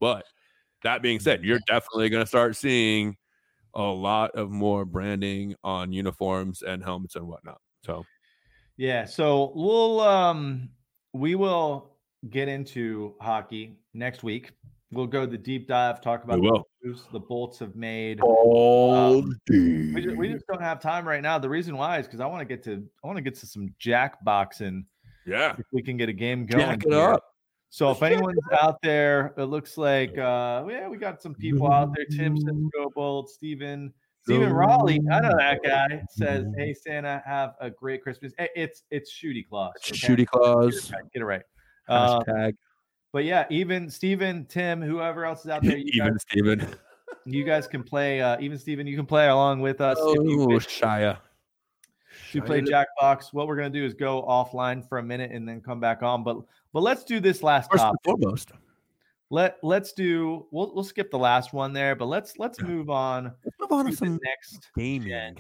But 0.01 0.24
that 0.82 1.02
being 1.02 1.20
said, 1.20 1.44
you're 1.44 1.60
definitely 1.66 2.09
going 2.09 2.23
to 2.23 2.28
start 2.28 2.56
seeing 2.56 3.16
a 3.74 3.82
lot 3.82 4.32
of 4.35 4.51
more 4.51 4.85
branding 4.85 5.55
on 5.64 5.93
uniforms 5.93 6.62
and 6.62 6.82
helmets 6.82 7.16
and 7.16 7.27
whatnot. 7.27 7.60
So 7.85 8.05
yeah. 8.77 9.05
So 9.05 9.52
we'll 9.55 10.01
um 10.01 10.70
we 11.12 11.35
will 11.35 11.97
get 12.31 12.48
into 12.48 13.14
hockey 13.20 13.78
next 13.94 14.23
week. 14.23 14.52
We'll 14.93 15.06
go 15.06 15.24
the 15.24 15.39
deep 15.39 15.69
dive, 15.69 16.01
talk 16.02 16.23
about 16.24 16.40
the 16.43 16.62
moves 16.85 17.05
the 17.12 17.19
Bolts 17.20 17.59
have 17.60 17.74
made. 17.74 18.20
all 18.20 19.23
We 19.48 20.02
just, 20.02 20.16
we 20.16 20.28
just 20.28 20.47
don't 20.47 20.60
have 20.60 20.81
time 20.81 21.09
right 21.09 21.23
now. 21.23 21.39
The 21.39 21.48
reason 21.48 21.77
why 21.77 21.98
is 21.98 22.06
because 22.06 22.20
I 22.20 22.27
want 22.27 22.40
to 22.40 22.44
get 22.44 22.62
to 22.64 22.85
I 23.02 23.06
want 23.06 23.16
to 23.16 23.23
get 23.23 23.35
to 23.40 23.47
some 23.47 23.74
jack 23.78 24.23
boxing. 24.24 24.85
yeah, 25.27 25.55
If 25.59 25.64
we 25.73 25.82
can 25.82 25.97
get 25.97 26.09
a 26.09 26.12
game 26.12 26.44
going. 26.47 26.62
jack 26.66 26.85
it 26.85 26.93
up. 26.93 27.24
So 27.70 27.90
if 27.90 28.02
anyone's 28.02 28.39
out 28.60 28.82
there, 28.82 29.32
it 29.39 29.44
looks 29.44 29.78
like 29.78 30.10
uh 30.19 30.64
yeah, 30.69 30.89
we 30.89 30.98
got 30.98 31.23
some 31.23 31.35
people 31.35 31.73
out 31.73 31.94
there. 31.97 32.05
Tim 32.10 32.36
says 32.36 32.55
go 32.74 32.90
bold. 32.94 33.31
Steven 33.31 33.94
Stephen 34.24 34.52
Raleigh, 34.52 35.01
I 35.10 35.20
know 35.20 35.35
that 35.36 35.62
guy 35.64 36.01
says, 36.10 36.47
"Hey 36.56 36.74
Santa, 36.74 37.20
have 37.27 37.55
a 37.60 37.70
great 37.70 38.02
Christmas." 38.05 38.32
It's 38.39 38.85
it's 38.90 39.12
Shooty 39.12 39.44
Claus. 39.48 39.73
okay? 39.78 39.97
Shooty 39.97 40.27
claws. 40.27 40.90
Get 40.90 40.90
it 40.90 40.94
right. 40.94 41.12
Get 41.12 41.23
it 41.23 41.24
right. 41.24 41.43
Uh, 41.89 42.52
but 43.12 43.24
yeah, 43.24 43.47
even 43.51 43.89
Steven, 43.90 44.44
Tim, 44.47 44.80
whoever 44.82 45.24
else 45.24 45.44
is 45.44 45.51
out 45.51 45.62
there, 45.62 45.76
you, 45.78 45.84
even 45.94 46.12
guys, 46.12 46.22
Steven. 46.22 46.66
you 47.26 47.44
guys 47.44 47.66
can 47.66 47.82
play. 47.82 48.20
Uh, 48.20 48.36
even 48.40 48.59
Steven, 48.59 48.86
you 48.86 48.97
can 48.97 49.06
play 49.06 49.28
along 49.28 49.60
with 49.60 49.80
us. 49.80 49.98
if 50.01 50.24
you 50.28 50.43
Oh, 50.43 50.47
wish 50.48 50.66
Shia. 50.66 51.18
to 52.32 52.43
play 52.43 52.60
Jackbox. 52.62 53.32
What 53.32 53.47
we're 53.48 53.56
gonna 53.56 53.70
do 53.70 53.84
is 53.84 53.94
go 53.94 54.22
offline 54.22 54.86
for 54.89 54.98
a 54.98 55.02
minute 55.02 55.30
and 55.32 55.48
then 55.48 55.60
come 55.60 55.80
back 55.80 56.02
on. 56.02 56.24
But 56.24 56.39
but 56.72 56.82
let's 56.82 57.05
do 57.05 57.20
this 57.20 57.43
last 57.43 57.70
First 57.70 57.82
topic. 57.82 58.01
and 58.06 58.20
foremost. 58.20 58.52
Let 59.30 59.59
let's 59.62 59.93
do. 59.93 60.47
We'll 60.51 60.74
we'll 60.74 60.84
skip 60.84 61.10
the 61.10 61.18
last 61.18 61.52
one 61.55 61.72
there, 61.72 61.94
but 61.97 62.06
let's 62.06 62.39
let's 62.39 62.60
move 62.60 62.90
on 62.90 63.32
Let's 63.44 63.56
move 63.60 63.72
on 63.72 63.84
to 63.86 63.90
to 63.93 63.97
the 63.97 64.06
some 64.06 64.20
next 64.22 64.70
gaming. 64.76 65.36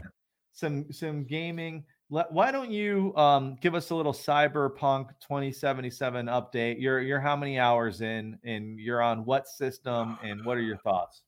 some 0.52 0.90
some 0.92 1.24
gaming. 1.24 1.84
Let, 2.12 2.30
why 2.30 2.52
don't 2.52 2.70
you 2.70 3.16
um, 3.16 3.56
give 3.62 3.74
us 3.74 3.88
a 3.88 3.94
little 3.94 4.12
Cyberpunk 4.12 5.08
2077 5.22 6.26
update? 6.26 6.76
You're 6.78 7.00
you're 7.00 7.20
how 7.20 7.34
many 7.36 7.58
hours 7.58 8.02
in, 8.02 8.38
and 8.44 8.78
you're 8.78 9.00
on 9.00 9.24
what 9.24 9.48
system, 9.48 10.18
and 10.22 10.44
what 10.44 10.58
are 10.58 10.62
your 10.62 10.76
thoughts? 10.76 11.22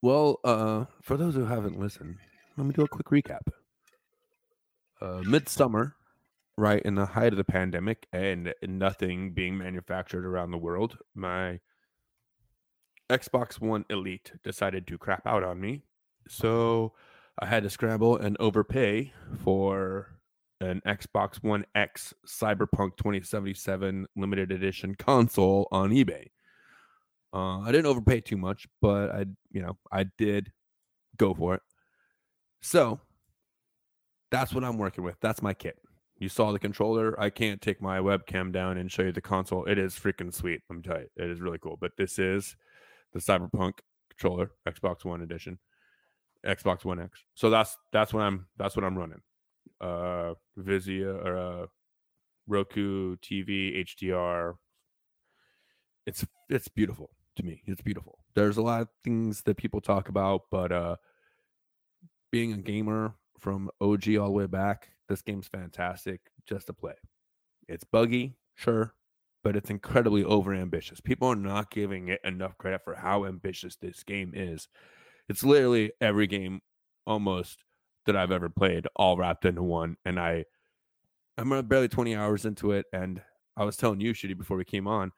Well, 0.00 0.40
uh, 0.44 0.86
for 1.02 1.18
those 1.18 1.34
who 1.34 1.44
haven't 1.44 1.78
listened, 1.78 2.16
let 2.56 2.66
me 2.66 2.72
do 2.72 2.84
a 2.84 2.88
quick 2.88 3.08
recap. 3.08 3.42
Uh, 4.98 5.20
midsummer, 5.26 5.94
right 6.56 6.80
in 6.80 6.94
the 6.94 7.04
height 7.04 7.34
of 7.34 7.36
the 7.36 7.44
pandemic 7.44 8.06
and 8.14 8.54
nothing 8.62 9.34
being 9.34 9.58
manufactured 9.58 10.24
around 10.24 10.52
the 10.52 10.58
world, 10.58 10.96
my 11.14 11.60
Xbox 13.10 13.60
One 13.60 13.84
Elite 13.90 14.32
decided 14.42 14.86
to 14.86 14.96
crap 14.96 15.26
out 15.26 15.44
on 15.44 15.60
me. 15.60 15.82
So 16.28 16.94
I 17.40 17.46
had 17.46 17.62
to 17.62 17.70
scramble 17.70 18.18
and 18.18 18.36
overpay 18.38 19.12
for 19.42 20.08
an 20.60 20.82
Xbox 20.86 21.42
One 21.42 21.64
X 21.74 22.12
Cyberpunk 22.26 22.98
2077 22.98 24.06
limited 24.14 24.52
edition 24.52 24.94
console 24.94 25.66
on 25.72 25.90
eBay. 25.90 26.26
Uh, 27.32 27.60
I 27.60 27.72
didn't 27.72 27.86
overpay 27.86 28.20
too 28.20 28.36
much, 28.36 28.66
but 28.82 29.10
I, 29.10 29.24
you 29.50 29.62
know, 29.62 29.78
I 29.90 30.04
did 30.18 30.52
go 31.16 31.32
for 31.32 31.54
it. 31.54 31.62
So 32.60 33.00
that's 34.30 34.52
what 34.52 34.64
I'm 34.64 34.76
working 34.76 35.04
with. 35.04 35.16
That's 35.22 35.40
my 35.40 35.54
kit. 35.54 35.78
You 36.18 36.28
saw 36.28 36.52
the 36.52 36.58
controller. 36.58 37.18
I 37.18 37.30
can't 37.30 37.62
take 37.62 37.80
my 37.80 37.98
webcam 37.98 38.52
down 38.52 38.76
and 38.76 38.92
show 38.92 39.02
you 39.02 39.12
the 39.12 39.22
console. 39.22 39.64
It 39.64 39.78
is 39.78 39.94
freaking 39.94 40.34
sweet. 40.34 40.60
I'm 40.68 40.82
telling 40.82 41.06
you, 41.16 41.24
it 41.24 41.30
is 41.30 41.40
really 41.40 41.58
cool. 41.58 41.78
But 41.80 41.92
this 41.96 42.18
is 42.18 42.54
the 43.14 43.20
Cyberpunk 43.20 43.78
controller, 44.10 44.50
Xbox 44.68 45.06
One 45.06 45.22
edition, 45.22 45.58
Xbox 46.46 46.84
One 46.84 47.00
X. 47.00 47.24
So 47.34 47.50
that's 47.50 47.76
that's 47.92 48.12
what 48.12 48.22
I'm 48.22 48.46
that's 48.56 48.76
what 48.76 48.84
I'm 48.84 48.98
running. 48.98 49.20
Uh, 49.80 50.34
Vizio 50.58 51.24
or 51.24 51.36
uh, 51.36 51.66
Roku 52.46 53.16
TV 53.16 53.84
HDR. 53.84 54.54
It's 56.06 56.26
it's 56.48 56.68
beautiful 56.68 57.10
to 57.36 57.44
me. 57.44 57.62
It's 57.66 57.82
beautiful. 57.82 58.18
There's 58.34 58.56
a 58.56 58.62
lot 58.62 58.82
of 58.82 58.88
things 59.04 59.42
that 59.42 59.56
people 59.56 59.80
talk 59.80 60.08
about, 60.08 60.42
but 60.50 60.72
uh, 60.72 60.96
being 62.30 62.52
a 62.52 62.58
gamer 62.58 63.14
from 63.38 63.70
OG 63.80 64.16
all 64.16 64.26
the 64.26 64.32
way 64.32 64.46
back, 64.46 64.88
this 65.08 65.22
game's 65.22 65.48
fantastic 65.48 66.20
just 66.46 66.66
to 66.68 66.72
play. 66.72 66.94
It's 67.68 67.84
buggy, 67.84 68.36
sure, 68.54 68.94
but 69.42 69.56
it's 69.56 69.70
incredibly 69.70 70.24
over 70.24 70.54
ambitious. 70.54 71.00
People 71.00 71.28
are 71.28 71.36
not 71.36 71.70
giving 71.70 72.08
it 72.08 72.20
enough 72.24 72.56
credit 72.58 72.82
for 72.84 72.94
how 72.94 73.24
ambitious 73.24 73.76
this 73.76 74.02
game 74.02 74.32
is. 74.34 74.68
It's 75.30 75.44
literally 75.44 75.92
every 76.00 76.26
game 76.26 76.60
almost 77.06 77.62
that 78.04 78.16
I've 78.16 78.32
ever 78.32 78.48
played 78.48 78.88
all 78.96 79.16
wrapped 79.16 79.44
into 79.44 79.62
one. 79.62 79.96
And 80.04 80.18
I 80.18 80.44
I'm 81.38 81.48
barely 81.68 81.86
20 81.86 82.16
hours 82.16 82.44
into 82.44 82.72
it. 82.72 82.86
And 82.92 83.22
I 83.56 83.64
was 83.64 83.76
telling 83.76 84.00
you, 84.00 84.12
Shitty, 84.12 84.36
before 84.36 84.56
we 84.56 84.64
came 84.64 84.88
on, 84.88 85.12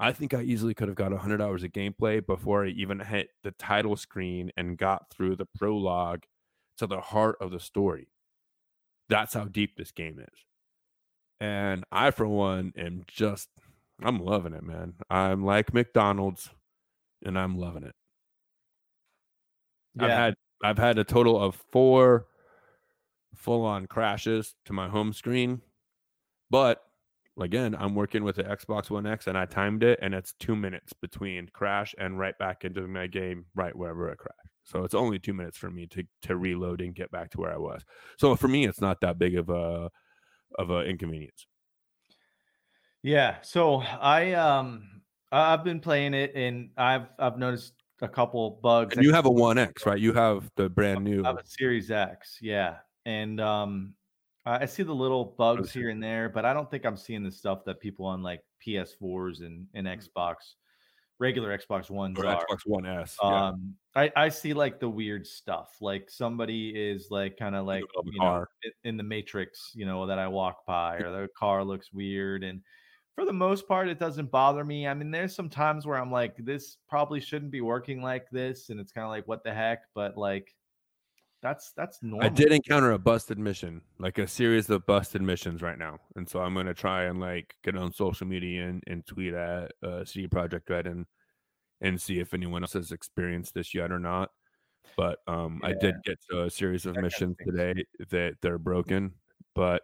I 0.00 0.12
think 0.12 0.32
I 0.32 0.40
easily 0.40 0.72
could 0.72 0.88
have 0.88 0.96
got 0.96 1.12
100 1.12 1.42
hours 1.42 1.62
of 1.64 1.72
gameplay 1.72 2.24
before 2.24 2.64
I 2.64 2.68
even 2.68 2.98
hit 2.98 3.28
the 3.42 3.50
title 3.50 3.94
screen 3.94 4.50
and 4.56 4.78
got 4.78 5.10
through 5.10 5.36
the 5.36 5.46
prologue 5.58 6.24
to 6.78 6.86
the 6.86 7.02
heart 7.02 7.36
of 7.38 7.50
the 7.50 7.60
story. 7.60 8.08
That's 9.10 9.34
how 9.34 9.44
deep 9.44 9.76
this 9.76 9.92
game 9.92 10.18
is. 10.18 10.46
And 11.40 11.84
I, 11.92 12.10
for 12.10 12.26
one, 12.26 12.72
am 12.78 13.02
just, 13.06 13.50
I'm 14.02 14.18
loving 14.18 14.54
it, 14.54 14.62
man. 14.62 14.94
I'm 15.10 15.44
like 15.44 15.74
McDonald's 15.74 16.48
and 17.22 17.38
I'm 17.38 17.58
loving 17.58 17.82
it. 17.82 17.94
Yeah. 19.94 20.04
I've 20.04 20.10
had 20.10 20.34
I've 20.64 20.78
had 20.78 20.98
a 20.98 21.04
total 21.04 21.40
of 21.40 21.62
four 21.72 22.26
full 23.34 23.64
on 23.64 23.86
crashes 23.86 24.54
to 24.66 24.72
my 24.72 24.88
home 24.88 25.12
screen, 25.12 25.60
but 26.50 26.82
again, 27.40 27.74
I'm 27.78 27.94
working 27.94 28.24
with 28.24 28.36
the 28.36 28.44
Xbox 28.44 28.90
One 28.90 29.06
X 29.06 29.26
and 29.26 29.36
I 29.36 29.46
timed 29.46 29.82
it, 29.82 29.98
and 30.02 30.14
it's 30.14 30.34
two 30.34 30.54
minutes 30.54 30.92
between 30.92 31.48
crash 31.48 31.94
and 31.98 32.18
right 32.18 32.38
back 32.38 32.64
into 32.64 32.86
my 32.86 33.06
game 33.06 33.46
right 33.54 33.74
wherever 33.74 34.10
it 34.10 34.18
crashed. 34.18 34.38
So 34.64 34.84
it's 34.84 34.94
only 34.94 35.18
two 35.18 35.34
minutes 35.34 35.58
for 35.58 35.70
me 35.70 35.86
to 35.88 36.04
to 36.22 36.36
reload 36.36 36.80
and 36.80 36.94
get 36.94 37.10
back 37.10 37.30
to 37.30 37.40
where 37.40 37.52
I 37.52 37.58
was. 37.58 37.82
So 38.18 38.36
for 38.36 38.48
me, 38.48 38.66
it's 38.66 38.80
not 38.80 39.00
that 39.00 39.18
big 39.18 39.36
of 39.36 39.48
a 39.48 39.90
of 40.58 40.70
a 40.70 40.82
inconvenience. 40.84 41.46
Yeah. 43.02 43.38
So 43.42 43.80
I 43.80 44.32
um 44.34 45.02
I've 45.32 45.64
been 45.64 45.80
playing 45.80 46.14
it 46.14 46.34
and 46.34 46.70
I've 46.76 47.06
I've 47.18 47.38
noticed 47.38 47.74
a 48.02 48.08
couple 48.08 48.58
bugs. 48.62 48.96
And 48.96 49.04
you 49.04 49.12
have 49.12 49.26
a 49.26 49.30
One 49.30 49.58
X, 49.58 49.86
right? 49.86 49.98
You 49.98 50.12
have 50.12 50.50
the 50.56 50.68
brand 50.68 51.02
new. 51.04 51.24
I 51.24 51.28
have 51.28 51.38
a 51.38 51.46
Series 51.46 51.90
X, 51.90 52.38
yeah. 52.42 52.76
And 53.06 53.40
um 53.40 53.94
I 54.44 54.66
see 54.66 54.82
the 54.82 54.94
little 54.94 55.36
bugs 55.38 55.70
here 55.72 55.90
and 55.90 56.02
there, 56.02 56.28
but 56.28 56.44
I 56.44 56.52
don't 56.52 56.68
think 56.68 56.84
I'm 56.84 56.96
seeing 56.96 57.22
the 57.22 57.30
stuff 57.30 57.64
that 57.64 57.78
people 57.78 58.06
on 58.06 58.24
like 58.24 58.42
PS4s 58.66 59.40
and, 59.40 59.68
and 59.74 59.86
mm. 59.86 59.96
Xbox, 59.96 60.34
regular 61.20 61.56
Xbox 61.56 61.90
Ones 61.90 62.18
or 62.18 62.26
are. 62.26 62.44
Xbox 62.44 62.58
One 62.66 62.84
S. 62.84 63.16
Yeah. 63.22 63.48
Um, 63.48 63.74
I, 63.94 64.10
I 64.16 64.28
see 64.30 64.52
like 64.52 64.80
the 64.80 64.88
weird 64.88 65.28
stuff. 65.28 65.76
Like 65.80 66.10
somebody 66.10 66.70
is 66.70 67.06
like 67.08 67.36
kind 67.36 67.54
of 67.54 67.66
like 67.66 67.84
you 68.04 68.18
know 68.18 68.44
in 68.82 68.96
the 68.96 69.04
Matrix, 69.04 69.70
you 69.74 69.86
know, 69.86 70.06
that 70.06 70.18
I 70.18 70.26
walk 70.26 70.66
by, 70.66 70.96
or 70.96 71.12
the 71.12 71.28
car 71.38 71.62
looks 71.64 71.92
weird. 71.92 72.42
And 72.42 72.62
for 73.14 73.24
the 73.24 73.32
most 73.32 73.68
part, 73.68 73.88
it 73.88 73.98
doesn't 73.98 74.30
bother 74.30 74.64
me. 74.64 74.86
I 74.86 74.94
mean, 74.94 75.10
there's 75.10 75.34
some 75.34 75.48
times 75.48 75.86
where 75.86 75.98
I'm 75.98 76.10
like, 76.10 76.36
this 76.38 76.78
probably 76.88 77.20
shouldn't 77.20 77.50
be 77.50 77.60
working 77.60 78.02
like 78.02 78.30
this, 78.30 78.70
and 78.70 78.80
it's 78.80 78.92
kind 78.92 79.04
of 79.04 79.10
like, 79.10 79.28
what 79.28 79.44
the 79.44 79.52
heck? 79.52 79.80
But 79.94 80.16
like 80.16 80.54
that's 81.42 81.72
that's 81.76 82.02
normal. 82.02 82.24
I 82.24 82.30
did 82.30 82.52
encounter 82.52 82.92
a 82.92 82.98
busted 82.98 83.38
mission, 83.38 83.82
like 83.98 84.18
a 84.18 84.26
series 84.26 84.70
of 84.70 84.86
busted 84.86 85.20
missions 85.20 85.60
right 85.60 85.78
now, 85.78 85.98
and 86.16 86.28
so 86.28 86.40
I'm 86.40 86.54
gonna 86.54 86.72
try 86.72 87.04
and 87.04 87.20
like 87.20 87.54
get 87.64 87.76
on 87.76 87.92
social 87.92 88.26
media 88.26 88.68
and, 88.68 88.82
and 88.86 89.04
tweet 89.04 89.34
at 89.34 89.72
uh, 89.82 90.04
CD 90.04 90.28
Projekt 90.28 90.70
Red 90.70 90.86
and 90.86 91.04
and 91.80 92.00
see 92.00 92.20
if 92.20 92.32
anyone 92.32 92.62
else 92.62 92.74
has 92.74 92.92
experienced 92.92 93.54
this 93.54 93.74
yet 93.74 93.90
or 93.90 93.98
not. 93.98 94.30
But 94.96 95.18
um, 95.26 95.60
yeah. 95.62 95.70
I 95.70 95.74
did 95.74 95.96
get 96.04 96.18
to 96.30 96.44
a 96.44 96.50
series 96.50 96.86
of 96.86 96.96
missions 96.96 97.36
today 97.44 97.84
that 98.10 98.36
they're 98.40 98.58
broken, 98.58 99.12
but 99.54 99.82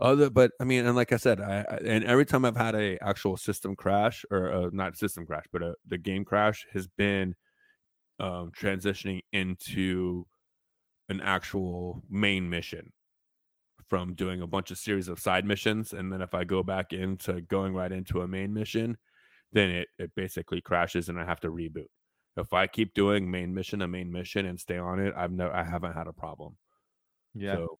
other 0.00 0.30
but 0.30 0.52
I 0.60 0.64
mean, 0.64 0.86
and 0.86 0.96
like 0.96 1.12
I 1.12 1.16
said, 1.16 1.40
I, 1.40 1.64
I 1.68 1.76
and 1.84 2.04
every 2.04 2.26
time 2.26 2.44
I've 2.44 2.56
had 2.56 2.74
a 2.74 2.98
actual 3.02 3.36
system 3.36 3.76
crash 3.76 4.24
or 4.30 4.52
uh, 4.52 4.70
not 4.72 4.96
system 4.96 5.26
crash, 5.26 5.44
but 5.52 5.62
a, 5.62 5.68
uh, 5.68 5.72
the 5.88 5.98
game 5.98 6.24
crash 6.24 6.66
has 6.72 6.86
been 6.86 7.34
um, 8.20 8.52
transitioning 8.58 9.20
into 9.32 10.26
an 11.08 11.20
actual 11.20 12.02
main 12.08 12.48
mission 12.48 12.92
from 13.88 14.14
doing 14.14 14.42
a 14.42 14.46
bunch 14.46 14.70
of 14.70 14.78
series 14.78 15.08
of 15.08 15.18
side 15.18 15.44
missions 15.44 15.92
and 15.92 16.12
then 16.12 16.22
if 16.22 16.32
i 16.32 16.44
go 16.44 16.62
back 16.62 16.92
into 16.92 17.40
going 17.42 17.74
right 17.74 17.90
into 17.90 18.20
a 18.20 18.28
main 18.28 18.54
mission 18.54 18.96
then 19.52 19.70
it, 19.70 19.88
it 19.98 20.12
basically 20.14 20.60
crashes 20.60 21.08
and 21.08 21.18
i 21.18 21.24
have 21.24 21.40
to 21.40 21.48
reboot. 21.48 21.88
If 22.36 22.52
i 22.52 22.68
keep 22.68 22.94
doing 22.94 23.28
main 23.28 23.52
mission 23.52 23.82
a 23.82 23.88
main 23.88 24.12
mission 24.12 24.46
and 24.46 24.60
stay 24.60 24.78
on 24.78 25.00
it 25.00 25.12
i've 25.16 25.32
no 25.32 25.50
i 25.50 25.64
haven't 25.64 25.94
had 25.94 26.06
a 26.06 26.12
problem. 26.12 26.56
Yeah. 27.34 27.56
So, 27.56 27.78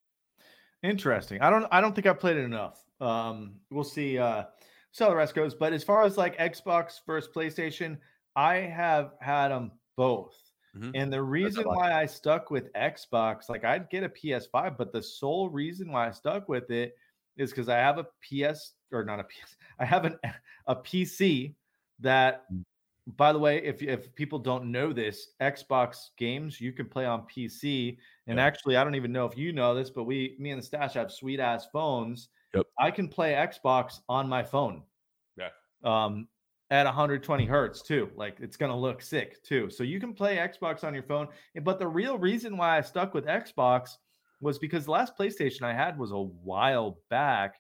interesting 0.83 1.41
i 1.41 1.51
don't 1.51 1.67
i 1.71 1.81
don't 1.81 1.95
think 1.95 2.07
i've 2.07 2.21
played 2.21 2.37
it 2.37 2.45
enough 2.45 2.83
um 3.01 3.55
we'll 3.71 3.85
see 3.85 4.19
uh 4.19 4.45
see 4.93 5.05
how 5.05 5.11
the 5.11 5.17
rest 5.17 5.35
goes 5.35 5.55
but 5.55 5.73
as 5.73 5.85
far 5.85 6.03
as 6.05 6.17
like 6.17 6.39
xbox 6.39 7.01
versus 7.07 7.31
playstation 7.35 7.99
i 8.37 8.57
have 8.57 9.13
had 9.21 9.49
them 9.49 9.71
both 9.97 10.51
Mm-hmm. 10.77 10.91
And 10.95 11.13
the 11.13 11.23
reason 11.23 11.65
why 11.65 11.93
I 11.93 12.07
stuck 12.07 12.51
with 12.51 12.73
Xbox, 12.75 13.49
like 13.49 13.65
I'd 13.65 13.91
get 13.91 14.05
a 14.05 14.09
PS5, 14.09 14.77
but 14.77 14.93
the 14.93 15.03
sole 15.03 15.49
reason 15.49 15.91
why 15.91 16.09
I 16.09 16.11
stuck 16.13 16.49
with 16.49 16.71
it 16.71 16.97
is 17.37 17.51
because 17.51 17.69
I 17.69 17.77
have 17.77 17.99
a 17.99 18.07
PS 18.23 18.75
or 18.93 19.05
not 19.05 19.21
a 19.21 19.25
PS, 19.25 19.57
I 19.79 19.85
have 19.85 20.05
an 20.05 20.19
a 20.67 20.77
PC 20.77 21.55
that 22.01 22.45
mm. 22.53 22.63
By 23.07 23.33
the 23.33 23.39
way, 23.39 23.63
if 23.63 23.83
if 23.83 24.15
people 24.15 24.39
don't 24.39 24.71
know 24.71 24.93
this, 24.93 25.29
Xbox 25.41 26.11
games 26.17 26.61
you 26.61 26.73
can 26.73 26.87
play 26.87 27.07
on 27.07 27.23
PC. 27.23 27.97
And 28.27 28.39
yeah. 28.39 28.45
actually, 28.45 28.77
I 28.77 28.85
don't 28.85 28.95
even 28.95 29.13
know 29.13 29.27
if 29.27 29.37
you 29.37 29.53
know 29.53 29.75
this, 29.75 29.91
but 29.91 30.05
we, 30.05 30.37
me 30.39 30.51
and 30.51 30.61
the 30.61 30.67
stash 30.67 30.95
have 30.95 31.11
sweet 31.11 31.41
ass 31.41 31.67
phones. 31.73 32.29
Yep. 32.55 32.67
I 32.79 32.91
can 32.91 33.09
play 33.09 33.33
Xbox 33.33 34.01
on 34.09 34.29
my 34.29 34.43
phone. 34.43 34.83
Yeah. 35.37 35.49
Um, 35.85 36.29
at 36.71 36.87
120 36.87 37.47
hertz 37.47 37.83
too. 37.83 38.11
Like 38.15 38.37
it's 38.41 38.57
gonna 38.57 38.79
look 38.79 39.03
sick 39.03 39.43
too. 39.43 39.71
So 39.71 39.83
you 39.83 39.99
can 39.99 40.15
play 40.15 40.37
Xbox 40.37 40.85
on 40.85 40.95
your 40.95 41.03
phone. 41.03 41.29
But 41.63 41.79
the 41.79 41.89
real 41.89 42.19
reason 42.19 42.57
why 42.57 42.79
I 42.79 42.81
stuck 42.81 43.15
with 43.15 43.27
Xbox 43.27 43.97
was 44.41 44.59
because 44.59 44.85
the 44.85 44.93
last 44.93 45.17
PlayStation 45.19 45.63
I 45.63 45.75
had 45.75 45.99
was 45.99 46.13
a 46.13 46.19
while 46.19 46.99
back, 47.11 47.57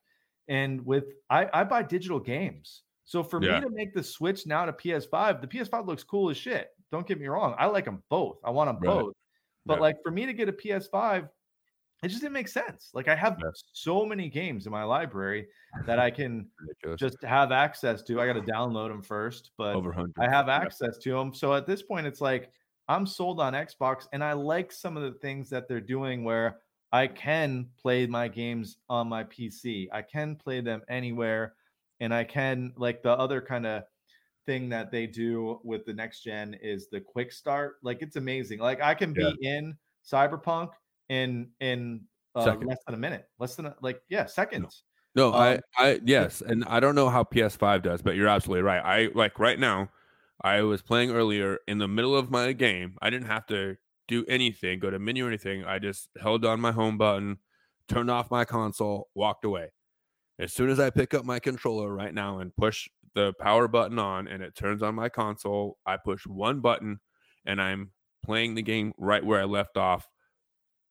and 0.48 0.84
with 0.84 1.04
I, 1.28 1.48
I 1.52 1.64
buy 1.64 1.82
digital 1.82 2.20
games. 2.20 2.82
So 3.10 3.24
for 3.24 3.42
yeah. 3.42 3.58
me 3.58 3.62
to 3.62 3.70
make 3.70 3.92
the 3.92 4.04
switch 4.04 4.46
now 4.46 4.64
to 4.64 4.72
PS5, 4.72 5.40
the 5.40 5.46
PS5 5.48 5.84
looks 5.84 6.04
cool 6.04 6.30
as 6.30 6.36
shit. 6.36 6.68
Don't 6.92 7.04
get 7.04 7.18
me 7.18 7.26
wrong. 7.26 7.56
I 7.58 7.66
like 7.66 7.84
them 7.84 8.04
both. 8.08 8.38
I 8.44 8.50
want 8.50 8.68
them 8.68 8.76
right. 8.76 9.00
both. 9.00 9.14
But 9.66 9.74
right. 9.74 9.80
like 9.80 9.96
for 10.04 10.12
me 10.12 10.26
to 10.26 10.32
get 10.32 10.48
a 10.48 10.52
PS5, 10.52 11.28
it 12.04 12.08
just 12.08 12.20
didn't 12.20 12.34
make 12.34 12.46
sense. 12.46 12.90
Like 12.94 13.08
I 13.08 13.16
have 13.16 13.38
yeah. 13.42 13.50
so 13.72 14.06
many 14.06 14.28
games 14.28 14.64
in 14.66 14.70
my 14.70 14.84
library 14.84 15.48
that 15.86 15.98
I 15.98 16.08
can 16.08 16.46
just 16.96 17.20
have 17.24 17.50
access 17.50 18.04
to. 18.04 18.20
I 18.20 18.26
got 18.28 18.34
to 18.34 18.42
download 18.42 18.90
them 18.90 19.02
first, 19.02 19.50
but 19.58 19.74
I 20.16 20.30
have 20.30 20.48
access 20.48 20.96
to 20.98 21.10
them. 21.10 21.34
So 21.34 21.52
at 21.52 21.66
this 21.66 21.82
point, 21.82 22.06
it's 22.06 22.20
like 22.20 22.52
I'm 22.86 23.08
sold 23.08 23.40
on 23.40 23.54
Xbox, 23.54 24.06
and 24.12 24.22
I 24.22 24.34
like 24.34 24.70
some 24.70 24.96
of 24.96 25.02
the 25.02 25.18
things 25.18 25.50
that 25.50 25.66
they're 25.66 25.80
doing 25.80 26.22
where 26.22 26.58
I 26.92 27.08
can 27.08 27.66
play 27.76 28.06
my 28.06 28.28
games 28.28 28.76
on 28.88 29.08
my 29.08 29.24
PC. 29.24 29.88
I 29.92 30.02
can 30.02 30.36
play 30.36 30.60
them 30.60 30.82
anywhere, 30.88 31.54
and 32.00 32.12
I 32.12 32.24
can 32.24 32.72
like 32.76 33.02
the 33.02 33.12
other 33.12 33.40
kind 33.40 33.66
of 33.66 33.84
thing 34.46 34.68
that 34.70 34.90
they 34.90 35.06
do 35.06 35.60
with 35.64 35.84
the 35.84 35.92
next 35.92 36.22
gen 36.22 36.56
is 36.60 36.88
the 36.90 37.00
quick 37.00 37.32
start. 37.32 37.76
Like 37.82 38.02
it's 38.02 38.16
amazing. 38.16 38.58
Like 38.58 38.80
I 38.80 38.94
can 38.94 39.12
be 39.12 39.34
in 39.42 39.76
Cyberpunk 40.10 40.70
in 41.08 41.50
in 41.60 42.02
uh, 42.34 42.56
less 42.62 42.78
than 42.86 42.94
a 42.94 42.98
minute, 42.98 43.26
less 43.38 43.56
than 43.56 43.66
a, 43.66 43.76
like 43.82 44.00
yeah, 44.08 44.26
seconds. 44.26 44.84
No, 45.14 45.30
no 45.30 45.36
um, 45.36 45.60
I 45.76 45.84
I 45.90 46.00
yes, 46.04 46.40
and 46.40 46.64
I 46.64 46.80
don't 46.80 46.94
know 46.94 47.08
how 47.08 47.24
PS5 47.24 47.82
does, 47.82 48.02
but 48.02 48.16
you're 48.16 48.28
absolutely 48.28 48.62
right. 48.62 48.82
I 48.82 49.08
like 49.14 49.38
right 49.38 49.58
now. 49.58 49.90
I 50.42 50.62
was 50.62 50.80
playing 50.80 51.10
earlier 51.10 51.58
in 51.68 51.76
the 51.78 51.88
middle 51.88 52.16
of 52.16 52.30
my 52.30 52.52
game. 52.52 52.96
I 53.02 53.10
didn't 53.10 53.26
have 53.26 53.46
to 53.48 53.76
do 54.08 54.24
anything, 54.26 54.78
go 54.78 54.88
to 54.88 54.98
menu 54.98 55.26
or 55.26 55.28
anything. 55.28 55.64
I 55.64 55.78
just 55.78 56.08
held 56.20 56.46
on 56.46 56.60
my 56.60 56.72
home 56.72 56.96
button, 56.96 57.38
turned 57.88 58.10
off 58.10 58.30
my 58.30 58.46
console, 58.46 59.10
walked 59.14 59.44
away. 59.44 59.70
As 60.40 60.54
soon 60.54 60.70
as 60.70 60.80
I 60.80 60.88
pick 60.88 61.12
up 61.12 61.26
my 61.26 61.38
controller 61.38 61.92
right 61.92 62.14
now 62.14 62.38
and 62.38 62.56
push 62.56 62.88
the 63.14 63.34
power 63.38 63.68
button 63.68 63.98
on 63.98 64.26
and 64.26 64.42
it 64.42 64.56
turns 64.56 64.82
on 64.82 64.94
my 64.94 65.10
console, 65.10 65.76
I 65.84 65.98
push 65.98 66.26
one 66.26 66.60
button 66.60 66.98
and 67.44 67.60
I'm 67.60 67.92
playing 68.24 68.54
the 68.54 68.62
game 68.62 68.94
right 68.96 69.24
where 69.24 69.40
I 69.40 69.44
left 69.44 69.76
off 69.76 70.08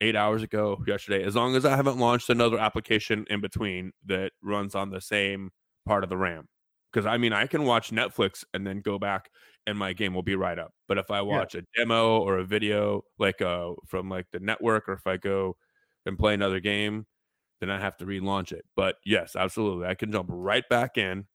eight 0.02 0.16
hours 0.16 0.44
ago 0.44 0.78
yesterday. 0.86 1.24
As 1.24 1.36
long 1.36 1.56
as 1.56 1.66
I 1.66 1.76
haven't 1.76 1.98
launched 1.98 2.30
another 2.30 2.60
application 2.60 3.26
in 3.30 3.42
between 3.42 3.92
that 4.06 4.34
runs 4.44 4.76
on 4.76 4.92
the 4.92 5.02
same 5.02 5.50
part 5.84 6.04
of 6.04 6.12
the 6.12 6.18
RAM. 6.18 6.48
Because 6.94 7.08
I 7.08 7.18
mean, 7.18 7.34
I 7.34 7.48
can 7.48 7.64
watch 7.64 7.90
Netflix 7.90 8.44
and 8.54 8.68
then 8.68 8.82
go 8.82 9.00
back 9.00 9.32
and 9.66 9.78
my 9.78 9.94
game 9.94 10.14
will 10.14 10.24
be 10.24 10.36
right 10.36 10.60
up. 10.60 10.74
But 10.88 11.00
if 11.00 11.10
I 11.10 11.22
watch 11.22 11.56
a 11.56 11.64
demo 11.76 12.20
or 12.20 12.38
a 12.38 12.46
video 12.46 13.04
like 13.18 13.42
uh 13.42 13.72
from 13.88 14.10
like 14.10 14.28
the 14.32 14.40
network, 14.40 14.88
or 14.88 14.94
if 14.94 15.08
I 15.08 15.18
go 15.18 15.56
and 16.06 16.20
play 16.20 16.36
another 16.36 16.60
game, 16.60 17.06
then 17.60 17.69
I 17.69 17.80
have 17.80 17.98
to 17.98 18.06
relaunch 18.06 18.52
it. 18.52 18.65
But 18.76 18.98
yes, 19.06 19.36
absolutely, 19.36 19.88
I 19.88 19.95
can 19.95 20.11
jump 20.11 20.30
right 20.31 20.68
back 20.69 20.98
in 20.98 21.26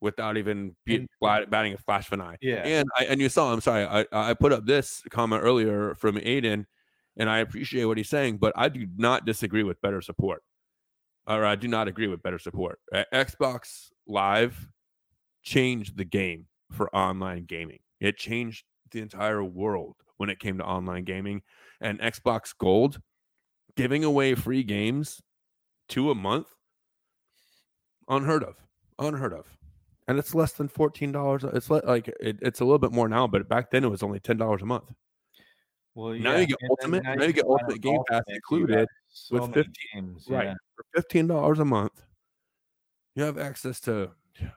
without 0.00 0.36
even 0.36 0.76
batting 1.20 1.74
a 1.74 1.78
flash 1.78 2.06
of 2.06 2.12
an 2.14 2.20
eye. 2.20 2.36
Yeah. 2.40 2.62
And 2.64 2.88
I 2.98 3.04
and 3.04 3.20
you 3.20 3.28
saw, 3.28 3.52
I'm 3.52 3.60
sorry, 3.60 3.84
I 3.84 4.06
I 4.12 4.34
put 4.34 4.52
up 4.52 4.64
this 4.64 5.02
comment 5.10 5.42
earlier 5.42 5.94
from 5.96 6.16
Aiden, 6.16 6.66
and 7.16 7.28
I 7.28 7.38
appreciate 7.38 7.84
what 7.84 7.96
he's 7.96 8.08
saying, 8.08 8.38
but 8.38 8.52
I 8.56 8.68
do 8.68 8.86
not 8.96 9.26
disagree 9.26 9.62
with 9.64 9.80
better 9.82 10.00
support, 10.00 10.42
or 11.26 11.44
I 11.44 11.56
do 11.56 11.68
not 11.68 11.88
agree 11.88 12.06
with 12.06 12.22
better 12.22 12.38
support. 12.38 12.78
Xbox 13.12 13.88
Live 14.06 14.68
changed 15.42 15.96
the 15.96 16.04
game 16.04 16.46
for 16.72 16.94
online 16.94 17.44
gaming. 17.44 17.80
It 18.00 18.16
changed 18.16 18.64
the 18.90 19.00
entire 19.00 19.42
world 19.42 19.96
when 20.16 20.30
it 20.30 20.38
came 20.38 20.58
to 20.58 20.64
online 20.64 21.04
gaming, 21.04 21.42
and 21.80 22.00
Xbox 22.00 22.54
Gold 22.56 23.00
giving 23.78 24.02
away 24.04 24.34
free 24.34 24.62
games 24.64 25.22
two 25.88 26.10
a 26.10 26.14
month, 26.14 26.48
unheard 28.08 28.42
of, 28.42 28.56
unheard 28.98 29.32
of. 29.32 29.46
And 30.08 30.18
it's 30.18 30.34
less 30.34 30.52
than 30.52 30.68
fourteen 30.68 31.12
dollars. 31.12 31.44
It's 31.44 31.70
like 31.70 32.08
it, 32.08 32.38
it's 32.42 32.60
a 32.60 32.64
little 32.64 32.78
bit 32.78 32.92
more 32.92 33.08
now, 33.08 33.26
but 33.26 33.48
back 33.48 33.70
then 33.70 33.84
it 33.84 33.88
was 33.90 34.02
only 34.02 34.20
ten 34.20 34.36
dollars 34.36 34.62
a 34.62 34.66
month. 34.66 34.90
Well, 35.94 36.14
Now 36.14 36.32
yeah, 36.32 36.38
you 36.40 36.46
get 36.46 36.56
and 36.60 36.70
Ultimate- 36.70 37.02
now 37.04 37.24
you 37.24 37.32
get 37.32 37.44
Ultimate 37.44 37.80
Game 37.80 38.00
Pass 38.08 38.22
included 38.28 38.88
so 39.08 39.34
with 39.40 39.52
50 39.54 39.70
games. 39.94 40.24
Right. 40.28 40.56
For 40.76 40.84
fifteen 40.94 41.26
dollars 41.26 41.58
a 41.58 41.64
month, 41.64 42.02
you 43.16 43.22
have 43.24 43.36
access 43.38 43.80
to 43.80 44.10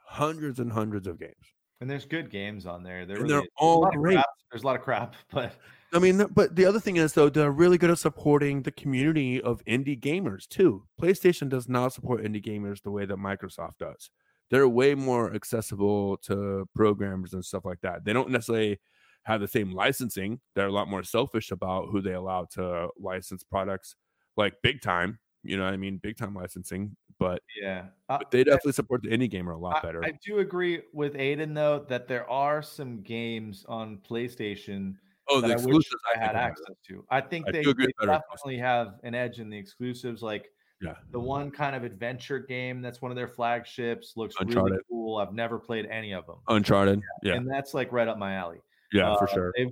hundreds 0.06 0.60
and 0.60 0.72
hundreds 0.72 1.06
of 1.08 1.20
games. 1.20 1.36
And 1.82 1.90
there's 1.90 2.06
good 2.06 2.30
games 2.30 2.66
on 2.66 2.84
there. 2.84 3.06
They're 3.06 3.18
And 3.18 3.24
really, 3.30 3.42
they're 3.42 3.50
all 3.58 3.90
great. 3.92 4.14
crap. 4.16 4.26
There's 4.52 4.64
a 4.64 4.66
lot 4.68 4.76
of 4.78 4.84
crap, 4.84 5.16
but 5.32 5.54
I 5.94 6.00
mean, 6.00 6.26
but 6.34 6.56
the 6.56 6.66
other 6.66 6.80
thing 6.80 6.98
is 6.98 7.14
though, 7.14 7.30
they're 7.30 7.52
really 7.52 7.78
good 7.78 7.90
at 7.92 8.00
supporting 8.00 8.62
the 8.62 8.72
community 8.72 9.42
of 9.42 9.64
indie 9.66 10.00
gamers 10.00 10.48
too. 10.48 10.84
PlayStation 11.02 11.50
does 11.50 11.68
not 11.68 11.94
support 11.94 12.24
indie 12.24 12.44
gamers 12.44 12.82
the 12.82 12.92
way 12.92 13.06
that 13.06 13.18
Microsoft 13.18 13.78
does. 13.80 14.10
They're 14.50 14.68
way 14.68 14.96
more 14.96 15.34
accessible 15.34 16.18
to 16.18 16.68
programmers 16.76 17.34
and 17.34 17.44
stuff 17.44 17.66
like 17.66 17.82
that. 17.82 18.06
They 18.06 18.14
don't 18.14 18.30
necessarily 18.30 18.80
have 19.24 19.42
the 19.42 19.48
same 19.48 19.72
licensing. 19.72 20.40
They're 20.56 20.68
a 20.68 20.72
lot 20.72 20.88
more 20.88 21.04
selfish 21.04 21.52
about 21.52 21.90
who 21.92 22.02
they 22.02 22.14
allow 22.14 22.46
to 22.54 22.90
license 22.98 23.44
products, 23.44 23.96
like 24.38 24.56
big 24.64 24.82
time. 24.82 25.20
You 25.44 25.58
know 25.58 25.66
what 25.66 25.74
I 25.74 25.78
mean? 25.78 25.98
Big 25.98 26.18
time 26.18 26.36
licensing, 26.36 26.96
but, 27.20 27.42
yeah, 27.60 27.86
Uh, 28.10 28.20
but 28.20 28.32
they 28.32 28.44
definitely 28.44 28.74
support 28.74 29.02
the 29.04 29.10
indie 29.10 29.30
gamer 29.30 29.54
a 29.54 29.58
lot 29.58 29.78
I, 29.78 29.82
better. 29.82 30.06
I 30.06 30.14
do 30.26 30.40
agree 30.40 30.84
with 30.94 31.16
Aiden 31.16 31.56
though 31.56 31.86
that 31.90 32.08
there 32.08 32.30
are 32.30 32.62
some 32.62 33.02
games 33.02 33.66
on 33.68 34.00
PlayStation 34.08 34.96
oh, 35.32 35.42
the 35.42 35.52
exclusives 35.54 35.96
I 36.16 36.20
had 36.20 36.36
access 36.36 36.76
to. 36.90 37.06
I 37.10 37.22
think 37.22 37.48
I 37.48 37.52
they, 37.52 37.64
they 37.64 37.74
definitely 38.06 38.58
have 38.58 38.96
an 39.04 39.16
edge 39.16 39.40
in 39.40 39.50
the 39.50 39.58
exclusives. 39.58 40.22
Like 40.22 40.52
Yeah. 40.82 40.96
the 41.12 41.20
one 41.20 41.52
kind 41.52 41.76
of 41.76 41.84
adventure 41.84 42.40
game 42.40 42.82
that's 42.82 43.02
one 43.02 43.12
of 43.12 43.16
their 43.16 43.28
flagships 43.28 44.14
looks 44.16 44.36
really 44.44 44.78
cool. 44.90 45.18
I've 45.18 45.34
never 45.34 45.58
played 45.60 45.86
any 45.88 46.14
of 46.14 46.26
them, 46.28 46.38
Uncharted. 46.48 47.02
Yeah, 47.24 47.34
and 47.36 47.50
that's 47.50 47.74
like 47.74 47.92
right 47.92 48.08
up 48.08 48.18
my 48.18 48.34
alley. 48.36 48.62
yeah, 48.94 49.16
for 49.18 49.30
Uh, 49.30 49.34
sure. 49.34 49.54
They've 49.58 49.72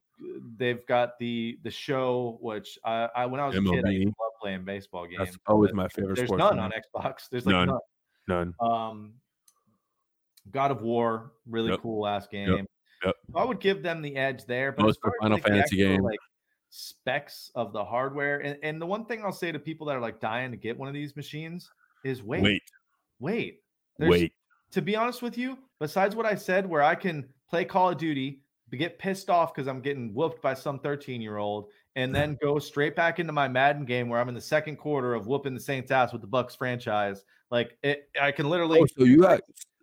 they've 0.57 0.85
got 0.87 1.17
the 1.19 1.57
the 1.63 1.71
show, 1.71 2.37
which 2.41 2.77
I, 2.83 3.09
I 3.15 3.25
when 3.25 3.39
I 3.39 3.47
was 3.47 3.55
a 3.55 3.61
kid, 3.61 3.85
I 3.85 3.89
used 3.89 4.07
to 4.07 4.07
love 4.21 4.31
playing 4.41 4.63
baseball 4.65 5.05
games. 5.07 5.17
That's 5.19 5.37
always 5.47 5.73
my 5.73 5.87
favorite 5.89 6.15
There's 6.17 6.31
none 6.31 6.55
for 6.55 6.61
on. 6.61 6.71
Xbox. 6.71 7.29
There's 7.29 7.45
like 7.45 7.53
None. 7.53 7.67
none. 8.27 8.53
None. 8.61 8.71
Um, 8.71 9.13
God 10.51 10.71
of 10.71 10.81
War, 10.81 11.31
really 11.47 11.69
Yep. 11.71 11.81
cool 11.81 12.07
ass 12.07 12.27
game. 12.27 12.49
Yep. 12.49 12.65
I 13.35 13.43
would 13.43 13.59
give 13.59 13.83
them 13.83 14.01
the 14.01 14.15
edge 14.15 14.45
there. 14.45 14.71
But 14.71 14.83
Most 14.85 14.99
Final 15.21 15.37
like, 15.37 15.45
Fantasy 15.45 15.83
actual, 15.83 15.97
game. 15.97 16.03
like 16.03 16.19
specs 16.69 17.51
of 17.55 17.73
the 17.73 17.83
hardware, 17.83 18.39
and, 18.39 18.57
and 18.63 18.81
the 18.81 18.85
one 18.85 19.05
thing 19.05 19.23
I'll 19.23 19.31
say 19.31 19.51
to 19.51 19.59
people 19.59 19.87
that 19.87 19.95
are 19.95 20.01
like 20.01 20.19
dying 20.19 20.51
to 20.51 20.57
get 20.57 20.77
one 20.77 20.87
of 20.87 20.93
these 20.93 21.15
machines 21.15 21.69
is 22.03 22.23
wait, 22.23 22.43
Wait, 22.43 22.63
wait. 23.19 23.59
There's- 23.97 24.11
wait. 24.11 24.33
To 24.71 24.83
be 24.83 24.95
honest 24.95 25.23
with 25.23 25.35
you, 25.35 25.57
besides 25.79 26.15
what 26.15 26.27
I 26.27 26.35
said, 26.35 26.69
where 26.69 26.83
I 26.83 26.93
can 26.93 27.27
play 27.49 27.65
Call 27.65 27.89
of 27.89 27.97
Duty, 27.97 28.43
get 28.77 28.99
pissed 28.99 29.29
off 29.29 29.51
because 29.51 29.67
I'm 29.67 29.81
getting 29.81 30.13
whooped 30.13 30.43
by 30.43 30.53
some 30.53 30.77
13 30.77 31.21
year 31.21 31.37
old, 31.37 31.69
and 31.95 32.13
then 32.13 32.37
go 32.41 32.59
straight 32.59 32.95
back 32.95 33.19
into 33.19 33.33
my 33.33 33.47
Madden 33.47 33.83
game 33.83 34.09
where 34.09 34.19
I'm 34.19 34.29
in 34.29 34.35
the 34.35 34.41
second 34.41 34.75
quarter 34.75 35.15
of 35.15 35.25
whooping 35.25 35.55
the 35.55 35.59
Saints 35.59 35.89
ass 35.89 36.13
with 36.13 36.21
the 36.21 36.27
Bucs 36.27 36.55
franchise. 36.55 37.23
Like 37.49 37.77
it, 37.81 38.09
I 38.21 38.31
can 38.31 38.47
literally. 38.47 38.79
Oh, 38.79 38.85
so 38.97 39.05
you 39.05 39.21
got 39.21 39.41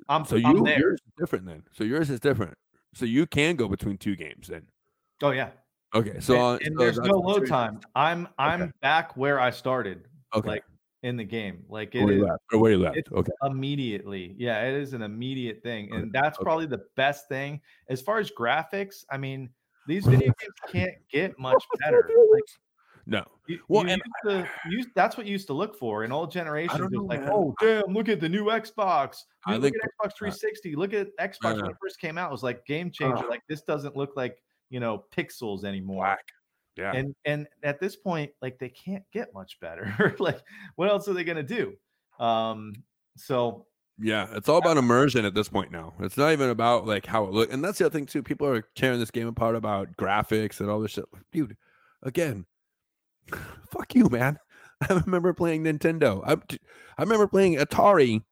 I'm 0.08 0.24
so 0.24 0.36
I'm 0.36 0.56
you 0.56 0.64
there. 0.64 0.78
yours 0.78 1.00
is 1.04 1.12
different 1.18 1.46
then. 1.46 1.62
So 1.72 1.84
yours 1.84 2.10
is 2.10 2.20
different. 2.20 2.54
So 2.96 3.04
you 3.04 3.26
can 3.26 3.56
go 3.56 3.68
between 3.68 3.98
two 3.98 4.16
games 4.16 4.48
then. 4.48 4.62
Oh 5.22 5.30
yeah. 5.30 5.50
Okay, 5.94 6.18
so 6.18 6.34
and, 6.34 6.42
on, 6.42 6.58
and 6.64 6.74
so 6.74 6.78
there's 6.78 6.98
no 6.98 7.18
load 7.18 7.36
you're- 7.40 7.48
time. 7.48 7.80
I'm 7.94 8.26
I'm 8.38 8.62
Okay. 8.62 8.72
back 8.80 9.14
where 9.18 9.38
I 9.38 9.50
started 9.50 10.08
Okay, 10.34 10.48
like, 10.48 10.64
in 11.02 11.18
the 11.18 11.24
game. 11.24 11.62
Like 11.68 11.94
it 11.94 12.08
is 12.08 12.22
left 12.22 12.42
or 12.54 12.58
where 12.58 12.72
you 12.72 12.78
left. 12.78 12.96
Okay, 13.12 13.32
immediately. 13.44 14.34
Yeah, 14.38 14.62
it 14.64 14.74
is 14.74 14.94
an 14.94 15.02
immediate 15.02 15.62
thing, 15.62 15.92
and 15.92 16.10
that's 16.10 16.38
okay. 16.38 16.44
probably 16.44 16.66
the 16.66 16.84
best 16.96 17.28
thing 17.28 17.60
as 17.90 18.00
far 18.00 18.18
as 18.18 18.30
graphics. 18.30 19.04
I 19.10 19.18
mean, 19.18 19.50
these 19.86 20.06
video 20.06 20.32
games 20.40 20.54
can't 20.72 20.94
get 21.10 21.38
much 21.38 21.62
better. 21.80 22.08
Like 22.32 22.44
no, 23.06 23.24
you, 23.46 23.60
Well, 23.68 23.84
you 23.86 23.92
and 23.92 24.02
to, 24.24 24.48
you, 24.68 24.84
that's 24.94 25.16
what 25.16 25.26
you 25.26 25.32
used 25.32 25.46
to 25.46 25.52
look 25.52 25.78
for 25.78 26.04
in 26.04 26.12
old 26.12 26.30
generations. 26.30 26.80
It 26.80 26.90
know, 26.90 27.02
was 27.02 27.08
like, 27.08 27.20
man. 27.20 27.30
oh 27.32 27.54
damn, 27.60 27.94
look 27.94 28.08
at 28.08 28.20
the 28.20 28.28
new 28.28 28.46
Xbox. 28.46 29.18
I 29.46 29.56
look 29.56 29.72
at 29.74 29.80
Xbox 29.80 30.16
360. 30.18 30.74
Look 30.76 30.92
at 30.92 31.08
Xbox 31.18 31.54
when 31.54 31.64
Uh, 31.64 31.68
it 31.68 31.76
first 31.80 32.00
came 32.00 32.18
out. 32.18 32.30
It 32.30 32.32
was 32.32 32.42
like 32.42 32.66
game 32.66 32.90
changer. 32.90 33.24
uh, 33.24 33.28
like 33.28 33.42
this 33.48 33.62
doesn't 33.62 33.96
look 33.96 34.16
like 34.16 34.42
you 34.70 34.80
know 34.80 35.04
pixels 35.16 35.64
anymore 35.64 36.04
black. 36.04 36.24
Yeah, 36.76 36.92
and 36.92 37.14
and 37.24 37.46
at 37.62 37.80
this 37.80 37.96
point 37.96 38.32
like 38.42 38.58
they 38.58 38.68
can't 38.68 39.04
get 39.12 39.32
much 39.32 39.58
better 39.60 40.14
like 40.18 40.40
what 40.74 40.90
else 40.90 41.08
are 41.08 41.14
they 41.14 41.24
going 41.24 41.36
to 41.36 41.42
do 41.42 41.72
um 42.22 42.74
so 43.16 43.66
yeah. 43.98 44.26
It's 44.32 44.48
all 44.48 44.58
about 44.58 44.76
immersion 44.76 45.24
at 45.24 45.34
this 45.34 45.48
point 45.48 45.72
now. 45.72 45.94
It's 46.00 46.16
not 46.16 46.32
even 46.32 46.50
about 46.50 46.86
like 46.86 47.06
how 47.06 47.24
it 47.24 47.32
look. 47.32 47.52
And 47.52 47.64
that's 47.64 47.78
the 47.78 47.86
other 47.86 47.92
thing 47.92 48.06
too. 48.06 48.22
People 48.22 48.46
are 48.46 48.62
tearing 48.74 48.98
this 48.98 49.10
game 49.10 49.26
apart 49.26 49.56
about 49.56 49.96
graphics 49.96 50.60
and 50.60 50.68
all 50.68 50.80
this 50.80 50.90
shit. 50.90 51.06
Dude, 51.32 51.56
again, 52.02 52.44
fuck 53.70 53.94
you, 53.94 54.08
man. 54.08 54.38
I 54.88 54.94
remember 55.06 55.32
playing 55.32 55.64
Nintendo. 55.64 56.22
I, 56.26 56.32
I 56.98 57.02
remember 57.02 57.26
playing 57.26 57.56
Atari 57.56 58.22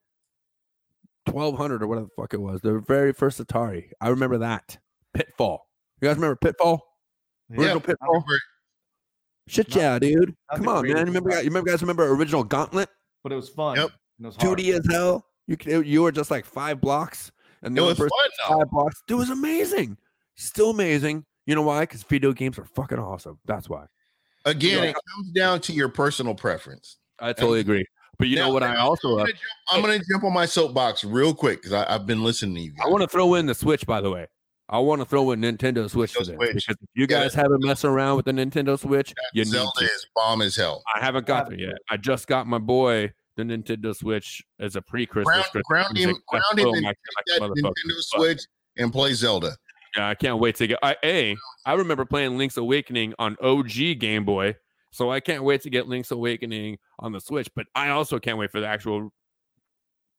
1200 1.26 1.82
or 1.82 1.86
whatever 1.86 2.06
the 2.06 2.22
fuck 2.22 2.34
it 2.34 2.40
was. 2.40 2.60
The 2.60 2.80
very 2.86 3.12
first 3.12 3.38
Atari. 3.40 3.90
I 4.00 4.08
remember 4.08 4.38
that. 4.38 4.78
Pitfall. 5.14 5.66
You 6.00 6.08
guys 6.08 6.16
remember 6.16 6.36
Pitfall? 6.36 6.80
yeah, 7.50 7.58
Original 7.60 7.80
Pitfall? 7.80 8.24
Shit 9.46 9.68
Not- 9.70 9.76
yeah, 9.76 9.98
dude. 9.98 10.34
not 10.50 10.58
Come 10.58 10.68
on, 10.68 10.86
man. 10.86 11.06
Remember, 11.06 11.30
you 11.30 11.44
remember 11.48 11.70
guys 11.70 11.80
remember 11.82 12.08
original 12.12 12.44
Gauntlet? 12.44 12.88
but 13.22 13.32
it 13.32 13.36
was 13.36 13.48
fun 13.48 13.76
Yep. 13.76 13.90
it 14.20 14.26
was 14.26 14.36
2D 14.36 14.74
as 14.78 14.86
hell. 14.90 15.24
You 15.46 15.56
could, 15.56 15.86
you 15.86 16.02
were 16.02 16.12
just 16.12 16.30
like 16.30 16.44
five 16.44 16.80
blocks, 16.80 17.30
and 17.62 17.76
It 17.76 17.80
the 17.80 17.86
was 17.86 18.00
other 18.00 18.08
fun 18.08 18.30
though. 18.48 18.58
five 18.58 18.70
blocks. 18.70 19.02
It 19.08 19.14
was 19.14 19.30
amazing. 19.30 19.96
Still 20.36 20.70
amazing. 20.70 21.24
You 21.46 21.54
know 21.54 21.62
why? 21.62 21.80
Because 21.80 22.02
video 22.02 22.32
games 22.32 22.58
are 22.58 22.64
fucking 22.64 22.98
awesome. 22.98 23.38
That's 23.46 23.68
why. 23.68 23.86
Again, 24.44 24.82
Yeah. 24.84 24.90
it 24.90 24.96
comes 25.14 25.30
down 25.32 25.60
to 25.62 25.72
your 25.72 25.88
personal 25.88 26.34
preference. 26.34 26.98
I 27.18 27.32
totally 27.32 27.60
agree. 27.60 27.86
But 28.18 28.28
you 28.28 28.36
know 28.36 28.52
what? 28.52 28.62
I 28.62 28.76
also 28.76 29.12
I'm 29.12 29.16
gonna, 29.18 29.32
jump, 29.32 29.38
I'm 29.70 29.80
gonna 29.80 30.00
jump 30.10 30.24
on 30.24 30.32
my 30.32 30.46
soapbox 30.46 31.02
real 31.04 31.34
quick 31.34 31.62
because 31.62 31.72
I've 31.72 32.06
been 32.06 32.22
listening 32.22 32.54
to 32.56 32.60
you. 32.60 32.70
Guys. 32.72 32.86
I 32.86 32.88
want 32.88 33.02
to 33.02 33.08
throw 33.08 33.34
in 33.34 33.46
the 33.46 33.54
Switch. 33.54 33.84
By 33.86 34.00
the 34.00 34.10
way, 34.10 34.26
I 34.68 34.78
want 34.78 35.00
to 35.00 35.04
throw 35.04 35.30
in 35.32 35.40
Nintendo 35.40 35.90
Switch 35.90 36.14
Nintendo 36.14 36.36
Switch. 36.36 36.54
because 36.54 36.76
if 36.80 36.88
you 36.94 37.06
Yeah. 37.10 37.22
guys 37.22 37.34
haven't 37.34 37.64
messed 37.64 37.84
around 37.84 38.16
with 38.16 38.26
the 38.26 38.32
Nintendo 38.32 38.78
Switch, 38.78 39.12
you 39.32 39.42
need 39.44 39.50
Zelda 39.50 39.70
to. 39.78 39.84
is 39.84 40.06
bomb 40.14 40.42
as 40.42 40.54
hell. 40.54 40.82
I 40.94 41.00
haven't 41.00 41.26
got 41.26 41.48
there 41.48 41.58
yet. 41.58 41.74
I 41.90 41.96
just 41.96 42.26
got 42.28 42.46
my 42.46 42.58
boy 42.58 43.12
the 43.36 43.42
Nintendo 43.42 43.96
Switch 43.96 44.44
as 44.60 44.76
a 44.76 44.82
pre-Christmas. 44.82 45.34
Ground, 45.34 45.44
Christmas 45.50 45.66
ground 45.66 45.96
him, 45.98 46.16
ground 46.28 46.58
him, 46.58 46.68
and 46.72 46.84
that 46.86 46.96
Nintendo 47.40 47.72
Switch 48.00 48.42
and 48.76 48.92
play 48.92 49.12
Zelda. 49.14 49.56
Yeah, 49.96 50.08
I 50.08 50.14
can't 50.14 50.38
wait 50.38 50.56
to 50.56 50.66
get. 50.66 50.78
I 50.82 50.96
a 51.04 51.36
I 51.64 51.74
remember 51.74 52.04
playing 52.04 52.36
Link's 52.36 52.56
Awakening 52.56 53.14
on 53.18 53.36
OG 53.40 53.98
Game 53.98 54.24
Boy, 54.24 54.56
so 54.90 55.10
I 55.10 55.20
can't 55.20 55.44
wait 55.44 55.62
to 55.62 55.70
get 55.70 55.88
Link's 55.88 56.10
Awakening 56.10 56.78
on 56.98 57.12
the 57.12 57.20
Switch. 57.20 57.48
But 57.54 57.66
I 57.74 57.90
also 57.90 58.18
can't 58.18 58.38
wait 58.38 58.50
for 58.50 58.60
the 58.60 58.66
actual 58.66 59.12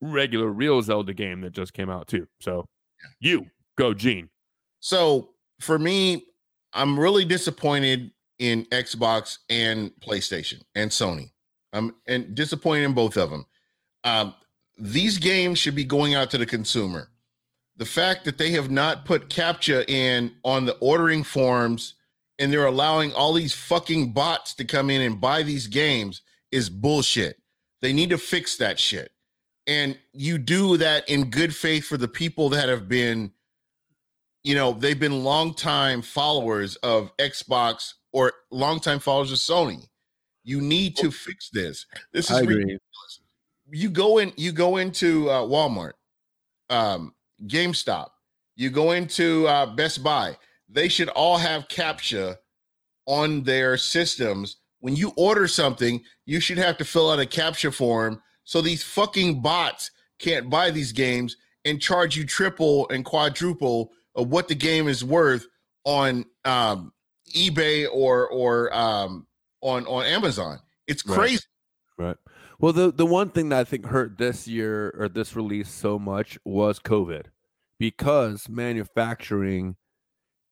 regular 0.01 0.47
real 0.47 0.81
Zelda 0.81 1.13
game 1.13 1.41
that 1.41 1.51
just 1.51 1.73
came 1.73 1.89
out 1.89 2.07
too. 2.07 2.27
So 2.39 2.67
you 3.19 3.47
go, 3.77 3.93
Gene. 3.93 4.29
So 4.79 5.31
for 5.59 5.79
me, 5.79 6.25
I'm 6.73 6.99
really 6.99 7.25
disappointed 7.25 8.11
in 8.39 8.65
Xbox 8.65 9.39
and 9.49 9.91
PlayStation 10.01 10.61
and 10.75 10.91
Sony. 10.91 11.31
Um, 11.73 11.95
and 12.07 12.33
disappointed 12.35 12.85
in 12.85 12.93
both 12.93 13.17
of 13.17 13.29
them. 13.29 13.45
Um, 14.05 14.33
these 14.77 15.17
games 15.17 15.59
should 15.59 15.75
be 15.75 15.83
going 15.83 16.15
out 16.15 16.31
to 16.31 16.37
the 16.37 16.45
consumer. 16.45 17.09
The 17.77 17.85
fact 17.85 18.25
that 18.25 18.37
they 18.37 18.51
have 18.51 18.71
not 18.71 19.05
put 19.05 19.29
CAPTCHA 19.29 19.89
in 19.89 20.31
on 20.43 20.65
the 20.65 20.77
ordering 20.77 21.23
forms 21.23 21.95
and 22.39 22.51
they're 22.51 22.65
allowing 22.65 23.13
all 23.13 23.33
these 23.33 23.53
fucking 23.53 24.13
bots 24.13 24.53
to 24.55 24.65
come 24.65 24.89
in 24.89 25.01
and 25.01 25.19
buy 25.19 25.43
these 25.43 25.67
games 25.67 26.21
is 26.51 26.69
bullshit. 26.69 27.37
They 27.81 27.93
need 27.93 28.09
to 28.09 28.17
fix 28.17 28.57
that 28.57 28.79
shit. 28.79 29.11
And 29.67 29.97
you 30.13 30.37
do 30.37 30.77
that 30.77 31.09
in 31.09 31.29
good 31.29 31.55
faith 31.55 31.85
for 31.85 31.97
the 31.97 32.07
people 32.07 32.49
that 32.49 32.69
have 32.69 32.87
been, 32.87 33.31
you 34.43 34.55
know, 34.55 34.73
they've 34.73 34.99
been 34.99 35.23
longtime 35.23 36.01
followers 36.01 36.75
of 36.77 37.15
Xbox 37.17 37.93
or 38.13 38.33
longtime 38.51 38.99
followers 38.99 39.31
of 39.31 39.39
Sony. 39.39 39.87
You 40.43 40.61
need 40.61 40.95
to 40.97 41.09
fix 41.09 41.49
this. 41.49 41.87
This 42.13 42.29
is 42.29 42.39
ridiculous. 42.41 42.79
You 43.71 43.89
go 43.89 44.19
in, 44.19 44.31
you 44.37 44.51
go 44.51 44.77
into 44.77 45.29
uh, 45.29 45.41
Walmart, 45.41 45.93
um, 46.69 47.15
GameStop, 47.47 48.07
you 48.55 48.69
go 48.69 48.91
into 48.91 49.47
uh, 49.47 49.65
Best 49.75 50.03
Buy. 50.03 50.37
They 50.69 50.87
should 50.87 51.09
all 51.09 51.37
have 51.37 51.67
CAPTCHA 51.67 52.37
on 53.05 53.43
their 53.43 53.77
systems. 53.77 54.57
When 54.79 54.95
you 54.95 55.13
order 55.17 55.47
something, 55.47 56.01
you 56.25 56.39
should 56.39 56.57
have 56.57 56.77
to 56.77 56.85
fill 56.85 57.11
out 57.11 57.19
a 57.19 57.25
CAPTCHA 57.25 57.73
form 57.73 58.21
so 58.43 58.61
these 58.61 58.83
fucking 58.83 59.41
bots 59.41 59.91
can't 60.19 60.49
buy 60.49 60.71
these 60.71 60.91
games 60.91 61.35
and 61.65 61.81
charge 61.81 62.15
you 62.15 62.25
triple 62.25 62.87
and 62.89 63.03
quadruple 63.03 63.91
of 64.15 64.29
what 64.29 64.47
the 64.47 64.55
game 64.55 64.87
is 64.87 65.03
worth 65.03 65.47
on 65.83 66.25
um, 66.45 66.93
eBay 67.35 67.87
or 67.91 68.27
or 68.29 68.73
um, 68.73 69.27
on 69.61 69.85
on 69.87 70.05
Amazon. 70.05 70.59
It's 70.87 71.05
Right. 71.05 71.17
crazy. 71.17 71.43
Right. 71.97 72.17
Well, 72.59 72.73
the 72.73 72.91
the 72.91 73.05
one 73.05 73.29
thing 73.29 73.49
that 73.49 73.59
I 73.59 73.63
think 73.63 73.85
hurt 73.85 74.17
this 74.17 74.47
year 74.47 74.93
or 74.97 75.09
this 75.09 75.35
release 75.35 75.69
so 75.69 75.99
much 75.99 76.37
was 76.45 76.79
COVID, 76.79 77.25
because 77.79 78.47
manufacturing 78.47 79.75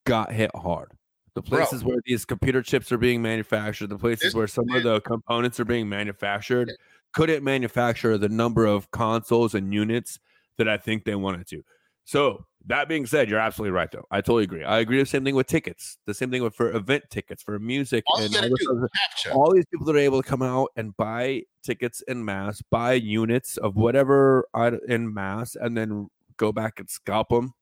got 0.06 0.34
hit 0.34 0.52
hard. 0.56 0.94
The 1.36 1.42
Bro. 1.44 1.60
places 1.60 1.84
where 1.84 1.98
these 2.06 2.26
computer 2.26 2.62
chips 2.64 2.92
are 2.92 2.98
being 2.98 3.22
manufactured, 3.22 3.88
the 3.88 3.98
places 4.00 4.30
This- 4.30 4.36
where 4.36 4.48
some 4.48 4.70
of 4.72 4.84
the 4.84 5.02
components 5.02 5.60
are 5.60 5.66
being 5.66 5.90
manufactured, 5.90 6.72
couldn't 7.14 7.44
manufacture 7.44 8.18
the 8.18 8.30
number 8.30 8.66
of 8.66 8.92
consoles 8.92 9.56
and 9.56 9.74
units 9.74 10.20
that 10.58 10.70
I 10.70 10.78
think 10.78 11.06
they 11.06 11.16
wanted 11.16 11.48
to. 11.50 11.64
So 12.06 12.46
that 12.68 12.88
being 12.88 13.06
said, 13.06 13.30
you're 13.30 13.40
absolutely 13.40 13.72
right, 13.72 13.92
though. 13.92 14.06
I 14.10 14.22
totally 14.22 14.44
agree. 14.44 14.64
I 14.64 14.80
agree. 14.80 15.00
The 15.00 15.06
same 15.06 15.24
thing 15.26 15.36
with 15.36 15.48
tickets. 15.48 15.98
The 16.06 16.14
same 16.14 16.32
thing 16.32 16.44
with 16.44 16.56
for 16.56 16.72
event 16.72 17.04
tickets, 17.10 17.44
for 17.44 17.58
music, 17.60 18.04
All 18.08 18.22
and 18.22 18.36
all 18.36 18.42
do 18.44 18.88
CAPTCHA. 19.26 19.36
all 19.36 19.54
these 19.54 19.66
people 19.66 19.86
that 19.88 19.96
are 19.96 20.00
able 20.00 20.22
to 20.22 20.28
come 20.28 20.42
out 20.42 20.70
and 20.76 20.96
buy 20.96 21.44
tickets 21.64 22.02
in 22.08 22.24
mass, 22.24 22.62
buy 22.72 22.94
units 22.94 23.58
of 23.58 23.76
whatever 23.76 24.48
in 24.88 25.14
mass, 25.14 25.56
and 25.60 25.76
then 25.78 26.10
go 26.38 26.52
back 26.52 26.80
and 26.80 26.90
scalp 26.90 27.30
them, 27.30 27.54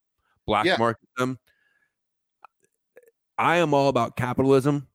black 0.46 0.66
Yeah. 0.66 0.78
market 0.78 1.08
them. 1.18 1.40
I 3.38 3.58
am 3.58 3.74
all 3.74 3.90
about 3.90 4.16
capitalism. 4.16 4.88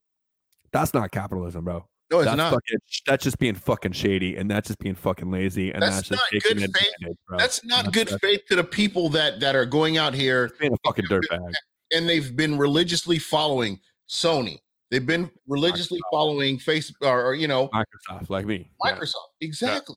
That's 0.73 0.95
not 0.95 1.11
capitalism, 1.11 1.65
bro. 1.65 1.89
No, 2.11 2.19
it's 2.21 2.27
that's 2.27 2.37
not. 2.37 2.53
fucking. 2.53 2.79
That's 3.07 3.25
just 3.25 3.39
being 3.39 3.55
fucking 3.57 3.93
shady, 3.93 4.37
and 4.37 4.49
that's 4.51 4.69
just 4.69 4.79
being 4.79 4.95
fucking 4.95 5.31
lazy, 5.31 5.73
and 5.73 5.83
That's 5.83 5.97
that's, 5.97 6.09
just 6.09 6.21
not 6.21 6.41
taking 6.43 6.59
good 6.59 6.73
faith. 6.77 6.93
advantage, 7.01 7.19
bro. 7.27 7.39
That's 7.39 7.65
not 7.65 7.77
That's- 7.87 7.95
good 7.95 8.09
that's 8.09 8.21
faith 8.23 8.43
to 8.49 8.57
the 8.57 8.65
people 8.65 9.09
that 9.11 9.41
that 9.41 9.57
are 9.57 9.67
going 9.67 9.97
out 9.99 10.15
here 10.15 10.53
being 10.61 10.73
a 10.73 10.77
fucking 10.87 11.07
dirtbag. 11.07 11.53
and 11.93 12.09
they've 12.09 12.37
been 12.37 12.59
religiously 12.59 13.19
following 13.19 13.81
Sony. 14.09 14.59
They've 14.93 15.05
been 15.05 15.29
religiously 15.49 15.99
following 16.13 16.59
Facebook 16.59 16.95
or, 17.03 17.25
or, 17.27 17.35
you 17.35 17.49
know 17.49 17.69
Microsoft, 17.75 18.31
like 18.31 18.47
me. 18.47 18.71
Yeah. 18.85 18.93
Microsoft. 18.93 19.15
Exactly. 19.41 19.97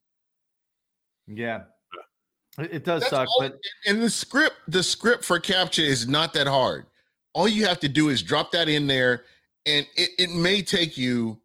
Yeah. 1.27 1.61
It, 2.57 2.73
it 2.73 2.83
does 2.85 3.01
That's 3.01 3.11
suck, 3.11 3.27
all- 3.27 3.41
but 3.41 3.57
and 3.85 4.01
the 4.01 4.09
script, 4.09 4.55
the 4.67 4.81
script 4.81 5.23
for 5.23 5.39
CAPTCHA 5.39 5.83
is 5.83 6.07
not 6.07 6.33
that 6.33 6.47
hard. 6.47 6.87
All 7.33 7.47
you 7.47 7.67
have 7.67 7.79
to 7.81 7.87
do 7.87 8.09
is 8.09 8.23
drop 8.23 8.51
that 8.53 8.67
in 8.67 8.87
there, 8.87 9.25
and 9.67 9.85
it, 9.95 10.09
it 10.17 10.31
may 10.31 10.63
take 10.63 10.97
you, 10.97 11.39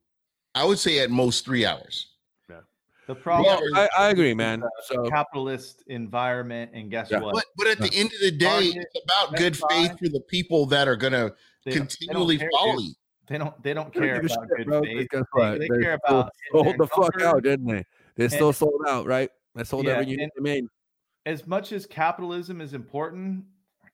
I 0.54 0.64
would 0.64 0.78
say, 0.78 1.00
at 1.00 1.10
most 1.10 1.44
three 1.44 1.66
hours. 1.66 2.08
Yeah. 2.48 2.60
The 3.06 3.14
problem 3.14 3.58
Well, 3.72 3.88
I, 3.96 4.06
I 4.06 4.10
agree, 4.10 4.34
man. 4.34 4.62
So 4.86 5.08
capitalist 5.08 5.82
environment, 5.88 6.70
and 6.74 6.90
guess 6.90 7.10
Yeah. 7.10 7.20
what? 7.20 7.34
But 7.34 7.44
but 7.56 7.66
at 7.66 7.78
the 7.78 7.90
end 7.96 8.12
of 8.12 8.20
the 8.20 8.30
day, 8.30 8.46
Target, 8.72 8.86
it's 8.94 9.04
about 9.04 9.36
good 9.36 9.56
faith 9.56 9.90
Buy. 9.90 9.96
for 9.98 10.08
the 10.08 10.20
people 10.28 10.66
that 10.66 10.86
are 10.88 10.96
gonna 10.96 11.16
They 11.16 11.20
don't- 11.24 11.34
they 11.64 11.70
don't 11.72 11.88
continually 11.88 12.38
care, 12.38 12.50
follow 12.52 12.78
you. 12.78 12.92
They 13.26 13.38
don't. 13.38 13.62
They 13.62 13.72
don't 13.74 13.92
care 13.92 14.16
about 14.20 14.30
shit, 14.30 14.56
good 14.58 14.66
bro, 14.66 14.80
'cause 14.82 14.86
faith. 14.88 15.08
guess 15.10 15.22
They, 15.34 15.40
what? 15.40 15.52
they 15.52 15.58
They 15.58 15.68
care 15.68 15.98
still 16.04 16.18
about 16.20 16.30
hitting 16.52 16.64
sold 16.64 16.78
the 16.78 16.86
fuck 16.88 17.22
out, 17.22 17.42
didn't 17.42 17.66
they? 17.66 17.84
They 18.16 18.28
still 18.28 18.52
sold 18.52 18.82
out, 18.86 19.06
right? 19.06 19.30
They 19.54 19.64
sold 19.64 19.86
Yeah, 19.86 19.92
every 19.94 20.06
unit 20.12 20.30
and- 20.36 20.44
they 20.46 20.52
made. 20.54 20.64
As 21.26 21.46
much 21.46 21.72
as 21.72 21.86
capitalism 21.86 22.60
is 22.60 22.74
important, 22.74 23.44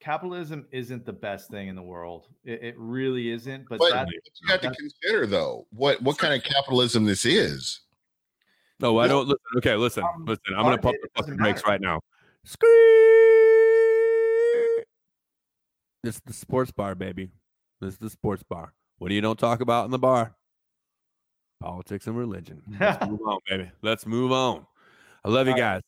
capitalism 0.01 0.67
isn't 0.73 1.05
the 1.05 1.13
best 1.13 1.51
thing 1.51 1.69
in 1.69 1.77
the 1.77 1.83
world. 1.83 2.27
It, 2.45 2.63
it 2.63 2.75
really 2.79 3.31
isn't. 3.31 3.69
But, 3.69 3.79
But 3.79 3.93
that, 3.93 4.09
you 4.11 4.21
have 4.49 4.61
to 4.63 4.71
consider 4.71 5.27
though 5.27 5.67
what 5.71 6.03
what 6.03 6.19
kind 6.19 6.35
of 6.35 6.43
capitalism 6.43 7.05
this 7.05 7.25
is. 7.25 7.81
No, 8.81 8.99
I 8.99 9.07
don't 9.07 9.29
listen. 9.29 9.41
Okay, 9.59 9.77
listen, 9.77 10.03
um, 10.03 10.25
listen. 10.25 10.43
I'm 10.57 10.65
gonna 10.65 10.79
Target, 10.79 10.83
pump 10.83 10.97
the 11.03 11.09
fucking 11.23 11.37
brakes 11.37 11.63
right 11.67 11.81
now. 11.81 12.01
Scream! 12.45 12.71
This 16.03 16.15
is 16.15 16.23
the 16.25 16.33
sports 16.33 16.73
bar, 16.73 16.95
baby. 16.95 17.31
This 17.81 17.93
is 17.93 17.99
the 17.99 18.09
sports 18.09 18.43
bar. 18.43 18.73
What 18.99 19.11
do 19.11 19.15
you 19.15 19.21
don't 19.21 19.39
talk 19.39 19.61
about 19.61 19.85
in 19.85 19.91
the 19.91 19.99
bar? 19.99 20.35
Politics 21.61 22.07
and 22.07 22.17
religion. 22.17 22.63
Let's 22.81 23.07
move 23.11 23.21
on, 23.27 23.39
baby. 23.47 23.71
Let's 23.83 24.07
move 24.07 24.33
on. 24.33 24.67
I 25.23 25.29
love 25.29 25.47
you 25.47 25.55
guys. 25.55 25.83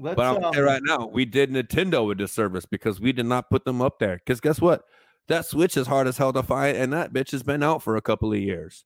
Let's, 0.00 0.16
But 0.16 0.26
I'm 0.26 0.40
gonna 0.40 0.54
say 0.54 0.60
um, 0.60 0.66
right 0.66 0.82
now, 0.84 1.06
we 1.06 1.24
did 1.24 1.50
Nintendo 1.50 2.10
a 2.10 2.14
disservice 2.14 2.66
because 2.66 3.00
we 3.00 3.12
did 3.12 3.26
not 3.26 3.50
put 3.50 3.64
them 3.64 3.80
up 3.80 3.98
there. 3.98 4.16
Because 4.16 4.40
guess 4.40 4.60
what? 4.60 4.84
That 5.28 5.46
Switch 5.46 5.76
is 5.76 5.86
hard 5.86 6.06
as 6.06 6.18
hell 6.18 6.32
to 6.32 6.42
find, 6.42 6.76
and 6.76 6.92
that 6.92 7.12
bitch 7.12 7.30
has 7.30 7.42
been 7.42 7.62
out 7.62 7.82
for 7.82 7.96
a 7.96 8.02
couple 8.02 8.32
of 8.32 8.38
years. 8.38 8.84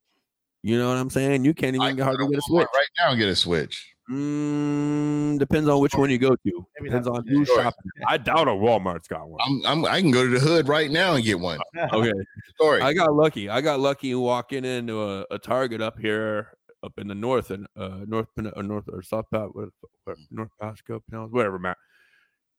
You 0.61 0.77
know 0.77 0.89
what 0.89 0.97
I'm 0.97 1.09
saying? 1.09 1.45
You 1.45 1.53
can't 1.53 1.79
I 1.79 1.85
even 1.85 1.97
can 1.97 2.05
hardly 2.05 2.25
go 2.25 2.29
get 2.29 2.39
a 2.39 2.41
Switch. 2.41 2.67
right 2.75 2.87
now 2.99 3.09
and 3.11 3.19
get 3.19 3.29
a 3.29 3.35
switch. 3.35 3.95
Mm, 4.11 5.39
depends 5.39 5.67
on 5.67 5.79
which 5.79 5.95
one 5.95 6.09
you 6.09 6.17
go 6.19 6.35
to. 6.35 6.67
Depends 6.81 7.07
on 7.07 7.25
who's 7.27 7.47
shopping. 7.47 7.91
I 8.07 8.17
doubt 8.17 8.47
a 8.47 8.51
Walmart's 8.51 9.07
got 9.07 9.27
one. 9.27 9.39
I'm, 9.43 9.65
I'm 9.65 9.85
I 9.85 9.99
can 10.01 10.11
go 10.11 10.23
to 10.23 10.29
the 10.29 10.39
hood 10.39 10.67
right 10.67 10.91
now 10.91 11.15
and 11.15 11.23
get 11.23 11.39
one. 11.39 11.59
Okay, 11.93 12.11
Sorry. 12.59 12.81
I 12.81 12.93
got 12.93 13.13
lucky. 13.13 13.49
I 13.49 13.61
got 13.61 13.79
lucky 13.79 14.13
walking 14.13 14.63
into 14.63 15.01
a, 15.01 15.25
a 15.31 15.39
Target 15.39 15.81
up 15.81 15.99
here, 15.99 16.49
up 16.85 16.93
in 16.97 17.07
the 17.07 17.15
north 17.15 17.51
and 17.51 17.67
uh, 17.75 17.99
north, 18.07 18.27
Pen- 18.35 18.51
or 18.55 18.63
north 18.63 18.85
or 18.91 19.01
south, 19.01 19.25
Pa- 19.31 19.47
what- 19.47 19.69
what- 20.05 20.17
north 20.31 20.51
Pasco, 20.59 21.01
Pinellas, 21.11 21.31
whatever, 21.31 21.59
Matt. 21.59 21.77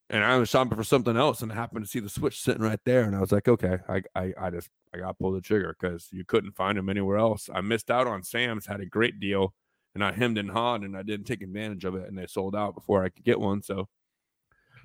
And 0.09 0.23
I 0.23 0.36
was 0.36 0.48
shopping 0.48 0.77
for 0.77 0.85
something 0.85 1.16
else, 1.16 1.40
and 1.43 1.51
I 1.51 1.57
happened 1.57 1.85
to 1.85 1.90
see 1.90 1.98
the 1.98 2.09
Switch 2.09 2.40
sitting 2.40 2.62
right 2.62 2.78
there, 2.85 3.03
and 3.03 3.16
I 3.16 3.20
was 3.20 3.32
like, 3.32 3.48
okay, 3.48 3.78
I, 3.89 4.03
I, 4.15 4.32
I 4.40 4.51
just, 4.51 4.69
I 4.94 4.98
got 4.98 5.09
to 5.09 5.15
pull 5.15 5.32
the 5.32 5.40
trigger 5.40 5.74
because 5.81 6.09
you 6.12 6.24
couldn't 6.24 6.53
find 6.55 6.78
them 6.78 6.89
anywhere 6.89 7.16
else. 7.19 7.51
I 7.53 7.61
missed 7.61 7.90
out 7.90 8.07
on 8.07 8.23
Sam's, 8.23 8.66
had 8.66 8.81
a 8.81 8.86
great 8.86 9.19
deal, 9.19 9.53
and 9.94 10.05
I 10.05 10.12
hemmed 10.12 10.39
and 10.39 10.48
hawed, 10.51 10.82
and 10.85 10.97
I 10.97 11.03
didn't 11.03 11.27
take 11.27 11.43
advantage 11.43 11.85
of 11.85 11.97
it, 11.97 12.07
and 12.09 12.16
they 12.16 12.27
sold 12.28 12.55
out 12.55 12.74
before 12.77 13.03
I 13.03 13.09
could 13.09 13.24
get 13.24 13.40
one. 13.40 13.62
So, 13.62 13.89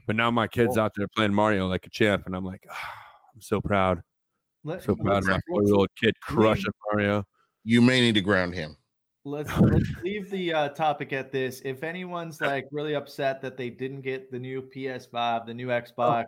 but 0.07 0.15
now 0.15 0.31
my 0.31 0.47
kid's 0.47 0.75
out 0.79 0.93
there 0.95 1.07
playing 1.15 1.33
Mario 1.35 1.67
like 1.67 1.85
a 1.85 1.89
champ, 1.91 2.23
and 2.25 2.35
I'm 2.35 2.45
like, 2.45 2.65
ah, 2.71 2.93
I'm 3.35 3.41
so 3.41 3.61
proud. 3.61 4.01
let, 4.63 4.81
So 4.81 4.95
proud 4.95 5.17
of 5.19 5.27
my 5.27 5.39
four 5.47 5.63
year 5.63 5.75
old 5.75 5.89
kid 5.95 6.15
crushing 6.21 6.71
Mario. 6.91 7.25
you 7.63 7.79
may 7.81 8.01
need 8.01 8.15
to 8.15 8.21
ground 8.21 8.55
him. 8.55 8.75
Let's, 9.23 9.49
let's 9.59 9.89
leave 10.03 10.29
the 10.29 10.53
uh, 10.53 10.69
topic 10.69 11.13
at 11.13 11.31
this. 11.31 11.61
If 11.63 11.83
anyone's 11.83 12.41
like 12.41 12.65
really 12.71 12.95
upset 12.95 13.41
that 13.41 13.57
they 13.57 13.69
didn't 13.69 14.01
get 14.01 14.31
the 14.31 14.39
new 14.39 14.61
PS5, 14.75 15.45
the 15.45 15.53
new 15.53 15.67
Xbox, 15.67 16.25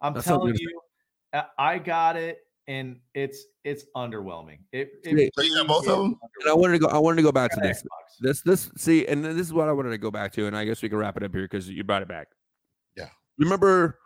I'm 0.00 0.14
Oh, 0.14 0.16
I'm 0.16 0.22
telling 0.22 0.54
you, 0.56 0.80
I- 1.34 1.44
I 1.58 1.78
got 1.78 2.16
it, 2.16 2.38
and 2.66 2.96
it's 3.14 3.44
it's 3.64 3.84
underwhelming. 3.96 4.58
It, 4.72 4.90
it 5.04 5.16
See, 5.16 5.30
So 5.36 5.42
you 5.42 5.54
got 5.56 5.66
both 5.66 5.86
of 5.88 5.98
them? 5.98 6.18
And 6.40 6.50
I 6.50 6.54
wanted 6.54 6.72
to 6.74 6.78
go. 6.78 6.86
I 6.86 6.98
wanted 6.98 7.16
to 7.16 7.22
go 7.22 7.32
back 7.32 7.50
to 7.52 7.56
underwhelming. 7.58 7.62
this. 7.62 7.82
Xbox. 7.82 8.20
This 8.20 8.40
this 8.42 8.70
see, 8.78 9.06
and 9.06 9.22
this 9.24 9.36
is 9.46 9.52
what 9.52 9.68
I 9.68 9.72
wanted 9.72 9.90
to 9.90 9.98
go 9.98 10.10
back 10.10 10.32
to, 10.32 10.46
and 10.46 10.56
I 10.56 10.64
guess 10.64 10.80
we 10.82 10.88
can 10.88 10.96
wrap 10.98 11.16
it 11.18 11.22
up 11.22 11.34
here 11.34 11.42
because 11.44 11.68
you 11.68 11.84
brought 11.84 12.00
it 12.02 12.08
back. 12.08 12.28
Yeah. 12.96 13.08
Remember, 13.38 13.98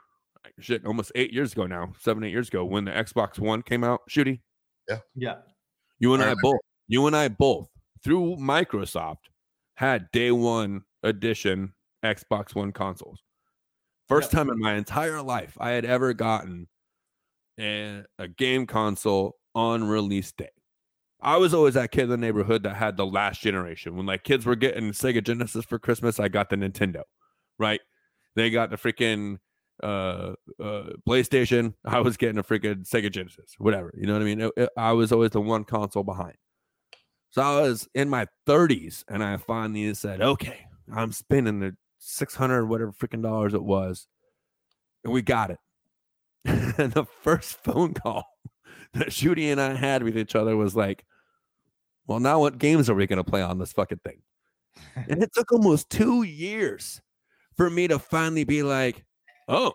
shit, 0.58 0.84
almost 0.84 1.12
eight 1.14 1.32
years 1.32 1.52
ago 1.52 1.66
now, 1.66 1.92
seven 2.00 2.24
eight 2.24 2.30
years 2.32 2.48
ago, 2.48 2.64
when 2.64 2.84
the 2.84 2.90
Xbox 2.90 3.38
One 3.38 3.62
came 3.62 3.84
out, 3.84 4.00
shooty. 4.10 4.40
Yeah, 4.88 4.98
Yeah. 5.14 5.34
You 6.00 6.12
and 6.14 6.22
I 6.22 6.32
I, 6.32 6.34
both. 6.42 6.58
You 6.88 7.06
and 7.06 7.14
I 7.16 7.28
both 7.28 7.68
through 8.04 8.36
Microsoft 8.36 9.16
had 9.76 10.10
day 10.12 10.30
one 10.30 10.82
edition 11.02 11.72
Xbox 12.04 12.54
One 12.54 12.70
consoles. 12.72 13.22
First 14.08 14.32
Yep. 14.32 14.38
time 14.38 14.50
in 14.50 14.60
my 14.60 14.74
entire 14.74 15.22
life 15.22 15.56
I 15.58 15.70
had 15.70 15.84
ever 15.86 16.12
gotten 16.12 16.68
a, 17.58 18.02
a 18.18 18.28
game 18.28 18.66
console 18.66 19.36
on 19.54 19.84
release 19.84 20.32
day. 20.32 20.50
I 21.22 21.38
was 21.38 21.54
always 21.54 21.74
that 21.74 21.90
kid 21.92 22.02
in 22.04 22.08
the 22.10 22.16
neighborhood 22.18 22.64
that 22.64 22.76
had 22.76 22.96
the 22.98 23.06
last 23.06 23.40
generation. 23.40 23.96
When 23.96 24.04
like 24.04 24.24
kids 24.24 24.44
were 24.44 24.56
getting 24.56 24.90
Sega 24.92 25.24
Genesis 25.24 25.64
for 25.64 25.78
Christmas, 25.78 26.20
I 26.20 26.28
got 26.28 26.50
the 26.50 26.56
Nintendo. 26.56 27.02
Right? 27.58 27.80
They 28.36 28.50
got 28.50 28.68
the 28.70 28.76
freaking 28.76 29.38
uh, 29.82 30.34
uh, 30.62 30.90
PlayStation. 31.08 31.74
I 31.84 32.00
was 32.00 32.16
getting 32.18 32.36
a 32.38 32.42
freaking 32.44 32.86
Sega 32.86 33.10
Genesis, 33.10 33.54
whatever. 33.58 33.94
You 33.96 34.06
know 34.06 34.12
what 34.12 34.22
I 34.22 34.24
mean? 34.26 34.40
It- 34.42 34.52
it- 34.56 34.70
I 34.76 34.92
was 34.92 35.12
always 35.12 35.30
the 35.30 35.40
one 35.40 35.64
console 35.64 36.02
behind. 36.04 36.34
So 37.34 37.42
I 37.42 37.62
was 37.62 37.88
in 37.96 38.08
my 38.08 38.28
30s 38.46 39.02
and 39.08 39.20
I 39.20 39.38
finally 39.38 39.92
said, 39.94 40.22
okay, 40.22 40.66
I'm 40.94 41.10
spending 41.10 41.58
the 41.58 41.76
600 41.98 42.64
whatever 42.64 42.92
freaking 42.92 43.24
dollars 43.24 43.54
it 43.54 43.64
was. 43.64 44.06
And 45.02 45.12
we 45.12 45.20
got 45.20 45.50
it. 45.50 45.58
and 46.44 46.92
the 46.92 47.06
first 47.22 47.56
phone 47.64 47.92
call 47.92 48.24
that 48.92 49.08
Shooty 49.08 49.50
and 49.50 49.60
I 49.60 49.74
had 49.74 50.04
with 50.04 50.16
each 50.16 50.36
other 50.36 50.56
was 50.56 50.76
like, 50.76 51.04
well, 52.06 52.20
now 52.20 52.38
what 52.38 52.58
games 52.58 52.88
are 52.88 52.94
we 52.94 53.08
going 53.08 53.16
to 53.16 53.28
play 53.28 53.42
on 53.42 53.58
this 53.58 53.72
fucking 53.72 54.02
thing? 54.04 54.22
and 55.08 55.20
it 55.20 55.30
took 55.34 55.50
almost 55.50 55.90
two 55.90 56.22
years 56.22 57.02
for 57.56 57.68
me 57.68 57.88
to 57.88 57.98
finally 57.98 58.44
be 58.44 58.62
like, 58.62 59.04
oh, 59.48 59.72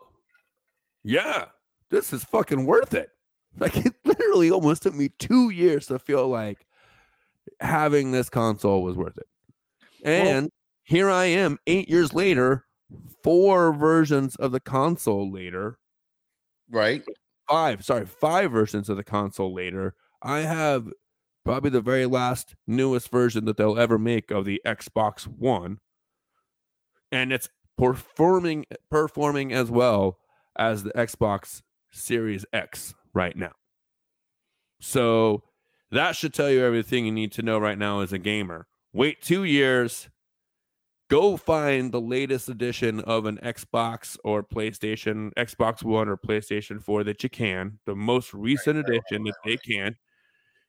yeah, 1.04 1.48
this 1.92 2.14
is 2.14 2.24
fucking 2.24 2.66
worth 2.66 2.94
it. 2.94 3.10
Like 3.58 3.76
it 3.76 3.96
literally 4.06 4.50
almost 4.50 4.84
took 4.84 4.96
me 4.96 5.10
two 5.20 5.50
years 5.50 5.88
to 5.88 6.00
feel 6.00 6.26
like 6.30 6.66
having 7.60 8.12
this 8.12 8.30
console 8.30 8.84
was 8.84 8.96
worth 8.96 9.18
it. 9.18 9.28
And 10.04 10.44
well, 10.44 10.50
here 10.84 11.10
I 11.10 11.26
am 11.26 11.58
eight 11.68 11.90
years 11.90 12.14
later, 12.14 12.66
four 13.24 13.74
versions 13.74 14.36
of 14.36 14.52
the 14.52 14.60
console 14.60 15.32
later. 15.32 15.78
Right. 16.70 17.04
Five, 17.50 17.84
sorry, 17.84 18.06
five 18.06 18.52
versions 18.52 18.90
of 18.90 18.98
the 18.98 19.04
console 19.04 19.54
later. 19.54 19.96
I 20.22 20.40
have 20.40 20.88
probably 21.46 21.72
the 21.72 21.82
very 21.82 22.06
last 22.06 22.56
newest 22.68 23.10
version 23.12 23.46
that 23.46 23.58
they'll 23.58 23.80
ever 23.80 23.98
make 23.98 24.32
of 24.32 24.46
the 24.46 24.62
Xbox 24.66 25.24
One. 25.24 25.80
And 27.12 27.34
it's 27.34 27.50
performing 27.78 28.66
performing 28.92 29.52
as 29.54 29.72
well 29.72 30.20
as 30.58 30.84
the 30.84 30.92
Xbox 30.92 31.62
Series 31.92 32.46
X 32.54 32.94
right 33.14 33.36
now. 33.36 33.54
So 34.80 35.44
that 35.92 36.16
should 36.16 36.34
tell 36.34 36.50
you 36.50 36.64
everything 36.64 37.06
you 37.06 37.12
need 37.12 37.32
to 37.34 37.42
know 37.42 37.58
right 37.60 37.78
now 37.78 38.02
as 38.02 38.14
a 38.14 38.20
gamer. 38.20 38.68
Wait 38.94 39.22
two 39.22 39.44
years, 39.44 40.10
go 41.10 41.38
find 41.38 41.92
the 41.92 42.02
latest 42.02 42.50
edition 42.50 43.00
of 43.02 43.26
an 43.26 43.38
Xbox 43.44 44.18
or 44.24 44.44
PlayStation, 44.44 45.32
Xbox 45.36 45.84
One 45.84 46.10
or 46.10 46.18
PlayStation 46.18 46.82
4 46.82 47.04
that 47.06 47.24
you 47.24 47.30
can, 47.30 47.80
the 47.86 47.96
most 47.96 48.34
recent 48.34 48.78
edition 48.78 49.24
that 49.24 49.36
they 49.46 49.58
can, 49.58 49.96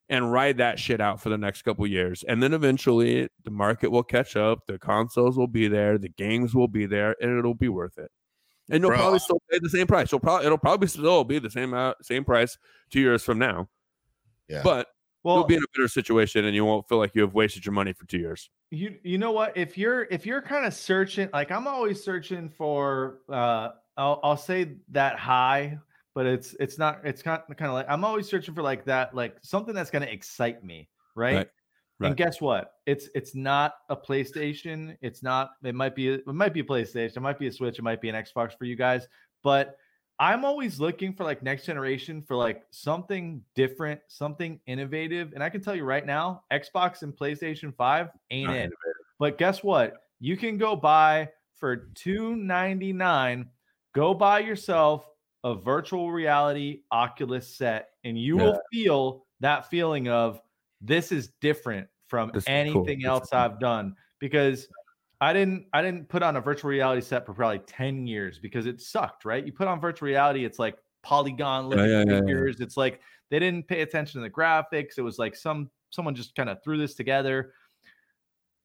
and 0.08 0.32
ride 0.32 0.58
that 0.58 0.78
shit 0.78 1.00
out 1.00 1.20
for 1.20 1.28
the 1.28 1.38
next 1.38 1.62
couple 1.62 1.86
years. 1.86 2.24
And 2.26 2.42
then 2.42 2.52
eventually 2.52 3.28
the 3.44 3.50
market 3.50 3.90
will 3.90 4.02
catch 4.02 4.36
up, 4.36 4.66
the 4.66 4.78
consoles 4.78 5.38
will 5.38 5.46
be 5.46 5.68
there, 5.68 5.98
the 5.98 6.08
games 6.08 6.54
will 6.54 6.68
be 6.68 6.86
there, 6.86 7.14
and 7.20 7.38
it'll 7.38 7.54
be 7.54 7.68
worth 7.68 7.96
it 7.98 8.10
and 8.70 8.82
you'll 8.82 8.90
Bro. 8.90 8.98
probably 8.98 9.18
still 9.18 9.42
pay 9.50 9.58
the 9.60 9.68
same 9.68 9.86
price. 9.86 10.06
It'll 10.06 10.20
probably 10.20 10.46
it'll 10.46 10.58
probably 10.58 10.88
still 10.88 11.24
be 11.24 11.38
the 11.38 11.50
same 11.50 11.74
uh, 11.74 11.94
same 12.02 12.24
price 12.24 12.56
two 12.90 13.00
years 13.00 13.22
from 13.22 13.38
now. 13.38 13.68
Yeah. 14.48 14.62
But 14.62 14.86
well, 15.22 15.36
you'll 15.36 15.46
be 15.46 15.54
in 15.54 15.62
a 15.62 15.76
better 15.76 15.88
situation, 15.88 16.44
and 16.44 16.54
you 16.54 16.64
won't 16.64 16.88
feel 16.88 16.98
like 16.98 17.14
you 17.14 17.22
have 17.22 17.34
wasted 17.34 17.64
your 17.64 17.72
money 17.72 17.92
for 17.92 18.06
two 18.06 18.18
years. 18.18 18.50
You 18.70 18.96
you 19.02 19.18
know 19.18 19.32
what? 19.32 19.56
If 19.56 19.76
you're 19.76 20.04
if 20.10 20.24
you're 20.24 20.42
kind 20.42 20.64
of 20.64 20.74
searching, 20.74 21.28
like 21.32 21.50
I'm 21.50 21.66
always 21.66 22.02
searching 22.02 22.48
for, 22.48 23.18
uh, 23.28 23.70
I'll 23.96 24.20
I'll 24.22 24.36
say 24.36 24.76
that 24.90 25.18
high, 25.18 25.78
but 26.14 26.26
it's 26.26 26.54
it's 26.58 26.78
not 26.78 27.00
it's 27.04 27.22
kind 27.22 27.42
of 27.48 27.56
kind 27.56 27.68
of 27.68 27.74
like 27.74 27.86
I'm 27.88 28.04
always 28.04 28.28
searching 28.28 28.54
for 28.54 28.62
like 28.62 28.84
that 28.86 29.14
like 29.14 29.36
something 29.42 29.74
that's 29.74 29.90
going 29.90 30.02
to 30.02 30.12
excite 30.12 30.64
me, 30.64 30.88
right? 31.14 31.36
right? 31.36 31.48
Right. 32.00 32.08
And 32.08 32.16
guess 32.16 32.40
what? 32.40 32.72
It's 32.86 33.10
it's 33.14 33.34
not 33.34 33.74
a 33.90 33.96
PlayStation. 33.96 34.96
It's 35.02 35.22
not. 35.22 35.50
It 35.62 35.74
might 35.74 35.94
be. 35.94 36.08
It 36.08 36.26
might 36.26 36.54
be 36.54 36.60
a 36.60 36.64
PlayStation. 36.64 37.18
It 37.18 37.20
might 37.20 37.38
be 37.38 37.48
a 37.48 37.52
Switch. 37.52 37.78
It 37.78 37.82
might 37.82 38.00
be 38.00 38.08
an 38.08 38.14
Xbox 38.14 38.56
for 38.56 38.64
you 38.64 38.74
guys. 38.74 39.06
But 39.42 39.76
I'm 40.20 40.44
always 40.44 40.78
looking 40.78 41.14
for 41.14 41.24
like 41.24 41.42
next 41.42 41.64
generation 41.64 42.22
for 42.22 42.36
like 42.36 42.62
something 42.70 43.42
different, 43.54 44.00
something 44.06 44.60
innovative. 44.66 45.32
And 45.32 45.42
I 45.42 45.48
can 45.48 45.62
tell 45.62 45.74
you 45.74 45.84
right 45.84 46.04
now, 46.04 46.44
Xbox 46.52 47.00
and 47.00 47.16
PlayStation 47.16 47.74
Five 47.74 48.10
ain't 48.30 48.50
it. 48.50 48.70
But 49.18 49.38
guess 49.38 49.64
what? 49.64 49.94
You 50.20 50.36
can 50.36 50.58
go 50.58 50.76
buy 50.76 51.30
for 51.56 51.88
two 51.94 52.36
ninety 52.36 52.92
nine. 52.92 53.48
Go 53.94 54.12
buy 54.12 54.40
yourself 54.40 55.06
a 55.42 55.54
virtual 55.54 56.12
reality 56.12 56.82
Oculus 56.92 57.48
set, 57.48 57.88
and 58.04 58.18
you 58.18 58.36
yeah. 58.36 58.44
will 58.44 58.60
feel 58.70 59.26
that 59.40 59.70
feeling 59.70 60.08
of 60.08 60.38
this 60.82 61.12
is 61.12 61.30
different 61.40 61.88
from 62.08 62.30
this 62.34 62.44
anything 62.46 63.00
cool. 63.00 63.10
else 63.10 63.32
I've 63.32 63.58
done 63.58 63.96
because 64.18 64.68
I 65.20 65.32
didn't 65.32 65.66
I 65.72 65.82
didn't 65.82 66.08
put 66.08 66.22
on 66.22 66.36
a 66.36 66.40
virtual 66.40 66.70
reality 66.70 67.02
set 67.02 67.26
for 67.26 67.34
probably 67.34 67.60
10 67.60 68.06
years 68.06 68.38
because 68.38 68.66
it 68.66 68.80
sucked, 68.80 69.24
right? 69.24 69.44
You 69.44 69.52
put 69.52 69.68
on 69.68 69.80
virtual 69.80 70.06
reality, 70.06 70.44
it's 70.44 70.58
like 70.58 70.76
polygon 71.02 71.68
looking 71.68 71.84
yeah, 71.84 72.04
yeah, 72.06 72.20
figures. 72.20 72.56
Yeah, 72.58 72.64
it's 72.64 72.76
like 72.76 73.00
they 73.30 73.38
didn't 73.38 73.68
pay 73.68 73.82
attention 73.82 74.20
to 74.20 74.24
the 74.26 74.30
graphics. 74.32 74.98
It 74.98 75.02
was 75.02 75.18
like 75.18 75.36
some 75.36 75.70
someone 75.90 76.14
just 76.14 76.34
kind 76.34 76.48
of 76.48 76.62
threw 76.64 76.78
this 76.78 76.94
together. 76.94 77.52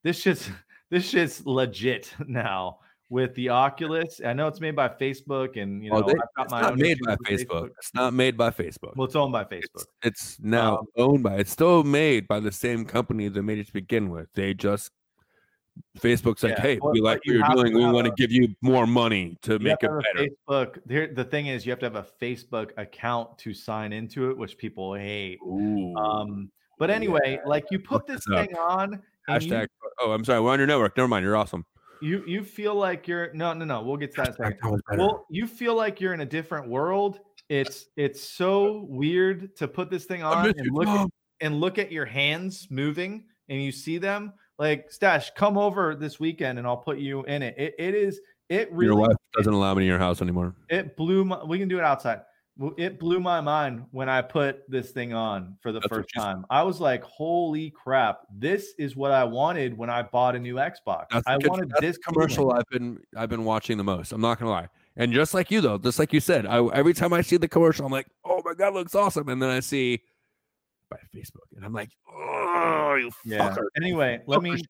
This 0.03 0.19
shit's 0.21 0.49
this 0.89 1.07
shit's 1.09 1.45
legit 1.45 2.13
now 2.27 2.79
with 3.09 3.35
the 3.35 3.49
Oculus. 3.49 4.21
I 4.25 4.33
know 4.33 4.47
it's 4.47 4.61
made 4.61 4.75
by 4.75 4.87
Facebook, 4.87 5.61
and 5.61 5.83
you 5.83 5.91
oh, 5.91 5.99
know, 5.99 6.03
oh, 6.03 6.07
they, 6.07 6.13
it's 6.43 6.51
not 6.51 6.77
made 6.77 6.99
by 7.05 7.15
Facebook. 7.17 7.45
Facebook. 7.45 7.69
It's 7.77 7.93
not 7.93 8.13
made 8.13 8.37
by 8.37 8.49
Facebook. 8.49 8.95
Well, 8.95 9.05
it's 9.05 9.15
owned 9.15 9.33
by 9.33 9.43
Facebook. 9.43 9.61
It's, 9.75 9.85
it's 10.03 10.37
now 10.39 10.77
um, 10.77 10.85
owned 10.97 11.23
by. 11.23 11.35
It's 11.35 11.51
still 11.51 11.83
made 11.83 12.27
by 12.27 12.39
the 12.39 12.51
same 12.51 12.85
company 12.85 13.27
that 13.27 13.43
made 13.43 13.59
it 13.59 13.67
to 13.67 13.73
begin 13.73 14.09
with. 14.09 14.27
They 14.33 14.53
just 14.53 14.91
Facebook's 15.99 16.43
like, 16.43 16.53
yeah, 16.57 16.61
hey, 16.61 16.79
we 16.81 17.01
like 17.01 17.17
what 17.17 17.25
you're 17.25 17.43
doing. 17.53 17.73
We 17.73 17.85
want 17.85 18.05
to 18.05 18.13
give 18.17 18.31
you 18.31 18.53
more 18.61 18.85
money 18.85 19.37
to 19.43 19.59
make 19.59 19.77
it 19.81 19.89
better. 19.89 20.29
Facebook. 20.49 20.79
Here, 20.89 21.11
the 21.13 21.23
thing 21.23 21.47
is, 21.47 21.65
you 21.65 21.71
have 21.71 21.79
to 21.79 21.85
have 21.85 21.95
a 21.95 22.05
Facebook 22.21 22.71
account 22.77 23.37
to 23.39 23.53
sign 23.53 23.93
into 23.93 24.29
it, 24.29 24.37
which 24.37 24.57
people 24.57 24.93
hate. 24.93 25.39
Ooh. 25.45 25.95
Um, 25.95 26.51
but 26.77 26.89
anyway, 26.89 27.39
yeah. 27.39 27.49
like 27.49 27.65
you 27.71 27.79
put 27.79 28.05
this 28.05 28.25
thing 28.25 28.55
on. 28.57 29.01
Hashtag. 29.29 29.61
You, 29.61 29.89
oh, 30.01 30.11
I'm 30.11 30.25
sorry. 30.25 30.41
We're 30.41 30.51
on 30.51 30.59
your 30.59 30.67
network. 30.67 30.97
Never 30.97 31.07
mind. 31.07 31.23
You're 31.23 31.37
awesome. 31.37 31.65
You 32.01 32.23
you 32.27 32.43
feel 32.43 32.75
like 32.75 33.07
you're 33.07 33.33
no 33.33 33.53
no 33.53 33.65
no. 33.65 33.81
We'll 33.81 33.97
get 33.97 34.13
to 34.15 34.23
that. 34.23 34.35
Second. 34.35 34.81
Well, 34.97 35.25
you 35.29 35.47
feel 35.47 35.75
like 35.75 36.01
you're 36.01 36.13
in 36.13 36.21
a 36.21 36.25
different 36.25 36.67
world. 36.67 37.19
It's 37.47 37.85
it's 37.95 38.21
so 38.21 38.85
weird 38.89 39.55
to 39.57 39.67
put 39.67 39.89
this 39.89 40.05
thing 40.05 40.23
on 40.23 40.47
and 40.57 40.67
look 40.71 40.87
at, 40.87 41.07
and 41.41 41.59
look 41.59 41.79
at 41.79 41.91
your 41.91 42.05
hands 42.05 42.67
moving 42.69 43.25
and 43.49 43.63
you 43.63 43.71
see 43.71 43.97
them. 43.97 44.33
Like 44.57 44.91
Stash, 44.91 45.31
come 45.35 45.57
over 45.57 45.95
this 45.95 46.19
weekend 46.19 46.57
and 46.57 46.67
I'll 46.67 46.77
put 46.77 46.97
you 46.97 47.23
in 47.23 47.43
it. 47.43 47.55
It 47.57 47.75
it 47.77 47.95
is 47.95 48.21
it 48.49 48.71
really. 48.71 48.87
Your 48.87 49.07
wife 49.07 49.17
doesn't 49.35 49.53
allow 49.53 49.73
me 49.73 49.83
in 49.83 49.87
your 49.87 49.99
house 49.99 50.21
anymore. 50.21 50.55
It 50.69 50.95
blew 50.95 51.25
my. 51.25 51.43
We 51.43 51.59
can 51.59 51.67
do 51.67 51.77
it 51.77 51.83
outside 51.83 52.21
it 52.77 52.99
blew 52.99 53.19
my 53.19 53.41
mind 53.41 53.85
when 53.91 54.07
I 54.07 54.21
put 54.21 54.69
this 54.69 54.91
thing 54.91 55.13
on 55.13 55.57
for 55.61 55.71
the 55.71 55.79
That's 55.81 55.93
first 55.93 56.09
time. 56.15 56.45
I 56.49 56.63
was 56.63 56.79
like, 56.79 57.03
"Holy 57.03 57.71
crap! 57.71 58.21
This 58.33 58.73
is 58.77 58.95
what 58.95 59.11
I 59.11 59.25
wanted 59.25 59.77
when 59.77 59.89
I 59.89 60.03
bought 60.03 60.35
a 60.35 60.39
new 60.39 60.55
Xbox. 60.55 61.07
That's 61.11 61.27
I 61.27 61.37
wanted 61.37 61.71
this 61.81 61.97
commercial. 61.97 62.53
I've 62.53 62.67
been 62.71 62.99
I've 63.15 63.29
been 63.29 63.43
watching 63.43 63.77
the 63.77 63.83
most. 63.83 64.13
I'm 64.13 64.21
not 64.21 64.39
gonna 64.39 64.51
lie. 64.51 64.69
And 64.95 65.11
just 65.11 65.33
like 65.33 65.51
you 65.51 65.59
though, 65.59 65.77
just 65.77 65.99
like 65.99 66.13
you 66.13 66.21
said, 66.21 66.45
I, 66.45 66.65
every 66.67 66.93
time 66.93 67.11
I 67.11 67.21
see 67.21 67.35
the 67.35 67.49
commercial, 67.49 67.85
I'm 67.85 67.91
like, 67.91 68.07
"Oh 68.23 68.41
my 68.45 68.53
god, 68.53 68.73
looks 68.73 68.95
awesome!" 68.95 69.27
And 69.27 69.41
then 69.41 69.49
I 69.49 69.59
see 69.59 70.01
by 70.95 71.19
Facebook, 71.19 71.55
and 71.55 71.65
I'm 71.65 71.73
like, 71.73 71.89
"Oh, 72.09 72.95
you 72.99 73.11
yeah." 73.25 73.49
Fucker. 73.49 73.65
Anyway, 73.77 74.21
let 74.27 74.41
me 74.41 74.61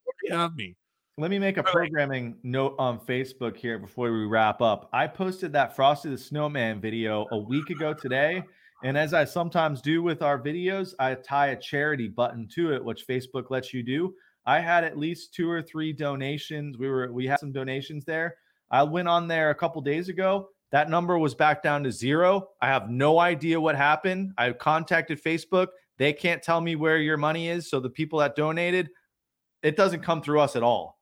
me. 0.55 0.75
Let 1.17 1.31
me 1.31 1.39
make 1.39 1.55
a 1.55 1.63
programming 1.63 2.35
note 2.43 2.75
on 2.77 2.99
Facebook 2.99 3.55
here 3.55 3.79
before 3.79 4.11
we 4.11 4.25
wrap 4.25 4.61
up. 4.61 4.89
I 4.91 5.07
posted 5.07 5.53
that 5.53 5.73
Frosty 5.73 6.09
the 6.09 6.17
Snowman 6.17 6.81
video 6.81 7.25
a 7.31 7.37
week 7.37 7.69
ago 7.69 7.93
today. 7.93 8.43
And 8.83 8.97
as 8.97 9.13
I 9.13 9.23
sometimes 9.23 9.81
do 9.81 10.03
with 10.03 10.21
our 10.21 10.37
videos, 10.37 10.93
I 10.99 11.15
tie 11.15 11.47
a 11.47 11.55
charity 11.55 12.09
button 12.09 12.49
to 12.55 12.73
it, 12.73 12.83
which 12.83 13.07
Facebook 13.07 13.49
lets 13.49 13.73
you 13.73 13.81
do. 13.81 14.13
I 14.45 14.59
had 14.59 14.83
at 14.83 14.97
least 14.97 15.33
two 15.33 15.49
or 15.49 15.61
three 15.61 15.93
donations. 15.93 16.77
We 16.77 16.89
were 16.89 17.11
we 17.11 17.25
had 17.27 17.39
some 17.39 17.53
donations 17.53 18.03
there. 18.03 18.35
I 18.69 18.83
went 18.83 19.07
on 19.07 19.27
there 19.27 19.51
a 19.51 19.55
couple 19.55 19.81
days 19.81 20.09
ago. 20.09 20.49
That 20.71 20.89
number 20.89 21.17
was 21.17 21.33
back 21.33 21.63
down 21.63 21.83
to 21.83 21.91
zero. 21.91 22.49
I 22.61 22.67
have 22.67 22.89
no 22.89 23.19
idea 23.19 23.61
what 23.61 23.75
happened. 23.75 24.33
I 24.37 24.51
contacted 24.51 25.23
Facebook. 25.23 25.67
They 25.97 26.13
can't 26.13 26.43
tell 26.43 26.61
me 26.61 26.75
where 26.75 26.97
your 26.97 27.17
money 27.17 27.49
is. 27.49 27.69
So 27.69 27.79
the 27.79 27.89
people 27.89 28.19
that 28.19 28.35
donated, 28.35 28.89
it 29.63 29.77
doesn't 29.77 30.01
come 30.01 30.21
through 30.21 30.41
us 30.41 30.55
at 30.55 30.63
all. 30.63 30.99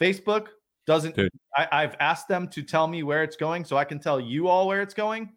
Facebook 0.00 0.48
doesn't. 0.86 1.16
I, 1.56 1.82
have 1.82 1.96
asked 2.00 2.28
them 2.28 2.48
to 2.48 2.62
tell 2.62 2.86
me 2.86 3.02
where 3.02 3.22
it's 3.22 3.36
going, 3.36 3.64
so 3.64 3.76
I 3.76 3.84
can 3.84 4.00
tell 4.00 4.18
you 4.18 4.48
all 4.48 4.66
where 4.66 4.82
it's 4.82 4.94
going. 4.94 5.32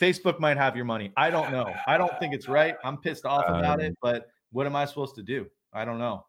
Facebook 0.00 0.40
might 0.40 0.56
have 0.56 0.76
your 0.76 0.84
money. 0.84 1.12
I 1.16 1.30
don't 1.30 1.52
know. 1.52 1.72
I 1.86 1.98
don't 1.98 2.18
think 2.18 2.34
it's 2.34 2.48
right. 2.48 2.76
I'm 2.84 2.96
pissed 2.96 3.26
off 3.26 3.44
about 3.46 3.80
um, 3.80 3.86
it, 3.86 3.98
but 4.00 4.28
what 4.50 4.66
am 4.66 4.74
I 4.74 4.86
supposed 4.86 5.14
to 5.16 5.22
do? 5.22 5.46
I 5.72 5.84
don't 5.84 5.98
know. 5.98 6.24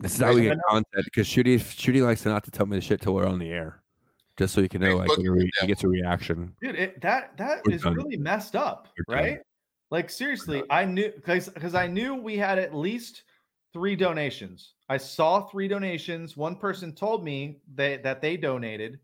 This 0.00 0.14
is 0.14 0.20
how 0.20 0.34
we 0.34 0.42
get 0.42 0.58
content 0.68 1.04
because 1.04 1.28
Shooty 1.28 1.58
Shooty 1.58 2.04
likes 2.04 2.22
to 2.22 2.28
not 2.28 2.44
to 2.44 2.50
tell 2.50 2.66
me 2.66 2.76
the 2.76 2.80
shit 2.80 3.00
till 3.00 3.14
we're 3.14 3.26
on 3.26 3.38
the 3.38 3.50
air, 3.50 3.82
just 4.36 4.52
so 4.52 4.60
you 4.60 4.68
can 4.68 4.80
know 4.80 4.98
Facebook, 4.98 5.08
like 5.08 5.18
he 5.38 5.50
yeah. 5.60 5.66
gets 5.66 5.84
a 5.84 5.88
reaction. 5.88 6.54
Dude, 6.60 6.74
it, 6.74 7.00
that 7.02 7.36
that 7.36 7.60
we're 7.64 7.74
is 7.74 7.82
done. 7.82 7.94
really 7.94 8.16
messed 8.16 8.56
up, 8.56 8.88
we're 9.06 9.14
right? 9.14 9.34
Done. 9.36 9.44
Like 9.92 10.08
seriously, 10.08 10.62
I 10.70 10.86
knew 10.86 11.12
because 11.14 11.50
because 11.50 11.74
I 11.74 11.86
knew 11.86 12.14
we 12.14 12.38
had 12.38 12.58
at 12.58 12.74
least 12.74 13.24
three 13.74 13.94
donations. 13.94 14.72
I 14.88 14.96
saw 14.96 15.42
three 15.42 15.68
donations. 15.68 16.34
One 16.34 16.56
person 16.56 16.94
told 16.94 17.22
me 17.22 17.60
that, 17.74 18.02
that 18.02 18.22
they 18.22 18.38
donated. 18.38 19.00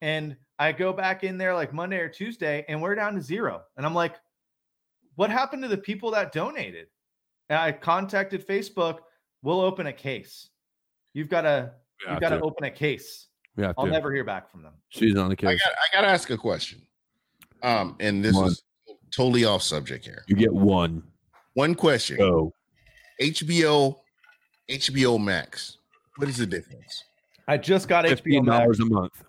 And 0.00 0.36
I 0.58 0.70
go 0.70 0.92
back 0.92 1.24
in 1.24 1.38
there 1.38 1.54
like 1.54 1.72
Monday 1.72 1.98
or 1.98 2.08
Tuesday 2.08 2.64
and 2.68 2.80
we're 2.80 2.94
down 2.94 3.14
to 3.14 3.20
zero. 3.20 3.62
And 3.76 3.84
I'm 3.84 3.94
like, 3.94 4.14
what 5.16 5.28
happened 5.30 5.62
to 5.62 5.68
the 5.68 5.76
people 5.76 6.12
that 6.12 6.32
donated? 6.32 6.86
And 7.48 7.58
I 7.58 7.72
contacted 7.72 8.46
Facebook. 8.46 8.98
We'll 9.42 9.60
open 9.60 9.88
a 9.88 9.92
case. 9.92 10.50
You've 11.14 11.28
got 11.28 11.42
to 11.42 11.72
Yeah, 12.04 12.12
you've 12.12 12.20
got 12.20 12.30
to 12.30 12.40
open 12.40 12.64
a 12.64 12.70
case. 12.70 13.26
Yeah, 13.56 13.72
I'll 13.76 13.86
dude. 13.86 13.92
never 13.92 14.12
hear 14.12 14.24
back 14.24 14.50
from 14.50 14.62
them. 14.62 14.74
She's 14.88 15.16
on 15.16 15.30
the 15.30 15.32
I 15.32 15.36
case. 15.36 15.60
got 15.64 15.72
I 15.72 15.96
gotta 15.96 16.06
ask 16.06 16.30
a 16.30 16.36
question. 16.36 16.80
Um, 17.64 17.96
and 17.98 18.24
this 18.24 18.36
One. 18.36 18.46
is 18.46 18.62
totally 19.10 19.44
off 19.44 19.62
subject 19.62 20.04
here. 20.04 20.24
You 20.28 20.36
get 20.36 20.52
one. 20.52 21.02
One 21.54 21.74
question. 21.74 22.18
Oh. 22.20 22.52
HBO, 23.20 23.96
HBO 24.70 25.22
Max. 25.22 25.78
What 26.16 26.28
is 26.28 26.36
the 26.38 26.46
difference? 26.46 27.04
I 27.46 27.56
just 27.56 27.88
got 27.88 28.04
HBO 28.04 28.44
Max. 28.44 28.78
a 28.78 28.84
month. 28.84 29.24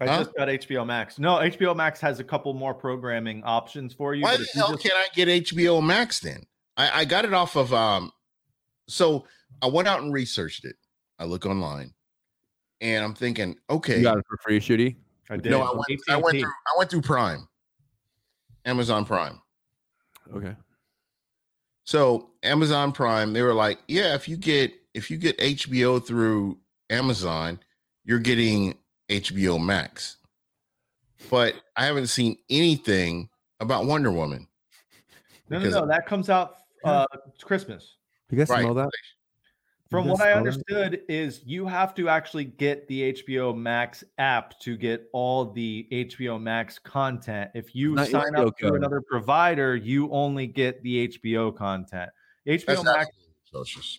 I 0.00 0.06
Huh? 0.06 0.24
just 0.24 0.34
got 0.36 0.48
HBO 0.48 0.84
Max. 0.84 1.18
No, 1.18 1.36
HBO 1.38 1.76
Max 1.76 2.00
has 2.00 2.18
a 2.18 2.24
couple 2.24 2.52
more 2.54 2.74
programming 2.74 3.42
options 3.44 3.94
for 3.94 4.14
you. 4.14 4.22
Why 4.24 4.36
the 4.36 4.46
hell 4.54 4.72
just- 4.72 4.82
can 4.82 4.92
I 4.94 5.06
get 5.14 5.28
HBO 5.28 5.80
Max 5.80 6.18
then? 6.20 6.44
I, 6.76 7.00
I 7.00 7.04
got 7.04 7.24
it 7.24 7.32
off 7.34 7.54
of 7.56 7.72
um 7.72 8.10
so 8.88 9.26
I 9.62 9.66
went 9.68 9.86
out 9.86 10.02
and 10.02 10.12
researched 10.12 10.64
it. 10.64 10.74
I 11.18 11.24
look 11.24 11.46
online 11.46 11.92
and 12.80 13.04
I'm 13.04 13.14
thinking, 13.14 13.56
okay. 13.70 13.98
You 13.98 14.02
got 14.02 14.18
it 14.18 14.24
for 14.28 14.38
free, 14.38 14.58
shitty. 14.58 14.96
I 15.30 15.36
did. 15.36 15.50
no, 15.52 15.62
I 15.62 15.70
went, 15.72 16.00
I 16.08 16.16
went 16.16 16.40
through 16.40 16.50
I 16.50 16.78
went 16.78 16.90
through 16.90 17.02
Prime. 17.02 17.46
Amazon 18.64 19.04
Prime. 19.04 19.40
Okay. 20.34 20.54
So 21.84 22.30
Amazon 22.42 22.92
Prime, 22.92 23.32
they 23.32 23.42
were 23.42 23.54
like, 23.54 23.78
yeah, 23.88 24.14
if 24.14 24.28
you 24.28 24.36
get 24.36 24.72
if 24.94 25.10
you 25.10 25.16
get 25.16 25.38
HBO 25.38 26.04
through 26.04 26.58
Amazon, 26.90 27.58
you're 28.04 28.18
getting 28.18 28.76
HBO 29.08 29.62
Max. 29.62 30.16
But 31.30 31.54
I 31.76 31.86
haven't 31.86 32.08
seen 32.08 32.36
anything 32.50 33.28
about 33.60 33.86
Wonder 33.86 34.10
Woman. 34.10 34.46
No, 35.48 35.58
no, 35.58 35.70
no. 35.70 35.86
That 35.86 36.06
comes 36.06 36.30
out 36.30 36.56
uh 36.84 37.06
Christmas. 37.42 37.96
You 38.30 38.38
guys 38.38 38.48
Right. 38.48 38.60
smell 38.62 38.74
that? 38.74 38.90
From 39.92 40.08
what 40.08 40.22
I 40.22 40.32
understood 40.32 41.02
is 41.06 41.42
you 41.44 41.66
have 41.66 41.94
to 41.96 42.08
actually 42.08 42.46
get 42.46 42.88
the 42.88 43.12
HBO 43.12 43.54
Max 43.54 44.02
app 44.16 44.58
to 44.60 44.78
get 44.78 45.10
all 45.12 45.44
the 45.52 45.86
HBO 45.92 46.40
Max 46.40 46.78
content. 46.78 47.50
If 47.54 47.74
you 47.74 47.94
Not 47.94 48.08
sign 48.08 48.34
up 48.34 48.56
to 48.56 48.72
another 48.72 49.02
provider, 49.02 49.76
you 49.76 50.10
only 50.10 50.46
get 50.46 50.82
the 50.82 51.08
HBO 51.08 51.54
content. 51.54 52.10
HBO 52.46 52.64
That's 52.66 52.84
Max 52.84 53.10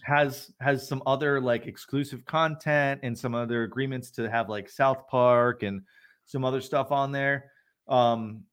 has 0.03 0.51
has 0.59 0.87
some 0.87 1.03
other 1.05 1.39
like 1.39 1.67
exclusive 1.67 2.25
content 2.25 3.01
and 3.03 3.15
some 3.15 3.35
other 3.35 3.61
agreements 3.61 4.09
to 4.09 4.27
have 4.27 4.49
like 4.49 4.67
South 4.67 5.07
Park 5.07 5.61
and 5.61 5.83
some 6.25 6.43
other 6.43 6.59
stuff 6.59 6.91
on 6.91 7.11
there. 7.11 7.51
Um 7.87 8.45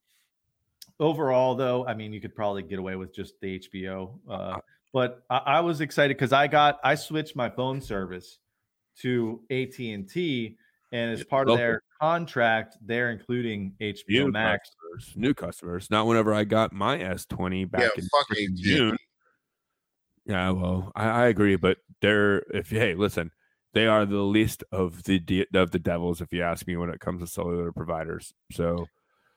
overall 0.99 1.55
though, 1.55 1.87
I 1.87 1.95
mean 1.95 2.12
you 2.12 2.21
could 2.21 2.35
probably 2.35 2.62
get 2.62 2.79
away 2.79 2.97
with 2.97 3.15
just 3.15 3.41
the 3.41 3.59
HBO. 3.61 4.19
Uh 4.29 4.59
but 4.93 5.23
I, 5.31 5.39
I 5.39 5.61
was 5.61 5.81
excited 5.81 6.17
because 6.17 6.33
I 6.33 6.47
got 6.47 6.79
I 6.85 6.95
switched 6.95 7.37
my 7.37 7.51
phone 7.51 7.81
service 7.81 8.39
to 9.01 9.41
AT&T 9.51 10.57
and 10.93 11.12
as 11.12 11.21
Yeah, 11.21 11.25
part 11.29 11.49
of 11.49 11.57
their 11.57 11.83
contract, 12.01 12.77
they're 12.83 13.11
including 13.11 13.75
HBO 13.81 14.05
New 14.09 14.33
Max. 14.33 14.71
customers. 14.71 15.17
New 15.17 15.35
customers. 15.35 15.91
Not 15.91 16.07
whenever 16.07 16.35
I 16.35 16.45
got 16.45 16.73
my 16.73 16.99
S20 16.99 17.71
back 17.71 17.83
Yeah, 17.83 17.89
in 17.97 18.09
fuck 18.09 18.29
freaking 18.29 18.53
AT&T. 18.53 18.62
June. 18.62 18.97
Yeah, 20.27 20.51
well, 20.51 20.93
I, 20.95 21.09
I 21.09 21.27
agree, 21.29 21.57
but 21.57 21.79
they're 22.01 22.39
if 22.53 22.71
hey, 22.71 22.95
listen, 22.95 23.31
they 23.73 23.87
are 23.87 24.05
the 24.05 24.19
least 24.23 24.65
of 24.73 25.05
the 25.05 25.19
de- 25.19 25.47
of 25.55 25.71
the 25.71 25.79
devils, 25.79 26.21
if 26.21 26.33
you 26.33 26.43
ask 26.43 26.67
me, 26.67 26.77
when 26.77 26.91
it 26.91 27.01
comes 27.01 27.23
to 27.23 27.27
cellular 27.27 27.73
providers. 27.73 28.33
So 28.53 28.87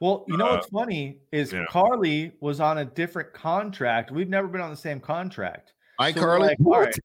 Well, 0.03 0.25
you 0.27 0.35
know 0.35 0.47
Uh, 0.49 0.55
what's 0.55 0.67
funny 0.67 1.19
is 1.31 1.53
yeah. 1.53 1.63
Carly 1.69 2.33
was 2.41 2.59
on 2.59 2.79
a 2.79 2.83
different 2.83 3.31
contract. 3.31 4.11
We've 4.11 4.27
never 4.27 4.49
been 4.49 4.59
on 4.59 4.69
the 4.69 4.75
same 4.75 4.99
contract. 4.99 5.71
Hi, 5.97 6.11
So 6.11 6.19
Carly. 6.19 6.47
like, 6.49 6.57
all 6.65 6.81
right, 6.81 6.95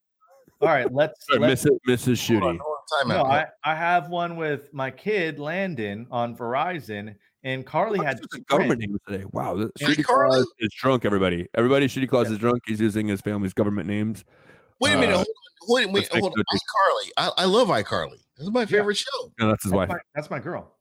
all 0.60 0.68
right, 0.68 0.92
let's. 0.92 1.24
Sorry, 1.26 1.38
let's 1.38 1.64
Mrs. 1.64 1.78
Mrs. 1.88 2.40
Hold 2.40 2.42
Shooty. 2.58 2.58
time 2.98 3.08
no. 3.08 3.22
I, 3.22 3.46
I 3.62 3.76
have 3.76 4.08
one 4.08 4.34
with 4.36 4.74
my 4.74 4.90
kid 4.90 5.38
Landon 5.38 6.08
on 6.10 6.36
Verizon, 6.36 7.14
and 7.44 7.64
Carly 7.64 8.04
had 8.04 8.18
What's 8.18 8.36
government 8.48 8.80
name 8.80 8.98
today. 9.06 9.24
Wow, 9.30 9.54
the- 9.54 9.70
Yeah, 9.78 9.88
Shooty 9.90 10.02
Claus 10.04 10.44
is 10.58 10.74
drunk. 10.76 11.04
Everybody, 11.04 11.46
everybody, 11.54 11.86
Shooty 11.86 12.08
Claus 12.08 12.28
is 12.32 12.38
drunk. 12.38 12.64
He's 12.66 12.80
using 12.80 13.06
his 13.06 13.20
family's 13.20 13.52
government 13.54 13.86
names. 13.86 14.24
Wait 14.80 14.94
a 14.94 14.98
minute. 14.98 15.12
Uh, 15.14 15.18
Hold 15.18 15.28
on. 15.28 15.34
Wait, 15.70 15.86
wait, 15.86 15.94
let's 16.12 16.18
hold 16.18 16.32
on. 16.36 16.44
iCarly. 16.52 17.10
I, 17.16 17.42
I 17.42 17.44
love 17.44 17.68
iCarly. 17.68 18.18
This 18.36 18.46
is 18.46 18.50
my 18.50 18.66
favorite 18.66 18.96
show. 18.96 19.32
No, 19.38 19.46
that's 19.50 19.62
his 19.62 19.70
That's 19.70 19.76
wife. 19.76 19.88
my, 19.88 19.98
that's 20.16 20.30
my 20.30 20.40
girl. 20.40 20.74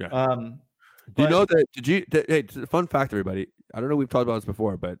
Yeah. 0.00 0.06
Um, 0.08 0.60
Do 1.14 1.22
you 1.22 1.28
know 1.28 1.44
that? 1.44 1.64
Did 1.72 1.86
you? 1.88 2.04
That, 2.10 2.26
hey, 2.28 2.42
t- 2.42 2.64
fun 2.66 2.86
fact, 2.86 3.12
everybody. 3.12 3.48
I 3.74 3.80
don't 3.80 3.88
know. 3.88 3.96
We've 3.96 4.08
talked 4.08 4.22
about 4.22 4.36
this 4.36 4.44
before, 4.44 4.76
but 4.76 4.98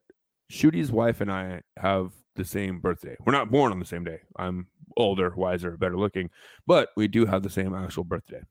Shooty's 0.50 0.92
wife 0.92 1.20
and 1.20 1.30
I 1.30 1.62
have 1.78 2.12
the 2.36 2.44
same 2.44 2.80
birthday. 2.80 3.16
We're 3.24 3.32
not 3.32 3.50
born 3.50 3.72
on 3.72 3.78
the 3.78 3.86
same 3.86 4.04
day. 4.04 4.20
I'm 4.36 4.66
older, 4.96 5.32
wiser, 5.36 5.76
better 5.76 5.96
looking, 5.96 6.30
but 6.66 6.90
we 6.96 7.08
do 7.08 7.26
have 7.26 7.42
the 7.42 7.50
same 7.50 7.74
actual 7.74 8.04
birthday. 8.04 8.42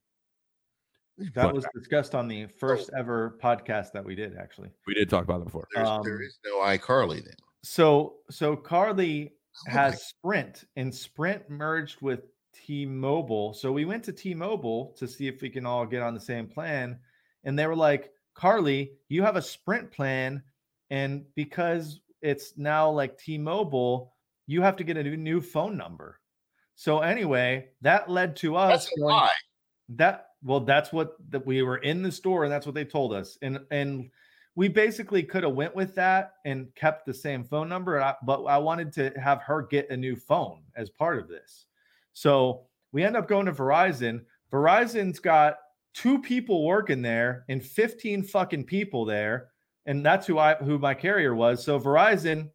that 1.18 1.34
Fun 1.36 1.54
was 1.56 1.66
discussed 1.76 2.16
on 2.16 2.28
the 2.28 2.48
first 2.48 2.90
ever 2.98 3.38
podcast 3.42 3.92
that 3.92 4.04
we 4.04 4.16
did, 4.16 4.38
actually. 4.38 4.70
We 4.88 4.94
did 4.94 5.10
talk 5.10 5.24
about 5.24 5.42
it 5.42 5.46
before. 5.46 5.68
There's, 5.74 5.88
Um, 5.88 6.02
there 6.04 6.22
is 6.22 6.40
no 6.46 6.60
iCarly 6.60 7.24
then. 7.24 7.36
So, 7.64 8.16
so 8.30 8.56
Carly 8.56 9.34
Oh 9.68 9.72
has 9.72 10.06
Sprint, 10.08 10.64
and 10.76 10.94
Sprint 10.94 11.50
merged 11.50 12.02
with 12.02 12.22
T-Mobile. 12.54 13.54
So 13.54 13.72
we 13.72 13.86
went 13.86 14.04
to 14.06 14.12
T-Mobile 14.12 14.96
to 14.98 15.08
see 15.08 15.28
if 15.28 15.42
we 15.42 15.50
can 15.50 15.66
all 15.66 15.86
get 15.86 16.02
on 16.02 16.14
the 16.14 16.20
same 16.20 16.48
plan, 16.48 17.00
and 17.44 17.58
they 17.58 17.68
were 17.68 17.76
like, 17.76 18.12
"Carly, 18.34 18.94
you 19.10 19.24
have 19.24 19.36
a 19.36 19.42
Sprint 19.42 19.92
plan, 19.92 20.44
and 20.90 21.26
because 21.36 22.00
it's 22.22 22.58
now 22.58 22.90
like 22.90 23.18
T-Mobile, 23.18 24.14
you 24.48 24.62
have 24.62 24.76
to 24.78 24.84
get 24.84 24.98
a 24.98 25.04
new, 25.04 25.42
phone 25.42 25.78
number." 25.78 26.20
So 26.76 27.00
anyway, 27.00 27.70
that 27.82 28.10
led 28.10 28.36
to 28.38 28.56
us 28.56 28.90
going- 28.98 29.30
that 29.90 30.30
well 30.44 30.62
that's 30.62 30.92
what 30.92 31.16
that 31.30 31.46
we 31.46 31.62
were 31.62 31.78
in 31.78 32.02
the 32.02 32.12
store 32.12 32.44
and 32.44 32.52
that's 32.52 32.66
what 32.66 32.74
they 32.74 32.86
told 32.86 33.14
us 33.14 33.38
and 33.42 33.60
and 33.70 34.10
we 34.56 34.68
basically 34.68 35.22
could 35.24 35.44
have 35.44 35.54
went 35.54 35.76
with 35.76 35.94
that 35.96 36.36
and 36.46 36.74
kept 36.76 37.06
the 37.06 37.14
same 37.14 37.44
phone 37.44 37.68
number 37.68 38.16
but 38.24 38.44
i 38.46 38.58
wanted 38.58 38.94
to 38.94 39.12
have 39.20 39.42
her 39.42 39.62
get 39.62 39.90
a 39.90 39.98
new 39.98 40.16
phone 40.16 40.62
as 40.76 40.90
part 40.90 41.20
of 41.20 41.28
this. 41.28 41.66
So 42.14 42.68
we 42.92 43.04
end 43.04 43.18
up 43.18 43.28
going 43.28 43.46
to 43.48 43.52
verizon. 43.52 44.24
Verizon's 44.52 45.20
got 45.20 45.58
two 45.94 46.20
people 46.20 46.66
working 46.66 47.02
there 47.02 47.46
and 47.50 47.64
15 47.64 48.24
fucking 48.24 48.64
people 48.66 49.06
there. 49.06 49.50
And 49.86 50.06
that's 50.06 50.26
who 50.26 50.40
i 50.40 50.56
who 50.56 50.80
my 50.80 50.94
carrier 50.94 51.36
was. 51.36 51.64
So 51.64 51.80
verizon 51.80 52.50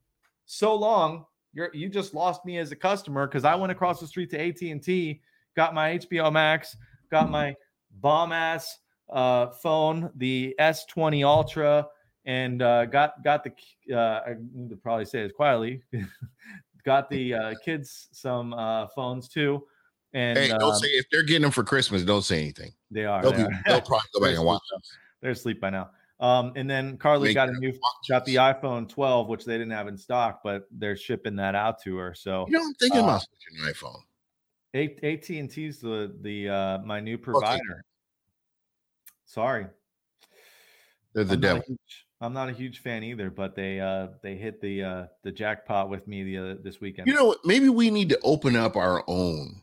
so 0.47 0.74
long 0.74 1.27
you're 1.52 1.70
you 1.74 1.89
just 1.89 2.15
lost 2.15 2.44
me 2.44 2.56
as 2.56 2.73
a 2.73 2.77
customer 2.77 3.27
because 3.27 3.44
i 3.44 3.55
went 3.55 3.70
across 3.70 4.01
the 4.01 4.06
street 4.06 4.31
to 4.31 4.40
at&t 4.40 5.20
got 5.55 5.74
my 5.74 5.98
hbo 5.98 6.32
max 6.32 6.74
got 7.10 7.31
my 7.31 7.55
bomb 8.01 8.32
ass 8.32 8.78
uh, 9.10 9.48
phone, 9.48 10.10
the 10.16 10.55
S20 10.60 11.24
Ultra, 11.24 11.86
and 12.24 12.62
uh, 12.62 12.86
got 12.86 13.23
got 13.24 13.44
the 13.44 13.52
uh, 13.94 14.20
I 14.27 14.35
need 14.52 14.70
to 14.70 14.77
probably 14.77 15.05
say 15.05 15.23
this 15.23 15.32
quietly. 15.32 15.82
got 16.85 17.09
the 17.10 17.35
uh, 17.35 17.55
kids 17.65 18.09
some 18.12 18.52
uh, 18.55 18.86
phones 18.94 19.28
too, 19.28 19.65
and 20.14 20.39
Hey, 20.39 20.51
um, 20.51 20.59
don't 20.59 20.74
say 20.76 20.89
if 20.89 21.06
they're 21.10 21.22
getting 21.22 21.43
them 21.43 21.51
for 21.51 21.64
Christmas. 21.64 22.02
Don't 22.02 22.22
say 22.22 22.40
anything. 22.40 22.72
they 22.90 23.05
are. 23.05 23.22
They'll 23.22 23.32
they 23.32 23.39
be. 23.39 23.43
are. 23.44 23.62
They'll 23.66 23.80
probably 23.82 24.09
go 24.14 24.20
back 24.20 24.35
and 24.36 24.44
watch. 24.44 24.62
them. 24.72 24.80
They're 25.20 25.30
asleep 25.32 25.60
by 25.60 25.70
now. 25.70 25.90
Um, 26.20 26.52
and 26.56 26.68
then 26.68 26.97
Carly 26.97 27.28
Make 27.28 27.35
got 27.35 27.48
a 27.48 27.52
new 27.52 27.72
got 28.09 28.24
the 28.24 28.36
iPhone 28.36 28.89
12, 28.89 29.28
which 29.28 29.44
they 29.44 29.52
didn't 29.59 29.70
have 29.72 29.86
in 29.86 29.97
stock, 29.97 30.40
but 30.43 30.66
they're 30.72 30.97
shipping 30.97 31.36
that 31.36 31.55
out 31.55 31.80
to 31.82 31.97
her. 31.97 32.12
So 32.14 32.47
You 32.48 32.55
know, 32.59 32.64
I'm 32.66 32.74
thinking 32.74 33.01
Uh, 33.02 33.05
about 33.05 33.22
switching 33.22 33.64
an 33.66 33.72
iPhone. 33.72 34.01
AT 34.74 35.30
and 35.39 35.51
T's 35.51 35.80
the 35.80 36.14
the 36.20 36.48
uh, 36.48 36.78
my 36.78 36.98
new 37.01 37.18
provider. 37.18 37.85
Sorry, 39.26 39.66
They're 41.14 41.24
the 41.24 41.35
I'm 41.35 41.40
not 41.40 41.48
devil. 41.48 41.62
huge- 41.66 42.05
I'm 42.20 42.32
not 42.32 42.48
a 42.48 42.52
huge 42.52 42.80
fan 42.80 43.05
either, 43.05 43.30
but 43.30 43.55
they 43.55 43.78
uh 43.78 44.09
they 44.24 44.35
hit 44.35 44.60
the 44.60 44.82
uh 44.82 45.06
the 45.22 45.30
jackpot 45.30 45.89
with 45.89 46.09
me 46.09 46.24
the 46.24 46.39
other, 46.39 46.55
this 46.56 46.80
weekend. 46.80 47.06
You 47.06 47.14
know 47.14 47.26
what? 47.26 47.39
Maybe 47.44 47.68
we 47.68 47.90
need 47.90 48.09
to 48.09 48.18
open 48.24 48.56
up 48.56 48.74
our 48.76 49.05
own 49.06 49.62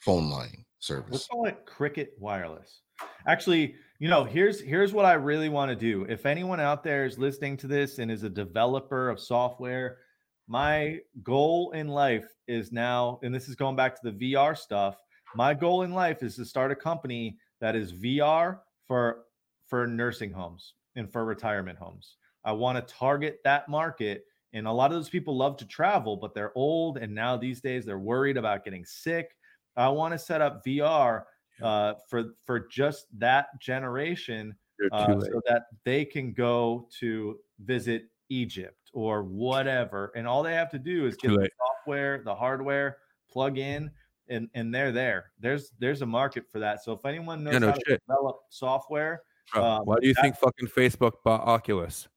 phone 0.00 0.30
line 0.30 0.52
we'll 0.52 0.64
service. 0.80 1.26
call 1.26 1.46
it 1.46 1.64
Cricket 1.66 2.14
Wireless. 2.18 2.80
Actually, 3.26 3.74
you 3.98 4.08
know, 4.08 4.24
here's 4.24 4.60
here's 4.60 4.92
what 4.92 5.04
I 5.04 5.14
really 5.14 5.48
want 5.48 5.70
to 5.70 5.76
do. 5.76 6.04
If 6.08 6.26
anyone 6.26 6.60
out 6.60 6.82
there 6.82 7.04
is 7.04 7.18
listening 7.18 7.56
to 7.58 7.66
this 7.66 7.98
and 7.98 8.10
is 8.10 8.22
a 8.22 8.30
developer 8.30 9.08
of 9.08 9.20
software, 9.20 9.98
my 10.46 11.00
goal 11.22 11.72
in 11.72 11.88
life 11.88 12.28
is 12.46 12.72
now, 12.72 13.18
and 13.22 13.34
this 13.34 13.48
is 13.48 13.54
going 13.54 13.76
back 13.76 14.00
to 14.00 14.10
the 14.10 14.34
VR 14.34 14.56
stuff. 14.56 14.96
My 15.34 15.52
goal 15.52 15.82
in 15.82 15.92
life 15.92 16.22
is 16.22 16.36
to 16.36 16.44
start 16.44 16.72
a 16.72 16.76
company 16.76 17.36
that 17.60 17.76
is 17.76 17.92
VR 17.92 18.60
for 18.86 19.24
for 19.66 19.86
nursing 19.86 20.32
homes 20.32 20.74
and 20.96 21.12
for 21.12 21.24
retirement 21.24 21.78
homes. 21.78 22.16
I 22.44 22.52
want 22.52 22.76
to 22.78 22.94
target 22.94 23.40
that 23.44 23.68
market. 23.68 24.24
And 24.54 24.66
a 24.66 24.72
lot 24.72 24.90
of 24.90 24.96
those 24.96 25.10
people 25.10 25.36
love 25.36 25.58
to 25.58 25.66
travel, 25.66 26.16
but 26.16 26.32
they're 26.34 26.56
old. 26.56 26.96
And 26.96 27.14
now 27.14 27.36
these 27.36 27.60
days 27.60 27.84
they're 27.84 27.98
worried 27.98 28.38
about 28.38 28.64
getting 28.64 28.84
sick. 28.86 29.36
I 29.78 29.88
want 29.88 30.12
to 30.12 30.18
set 30.18 30.40
up 30.40 30.64
VR 30.64 31.24
uh, 31.62 31.94
for 32.08 32.34
for 32.44 32.60
just 32.68 33.06
that 33.18 33.46
generation 33.60 34.54
uh, 34.92 35.20
so 35.20 35.40
that 35.48 35.64
they 35.84 36.04
can 36.04 36.32
go 36.32 36.88
to 37.00 37.38
visit 37.60 38.04
Egypt 38.28 38.90
or 38.92 39.22
whatever, 39.24 40.12
and 40.14 40.26
all 40.26 40.42
they 40.42 40.54
have 40.54 40.70
to 40.70 40.78
do 40.78 41.06
is 41.06 41.16
get 41.16 41.28
the 41.30 41.48
software, 41.58 42.22
the 42.24 42.34
hardware, 42.34 42.98
plug 43.30 43.58
in, 43.58 43.90
and 44.28 44.48
and 44.54 44.74
they're 44.74 44.92
there. 44.92 45.30
There's 45.40 45.72
there's 45.78 46.02
a 46.02 46.06
market 46.06 46.44
for 46.50 46.58
that. 46.58 46.82
So 46.84 46.92
if 46.92 47.04
anyone 47.06 47.42
knows 47.44 47.54
Yeah, 47.54 47.58
no 47.60 47.66
how 47.68 47.74
to 47.74 47.98
develop 48.06 48.40
software, 48.50 49.22
Bro, 49.52 49.64
Um, 49.64 49.86
why 49.86 49.96
do 50.00 50.06
you 50.08 50.14
that- 50.14 50.22
think 50.22 50.36
fucking 50.36 50.68
Facebook 50.68 51.12
bought 51.24 51.40
Oculus? 51.46 52.08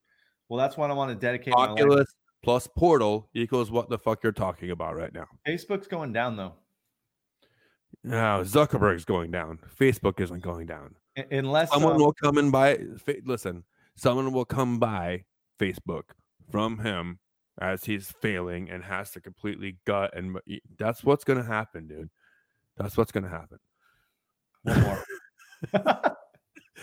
well, 0.49 0.57
that's 0.59 0.75
what 0.77 0.91
I 0.91 0.93
want 0.93 1.09
to 1.09 1.15
dedicate 1.15 1.53
my 1.53 1.61
life. 1.61 1.69
Oculus 1.71 2.13
plus 2.43 2.67
Portal 2.67 3.29
equals 3.33 3.71
what 3.71 3.87
the 3.89 3.97
fuck 3.97 4.21
you're 4.23 4.31
talking 4.33 4.71
about 4.71 4.95
right 4.97 5.13
now. 5.13 5.27
Facebook's 5.47 5.87
going 5.87 6.11
down 6.11 6.35
though, 6.35 6.53
Now 8.03 8.41
Zuckerberg's 8.43 9.05
going 9.05 9.31
down. 9.31 9.59
Facebook 9.79 10.19
isn't 10.19 10.41
going 10.41 10.65
down. 10.65 10.95
Unless 11.29 11.71
Someone 11.71 11.93
um, 11.93 11.99
will 12.01 12.13
come 12.13 12.37
and 12.37 12.51
buy. 12.51 12.79
Fa- 12.97 13.17
listen, 13.25 13.63
someone 13.95 14.31
will 14.31 14.45
come 14.45 14.79
buy 14.79 15.25
Facebook 15.59 16.03
from 16.49 16.79
him 16.79 17.19
as 17.59 17.83
he's 17.83 18.11
failing 18.21 18.69
and 18.69 18.83
has 18.83 19.11
to 19.11 19.21
completely 19.21 19.77
gut, 19.85 20.15
and 20.15 20.37
that's 20.79 21.03
what's 21.03 21.23
gonna 21.23 21.43
happen, 21.43 21.87
dude. 21.87 22.09
That's 22.77 22.97
what's 22.97 23.11
gonna 23.11 23.29
happen. 23.29 23.59
one 24.63 24.81
more. 24.81 25.03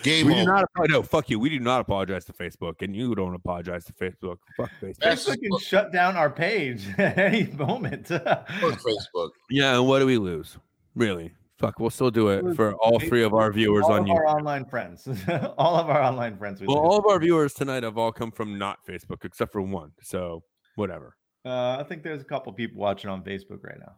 Game 0.03 0.27
we 0.27 0.35
do 0.35 0.45
not. 0.45 0.63
apo- 0.63 0.85
No, 0.87 1.03
fuck 1.03 1.29
you. 1.29 1.39
We 1.39 1.49
do 1.49 1.59
not 1.59 1.81
apologize 1.81 2.23
to 2.25 2.33
Facebook, 2.33 2.81
and 2.81 2.95
you 2.95 3.15
don't 3.15 3.35
apologize 3.35 3.83
to 3.85 3.93
Facebook. 3.93 4.37
Fuck 4.55 4.69
Facebook. 4.81 4.99
Facebook 4.99 5.41
can 5.41 5.59
shut 5.59 5.91
down 5.91 6.15
our 6.15 6.29
page 6.29 6.87
at 6.97 7.17
any 7.17 7.47
moment. 7.51 8.07
Fuck 8.07 8.47
Facebook. 8.47 9.31
Yeah, 9.49 9.75
and 9.75 9.87
what 9.87 9.99
do 9.99 10.05
we 10.05 10.17
lose? 10.17 10.57
Really? 10.99 11.31
Fuck, 11.57 11.79
we'll 11.79 11.89
still 11.89 12.11
do 12.11 12.29
it 12.29 12.55
for 12.55 12.73
all 12.75 12.99
three 12.99 13.23
of 13.23 13.33
our 13.33 13.51
viewers 13.51 13.83
all 13.85 13.93
on 13.93 14.01
of 14.01 14.07
you. 14.07 14.13
our 14.13 14.25
online 14.27 14.63
friends, 14.65 15.07
all 15.57 15.75
of 15.75 15.89
our 15.89 16.01
online 16.01 16.37
friends. 16.37 16.61
We 16.61 16.67
Well, 16.67 16.77
all 16.77 16.97
of 16.97 17.05
our 17.05 17.19
viewers 17.19 17.53
tonight 17.53 17.83
have 17.83 17.97
all 17.97 18.11
come 18.11 18.31
from 18.31 18.57
not 18.57 18.79
Facebook, 18.87 19.25
except 19.25 19.51
for 19.51 19.61
one. 19.61 19.91
So 20.01 20.43
whatever. 20.75 21.15
Uh, 21.45 21.77
I 21.79 21.83
think 21.87 22.03
there's 22.03 22.21
a 22.21 22.25
couple 22.25 22.51
people 22.53 22.79
watching 22.81 23.09
on 23.09 23.23
Facebook 23.23 23.63
right 23.63 23.77
now, 23.79 23.93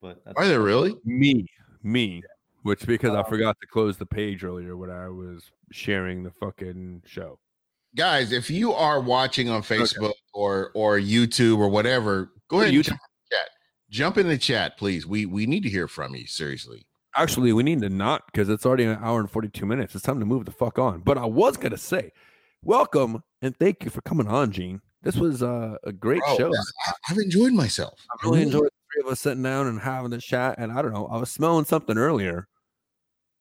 but 0.00 0.22
that's 0.24 0.36
Are 0.38 0.46
there 0.46 0.60
really? 0.62 0.94
Me, 1.04 1.46
me, 1.82 2.22
which 2.62 2.86
because 2.86 3.10
I 3.14 3.20
Um, 3.20 3.26
forgot 3.26 3.56
to 3.60 3.66
close 3.66 3.96
the 3.98 4.06
page 4.06 4.42
earlier 4.44 4.76
when 4.76 4.90
I 4.90 5.08
was 5.08 5.50
sharing 5.70 6.22
the 6.22 6.30
fucking 6.32 7.02
show. 7.06 7.38
Guys, 7.94 8.32
if 8.32 8.48
you 8.50 8.72
are 8.72 9.00
watching 9.00 9.50
on 9.50 9.62
Facebook 9.62 10.12
or 10.32 10.70
or 10.74 10.98
YouTube 10.98 11.58
or 11.58 11.68
whatever, 11.68 12.26
go 12.48 12.56
Go 12.56 12.60
ahead 12.60 12.74
and 12.74 12.84
YouTube. 12.84 12.96
Jump 13.92 14.18
in 14.18 14.26
the 14.26 14.36
chat. 14.38 14.72
Jump 14.72 14.72
in 14.72 14.72
the 14.72 14.72
chat, 14.72 14.78
please. 14.78 15.06
We 15.06 15.26
we 15.26 15.46
need 15.46 15.62
to 15.62 15.68
hear 15.68 15.86
from 15.86 16.14
you. 16.14 16.26
Seriously. 16.26 16.86
Actually, 17.14 17.52
we 17.52 17.62
need 17.62 17.80
to 17.82 17.90
not 17.90 18.22
because 18.26 18.48
it's 18.48 18.64
already 18.64 18.84
an 18.84 18.98
hour 19.02 19.20
and 19.20 19.30
42 19.30 19.66
minutes. 19.66 19.94
It's 19.94 20.02
time 20.04 20.18
to 20.18 20.24
move 20.26 20.46
the 20.46 20.50
fuck 20.50 20.78
on. 20.78 21.00
But 21.00 21.18
I 21.18 21.26
was 21.26 21.58
going 21.58 21.72
to 21.72 21.78
say, 21.78 22.10
welcome 22.64 23.22
and 23.42 23.54
thank 23.58 23.84
you 23.84 23.90
for 23.90 24.00
coming 24.00 24.26
on, 24.26 24.50
Gene. 24.50 24.80
This 25.02 25.16
was 25.16 25.42
uh, 25.42 25.76
a 25.84 25.92
great 25.92 26.20
Bro, 26.20 26.36
show. 26.38 26.50
I- 26.86 26.92
I've 27.10 27.18
enjoyed 27.18 27.52
myself. 27.52 27.98
I 28.10 28.24
really 28.26 28.42
enjoyed 28.42 28.64
the 28.64 28.70
three 28.94 29.02
of 29.06 29.12
us 29.12 29.20
sitting 29.20 29.42
down 29.42 29.66
and 29.66 29.78
having 29.80 30.10
the 30.10 30.18
chat. 30.18 30.54
And 30.58 30.72
I 30.72 30.80
don't 30.80 30.92
know, 30.94 31.06
I 31.08 31.18
was 31.18 31.30
smelling 31.30 31.64
something 31.66 31.98
earlier. 31.98 32.48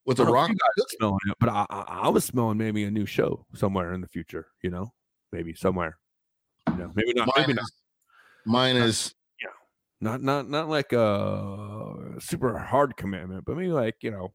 with 0.06 0.19
a 0.19 0.26
the 0.26 0.32
don't 0.32 0.36
know 0.36 0.44
if 0.44 0.49
rock. 0.78 0.90
smelling 0.99 1.19
it, 1.28 1.38
but 1.40 1.48
I, 1.49 1.65
I, 1.69 1.82
I 1.88 2.10
was 2.10 2.26
smelling 2.26 2.57
maybe 2.57 2.84
a 2.84 2.91
new 2.91 3.06
show 3.06 3.45
somewhere 3.56 3.94
in 3.94 4.02
the 4.02 4.07
future. 4.07 4.48
You 4.64 4.72
know, 4.72 4.91
maybe 5.32 5.53
somewhere. 5.53 5.98
You 6.68 6.76
know, 6.78 6.91
maybe 6.95 7.14
not. 7.14 7.30
Maybe 7.38 7.53
Mine 7.53 7.56
not. 7.56 7.65
mine 8.45 8.76
is 8.76 9.14
Not 10.02 10.23
not 10.23 10.49
not 10.49 10.68
like 10.68 10.94
a 10.94 12.15
super 12.19 12.57
hard 12.57 12.98
commitment, 12.98 13.45
but 13.45 13.56
maybe 13.56 13.72
like 13.72 13.98
you 14.02 14.10
know, 14.10 14.34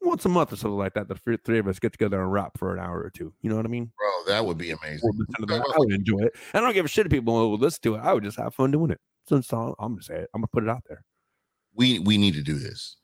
once 0.00 0.24
a 0.24 0.30
month 0.30 0.50
or 0.50 0.56
something 0.56 0.78
like 0.78 0.94
that. 0.94 1.08
The 1.08 1.38
three, 1.44 1.58
of 1.58 1.68
us 1.68 1.78
get 1.78 1.92
together 1.92 2.22
and 2.22 2.32
rap 2.32 2.52
for 2.56 2.74
an 2.74 2.80
hour 2.80 2.98
or 2.98 3.10
two. 3.10 3.34
You 3.42 3.50
know 3.50 3.56
what 3.56 3.66
I 3.66 3.68
mean? 3.68 3.92
bro. 3.98 4.32
That 4.32 4.46
would 4.46 4.56
be 4.56 4.70
amazing. 4.70 5.00
We'll 5.02 5.12
listen 5.18 5.46
to 5.46 5.54
that. 5.54 5.74
I 5.74 5.78
would 5.78 5.92
enjoy 5.92 6.20
it. 6.20 6.32
I 6.54 6.60
don't 6.60 6.72
give 6.72 6.86
a 6.86 6.88
shit 6.88 7.04
if 7.04 7.12
people 7.12 7.34
will 7.34 7.58
listen 7.58 7.82
to 7.82 7.94
it. 7.96 7.98
I 7.98 8.14
would 8.14 8.24
just 8.24 8.38
have 8.38 8.54
fun 8.54 8.70
doing 8.70 8.90
it. 8.90 9.00
So, 9.28 9.42
so 9.42 9.76
I'm 9.78 9.92
gonna 9.92 10.02
say 10.02 10.16
it. 10.20 10.30
I'm 10.34 10.40
gonna 10.40 10.48
put 10.48 10.62
it 10.62 10.70
out 10.70 10.84
there. 10.88 11.04
We 11.74 11.98
we 11.98 12.16
need 12.16 12.32
to 12.34 12.42
do 12.42 12.54
this. 12.54 12.96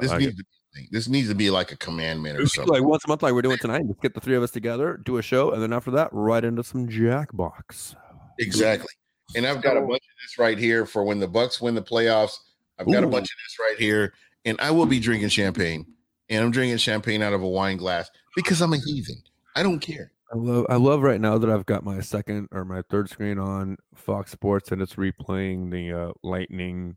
This 0.00 0.10
like 0.10 0.20
needs 0.20 0.34
it. 0.34 0.36
to 0.36 0.44
be, 0.74 0.88
this 0.92 1.08
needs 1.08 1.28
to 1.28 1.34
be 1.34 1.50
like 1.50 1.72
a 1.72 1.76
commandment 1.76 2.36
or 2.36 2.42
We 2.42 2.46
should 2.46 2.52
do, 2.52 2.66
something. 2.66 2.74
like 2.74 2.88
once 2.88 3.04
a 3.04 3.08
month, 3.08 3.24
like 3.24 3.32
we're 3.32 3.42
doing 3.42 3.58
tonight. 3.58 3.82
Let's 3.84 3.98
get 3.98 4.14
the 4.14 4.20
three 4.20 4.36
of 4.36 4.44
us 4.44 4.52
together, 4.52 5.00
do 5.04 5.16
a 5.16 5.22
show, 5.22 5.50
and 5.50 5.60
then 5.60 5.72
after 5.72 5.90
that, 5.90 6.10
right 6.12 6.44
into 6.44 6.62
some 6.62 6.86
Jackbox. 6.86 7.96
Exactly. 8.38 8.86
And 9.36 9.46
I've 9.46 9.62
got 9.62 9.76
a 9.76 9.80
bunch 9.80 10.02
of 10.02 10.16
this 10.22 10.38
right 10.38 10.58
here 10.58 10.86
for 10.86 11.04
when 11.04 11.20
the 11.20 11.28
Bucs 11.28 11.60
win 11.60 11.74
the 11.74 11.82
playoffs. 11.82 12.36
I've 12.78 12.86
got 12.90 13.04
a 13.04 13.06
bunch 13.06 13.24
of 13.24 13.36
this 13.44 13.58
right 13.60 13.76
here, 13.78 14.14
and 14.44 14.58
I 14.60 14.70
will 14.70 14.86
be 14.86 14.98
drinking 15.00 15.28
champagne. 15.28 15.86
And 16.30 16.44
I'm 16.44 16.50
drinking 16.50 16.78
champagne 16.78 17.22
out 17.22 17.32
of 17.32 17.42
a 17.42 17.48
wine 17.48 17.76
glass 17.76 18.10
because 18.36 18.60
I'm 18.60 18.72
a 18.72 18.78
heathen. 18.78 19.16
I 19.56 19.62
don't 19.62 19.80
care. 19.80 20.12
I 20.32 20.36
love 20.36 20.66
I 20.68 20.76
love 20.76 21.02
right 21.02 21.20
now 21.20 21.38
that 21.38 21.50
I've 21.50 21.66
got 21.66 21.84
my 21.84 22.00
second 22.00 22.48
or 22.52 22.64
my 22.64 22.82
third 22.88 23.10
screen 23.10 23.38
on 23.38 23.76
Fox 23.96 24.30
Sports 24.30 24.70
and 24.70 24.80
it's 24.80 24.94
replaying 24.94 25.72
the 25.72 25.92
uh, 25.92 26.12
Lightning 26.22 26.96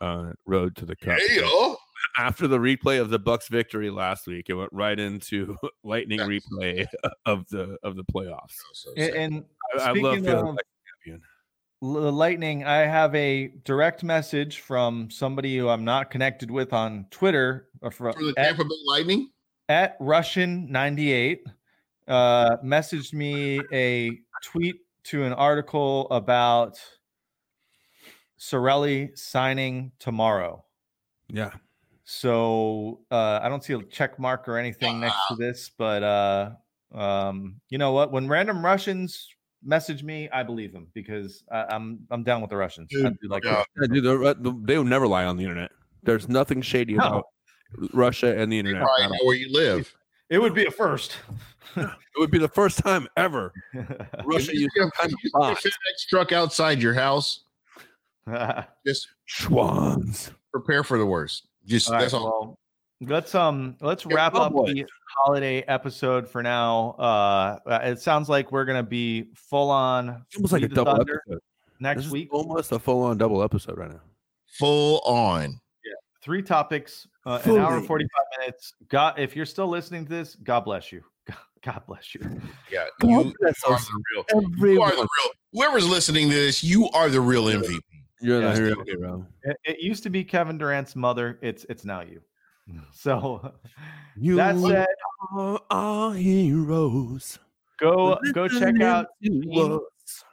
uh, 0.00 0.32
road 0.44 0.74
to 0.76 0.84
the 0.84 0.96
cup. 0.96 1.18
Hey, 1.20 1.36
So 1.38 1.44
oh, 1.46 1.76
After 2.18 2.48
the 2.48 2.58
replay 2.58 3.00
of 3.00 3.10
the 3.10 3.20
Bucs 3.20 3.48
victory 3.48 3.90
last 3.90 4.26
week, 4.26 4.46
it 4.48 4.54
went 4.54 4.72
right 4.72 4.98
into 4.98 5.56
Lightning 5.84 6.18
Yes. 6.18 6.28
replay 6.28 6.86
of 7.26 7.46
the 7.48 7.76
of 7.84 7.94
the 7.94 8.04
playoffs. 8.12 8.56
so 8.72 8.90
and, 8.96 9.14
and 9.14 9.44
I, 9.78 9.90
I 9.90 9.92
love 9.92 10.16
feeling 10.16 10.26
of- 10.26 10.44
like 10.56 10.58
a 10.66 11.04
champion. 11.04 11.22
L- 11.84 12.12
Lightning, 12.12 12.64
I 12.64 12.78
have 12.78 13.14
a 13.14 13.48
direct 13.64 14.02
message 14.02 14.60
from 14.60 15.10
somebody 15.10 15.58
who 15.58 15.68
I'm 15.68 15.84
not 15.84 16.10
connected 16.10 16.50
with 16.50 16.72
on 16.72 17.06
Twitter 17.10 17.68
or 17.82 17.90
from, 17.90 18.14
for 18.14 18.22
the 18.22 18.34
at, 18.38 18.46
Tampa 18.46 18.64
Bay 18.64 18.76
Lightning. 18.86 19.30
at 19.68 19.98
Russian98 20.00 21.40
uh, 22.08 22.56
messaged 22.64 23.12
me 23.12 23.60
a 23.70 24.18
tweet 24.42 24.76
to 25.04 25.24
an 25.24 25.34
article 25.34 26.08
about 26.10 26.80
Cirelli 28.38 29.16
signing 29.18 29.92
tomorrow. 29.98 30.64
Yeah. 31.28 31.52
So 32.04 33.00
uh, 33.10 33.40
I 33.42 33.50
don't 33.50 33.62
see 33.62 33.74
a 33.74 33.82
check 33.82 34.18
mark 34.18 34.48
or 34.48 34.56
anything 34.56 35.00
next 35.00 35.18
to 35.28 35.34
this, 35.34 35.70
but 35.76 36.02
uh, 36.02 36.50
um, 36.94 37.60
you 37.68 37.76
know 37.76 37.92
what? 37.92 38.10
When 38.10 38.26
random 38.26 38.64
Russians 38.64 39.28
message 39.64 40.02
me, 40.02 40.28
I 40.32 40.42
believe 40.42 40.72
them 40.72 40.86
because 40.94 41.42
I, 41.50 41.64
I'm 41.70 42.00
I'm 42.10 42.22
down 42.22 42.40
with 42.40 42.50
the 42.50 42.56
Russians. 42.56 42.88
I 42.92 43.02
Dude, 43.02 43.18
do 43.22 43.28
like 43.28 43.44
yeah. 43.44 43.64
Yeah, 43.80 43.86
dude, 43.88 44.06
uh, 44.06 44.34
the 44.38 44.54
they 44.64 44.76
will 44.76 44.84
never 44.84 45.06
lie 45.06 45.24
on 45.24 45.36
the 45.36 45.42
internet. 45.44 45.70
There's 46.02 46.28
nothing 46.28 46.60
shady 46.62 46.94
No. 46.94 47.04
about 47.06 47.24
Russia 47.92 48.38
and 48.38 48.52
the 48.52 48.58
internet. 48.58 48.82
probably 48.82 49.04
at 49.04 49.10
all. 49.10 49.16
know 49.16 49.24
where 49.26 49.36
you 49.36 49.52
live. 49.52 49.94
it 50.30 50.38
would 50.38 50.54
be 50.54 50.66
a 50.66 50.70
first. 50.70 51.16
It 51.76 51.88
would 52.18 52.30
be 52.30 52.38
the 52.38 52.46
first 52.48 52.78
time 52.78 53.08
ever 53.16 53.52
Russia 53.74 54.52
If 54.52 54.54
you 54.54 54.60
used 54.60 54.72
see 54.74 54.80
a- 54.80 54.82
some 54.82 54.90
kind 54.92 55.12
of 55.12 55.18
you 55.24 55.30
a. 55.34 55.40
FedEx 55.56 56.08
truck 56.08 56.30
outside 56.32 56.80
your 56.80 56.94
house. 56.94 57.40
Just 58.86 59.08
Schwans. 59.28 60.30
prepare 60.52 60.84
for 60.84 60.98
the 60.98 61.06
worst. 61.06 61.48
Just 61.66 61.88
All 61.88 61.94
right, 61.94 62.00
that's 62.02 62.14
all. 62.14 62.24
well, 62.24 62.58
let's 63.08 63.34
um 63.34 63.76
let's 63.80 64.04
Yeah, 64.04 64.14
wrap 64.14 64.34
up 64.34 64.52
Cowboys. 64.52 64.74
the 64.74 64.86
holiday 65.16 65.62
episode 65.62 66.28
for 66.28 66.42
now. 66.42 66.96
Uh, 66.98 67.58
uh, 67.66 67.80
it 67.84 68.00
sounds 68.00 68.28
like 68.28 68.52
we're 68.52 68.64
gonna 68.64 68.82
be 68.82 69.30
full 69.34 69.70
on 69.70 70.24
almost 70.36 70.52
like 70.52 70.62
a 70.62 70.68
double 70.68 70.96
Thunder 70.96 71.22
episode. 71.26 71.40
next 71.80 72.02
This 72.04 72.12
week. 72.12 72.28
almost 72.32 72.72
a 72.72 72.78
full 72.78 73.02
on 73.02 73.18
double 73.18 73.42
episode 73.42 73.78
right 73.78 73.90
now. 73.90 74.00
Full 74.58 75.00
on. 75.00 75.50
Yeah. 75.84 75.92
Three 76.22 76.42
topics, 76.42 77.06
uh, 77.26 77.40
an 77.44 77.58
hour 77.58 77.76
and 77.76 77.86
forty 77.86 78.04
five 78.04 78.40
minutes. 78.40 78.74
God, 78.88 79.18
if 79.18 79.34
you're 79.36 79.46
still 79.46 79.68
listening 79.68 80.04
to 80.04 80.10
this, 80.10 80.34
God 80.36 80.60
bless 80.60 80.92
you. 80.92 81.02
God 81.64 81.82
bless 81.86 82.14
you. 82.14 82.20
Yeah. 82.70 82.84
You, 83.02 83.32
bless 83.40 83.62
you 83.66 83.72
are 83.72 83.78
the 83.78 84.56
real. 84.60 84.72
You 84.74 84.82
are 84.82 84.90
the 84.90 84.96
real. 84.96 85.30
Whoever's 85.52 85.88
listening 85.88 86.28
to 86.30 86.34
this, 86.34 86.62
you 86.64 86.88
are 86.90 87.08
the 87.08 87.20
real 87.20 87.44
MVP. 87.44 87.78
You're 88.20 88.40
Yeah. 88.42 88.48
the 88.52 88.54
hero, 88.54 88.84
hero. 88.86 89.26
It, 89.42 89.56
it 89.64 89.80
used 89.80 90.02
to 90.04 90.10
be 90.10 90.24
Kevin 90.24 90.56
Durant's 90.58 90.94
mother. 90.96 91.38
It's 91.42 91.64
it's 91.68 91.84
now 91.84 92.00
you. 92.00 92.20
So 92.92 93.52
You 94.16 94.36
that 94.36 94.58
said, 94.58 94.86
are 95.32 95.60
our 95.70 96.14
heroes. 96.14 97.38
go 97.78 98.16
go 98.32 98.48
check 98.48 98.80
out 98.80 99.08
Listening 99.20 99.42
Gene. 99.42 99.54
to 99.54 99.74
us. 100.06 100.24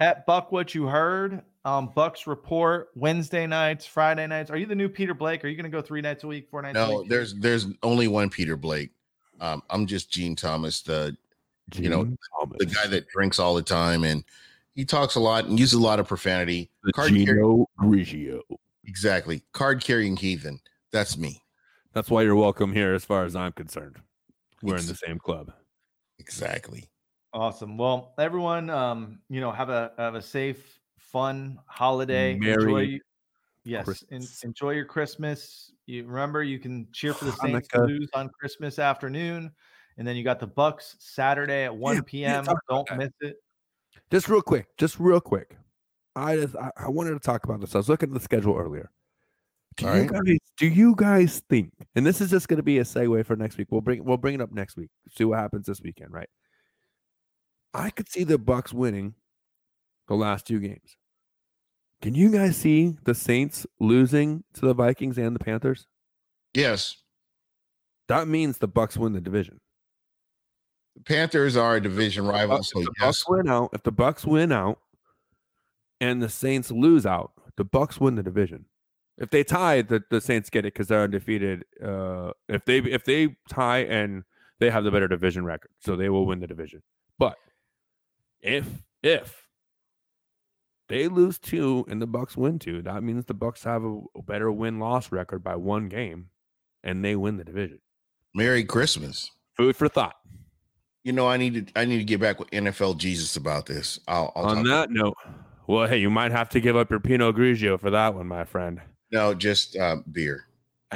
at 0.00 0.26
Buck 0.26 0.52
what 0.52 0.74
you 0.74 0.86
heard. 0.86 1.42
Um, 1.64 1.90
Buck's 1.94 2.26
report 2.26 2.88
Wednesday 2.94 3.46
nights, 3.46 3.84
Friday 3.86 4.26
nights. 4.26 4.50
Are 4.50 4.56
you 4.56 4.64
the 4.66 4.74
new 4.74 4.88
Peter 4.88 5.12
Blake? 5.14 5.44
Are 5.44 5.48
you 5.48 5.56
going 5.56 5.70
to 5.70 5.76
go 5.76 5.82
three 5.82 6.00
nights 6.00 6.24
a 6.24 6.26
week, 6.26 6.48
four 6.50 6.62
nights 6.62 6.76
a 6.78 6.86
No, 6.86 7.00
week? 7.00 7.08
there's 7.10 7.34
there's 7.34 7.66
only 7.82 8.08
one 8.08 8.30
Peter 8.30 8.56
Blake. 8.56 8.90
Um, 9.40 9.62
I'm 9.70 9.86
just 9.86 10.10
Gene 10.10 10.34
Thomas, 10.36 10.80
the 10.82 11.16
You 11.74 11.88
know, 11.90 12.04
Gene 12.04 12.18
the 12.58 12.66
guy 12.66 12.86
that 12.88 13.08
drinks 13.08 13.38
all 13.38 13.54
the 13.54 13.62
time 13.62 14.04
and 14.04 14.24
he 14.74 14.84
talks 14.84 15.14
a 15.16 15.20
lot 15.20 15.44
and 15.46 15.58
uses 15.58 15.74
a 15.74 15.82
lot 15.82 15.98
of 16.00 16.08
profanity. 16.08 16.70
the 16.84 16.92
Card 16.92 17.10
carry- 17.10 17.24
Gino 17.24 17.66
Grigio. 17.78 18.40
exactly. 18.86 19.42
Card 19.52 19.82
carrying 19.82 20.16
heathen. 20.16 20.60
That's 20.92 21.16
me. 21.18 21.40
That's 21.92 22.10
why 22.10 22.22
you're 22.22 22.36
welcome 22.36 22.72
here, 22.72 22.94
as 22.94 23.04
far 23.04 23.24
as 23.24 23.34
I'm 23.34 23.52
concerned. 23.52 24.00
We're 24.62 24.76
in 24.76 24.86
the 24.86 24.94
same 24.94 25.18
club. 25.18 25.52
Exactly. 26.18 26.88
Awesome. 27.32 27.76
Well, 27.76 28.14
everyone, 28.18 28.70
um, 28.70 29.20
you 29.28 29.40
know, 29.40 29.52
have 29.52 29.70
a 29.70 29.92
have 29.98 30.14
a 30.14 30.22
safe, 30.22 30.80
fun 30.98 31.58
holiday. 31.66 32.36
Merry 32.36 32.54
enjoy, 32.54 32.98
yes, 33.64 34.04
en- 34.10 34.28
enjoy 34.42 34.72
your 34.72 34.84
Christmas. 34.84 35.72
You 35.86 36.04
remember 36.06 36.42
you 36.42 36.58
can 36.58 36.88
cheer 36.92 37.14
for 37.14 37.24
the 37.24 37.32
Saints 37.32 37.68
to 37.68 37.82
lose 37.82 38.08
on 38.14 38.28
Christmas 38.30 38.78
afternoon, 38.78 39.52
and 39.96 40.06
then 40.06 40.16
you 40.16 40.24
got 40.24 40.40
the 40.40 40.48
Bucs 40.48 40.96
Saturday 41.00 41.64
at 41.64 41.74
one 41.74 41.96
Yeah, 41.96 42.02
yeah, 42.22 42.36
p.m. 42.36 42.44
talk 42.44 42.58
about 42.68 42.86
Don't 42.88 42.98
that. 42.98 42.98
miss 42.98 43.30
it. 43.30 43.36
Just 44.10 44.28
real 44.28 44.42
quick, 44.42 44.66
just 44.76 44.98
real 45.00 45.20
quick. 45.20 45.56
I 46.16 46.36
just 46.36 46.56
I, 46.56 46.70
I 46.76 46.88
wanted 46.88 47.12
to 47.12 47.20
talk 47.20 47.44
about 47.44 47.60
this. 47.60 47.74
I 47.74 47.78
was 47.78 47.88
looking 47.88 48.10
at 48.10 48.14
the 48.14 48.20
schedule 48.20 48.56
earlier. 48.56 48.90
Do 49.76 49.86
All 49.88 49.96
you 49.96 50.02
right. 50.02 50.10
guys 50.26 50.38
do 50.58 50.66
you 50.66 50.94
guys 50.96 51.42
think, 51.48 51.72
and 51.94 52.04
this 52.04 52.20
is 52.20 52.30
just 52.30 52.48
gonna 52.48 52.62
be 52.62 52.78
a 52.78 52.84
segue 52.84 53.24
for 53.24 53.36
next 53.36 53.56
week. 53.56 53.68
We'll 53.70 53.80
bring 53.80 54.04
we'll 54.04 54.16
bring 54.16 54.34
it 54.34 54.40
up 54.40 54.52
next 54.52 54.76
week. 54.76 54.90
See 55.16 55.24
what 55.24 55.38
happens 55.38 55.66
this 55.66 55.80
weekend, 55.80 56.12
right? 56.12 56.28
I 57.72 57.90
could 57.90 58.08
see 58.10 58.24
the 58.24 58.38
Bucs 58.38 58.72
winning 58.72 59.14
the 60.08 60.14
last 60.16 60.46
two 60.46 60.58
games. 60.60 60.96
Can 62.02 62.14
you 62.14 62.30
guys 62.30 62.56
see 62.56 62.96
the 63.04 63.14
Saints 63.14 63.66
losing 63.78 64.42
to 64.54 64.62
the 64.62 64.74
Vikings 64.74 65.18
and 65.18 65.34
the 65.36 65.40
Panthers? 65.44 65.86
Yes. 66.52 66.96
That 68.08 68.26
means 68.26 68.58
the 68.58 68.68
Bucs 68.68 68.96
win 68.96 69.12
the 69.12 69.20
division. 69.20 69.60
The 70.96 71.02
Panthers 71.04 71.56
are 71.56 71.76
a 71.76 71.80
division 71.80 72.26
rival. 72.26 72.58
Bucs- 72.58 72.64
So 72.66 72.80
if 72.80 72.86
the 72.86 72.92
yes. 73.00 73.22
Bucs 73.22 73.30
win 73.30 73.48
out, 73.48 73.70
if 73.72 73.82
the 73.84 73.92
Bucs 73.92 74.24
win 74.26 74.50
out, 74.50 74.80
and 76.00 76.20
the 76.22 76.28
Saints 76.28 76.70
lose 76.72 77.06
out, 77.06 77.32
the 77.56 77.64
Bucs 77.64 78.00
win 78.00 78.16
the 78.16 78.22
division. 78.22 78.64
If 79.20 79.28
they 79.30 79.44
tie, 79.44 79.82
the, 79.82 80.02
the 80.10 80.20
Saints 80.20 80.48
get 80.48 80.64
it 80.64 80.72
because 80.72 80.88
they're 80.88 81.02
undefeated. 81.02 81.64
Uh, 81.82 82.32
if 82.48 82.64
they 82.64 82.78
if 82.78 83.04
they 83.04 83.36
tie 83.50 83.80
and 83.80 84.24
they 84.58 84.70
have 84.70 84.82
the 84.82 84.90
better 84.90 85.08
division 85.08 85.44
record, 85.44 85.70
so 85.78 85.94
they 85.94 86.08
will 86.08 86.24
win 86.24 86.40
the 86.40 86.46
division. 86.46 86.82
But 87.18 87.36
if 88.40 88.66
if 89.02 89.46
they 90.88 91.06
lose 91.06 91.38
two 91.38 91.84
and 91.86 92.00
the 92.00 92.08
Bucs 92.08 92.34
win 92.34 92.58
two, 92.58 92.80
that 92.82 93.02
means 93.02 93.26
the 93.26 93.34
Bucs 93.34 93.64
have 93.64 93.84
a, 93.84 94.00
a 94.16 94.22
better 94.22 94.50
win 94.50 94.78
loss 94.78 95.12
record 95.12 95.44
by 95.44 95.54
one 95.54 95.90
game, 95.90 96.30
and 96.82 97.04
they 97.04 97.14
win 97.14 97.36
the 97.36 97.44
division. 97.44 97.78
Merry 98.34 98.64
Christmas. 98.64 99.30
Food 99.56 99.76
for 99.76 99.88
thought. 99.88 100.16
You 101.04 101.12
know, 101.12 101.28
I 101.28 101.36
need 101.36 101.66
to 101.66 101.78
I 101.78 101.84
need 101.84 101.98
to 101.98 102.04
get 102.04 102.20
back 102.20 102.38
with 102.38 102.50
NFL 102.50 102.96
Jesus 102.96 103.36
about 103.36 103.66
this. 103.66 104.00
I'll, 104.08 104.32
I'll 104.34 104.46
On 104.46 104.64
that 104.64 104.90
note, 104.90 105.16
well, 105.66 105.86
hey, 105.86 105.98
you 105.98 106.08
might 106.08 106.32
have 106.32 106.48
to 106.50 106.60
give 106.60 106.76
up 106.76 106.88
your 106.88 107.00
Pinot 107.00 107.36
Grigio 107.36 107.78
for 107.78 107.90
that 107.90 108.14
one, 108.14 108.26
my 108.26 108.44
friend. 108.44 108.80
No, 109.12 109.34
just 109.34 109.76
uh, 109.76 109.96
beer. 110.10 110.46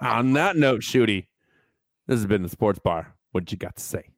On 0.00 0.32
that 0.34 0.56
note, 0.56 0.80
Shooty, 0.80 1.26
this 2.06 2.18
has 2.18 2.26
been 2.26 2.42
the 2.42 2.48
Sports 2.48 2.78
Bar. 2.78 3.14
What 3.32 3.50
you 3.50 3.58
got 3.58 3.76
to 3.76 3.82
say? 3.82 4.10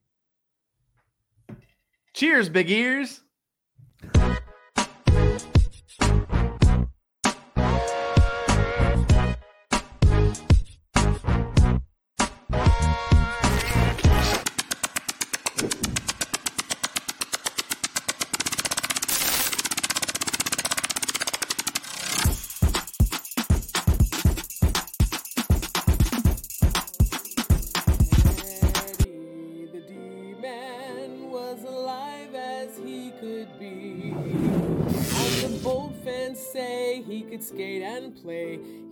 Cheers, 2.14 2.48
big 2.48 2.70
ears. 2.70 3.22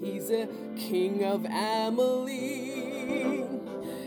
He's 0.05 0.31
a 0.31 0.47
king 0.77 1.25
of 1.25 1.47
Amalie. 1.47 2.75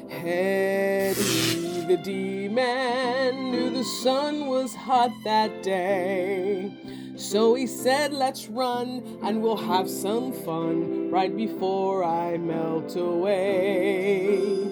Eddie 0.09 1.57
the 1.87 1.97
D-Man 1.97 3.51
knew 3.51 3.69
the 3.69 3.83
sun 3.83 4.47
was 4.47 4.75
hot 4.75 5.11
that 5.23 5.63
day. 5.63 6.73
So 7.15 7.55
he 7.55 7.65
said, 7.65 8.11
let's 8.11 8.49
run 8.49 9.19
and 9.23 9.41
we'll 9.41 9.55
have 9.55 9.89
some 9.89 10.33
fun 10.33 11.09
right 11.09 11.35
before 11.35 12.03
I 12.03 12.37
melt 12.37 12.97
away. 12.97 14.69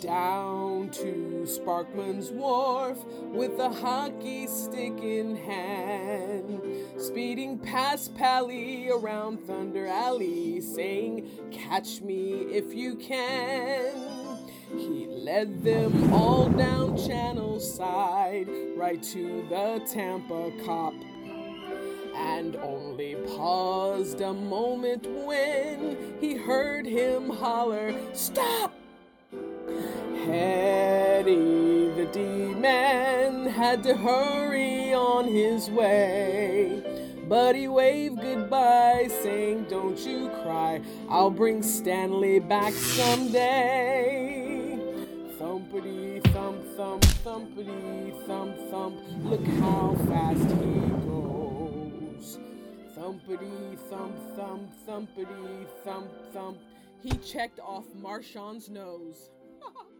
Down 0.00 0.90
to 0.90 1.35
Sparkman's 1.46 2.30
Wharf 2.30 3.04
with 3.04 3.58
a 3.58 3.70
hockey 3.70 4.46
stick 4.46 4.98
in 5.00 5.36
hand. 5.36 6.60
Speeding 6.98 7.58
past 7.58 8.14
Pally 8.14 8.88
around 8.90 9.38
Thunder 9.40 9.86
Alley, 9.86 10.60
saying, 10.60 11.28
Catch 11.50 12.02
me 12.02 12.46
if 12.52 12.74
you 12.74 12.96
can. 12.96 14.38
He 14.76 15.06
led 15.06 15.62
them 15.62 16.12
all 16.12 16.48
down 16.48 16.96
Channel 16.96 17.60
Side, 17.60 18.48
right 18.76 19.02
to 19.02 19.46
the 19.48 19.84
Tampa 19.86 20.52
cop 20.64 20.94
and 22.16 22.56
only 22.56 23.14
paused 23.36 24.20
a 24.22 24.32
moment 24.32 25.06
when 25.24 26.16
he 26.20 26.34
heard 26.34 26.86
him 26.86 27.28
holler, 27.28 27.94
Stop! 28.14 28.72
Hetty 30.26 31.90
the 31.94 32.06
D-Man 32.12 33.46
had 33.46 33.82
to 33.84 33.96
hurry 33.96 34.92
on 34.92 35.26
his 35.28 35.70
way. 35.70 36.82
But 37.28 37.54
he 37.56 37.68
waved 37.68 38.20
goodbye, 38.20 39.08
saying, 39.22 39.66
Don't 39.70 39.98
you 40.00 40.28
cry, 40.42 40.82
I'll 41.08 41.30
bring 41.30 41.62
Stanley 41.62 42.40
back 42.40 42.72
someday. 42.72 43.96
Thumpity 45.38 46.22
thump 46.32 46.64
thump, 46.76 47.02
thumpity 47.24 48.26
thump 48.26 48.56
thump, 48.70 48.96
look 49.24 49.46
how 49.60 49.94
fast 50.08 50.50
he 50.50 50.80
goes. 51.06 52.38
Thumpity 52.96 53.78
thump 53.88 54.16
thump, 54.36 54.70
thumpity 54.86 55.66
thump 55.84 56.10
thump, 56.32 56.58
he 57.00 57.10
checked 57.18 57.60
off 57.60 57.84
Marchand's 57.94 58.68
nose. 58.68 59.30